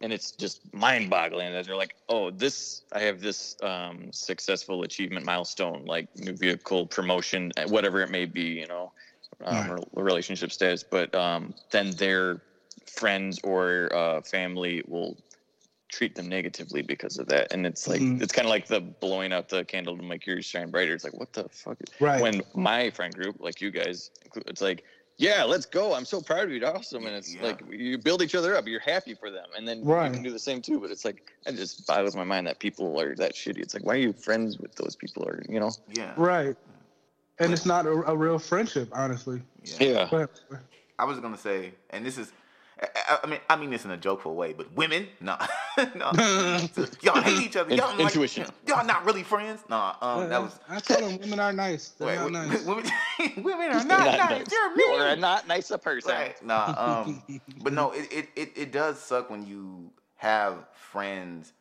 and 0.00 0.12
it's 0.12 0.32
just 0.32 0.72
mind-boggling 0.72 1.52
that 1.52 1.66
they're 1.66 1.76
like, 1.76 1.94
oh, 2.08 2.30
this 2.30 2.82
I 2.92 3.00
have 3.00 3.20
this 3.20 3.56
um, 3.62 4.10
successful 4.12 4.82
achievement 4.82 5.26
milestone, 5.26 5.84
like 5.84 6.08
new 6.16 6.32
vehicle 6.32 6.86
promotion, 6.86 7.52
whatever 7.68 8.00
it 8.00 8.10
may 8.10 8.24
be, 8.24 8.44
you 8.60 8.66
know, 8.66 8.92
um, 9.44 9.70
right. 9.70 9.84
relationship 9.92 10.52
status, 10.52 10.82
but 10.82 11.14
um, 11.14 11.54
then 11.70 11.90
their 11.92 12.40
friends 12.86 13.38
or 13.44 13.94
uh, 13.94 14.22
family 14.22 14.82
will 14.88 15.16
treat 15.88 16.14
them 16.14 16.28
negatively 16.28 16.82
because 16.82 17.18
of 17.18 17.26
that. 17.28 17.52
And 17.52 17.66
it's 17.66 17.86
like 17.86 18.00
mm-hmm. 18.00 18.22
it's 18.22 18.32
kind 18.32 18.46
of 18.46 18.50
like 18.50 18.68
the 18.68 18.80
blowing 18.80 19.32
out 19.32 19.48
the 19.48 19.64
candle 19.64 19.96
to 19.96 20.02
make 20.02 20.26
yours 20.26 20.46
shine 20.46 20.70
brighter. 20.70 20.94
It's 20.94 21.04
like 21.04 21.18
what 21.18 21.32
the 21.32 21.48
fuck? 21.50 21.78
Right. 22.00 22.22
When 22.22 22.42
my 22.54 22.90
friend 22.90 23.14
group, 23.14 23.36
like 23.40 23.60
you 23.60 23.70
guys, 23.70 24.10
it's 24.46 24.62
like 24.62 24.84
yeah, 25.20 25.44
let's 25.44 25.66
go. 25.66 25.92
I'm 25.94 26.06
so 26.06 26.22
proud 26.22 26.44
of 26.44 26.50
you. 26.50 26.56
It's 26.56 26.64
awesome. 26.64 27.04
And 27.04 27.14
it's 27.14 27.34
yeah. 27.34 27.42
like 27.42 27.62
you 27.70 27.98
build 27.98 28.22
each 28.22 28.34
other 28.34 28.56
up. 28.56 28.66
You're 28.66 28.80
happy 28.80 29.12
for 29.14 29.30
them. 29.30 29.44
And 29.54 29.68
then 29.68 29.84
right. 29.84 30.06
you 30.06 30.14
can 30.14 30.22
do 30.22 30.30
the 30.30 30.38
same 30.38 30.62
too. 30.62 30.80
But 30.80 30.90
it's 30.90 31.04
like, 31.04 31.30
it 31.44 31.56
just 31.56 31.86
boggles 31.86 32.16
my 32.16 32.24
mind 32.24 32.46
that 32.46 32.58
people 32.58 32.98
are 32.98 33.14
that 33.16 33.34
shitty. 33.34 33.58
It's 33.58 33.74
like, 33.74 33.84
why 33.84 33.94
are 33.94 33.98
you 33.98 34.14
friends 34.14 34.58
with 34.58 34.74
those 34.76 34.96
people? 34.96 35.24
Or, 35.24 35.42
you 35.46 35.60
know? 35.60 35.72
Yeah. 35.92 36.14
Right. 36.16 36.56
And 37.38 37.52
it's 37.52 37.66
not 37.66 37.84
a, 37.84 37.90
a 37.90 38.16
real 38.16 38.38
friendship, 38.38 38.88
honestly. 38.92 39.42
Yeah. 39.78 40.08
yeah. 40.10 40.26
I 40.98 41.04
was 41.04 41.20
going 41.20 41.34
to 41.34 41.40
say, 41.40 41.72
and 41.90 42.04
this 42.04 42.16
is, 42.16 42.32
I, 43.22 43.26
mean, 43.26 43.40
I 43.50 43.56
mean 43.56 43.68
this 43.68 43.84
in 43.84 43.90
a 43.90 43.98
jokeful 43.98 44.34
way, 44.34 44.54
but 44.54 44.72
women, 44.72 45.06
no, 45.20 45.36
no, 45.94 46.12
y'all 47.02 47.20
hate 47.22 47.46
each 47.46 47.56
other. 47.56 47.74
Y'all 47.74 47.98
intuition. 47.98 48.44
Like, 48.44 48.52
y'all 48.66 48.86
not 48.86 49.04
really 49.04 49.22
friends. 49.22 49.62
Nah, 49.68 49.94
um, 50.00 50.28
that 50.28 50.42
was. 50.42 50.58
I 50.68 50.80
told 50.80 51.02
them 51.02 51.18
women 51.18 51.40
are 51.40 51.52
nice. 51.52 51.88
They're 51.90 52.08
wait, 52.08 52.30
not 52.30 52.48
nice. 52.48 52.64
Women, 52.64 52.84
women 53.42 53.68
are 53.70 53.84
not, 53.84 53.88
not 53.88 54.04
nice. 54.04 54.30
nice. 54.30 54.46
You're 54.50 54.76
mean. 54.76 54.94
You're 54.94 55.16
not 55.16 55.48
nice 55.48 55.70
a 55.70 55.78
person. 55.78 56.12
Right. 56.12 56.44
Nah. 56.44 57.04
Um. 57.06 57.40
but 57.62 57.72
no, 57.72 57.92
it, 57.92 58.12
it 58.12 58.28
it 58.36 58.52
it 58.56 58.72
does 58.72 58.98
suck 59.00 59.30
when 59.30 59.46
you 59.46 59.90
have 60.16 60.66
friends, 60.72 61.52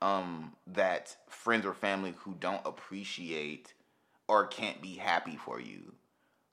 um, 0.00 0.52
that 0.68 1.16
friends 1.28 1.66
or 1.66 1.74
family 1.74 2.14
who 2.18 2.34
don't 2.40 2.62
appreciate 2.64 3.74
or 4.28 4.46
can't 4.46 4.80
be 4.80 4.94
happy 4.94 5.36
for 5.36 5.60
you. 5.60 5.92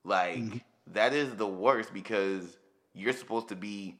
Like 0.03 0.37
mm-hmm. 0.37 0.57
that 0.93 1.13
is 1.13 1.35
the 1.35 1.47
worst 1.47 1.93
because 1.93 2.57
you're 2.93 3.13
supposed 3.13 3.49
to 3.49 3.55
be 3.55 3.95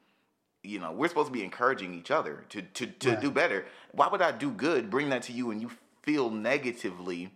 you 0.65 0.79
know, 0.79 0.91
we're 0.91 1.07
supposed 1.07 1.27
to 1.27 1.33
be 1.33 1.43
encouraging 1.43 1.93
each 1.93 2.11
other 2.11 2.43
to 2.49 2.61
to, 2.61 2.87
to 2.87 3.09
right. 3.09 3.21
do 3.21 3.31
better. 3.31 3.65
Why 3.91 4.07
would 4.07 4.21
I 4.21 4.31
do 4.31 4.51
good, 4.51 4.89
bring 4.89 5.09
that 5.09 5.23
to 5.23 5.33
you, 5.33 5.51
and 5.51 5.61
you 5.61 5.71
feel 6.01 6.29
negatively? 6.29 7.31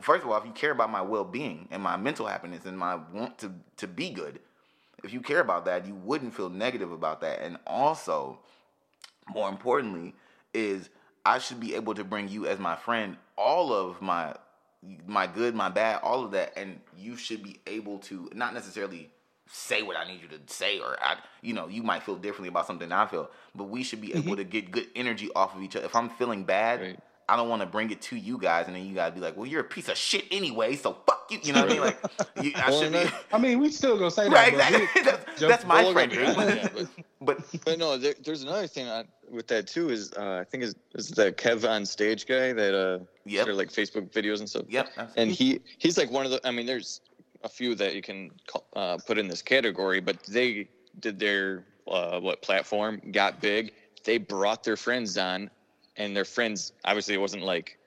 First 0.00 0.24
of 0.24 0.30
all, 0.30 0.38
if 0.38 0.44
you 0.44 0.52
care 0.52 0.70
about 0.70 0.90
my 0.90 1.02
well 1.02 1.24
being 1.24 1.68
and 1.70 1.82
my 1.82 1.96
mental 1.96 2.26
happiness 2.26 2.64
and 2.64 2.78
my 2.78 2.98
want 3.12 3.38
to 3.38 3.52
to 3.78 3.86
be 3.86 4.10
good, 4.10 4.40
if 5.02 5.12
you 5.12 5.20
care 5.20 5.40
about 5.40 5.64
that, 5.64 5.86
you 5.86 5.94
wouldn't 5.94 6.34
feel 6.34 6.48
negative 6.48 6.92
about 6.92 7.20
that. 7.22 7.40
And 7.40 7.58
also, 7.66 8.38
more 9.28 9.48
importantly, 9.48 10.14
is 10.54 10.88
I 11.24 11.38
should 11.38 11.60
be 11.60 11.74
able 11.74 11.94
to 11.94 12.04
bring 12.04 12.28
you 12.28 12.46
as 12.46 12.58
my 12.58 12.76
friend 12.76 13.16
all 13.36 13.72
of 13.72 14.00
my 14.00 14.34
my 15.06 15.26
good, 15.26 15.54
my 15.54 15.68
bad, 15.68 16.00
all 16.02 16.24
of 16.24 16.32
that, 16.32 16.52
and 16.56 16.80
you 16.98 17.16
should 17.16 17.42
be 17.42 17.60
able 17.66 17.98
to 17.98 18.28
not 18.34 18.52
necessarily 18.52 19.10
say 19.52 19.82
what 19.82 19.96
I 19.96 20.04
need 20.04 20.22
you 20.22 20.28
to 20.28 20.40
say, 20.46 20.80
or 20.80 20.96
I, 21.00 21.16
you 21.42 21.52
know, 21.52 21.68
you 21.68 21.82
might 21.82 22.02
feel 22.02 22.16
differently 22.16 22.48
about 22.48 22.66
something 22.66 22.90
I 22.90 23.06
feel, 23.06 23.30
but 23.54 23.64
we 23.64 23.82
should 23.82 24.00
be 24.00 24.08
mm-hmm. 24.08 24.26
able 24.26 24.36
to 24.36 24.44
get 24.44 24.70
good 24.70 24.86
energy 24.96 25.28
off 25.36 25.54
of 25.54 25.62
each 25.62 25.76
other. 25.76 25.84
If 25.84 25.94
I'm 25.94 26.08
feeling 26.08 26.44
bad, 26.44 26.80
right. 26.80 26.98
I 27.28 27.36
don't 27.36 27.48
want 27.48 27.60
to 27.62 27.66
bring 27.66 27.90
it 27.90 28.02
to 28.02 28.16
you 28.16 28.36
guys, 28.36 28.66
and 28.66 28.74
then 28.74 28.84
you 28.84 28.94
guys 28.94 29.12
be 29.12 29.20
like, 29.20 29.36
"Well, 29.36 29.46
you're 29.46 29.60
a 29.60 29.64
piece 29.64 29.88
of 29.88 29.96
shit 29.96 30.24
anyway, 30.30 30.74
so 30.74 30.96
fuck 31.06 31.28
you." 31.30 31.38
You 31.42 31.52
know 31.52 31.62
what 31.62 31.70
I 31.70 31.72
mean? 31.72 31.80
Like, 31.82 31.98
you, 32.42 32.52
I 32.56 32.70
should 32.72 32.92
be. 32.92 33.04
I 33.32 33.38
mean, 33.38 33.58
we 33.58 33.70
still 33.70 33.96
gonna 33.96 34.10
say 34.10 34.28
that. 34.28 34.34
Right, 34.34 34.52
exactly. 34.52 35.02
that's, 35.02 35.40
that's 35.40 35.64
my 35.64 35.92
friend. 35.92 36.12
Yeah, 36.12 36.68
but, 36.74 36.88
but, 37.20 37.64
but 37.64 37.78
no, 37.78 37.96
there, 37.96 38.14
there's 38.24 38.42
another 38.42 38.66
thing 38.66 38.88
I, 38.88 39.04
with 39.30 39.46
that 39.48 39.66
too. 39.66 39.90
Is 39.90 40.12
uh, 40.14 40.40
I 40.40 40.44
think 40.44 40.64
is 40.64 40.74
is 40.94 41.08
the 41.10 41.32
KevOnStage 41.32 42.26
guy 42.26 42.52
that 42.52 42.74
uh, 42.74 42.98
yep. 43.24 43.46
like 43.48 43.68
Facebook 43.68 44.10
videos 44.10 44.40
and 44.40 44.50
stuff. 44.50 44.64
Yep, 44.68 44.88
and 45.16 45.30
he 45.30 45.60
he's 45.78 45.96
like 45.96 46.10
one 46.10 46.24
of 46.24 46.32
the. 46.32 46.46
I 46.46 46.50
mean, 46.50 46.66
there's 46.66 47.00
a 47.44 47.48
few 47.48 47.74
that 47.76 47.94
you 47.94 48.02
can 48.02 48.30
uh, 48.74 48.98
put 49.06 49.18
in 49.18 49.28
this 49.28 49.42
category, 49.42 50.00
but 50.00 50.22
they 50.24 50.68
did 51.00 51.18
their 51.18 51.64
uh, 51.86 52.20
what 52.20 52.42
platform 52.42 53.00
got 53.12 53.40
big. 53.40 53.72
They 54.04 54.18
brought 54.18 54.64
their 54.64 54.76
friends 54.76 55.16
on, 55.18 55.50
and 55.96 56.16
their 56.16 56.24
friends 56.24 56.72
obviously 56.84 57.14
it 57.14 57.20
wasn't 57.20 57.44
like 57.44 57.78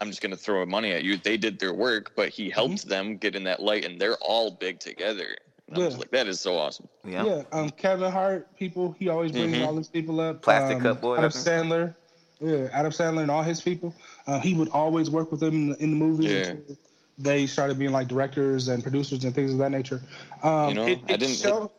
I'm 0.00 0.08
just 0.08 0.22
going 0.22 0.30
to 0.30 0.36
throw 0.36 0.64
money 0.64 0.92
at 0.92 1.04
you. 1.04 1.18
They 1.18 1.36
did 1.36 1.58
their 1.58 1.74
work, 1.74 2.12
but 2.16 2.30
he 2.30 2.48
helped 2.48 2.76
mm-hmm. 2.76 2.88
them 2.88 3.16
get 3.16 3.36
in 3.36 3.44
that 3.44 3.60
light, 3.60 3.84
and 3.84 4.00
they're 4.00 4.16
all 4.16 4.50
big 4.50 4.80
together. 4.80 5.36
And 5.68 5.76
yeah. 5.76 5.84
I 5.84 5.86
was 5.86 5.98
like, 5.98 6.10
that 6.10 6.26
is 6.26 6.40
so 6.40 6.56
awesome. 6.56 6.88
Yeah. 7.06 7.24
Yeah. 7.24 7.42
Um, 7.52 7.70
Kevin 7.70 8.10
Hart, 8.10 8.56
people, 8.56 8.96
he 8.98 9.08
always 9.08 9.30
brings 9.30 9.52
mm-hmm. 9.52 9.64
all 9.64 9.74
these 9.74 9.88
people 9.88 10.20
up. 10.20 10.42
Plastic 10.42 10.78
um, 10.78 10.82
Cup 10.82 11.00
Boy. 11.00 11.18
Adam 11.18 11.30
Sandler. 11.30 11.94
Yeah, 12.40 12.68
Adam 12.72 12.90
Sandler 12.90 13.20
and 13.20 13.30
all 13.30 13.42
his 13.42 13.60
people. 13.60 13.94
Uh, 14.26 14.40
he 14.40 14.54
would 14.54 14.70
always 14.70 15.10
work 15.10 15.30
with 15.30 15.40
them 15.40 15.54
in 15.54 15.68
the, 15.68 15.82
in 15.82 15.90
the 15.90 15.96
movies. 15.96 16.48
Yeah. 16.48 16.74
They 17.22 17.46
started 17.46 17.78
being 17.78 17.92
like 17.92 18.08
directors 18.08 18.68
and 18.68 18.82
producers 18.82 19.24
and 19.24 19.34
things 19.34 19.52
of 19.52 19.58
that 19.58 19.70
nature. 19.70 20.00
Um, 20.42 20.68
you 20.70 20.74
know, 20.74 20.86
it, 20.86 20.98
it 20.98 21.04
I 21.08 21.16
didn't. 21.16 21.36
Show, 21.36 21.64
it, 21.64 21.70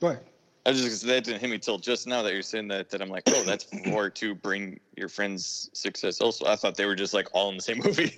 go 0.00 0.06
ahead. 0.08 0.24
I 0.64 0.70
was 0.70 0.80
just 0.80 1.04
that 1.06 1.24
didn't 1.24 1.40
hit 1.40 1.50
me 1.50 1.58
till 1.58 1.78
just 1.78 2.06
now 2.06 2.22
that 2.22 2.32
you're 2.32 2.42
saying 2.42 2.68
that 2.68 2.90
that 2.90 3.02
I'm 3.02 3.08
like, 3.08 3.24
oh, 3.26 3.42
that's 3.42 3.66
more 3.84 4.10
to 4.10 4.34
bring 4.34 4.78
your 4.96 5.08
friends 5.08 5.68
success. 5.72 6.20
Also, 6.20 6.46
I 6.46 6.54
thought 6.54 6.76
they 6.76 6.86
were 6.86 6.94
just 6.94 7.12
like 7.12 7.28
all 7.32 7.50
in 7.50 7.56
the 7.56 7.62
same 7.62 7.78
movie. 7.78 8.12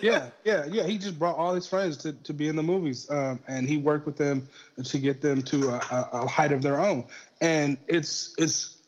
yeah, 0.02 0.30
yeah, 0.44 0.64
yeah. 0.66 0.84
He 0.84 0.96
just 0.96 1.18
brought 1.18 1.36
all 1.36 1.54
his 1.54 1.66
friends 1.66 1.98
to, 1.98 2.14
to 2.14 2.32
be 2.32 2.48
in 2.48 2.56
the 2.56 2.62
movies, 2.62 3.10
um, 3.10 3.40
and 3.46 3.68
he 3.68 3.76
worked 3.76 4.06
with 4.06 4.16
them 4.16 4.48
to 4.82 4.98
get 4.98 5.20
them 5.20 5.42
to 5.42 5.68
a, 5.68 5.74
a, 5.74 6.08
a 6.12 6.26
height 6.26 6.52
of 6.52 6.62
their 6.62 6.80
own. 6.80 7.04
And 7.42 7.76
it's 7.88 8.34
it's 8.38 8.78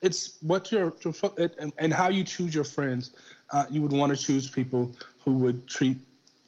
it's 0.00 0.38
what 0.40 0.70
you're 0.70 0.94
and, 1.58 1.72
and 1.78 1.92
how 1.92 2.10
you 2.10 2.22
choose 2.22 2.54
your 2.54 2.64
friends. 2.64 3.10
Uh, 3.50 3.64
you 3.70 3.82
would 3.82 3.92
want 3.92 4.16
to 4.16 4.24
choose 4.24 4.48
people 4.48 4.94
who 5.24 5.34
would 5.38 5.66
treat 5.66 5.96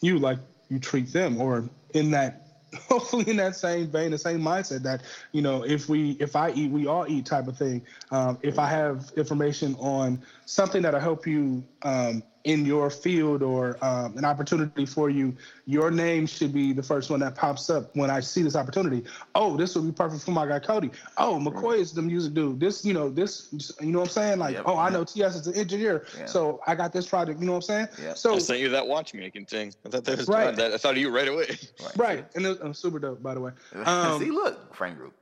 you 0.01 0.19
like 0.19 0.39
you 0.69 0.79
treat 0.79 1.13
them, 1.13 1.41
or 1.41 1.69
in 1.95 2.11
that 2.13 2.43
hopefully 2.89 3.29
in 3.29 3.37
that 3.37 3.55
same 3.55 3.89
vein, 3.89 4.11
the 4.11 4.19
same 4.19 4.41
mindset 4.41 4.83
that 4.83 5.03
you 5.33 5.43
know, 5.43 5.63
if 5.63 5.89
we 5.89 6.13
if 6.13 6.37
I 6.37 6.51
eat, 6.51 6.71
we 6.71 6.87
all 6.87 7.07
eat 7.09 7.27
type 7.27 7.49
of 7.49 7.57
thing. 7.57 7.83
Um, 8.11 8.39
if 8.43 8.59
I 8.59 8.67
have 8.67 9.11
information 9.17 9.75
on 9.77 10.23
something 10.45 10.83
that'll 10.83 11.01
help 11.01 11.27
you 11.27 11.65
um, 11.83 12.23
in 12.47 12.65
your 12.65 12.91
field 12.91 13.43
or 13.43 13.77
um, 13.85 14.17
an 14.17 14.25
opportunity 14.25 14.87
for 14.87 15.11
you, 15.11 15.37
your 15.67 15.91
name 15.91 16.27
should 16.27 16.53
be 16.53 16.73
the 16.73 16.83
first 16.83 17.11
one 17.11 17.19
that 17.19 17.35
pops 17.35 17.69
up 17.69 17.95
when 17.97 18.09
I 18.09 18.21
see 18.21 18.41
this 18.41 18.55
opportunity. 18.55 19.03
Oh, 19.35 19.57
this 19.57 19.75
would 19.75 19.85
be 19.85 19.91
perfect 19.91 20.23
for 20.23 20.31
my 20.31 20.47
guy 20.47 20.61
Cody. 20.61 20.93
Oh, 21.19 21.41
McCoy 21.43 21.79
is 21.79 21.93
the 21.93 22.03
music 22.03 22.35
dude. 22.35 22.61
This, 22.61 22.85
you 22.85 22.95
know, 22.95 23.11
this, 23.11 23.75
you 23.81 23.91
know 23.91 23.99
what 23.99 24.09
I'm 24.09 24.13
saying? 24.13 24.39
Like, 24.39 24.59
oh, 24.65 24.79
I 24.79 24.91
know 24.91 25.03
TS 25.03 25.35
is 25.35 25.47
an 25.49 25.57
engineer, 25.57 26.07
yeah. 26.17 26.27
so 26.27 26.61
I 26.69 26.77
got 26.77 26.93
this 26.93 27.09
project. 27.09 27.41
You 27.41 27.47
know 27.47 27.55
what 27.55 27.69
I'm 27.69 27.89
saying? 27.89 27.89
Yeah. 28.01 28.15
So 28.15 28.37
I 28.37 28.39
sent 28.39 28.61
you 28.61 28.69
that 28.69 28.87
watchmaking 28.87 29.47
thing. 29.47 29.75
I 29.85 29.89
thought 29.89 30.05
that 30.05 30.17
was 30.17 30.29
right. 30.29 30.55
That, 30.55 30.73
I 30.73 30.77
thought 30.77 30.93
of 30.93 30.99
you 30.99 31.11
right 31.11 31.29
away. 31.29 31.59
Right, 31.97 31.97
right. 31.97 32.27
and 32.37 32.47
it 32.47 32.63
was 32.63 32.79
super 32.79 33.01
dope, 33.01 33.23
by 33.23 33.35
the 33.35 33.41
way. 33.41 33.53
Um, 33.87 34.21
see, 34.21 34.31
look, 34.31 34.75
friend 34.75 34.97
group. 34.97 35.15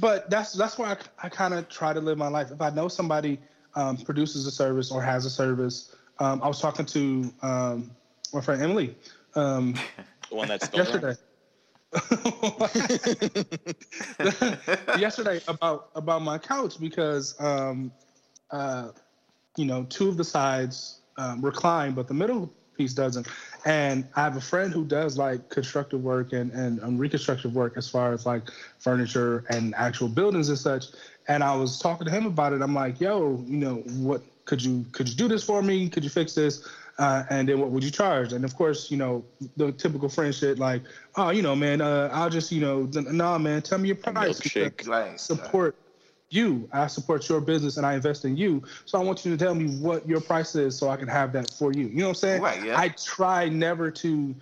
but 0.00 0.30
that's 0.30 0.52
that's 0.52 0.78
why 0.78 0.92
I, 0.92 1.26
I 1.26 1.28
kind 1.28 1.54
of 1.54 1.68
try 1.68 1.92
to 1.92 2.00
live 2.00 2.16
my 2.16 2.28
life. 2.28 2.50
If 2.50 2.60
I 2.60 2.70
know 2.70 2.88
somebody 2.88 3.38
um, 3.74 3.96
produces 3.96 4.46
a 4.46 4.50
service 4.50 4.90
or 4.90 5.02
has 5.02 5.24
a 5.26 5.30
service 5.30 5.94
um, 6.20 6.42
I 6.42 6.48
was 6.48 6.60
talking 6.60 6.86
to 6.86 7.32
um, 7.42 7.90
my 8.32 8.40
friend 8.40 8.62
Emily. 8.62 8.94
Um, 9.34 9.74
the 10.28 10.36
one 10.36 10.48
that's 10.48 10.70
yesterday. 10.72 11.14
yesterday 15.00 15.40
about 15.48 15.90
about 15.96 16.22
my 16.22 16.38
couch 16.38 16.78
because 16.78 17.34
um, 17.40 17.90
uh, 18.52 18.90
you 19.56 19.64
know 19.64 19.84
two 19.88 20.08
of 20.08 20.16
the 20.16 20.24
sides 20.24 21.00
um, 21.16 21.40
recline, 21.40 21.92
but 21.92 22.06
the 22.06 22.14
middle 22.14 22.52
piece 22.76 22.94
doesn't. 22.94 23.26
And 23.64 24.06
I 24.14 24.22
have 24.22 24.36
a 24.36 24.40
friend 24.40 24.72
who 24.72 24.84
does 24.84 25.18
like 25.18 25.48
constructive 25.48 26.02
work 26.02 26.32
and 26.32 26.52
and 26.52 26.82
um, 26.82 26.98
reconstructive 26.98 27.54
work 27.54 27.76
as 27.76 27.88
far 27.88 28.12
as 28.12 28.26
like 28.26 28.50
furniture 28.78 29.44
and 29.48 29.74
actual 29.74 30.08
buildings 30.08 30.48
and 30.48 30.58
such. 30.58 30.86
And 31.28 31.42
I 31.42 31.56
was 31.56 31.78
talking 31.78 32.06
to 32.06 32.10
him 32.10 32.26
about 32.26 32.52
it. 32.52 32.62
I'm 32.62 32.74
like, 32.74 33.00
yo, 33.00 33.42
you 33.46 33.56
know, 33.56 33.76
what 33.98 34.22
could 34.50 34.64
you 34.64 34.84
could 34.90 35.08
you 35.08 35.14
do 35.14 35.28
this 35.28 35.44
for 35.44 35.62
me? 35.62 35.88
Could 35.88 36.02
you 36.02 36.10
fix 36.10 36.34
this? 36.34 36.66
Uh, 36.98 37.22
and 37.30 37.48
then 37.48 37.60
what 37.60 37.70
would 37.70 37.84
you 37.84 37.90
charge? 37.90 38.32
And 38.32 38.44
of 38.44 38.56
course, 38.56 38.90
you 38.90 38.96
know 38.96 39.24
the 39.56 39.70
typical 39.70 40.08
friendship, 40.08 40.58
like, 40.58 40.82
oh, 41.16 41.30
you 41.30 41.40
know, 41.40 41.54
man, 41.54 41.80
uh, 41.80 42.10
I'll 42.12 42.28
just, 42.28 42.50
you 42.50 42.60
know, 42.60 42.82
nah, 42.92 43.38
man, 43.38 43.62
tell 43.62 43.78
me 43.78 43.86
your 43.86 43.96
price. 43.96 44.40
Right. 44.88 45.20
Support 45.20 45.76
you. 46.30 46.68
I 46.72 46.88
support 46.88 47.28
your 47.28 47.40
business 47.40 47.76
and 47.76 47.86
I 47.86 47.94
invest 47.94 48.24
in 48.24 48.36
you. 48.36 48.64
So 48.86 48.98
I 49.00 49.04
want 49.04 49.24
you 49.24 49.30
to 49.30 49.42
tell 49.42 49.54
me 49.54 49.76
what 49.78 50.06
your 50.08 50.20
price 50.20 50.56
is 50.56 50.76
so 50.76 50.90
I 50.90 50.96
can 50.96 51.08
have 51.08 51.32
that 51.34 51.52
for 51.52 51.72
you. 51.72 51.86
You 51.86 51.96
know 51.98 52.04
what 52.06 52.08
I'm 52.08 52.14
saying? 52.16 52.42
Right. 52.42 52.64
Yeah. 52.64 52.78
I 52.78 52.88
try 52.88 53.48
never 53.48 53.88
to 53.92 54.34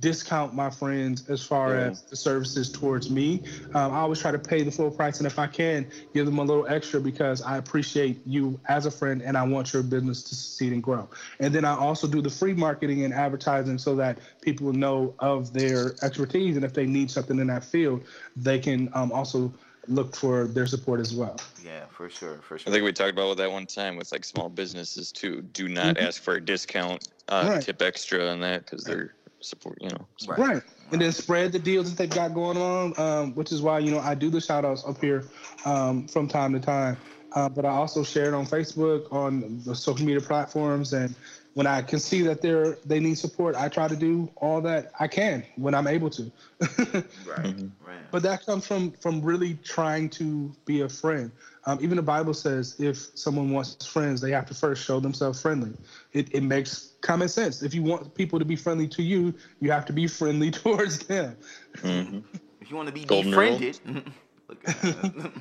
discount 0.00 0.54
my 0.54 0.70
friends 0.70 1.28
as 1.28 1.44
far 1.44 1.74
yeah. 1.74 1.90
as 1.90 2.02
the 2.02 2.16
services 2.16 2.70
towards 2.70 3.10
me. 3.10 3.42
Um, 3.74 3.92
I 3.92 3.98
always 3.98 4.18
try 4.18 4.30
to 4.30 4.38
pay 4.38 4.62
the 4.62 4.70
full 4.70 4.90
price, 4.90 5.18
and 5.18 5.26
if 5.26 5.38
I 5.38 5.46
can, 5.46 5.86
give 6.14 6.24
them 6.26 6.38
a 6.38 6.42
little 6.42 6.66
extra 6.66 7.00
because 7.00 7.42
I 7.42 7.58
appreciate 7.58 8.20
you 8.26 8.58
as 8.68 8.86
a 8.86 8.90
friend 8.90 9.20
and 9.22 9.36
I 9.36 9.42
want 9.42 9.72
your 9.72 9.82
business 9.82 10.22
to 10.24 10.34
succeed 10.34 10.72
and 10.72 10.82
grow. 10.82 11.08
And 11.38 11.54
then 11.54 11.64
I 11.64 11.76
also 11.76 12.06
do 12.06 12.22
the 12.22 12.30
free 12.30 12.54
marketing 12.54 13.04
and 13.04 13.12
advertising 13.12 13.78
so 13.78 13.94
that 13.96 14.18
people 14.40 14.72
know 14.72 15.14
of 15.18 15.52
their 15.52 15.94
expertise, 16.02 16.56
and 16.56 16.64
if 16.64 16.72
they 16.72 16.86
need 16.86 17.10
something 17.10 17.38
in 17.38 17.48
that 17.48 17.64
field, 17.64 18.04
they 18.36 18.58
can 18.58 18.88
um, 18.94 19.12
also 19.12 19.52
look 19.86 20.16
for 20.16 20.46
their 20.46 20.66
support 20.66 20.98
as 21.00 21.14
well. 21.14 21.38
Yeah, 21.62 21.84
for 21.90 22.08
sure, 22.08 22.38
for 22.38 22.58
sure. 22.58 22.70
I 22.70 22.72
think 22.72 22.84
we 22.84 22.92
talked 22.92 23.12
about 23.12 23.36
that 23.36 23.52
one 23.52 23.66
time 23.66 23.96
with 23.96 24.12
like 24.12 24.24
small 24.24 24.48
businesses 24.48 25.12
too. 25.12 25.42
Do 25.42 25.68
not 25.68 25.96
mm-hmm. 25.96 26.06
ask 26.06 26.22
for 26.22 26.34
a 26.34 26.40
discount, 26.40 27.08
uh, 27.28 27.48
right. 27.50 27.62
tip 27.62 27.82
extra 27.82 28.26
on 28.28 28.40
that 28.40 28.64
because 28.64 28.84
they're 28.84 29.14
support, 29.44 29.78
you 29.80 29.88
know. 29.88 30.06
Right. 30.26 30.38
right. 30.38 30.62
And 30.92 31.00
then 31.00 31.12
spread 31.12 31.52
the 31.52 31.58
deals 31.58 31.90
that 31.90 31.96
they've 31.96 32.10
got 32.10 32.34
going 32.34 32.56
on, 32.56 32.98
um, 32.98 33.34
which 33.34 33.52
is 33.52 33.62
why, 33.62 33.78
you 33.78 33.90
know, 33.90 34.00
I 34.00 34.14
do 34.14 34.30
the 34.30 34.40
shout 34.40 34.64
outs 34.64 34.84
up 34.86 35.00
here 35.00 35.24
um, 35.64 36.06
from 36.08 36.28
time 36.28 36.52
to 36.52 36.60
time. 36.60 36.96
Uh, 37.34 37.48
but 37.48 37.64
I 37.64 37.70
also 37.70 38.04
share 38.04 38.26
it 38.26 38.34
on 38.34 38.46
Facebook, 38.46 39.12
on 39.12 39.60
the 39.64 39.74
social 39.74 40.06
media 40.06 40.20
platforms. 40.20 40.92
And 40.92 41.14
when 41.54 41.66
I 41.66 41.82
can 41.82 42.00
see 42.00 42.22
that 42.22 42.42
they're, 42.42 42.76
they 42.84 43.00
need 43.00 43.16
support, 43.16 43.54
I 43.54 43.68
try 43.68 43.88
to 43.88 43.96
do 43.96 44.28
all 44.36 44.60
that 44.62 44.90
I 44.98 45.06
can 45.06 45.44
when 45.56 45.74
I'm 45.74 45.86
able 45.86 46.10
to. 46.10 46.22
right. 46.60 46.70
Mm-hmm. 46.76 47.68
right. 47.86 48.10
But 48.10 48.22
that 48.24 48.44
comes 48.44 48.66
from, 48.66 48.90
from 48.92 49.22
really 49.22 49.54
trying 49.64 50.10
to 50.10 50.52
be 50.66 50.82
a 50.82 50.88
friend. 50.88 51.30
Um, 51.66 51.78
even 51.80 51.96
the 51.96 52.02
Bible 52.02 52.34
says 52.34 52.78
if 52.78 52.96
someone 53.14 53.50
wants 53.50 53.86
friends, 53.86 54.20
they 54.20 54.32
have 54.32 54.46
to 54.46 54.54
first 54.54 54.84
show 54.84 55.00
themselves 55.00 55.40
friendly. 55.40 55.72
It, 56.12 56.34
it 56.34 56.42
makes 56.42 56.92
common 57.00 57.28
sense. 57.28 57.62
If 57.62 57.72
you 57.72 57.82
want 57.82 58.14
people 58.14 58.38
to 58.38 58.44
be 58.44 58.56
friendly 58.56 58.88
to 58.88 59.02
you, 59.02 59.32
you 59.60 59.70
have 59.70 59.86
to 59.86 59.92
be 59.92 60.06
friendly 60.06 60.50
towards 60.50 60.98
them. 61.06 61.36
Mm-hmm. 61.78 62.18
If 62.60 62.70
you 62.70 62.76
want 62.76 62.88
to 62.88 62.94
be 62.94 63.04
Golden 63.04 63.30
befriended, 63.30 63.78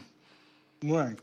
right. 0.84 1.18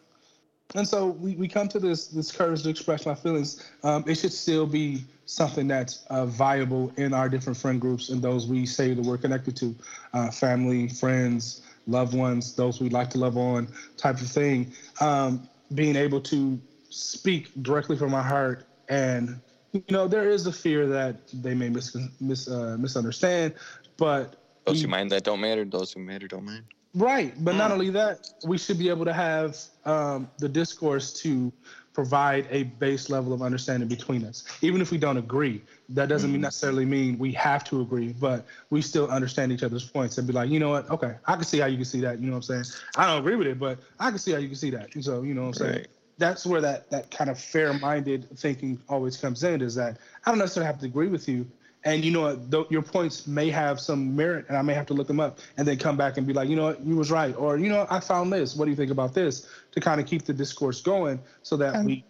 And 0.75 0.87
so 0.87 1.09
we, 1.09 1.35
we 1.35 1.49
come 1.49 1.69
to 1.69 1.79
this 1.79 2.09
this 2.09 2.31
courage 2.31 2.63
to 2.63 2.69
express 2.69 3.07
my 3.07 3.15
feelings. 3.15 3.71
Um, 3.83 4.05
it 4.07 4.17
should 4.17 4.33
still 4.33 4.67
be 4.67 5.05
something 5.27 5.69
that's 5.69 6.05
uh, 6.11 6.27
viable 6.27 6.93
in 6.97 7.15
our 7.15 7.29
different 7.29 7.57
friend 7.57 7.81
groups 7.81 8.09
and 8.09 8.21
those 8.21 8.47
we 8.47 8.67
say 8.67 8.95
that 8.95 9.05
we're 9.05 9.19
connected 9.19 9.57
to, 9.57 9.75
uh, 10.13 10.31
family, 10.31 10.89
friends, 10.89 11.63
loved 11.87 12.15
ones, 12.15 12.55
those 12.55 12.81
we 12.81 12.89
like 12.89 13.11
to 13.11 13.19
love 13.19 13.37
on, 13.37 13.69
type 13.97 14.21
of 14.21 14.29
thing. 14.29 14.73
Um, 15.01 15.49
being 15.75 15.97
able 15.97 16.21
to 16.23 16.61
speak 16.89 17.51
directly 17.63 17.97
from 17.97 18.11
my 18.11 18.23
heart, 18.23 18.67
and 18.89 19.41
you 19.73 19.83
know, 19.91 20.09
there 20.09 20.29
is 20.29 20.47
a 20.47 20.53
fear 20.53 20.87
that 20.89 21.17
they 21.33 21.55
may 21.55 21.69
mis, 21.69 21.97
mis 22.21 22.49
uh, 22.49 22.77
misunderstand, 22.79 23.55
but 23.97 24.37
those 24.67 24.83
who 24.83 24.89
mind 24.89 25.11
that 25.11 25.25
don't 25.25 25.41
matter. 25.41 25.65
Those 25.65 25.93
who 25.93 26.01
matter 26.01 26.29
don't 26.29 26.45
mind. 26.45 26.65
Right, 26.95 27.33
but 27.45 27.55
mm. 27.55 27.59
not 27.59 27.71
only 27.71 27.91
that, 27.91 28.31
we 28.45 28.59
should 28.59 28.79
be 28.79 28.89
able 28.89 29.05
to 29.05 29.13
have 29.13 29.57
um, 29.85 30.29
the 30.39 30.49
discourse 30.49 31.13
to 31.23 31.53
provide 31.93 32.47
a 32.51 32.65
base 32.65 33.11
level 33.11 33.33
of 33.33 33.43
understanding 33.43 33.89
between 33.89 34.25
us. 34.25 34.45
Even 34.63 34.81
if 34.81 34.91
we 34.91 34.99
don't 34.99 35.17
agree, 35.17 35.63
that 35.89 36.09
doesn't 36.09 36.33
mm 36.33 36.41
necessarily 36.41 36.87
mean 36.87 37.19
we 37.19 37.33
have 37.33 37.63
to 37.65 37.81
agree, 37.81 38.15
but 38.19 38.47
we 38.71 38.81
still 38.81 39.09
understand 39.11 39.53
each 39.53 39.63
other's 39.63 39.85
points 39.85 40.17
and 40.17 40.27
be 40.27 40.33
like, 40.33 40.49
you 40.49 40.59
know 40.59 40.71
what? 40.71 40.89
Okay, 40.91 41.17
I 41.27 41.35
can 41.35 41.45
see 41.45 41.59
how 41.59 41.67
you 41.67 41.77
can 41.77 41.85
see 41.85 42.01
that. 42.01 42.19
You 42.21 42.27
know 42.27 42.37
what 42.37 42.49
I'm 42.49 42.65
saying? 42.65 42.83
I 42.97 43.07
don't 43.07 43.19
agree 43.19 43.37
with 43.37 43.47
it, 43.47 43.59
but 43.59 43.79
I 43.99 44.09
can 44.11 44.19
see 44.19 44.33
how 44.33 44.39
you 44.39 44.49
can 44.49 44.57
see 44.57 44.71
that. 44.71 44.95
And 44.95 45.05
so, 45.05 45.23
you 45.23 45.35
know 45.35 45.43
what 45.43 45.61
I'm 45.61 45.67
saying? 45.67 45.87
That's 46.17 46.47
where 46.47 46.61
that 46.61 46.91
that 46.91 47.11
kind 47.11 47.29
of 47.29 47.39
fair-minded 47.39 48.39
thinking 48.39 48.81
always 48.89 49.17
comes 49.17 49.43
in. 49.45 49.61
Is 49.61 49.75
that 49.75 49.99
I 50.25 50.31
don't 50.31 50.39
necessarily 50.39 50.67
have 50.67 50.81
to 50.81 50.87
agree 50.87 51.09
with 51.09 51.29
you, 51.29 51.47
and 51.85 52.05
you 52.05 52.11
know 52.11 52.37
what, 52.37 52.71
your 52.71 52.83
points 52.83 53.27
may 53.27 53.49
have 53.51 53.81
some 53.81 54.15
merit, 54.15 54.47
and 54.49 54.57
I 54.57 54.63
may 54.63 54.75
have 54.75 54.87
to 54.87 54.95
look 54.95 55.07
them 55.07 55.21
up, 55.21 55.39
and 55.57 55.67
then 55.67 55.79
come 55.79 55.97
back 55.97 56.19
and 56.19 56.27
be 56.27 56.33
like, 56.33 56.49
you 56.49 56.57
know 56.57 56.65
what, 56.65 56.85
you 56.85 56.97
was 56.97 57.11
right, 57.11 57.35
or 57.37 57.57
you 57.57 57.69
know, 57.69 57.87
I 57.89 58.01
found 58.01 58.33
this. 58.33 58.55
What 58.55 58.67
do 58.67 58.71
you 58.71 58.77
think 58.77 58.91
about 58.91 59.15
this? 59.15 59.49
To 59.73 59.81
kind 59.81 60.01
of 60.01 60.07
keep 60.07 60.25
the 60.25 60.35
discourse 60.35 60.81
going, 60.81 61.21
so 61.43 61.57
that 61.57 61.75
and, 61.75 61.87
we 61.87 62.05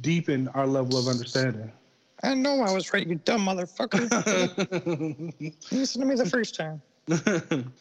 deepen 0.00 0.48
our 0.48 0.66
level 0.66 0.98
of 0.98 1.08
understanding. 1.08 1.70
I 2.22 2.34
know 2.34 2.60
I 2.60 2.72
was 2.72 2.92
right, 2.92 3.06
you 3.06 3.16
dumb 3.16 3.44
motherfucker. 3.46 4.00
Listen 5.72 6.00
to 6.00 6.06
me 6.06 6.14
the 6.14 6.28
first 6.28 6.54
time. 6.54 6.80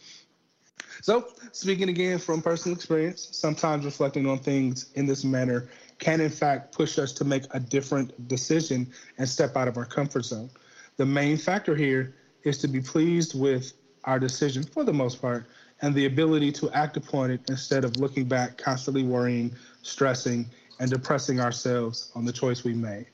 so, 1.02 1.28
speaking 1.52 1.90
again 1.90 2.18
from 2.18 2.42
personal 2.42 2.76
experience, 2.76 3.30
sometimes 3.32 3.86
reflecting 3.86 4.28
on 4.28 4.40
things 4.40 4.92
in 4.96 5.06
this 5.06 5.24
manner 5.24 5.70
can, 6.00 6.20
in 6.20 6.32
fact, 6.32 6.74
push 6.74 6.98
us 6.98 7.14
to 7.14 7.24
make 7.24 7.44
a 7.52 7.60
different 7.60 8.28
decision 8.28 8.92
and 9.20 9.30
step 9.30 9.56
out 9.56 9.68
of 9.68 9.78
our 9.78 9.86
comfort 9.86 10.26
zone. 10.26 10.50
The 10.98 11.06
main 11.06 11.38
factor 11.38 11.76
here 11.76 12.16
is 12.44 12.58
to 12.60 12.68
be 12.68 12.82
pleased 12.82 13.40
with 13.40 13.74
our 14.04 14.20
decision 14.20 14.64
for 14.64 14.84
the 14.84 14.94
most 14.94 15.22
part 15.22 15.48
and 15.82 15.96
the 15.96 16.06
ability 16.06 16.52
to 16.52 16.70
act 16.72 16.98
upon 16.98 17.32
it 17.32 17.42
instead 17.50 17.84
of 17.84 17.98
looking 17.98 18.26
back, 18.26 18.58
constantly 18.58 19.04
worrying, 19.04 19.56
stressing, 19.82 20.46
and 20.80 20.90
depressing 20.90 21.40
ourselves 21.40 22.12
on 22.16 22.26
the 22.26 22.34
choice 22.34 22.64
we 22.64 22.74
made. 22.74 23.08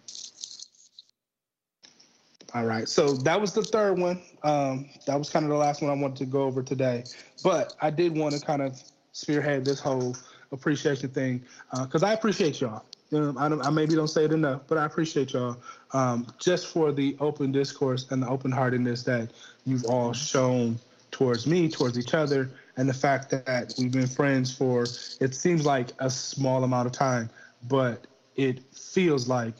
All 2.53 2.65
right, 2.65 2.87
so 2.87 3.13
that 3.13 3.39
was 3.39 3.53
the 3.53 3.63
third 3.63 3.99
one. 3.99 4.21
Um, 4.43 4.89
that 5.05 5.17
was 5.17 5.29
kind 5.29 5.43
of 5.43 5.51
the 5.51 5.57
last 5.57 5.81
one 5.81 5.91
I 5.91 6.01
wanted 6.01 6.17
to 6.17 6.25
go 6.25 6.43
over 6.43 6.63
today. 6.63 7.03
But 7.43 7.75
I 7.81 7.89
did 7.89 8.17
want 8.17 8.35
to 8.35 8.45
kind 8.45 8.61
of 8.61 8.81
spearhead 9.11 9.65
this 9.65 9.79
whole 9.79 10.15
appreciation 10.51 11.09
thing 11.09 11.43
because 11.83 12.03
uh, 12.03 12.07
I 12.07 12.13
appreciate 12.13 12.61
y'all. 12.61 12.85
You 13.09 13.19
know, 13.19 13.35
I, 13.37 13.47
I, 13.47 13.69
maybe 13.69 13.95
don't 13.95 14.07
say 14.07 14.25
it 14.25 14.33
enough, 14.33 14.61
but 14.67 14.77
I 14.77 14.85
appreciate 14.85 15.33
y'all 15.33 15.57
um, 15.93 16.27
just 16.39 16.67
for 16.67 16.91
the 16.91 17.15
open 17.19 17.51
discourse 17.51 18.07
and 18.11 18.21
the 18.21 18.27
open 18.27 18.51
heartedness 18.51 19.03
that 19.03 19.31
you've 19.65 19.85
all 19.85 20.13
shown 20.13 20.77
towards 21.11 21.47
me, 21.47 21.69
towards 21.69 21.97
each 21.97 22.13
other, 22.13 22.49
and 22.77 22.87
the 22.87 22.93
fact 22.93 23.29
that 23.31 23.73
we've 23.77 23.91
been 23.91 24.07
friends 24.07 24.55
for 24.55 24.83
it 25.19 25.33
seems 25.33 25.65
like 25.65 25.89
a 25.99 26.09
small 26.09 26.63
amount 26.63 26.85
of 26.85 26.91
time, 26.91 27.29
but 27.67 28.05
it 28.35 28.61
feels 28.73 29.27
like 29.27 29.53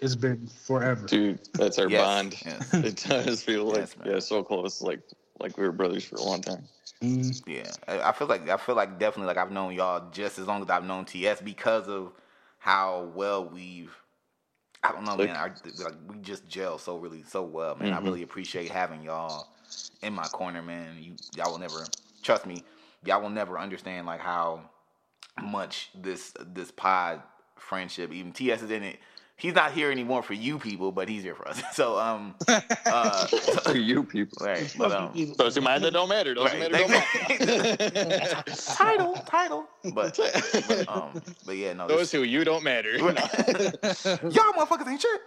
it's 0.00 0.14
been 0.14 0.46
forever. 0.46 1.06
Dude, 1.06 1.38
that's 1.54 1.78
our 1.78 1.88
Yes, 1.88 2.04
bond. 2.06 2.36
yes. 2.44 2.74
It 2.84 3.04
does 3.08 3.42
feel 3.42 3.64
like 3.64 3.76
Yes, 3.78 3.96
yeah, 4.04 4.18
so 4.20 4.42
close, 4.42 4.80
like 4.82 5.00
like 5.40 5.56
we 5.58 5.64
were 5.64 5.72
brothers 5.72 6.04
for 6.04 6.16
a 6.16 6.22
long 6.22 6.40
time. 6.40 6.64
Mm, 7.02 7.42
Yeah, 7.46 7.72
I 7.88 8.08
I 8.10 8.12
feel 8.12 8.28
like 8.28 8.48
I 8.48 8.56
feel 8.56 8.74
like 8.74 8.98
definitely 8.98 9.26
like 9.26 9.36
I've 9.36 9.50
known 9.52 9.74
y'all 9.74 10.10
just 10.10 10.38
as 10.38 10.46
long 10.46 10.62
as 10.62 10.70
I've 10.70 10.84
known 10.84 11.04
TS 11.04 11.40
because 11.40 11.88
of 11.88 12.12
how 12.58 13.10
well 13.14 13.44
we've. 13.44 13.94
I 14.84 14.92
don't 14.92 15.04
know, 15.04 15.16
man. 15.16 15.36
I, 15.36 15.50
like 15.82 15.94
we 16.08 16.16
just 16.22 16.48
gel 16.48 16.78
so 16.78 16.96
really 16.96 17.22
so 17.22 17.42
well, 17.42 17.76
man. 17.76 17.92
Mhm. 17.92 17.96
I 17.96 18.00
really 18.00 18.22
appreciate 18.22 18.70
having 18.70 19.02
y'all 19.02 19.48
in 20.02 20.12
my 20.12 20.26
corner, 20.28 20.62
man. 20.62 20.96
You 21.00 21.14
y'all 21.36 21.52
will 21.52 21.58
never 21.58 21.84
trust 22.22 22.46
me. 22.46 22.64
Y'all 23.04 23.22
will 23.22 23.30
never 23.30 23.58
understand 23.58 24.06
like 24.06 24.20
how 24.20 24.62
much 25.40 25.90
this 25.94 26.32
this 26.40 26.70
pod 26.70 27.22
friendship. 27.56 28.12
Even 28.12 28.32
TS 28.32 28.62
is 28.62 28.70
in 28.70 28.82
it. 28.82 28.98
He's 29.42 29.54
not 29.56 29.72
here 29.72 29.90
anymore 29.90 30.22
for 30.22 30.34
you 30.34 30.56
people, 30.56 30.92
but 30.92 31.08
he's 31.08 31.24
here 31.24 31.34
for 31.34 31.48
us. 31.48 31.60
So 31.72 31.98
um, 31.98 32.36
uh, 32.86 33.26
For 33.66 33.76
you 33.76 34.04
people. 34.04 34.38
right, 34.46 34.72
but 34.78 34.92
um, 34.92 35.34
Those 35.36 35.56
who 35.56 35.62
matter 35.62 35.80
that 35.80 35.90
don't 35.90 36.08
matter. 36.08 36.32
Those 36.32 36.44
Right. 36.44 36.62
who 36.62 36.70
matter 36.70 36.78
don't 36.78 37.38
matter. 37.40 38.42
title, 38.76 39.14
title. 39.26 39.66
But, 39.92 40.16
but 40.16 40.88
um, 40.88 41.20
but 41.44 41.56
yeah, 41.56 41.72
no. 41.72 41.88
Those 41.88 42.12
who 42.12 42.22
you 42.22 42.44
don't 42.44 42.62
matter. 42.62 42.96
y'all 42.96 44.52
motherfuckers 44.52 44.86
ain't 44.86 45.00
shit. 45.00 45.20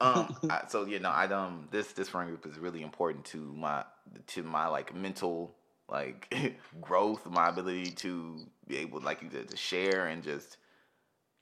Um, 0.00 0.34
I, 0.50 0.62
so 0.66 0.84
you 0.86 0.98
know, 0.98 1.10
I 1.10 1.26
um, 1.26 1.68
this 1.70 1.92
this 1.92 2.08
friend 2.08 2.28
group 2.28 2.46
is 2.46 2.58
really 2.58 2.82
important 2.82 3.24
to 3.26 3.38
my 3.56 3.84
to 4.28 4.42
my 4.42 4.66
like 4.66 4.96
mental 4.96 5.54
like 5.88 6.34
growth, 6.80 7.24
my 7.26 7.48
ability 7.50 7.92
to 7.92 8.36
be 8.66 8.78
able, 8.78 9.00
like 9.00 9.22
you 9.22 9.28
said, 9.30 9.48
to 9.48 9.56
share 9.56 10.06
and 10.08 10.24
just 10.24 10.56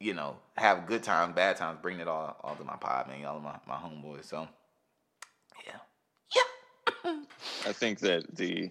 you 0.01 0.15
know 0.15 0.37
have 0.57 0.87
good 0.87 1.03
times, 1.03 1.35
bad 1.35 1.57
times, 1.57 1.79
bring 1.83 2.01
it 2.01 2.09
all 2.09 2.37
all 2.43 2.55
to 2.57 2.65
my 2.65 2.77
pod, 2.77 3.09
man. 3.09 3.21
Y'all 3.21 3.41
my 3.41 3.57
my 3.67 3.77
homeboys. 3.77 4.25
So 4.25 4.49
yeah, 5.67 5.79
Yeah. 7.05 7.13
I 7.67 7.73
think 7.73 8.01
that 8.01 8.37
the 8.37 8.71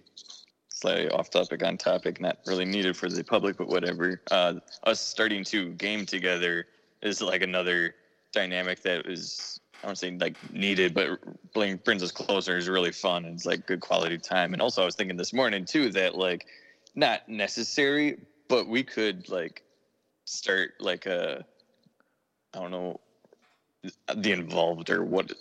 slightly 0.68 1.10
off 1.10 1.30
topic 1.30 1.62
on 1.62 1.76
topic, 1.76 2.20
not 2.20 2.38
really 2.46 2.64
needed 2.64 2.96
for 2.96 3.08
the 3.08 3.24
public, 3.24 3.56
but 3.56 3.68
whatever. 3.68 4.20
Uh, 4.30 4.54
us 4.84 5.00
starting 5.00 5.44
to 5.44 5.70
game 5.70 6.06
together 6.06 6.66
is 7.02 7.20
like 7.20 7.42
another 7.42 7.94
dynamic 8.32 8.82
that 8.82 9.06
is 9.06 9.60
I 9.82 9.86
don't 9.86 9.96
say 9.96 10.10
like 10.10 10.36
needed, 10.52 10.94
but 10.94 11.20
bring, 11.52 11.76
brings 11.76 12.02
us 12.02 12.10
closer. 12.10 12.56
is 12.56 12.68
really 12.68 12.90
fun 12.90 13.24
and 13.24 13.34
it's 13.34 13.46
like 13.46 13.66
good 13.66 13.80
quality 13.80 14.18
time. 14.18 14.52
And 14.52 14.60
also, 14.60 14.82
I 14.82 14.84
was 14.84 14.96
thinking 14.96 15.16
this 15.16 15.32
morning 15.32 15.64
too 15.64 15.90
that 15.90 16.16
like 16.16 16.46
not 16.94 17.28
necessary, 17.28 18.18
but 18.48 18.66
we 18.66 18.82
could 18.82 19.28
like 19.28 19.62
start 20.28 20.74
like 20.80 21.06
a 21.06 21.44
I 22.54 22.60
don't 22.60 22.70
know 22.70 23.00
the 24.14 24.32
involved 24.32 24.90
or 24.90 25.04
what 25.04 25.32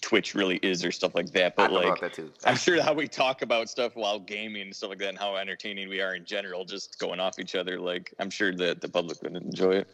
Twitch 0.00 0.34
really 0.34 0.56
is 0.56 0.84
or 0.84 0.90
stuff 0.90 1.14
like 1.14 1.30
that. 1.32 1.56
But 1.56 1.70
thought 1.70 1.84
like 1.84 2.00
that 2.00 2.14
too. 2.14 2.30
I'm 2.44 2.56
sure 2.56 2.80
how 2.82 2.94
we 2.94 3.06
talk 3.06 3.42
about 3.42 3.68
stuff 3.68 3.94
while 3.94 4.18
gaming 4.18 4.62
and 4.62 4.76
stuff 4.76 4.90
like 4.90 4.98
that, 4.98 5.10
and 5.10 5.18
how 5.18 5.36
entertaining 5.36 5.88
we 5.88 6.00
are 6.00 6.14
in 6.14 6.24
general, 6.24 6.64
just 6.64 6.98
going 6.98 7.20
off 7.20 7.38
each 7.38 7.54
other. 7.54 7.78
Like 7.78 8.14
I'm 8.18 8.30
sure 8.30 8.54
that 8.54 8.80
the 8.80 8.88
public 8.88 9.22
would 9.22 9.36
enjoy 9.36 9.76
it. 9.76 9.88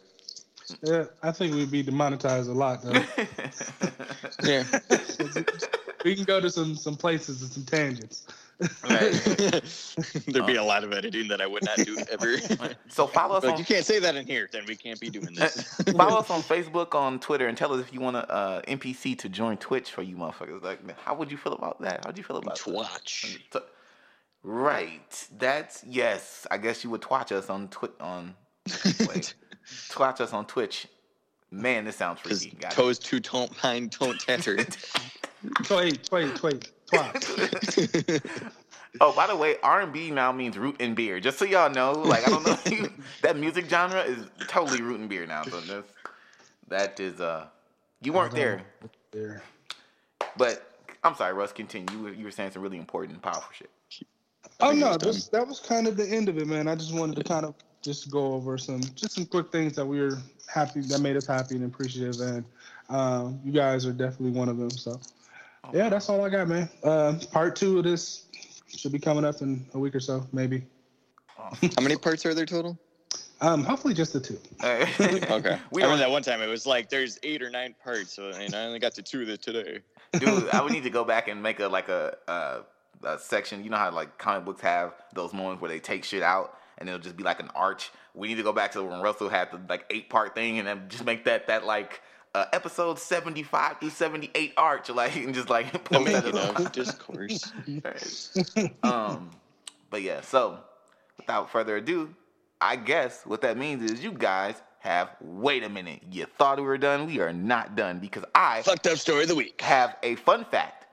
yeah, 0.83 1.05
I 1.23 1.31
think 1.31 1.55
we'd 1.55 1.71
be 1.71 1.83
demonetized 1.83 2.49
a 2.49 2.53
lot 2.53 2.81
though. 2.83 3.03
Yeah, 4.43 4.63
we 6.05 6.15
can 6.15 6.23
go 6.23 6.39
to 6.39 6.49
some 6.49 6.75
some 6.75 6.95
places 6.95 7.41
and 7.41 7.51
some 7.51 7.65
tangents. 7.65 8.25
Right. 8.59 9.11
there'd 10.27 10.45
be 10.45 10.55
a 10.55 10.63
lot 10.63 10.83
of 10.83 10.91
editing 10.91 11.29
that 11.29 11.39
I 11.41 11.47
would 11.47 11.63
not 11.63 11.77
do 11.77 11.97
ever. 12.11 12.37
So 12.89 13.07
follow 13.07 13.35
us 13.35 13.43
like 13.43 13.53
on 13.53 13.59
you 13.59 13.65
can't 13.65 13.85
say 13.85 13.99
that 13.99 14.15
in 14.15 14.25
here, 14.25 14.49
then 14.51 14.63
we 14.67 14.75
can't 14.75 14.99
be 14.99 15.09
doing 15.09 15.33
this. 15.33 15.73
follow 15.95 16.19
us 16.19 16.29
on 16.29 16.41
Facebook, 16.41 16.95
on 16.95 17.19
Twitter, 17.19 17.47
and 17.47 17.57
tell 17.57 17.73
us 17.73 17.79
if 17.79 17.93
you 17.93 18.01
want 18.01 18.17
a 18.17 18.29
uh, 18.29 18.61
NPC 18.63 19.17
to 19.19 19.29
join 19.29 19.57
Twitch 19.57 19.91
for 19.91 20.01
you 20.01 20.15
motherfuckers. 20.15 20.61
Like, 20.61 20.83
man, 20.83 20.95
how 21.03 21.15
would 21.15 21.31
you 21.31 21.37
feel 21.37 21.53
about 21.53 21.79
that? 21.81 22.03
How'd 22.05 22.17
you 22.17 22.23
feel 22.23 22.37
about 22.37 22.57
that? 22.57 22.63
Twatch. 22.63 23.39
Right. 24.43 25.27
That's 25.37 25.83
yes. 25.87 26.47
I 26.49 26.57
guess 26.57 26.83
you 26.83 26.89
would 26.89 27.01
twatch 27.01 27.31
us 27.31 27.49
on 27.49 27.67
Twitch 27.69 27.91
on 27.99 28.35
wait. 29.07 29.35
twatch 29.89 30.19
us 30.19 30.33
on 30.33 30.45
Twitch. 30.45 30.87
Man, 31.51 31.85
this 31.85 31.97
sounds 31.97 32.19
Because 32.21 32.41
freaky. 32.41 32.57
Got 32.57 32.73
it. 32.73 32.75
toes 32.75 32.99
two 32.99 33.19
don't 33.19 33.63
mind 33.63 33.95
don't 33.99 34.19
tatter. 34.19 34.57
Wait, 34.57 35.69
wait, 35.69 36.11
wait, 36.11 36.33
twat. 36.35 36.69
Oh, 39.01 39.13
by 39.13 39.27
the 39.27 39.35
way, 39.35 39.55
R 39.61 39.81
and 39.81 39.93
B 39.93 40.09
now 40.09 40.31
means 40.31 40.57
root 40.57 40.77
and 40.79 40.95
beer. 40.95 41.19
Just 41.19 41.37
so 41.37 41.45
y'all 41.45 41.69
know, 41.69 41.91
like 41.93 42.27
I 42.27 42.29
don't 42.29 42.43
know, 42.43 42.57
you, 42.65 42.91
that 43.21 43.37
music 43.37 43.69
genre 43.69 44.01
is 44.01 44.25
totally 44.47 44.81
root 44.81 44.99
and 44.99 45.07
beer 45.07 45.25
now. 45.25 45.43
So 45.43 45.59
that's, 45.61 45.93
that 46.67 46.99
is 46.99 47.21
uh, 47.21 47.45
you 48.01 48.13
weren't 48.13 48.33
there, 48.33 48.61
There. 49.11 49.43
but 50.37 50.75
I'm 51.03 51.15
sorry, 51.15 51.33
Russ. 51.33 51.51
Continue. 51.51 51.95
You 51.95 52.03
were, 52.03 52.11
you 52.11 52.25
were 52.25 52.31
saying 52.31 52.51
some 52.51 52.61
really 52.61 52.77
important, 52.77 53.13
and 53.13 53.21
powerful 53.21 53.51
shit. 53.51 53.69
Oh 54.59 54.71
no, 54.71 54.93
it's 54.93 55.03
done. 55.03 55.13
just, 55.13 55.31
that 55.31 55.47
was 55.47 55.59
kind 55.59 55.87
of 55.87 55.95
the 55.95 56.07
end 56.07 56.27
of 56.27 56.37
it, 56.37 56.47
man. 56.47 56.67
I 56.67 56.75
just 56.75 56.93
wanted 56.93 57.15
to 57.17 57.23
kind 57.23 57.45
of 57.45 57.55
just 57.81 58.09
go 58.09 58.33
over 58.33 58.57
some 58.57 58.81
just 58.95 59.13
some 59.13 59.25
quick 59.25 59.51
things 59.51 59.75
that 59.75 59.85
we 59.85 60.01
were 60.01 60.17
happy 60.53 60.81
that 60.81 60.99
made 60.99 61.15
us 61.15 61.27
happy 61.27 61.55
and 61.55 61.65
appreciative, 61.65 62.19
and 62.19 62.43
um, 62.89 63.39
you 63.45 63.51
guys 63.51 63.85
are 63.85 63.93
definitely 63.93 64.31
one 64.31 64.49
of 64.49 64.57
them. 64.57 64.71
So 64.71 64.99
yeah, 65.73 65.89
that's 65.89 66.09
all 66.09 66.23
I 66.23 66.29
got, 66.29 66.47
man. 66.47 66.69
Um, 66.83 67.19
part 67.31 67.55
two 67.55 67.77
of 67.79 67.83
this 67.83 68.25
should 68.67 68.91
be 68.91 68.99
coming 68.99 69.25
up 69.25 69.41
in 69.41 69.65
a 69.73 69.79
week 69.79 69.95
or 69.95 69.99
so, 69.99 70.25
maybe. 70.31 70.65
How 71.37 71.81
many 71.81 71.95
parts 71.95 72.25
are 72.25 72.33
there 72.33 72.45
total? 72.45 72.77
Um, 73.41 73.63
hopefully 73.63 73.93
just 73.93 74.13
the 74.13 74.19
two. 74.19 74.39
Okay. 74.61 75.23
We 75.29 75.31
I 75.33 75.37
don't- 75.37 75.59
remember 75.73 75.97
that 75.97 76.11
one 76.11 76.21
time 76.23 76.41
it 76.41 76.47
was 76.47 76.65
like 76.65 76.89
there's 76.89 77.17
eight 77.23 77.41
or 77.41 77.49
nine 77.49 77.73
parts, 77.83 78.13
so, 78.13 78.29
and 78.29 78.53
I 78.53 78.65
only 78.65 78.79
got 78.79 78.93
to 78.95 79.01
two 79.01 79.21
of 79.21 79.29
it 79.29 79.41
today. 79.41 79.79
Dude, 80.13 80.49
I 80.53 80.61
would 80.61 80.71
need 80.73 80.83
to 80.83 80.89
go 80.89 81.03
back 81.03 81.27
and 81.27 81.41
make 81.41 81.59
a 81.59 81.67
like 81.67 81.87
a, 81.89 82.17
a 82.27 82.61
a 83.03 83.17
section. 83.17 83.63
You 83.63 83.69
know 83.69 83.77
how 83.77 83.91
like 83.91 84.17
comic 84.17 84.43
books 84.45 84.61
have 84.61 84.93
those 85.13 85.33
moments 85.33 85.61
where 85.61 85.69
they 85.69 85.79
take 85.79 86.03
shit 86.03 86.21
out 86.23 86.57
and 86.79 86.89
it'll 86.89 86.99
just 86.99 87.15
be 87.15 87.23
like 87.23 87.39
an 87.39 87.49
arch. 87.55 87.91
We 88.13 88.27
need 88.27 88.35
to 88.35 88.43
go 88.43 88.51
back 88.51 88.73
to 88.73 88.83
when 88.83 88.99
Russell 89.01 89.29
had 89.29 89.51
the 89.51 89.61
like 89.69 89.85
eight 89.89 90.09
part 90.09 90.35
thing 90.35 90.59
and 90.59 90.67
then 90.67 90.85
just 90.89 91.05
make 91.05 91.23
that 91.25 91.47
that 91.47 91.65
like 91.65 92.01
uh, 92.35 92.45
episode 92.53 92.99
seventy 92.99 93.43
five 93.43 93.79
through 93.79 93.89
seventy 93.89 94.29
eight 94.35 94.53
arch 94.57 94.89
like 94.89 95.15
and 95.25 95.33
just 95.33 95.49
like 95.49 95.71
The 95.71 95.79
post 95.79 96.05
that 96.05 96.23
making 96.25 96.37
as 96.39 96.49
a- 96.49 96.65
of 96.65 96.71
discourse. 96.71 97.53
um, 98.83 99.29
but 99.89 100.01
yeah. 100.01 100.21
So 100.21 100.59
without 101.17 101.49
further 101.51 101.77
ado, 101.77 102.13
I 102.61 102.75
guess 102.75 103.25
what 103.25 103.41
that 103.41 103.57
means 103.57 103.89
is 103.91 104.03
you 104.03 104.11
guys 104.11 104.55
have. 104.79 105.09
Wait 105.21 105.63
a 105.63 105.69
minute. 105.69 106.01
You 106.11 106.25
thought 106.37 106.57
we 106.57 106.63
were 106.63 106.77
done? 106.77 107.05
We 107.07 107.19
are 107.19 107.33
not 107.33 107.75
done 107.75 107.99
because 107.99 108.23
I 108.35 108.61
Fucked 108.61 108.87
up 108.87 108.97
story 108.97 109.23
of 109.23 109.29
the 109.29 109.35
week. 109.35 109.59
have 109.61 109.95
a 110.03 110.15
fun 110.15 110.45
fact 110.45 110.85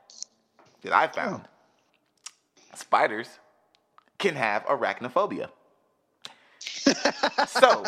that 0.83 0.93
I 0.93 1.07
found. 1.09 1.43
Spiders 2.75 3.29
can 4.19 4.35
have 4.35 4.65
arachnophobia. 4.67 5.49
So, 7.49 7.85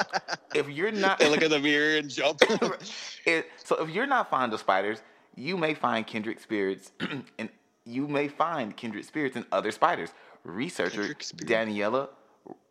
if 0.55 0.69
you're 0.69 0.93
not 0.93 1.19
They 1.19 1.29
look 1.29 1.43
at 1.43 1.51
the 1.51 1.59
mirror 1.59 1.99
and 1.99 2.09
jump. 2.09 2.41
it, 3.27 3.47
so 3.65 3.83
if 3.83 3.91
you're 3.91 4.07
not 4.07 4.31
fond 4.31 4.53
of 4.53 4.61
spiders, 4.61 5.03
you 5.37 5.57
may 5.57 5.75
find 5.75 6.07
kindred 6.07 6.41
spirits 6.41 6.93
and 7.39 7.49
you 7.85 8.07
may 8.09 8.29
find 8.29 8.77
kindred 8.77 9.05
spirits 9.05 9.37
in 9.37 9.45
other 9.53 9.70
spiders. 9.70 10.11
Researcher. 10.45 11.15
Daniela 11.15 12.09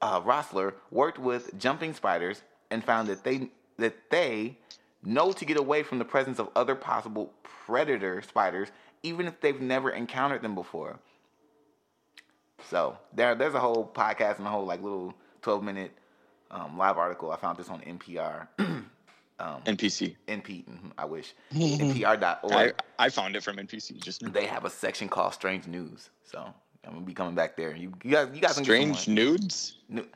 uh, 0.01 0.21
Rossler 0.21 0.73
worked 0.91 1.19
with 1.19 1.57
jumping 1.57 1.93
spiders 1.93 2.41
and 2.71 2.83
found 2.83 3.07
that 3.09 3.23
they 3.23 3.49
that 3.77 3.95
they 4.09 4.57
know 5.03 5.31
to 5.31 5.45
get 5.45 5.57
away 5.57 5.83
from 5.83 5.99
the 5.99 6.05
presence 6.05 6.39
of 6.39 6.49
other 6.55 6.75
possible 6.75 7.33
predator 7.43 8.21
spiders, 8.21 8.69
even 9.03 9.27
if 9.27 9.39
they've 9.39 9.61
never 9.61 9.91
encountered 9.91 10.41
them 10.41 10.55
before. 10.55 10.99
So 12.69 12.97
there, 13.13 13.35
there's 13.35 13.53
a 13.53 13.59
whole 13.59 13.89
podcast 13.93 14.39
and 14.39 14.47
a 14.47 14.49
whole 14.49 14.65
like 14.65 14.81
little 14.81 15.13
12 15.41 15.63
minute 15.63 15.91
um, 16.51 16.77
live 16.77 16.97
article. 16.97 17.31
I 17.31 17.37
found 17.37 17.57
this 17.57 17.69
on 17.69 17.81
NPR. 17.81 18.47
Um, 19.39 19.61
NPC. 19.67 20.15
NP, 20.27 20.65
mhm, 20.65 20.91
I 20.97 21.05
wish. 21.05 21.35
NPR.org. 21.53 22.51
I, 22.99 23.05
I 23.05 23.09
found 23.09 23.35
it 23.35 23.43
from 23.43 23.57
NPC. 23.57 24.01
Just 24.01 24.23
now. 24.23 24.31
they 24.31 24.47
have 24.47 24.65
a 24.65 24.69
section 24.71 25.07
called 25.07 25.31
Strange 25.35 25.67
News. 25.67 26.09
So 26.23 26.39
I'm 26.83 26.93
gonna 26.93 27.05
be 27.05 27.13
coming 27.13 27.35
back 27.35 27.55
there. 27.55 27.75
You, 27.75 27.93
you 28.03 28.09
guys, 28.13 28.29
you 28.33 28.41
guys 28.41 28.55
can 28.55 28.63
get 28.63 28.83
some 28.85 28.95
strange 28.95 29.07
nudes. 29.07 29.75
Nu- 29.89 30.07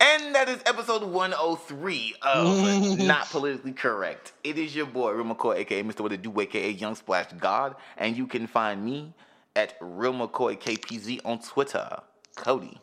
And 0.00 0.34
that 0.34 0.48
is 0.48 0.58
episode 0.66 1.04
103 1.04 2.14
of 2.22 2.98
Not 2.98 3.28
Politically 3.30 3.70
Correct. 3.72 4.32
It 4.42 4.58
is 4.58 4.74
your 4.74 4.86
boy, 4.86 5.12
Real 5.12 5.32
McCoy, 5.32 5.58
aka 5.58 5.84
Mr. 5.84 6.00
What 6.00 6.12
It 6.12 6.22
Do, 6.22 6.40
aka 6.40 6.70
Young 6.72 6.96
Splash 6.96 7.26
God. 7.38 7.76
And 7.98 8.16
you 8.16 8.26
can 8.26 8.48
find 8.48 8.84
me 8.84 9.14
at 9.54 9.74
Real 9.80 10.12
McCoy 10.12 10.58
KPZ 10.60 11.20
on 11.24 11.38
Twitter. 11.38 11.88
Cody. 12.34 12.78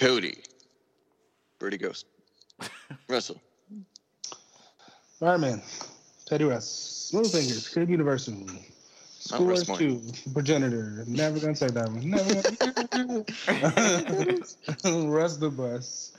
Cody. 0.00 0.42
Birdie 1.58 1.78
Ghost. 1.78 2.06
Russell. 3.08 3.40
All 5.20 5.28
right, 5.28 5.40
man. 5.40 5.62
Teddy 6.26 6.44
Russ. 6.44 7.10
Little 7.12 7.30
fingers. 7.30 7.68
Crib 7.68 7.90
Universal. 7.90 8.34
Not 9.30 9.46
Russ 9.46 9.66
two. 9.66 10.00
Progenitor. 10.32 11.04
Never 11.06 11.40
gonna 11.40 11.54
say 11.54 11.68
that 11.68 11.88
one. 11.88 12.10
Never. 12.10 12.42
Gonna 14.82 15.08
Russ 15.10 15.36
the 15.36 15.50
bus. 15.50 16.12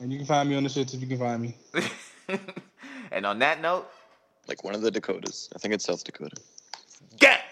And 0.00 0.12
you 0.12 0.18
can 0.18 0.26
find 0.26 0.48
me 0.48 0.56
on 0.56 0.62
the 0.62 0.68
shits 0.68 0.94
if 0.94 1.00
you 1.00 1.06
can 1.06 1.18
find 1.18 1.42
me. 1.42 1.56
and 3.12 3.26
on 3.26 3.40
that 3.40 3.60
note, 3.60 3.88
Like 4.46 4.64
one 4.64 4.74
of 4.74 4.80
the 4.82 4.90
Dakotas. 4.90 5.50
I 5.54 5.58
think 5.58 5.74
it's 5.74 5.84
South 5.84 6.04
Dakota. 6.04 6.36
get! 7.18 7.42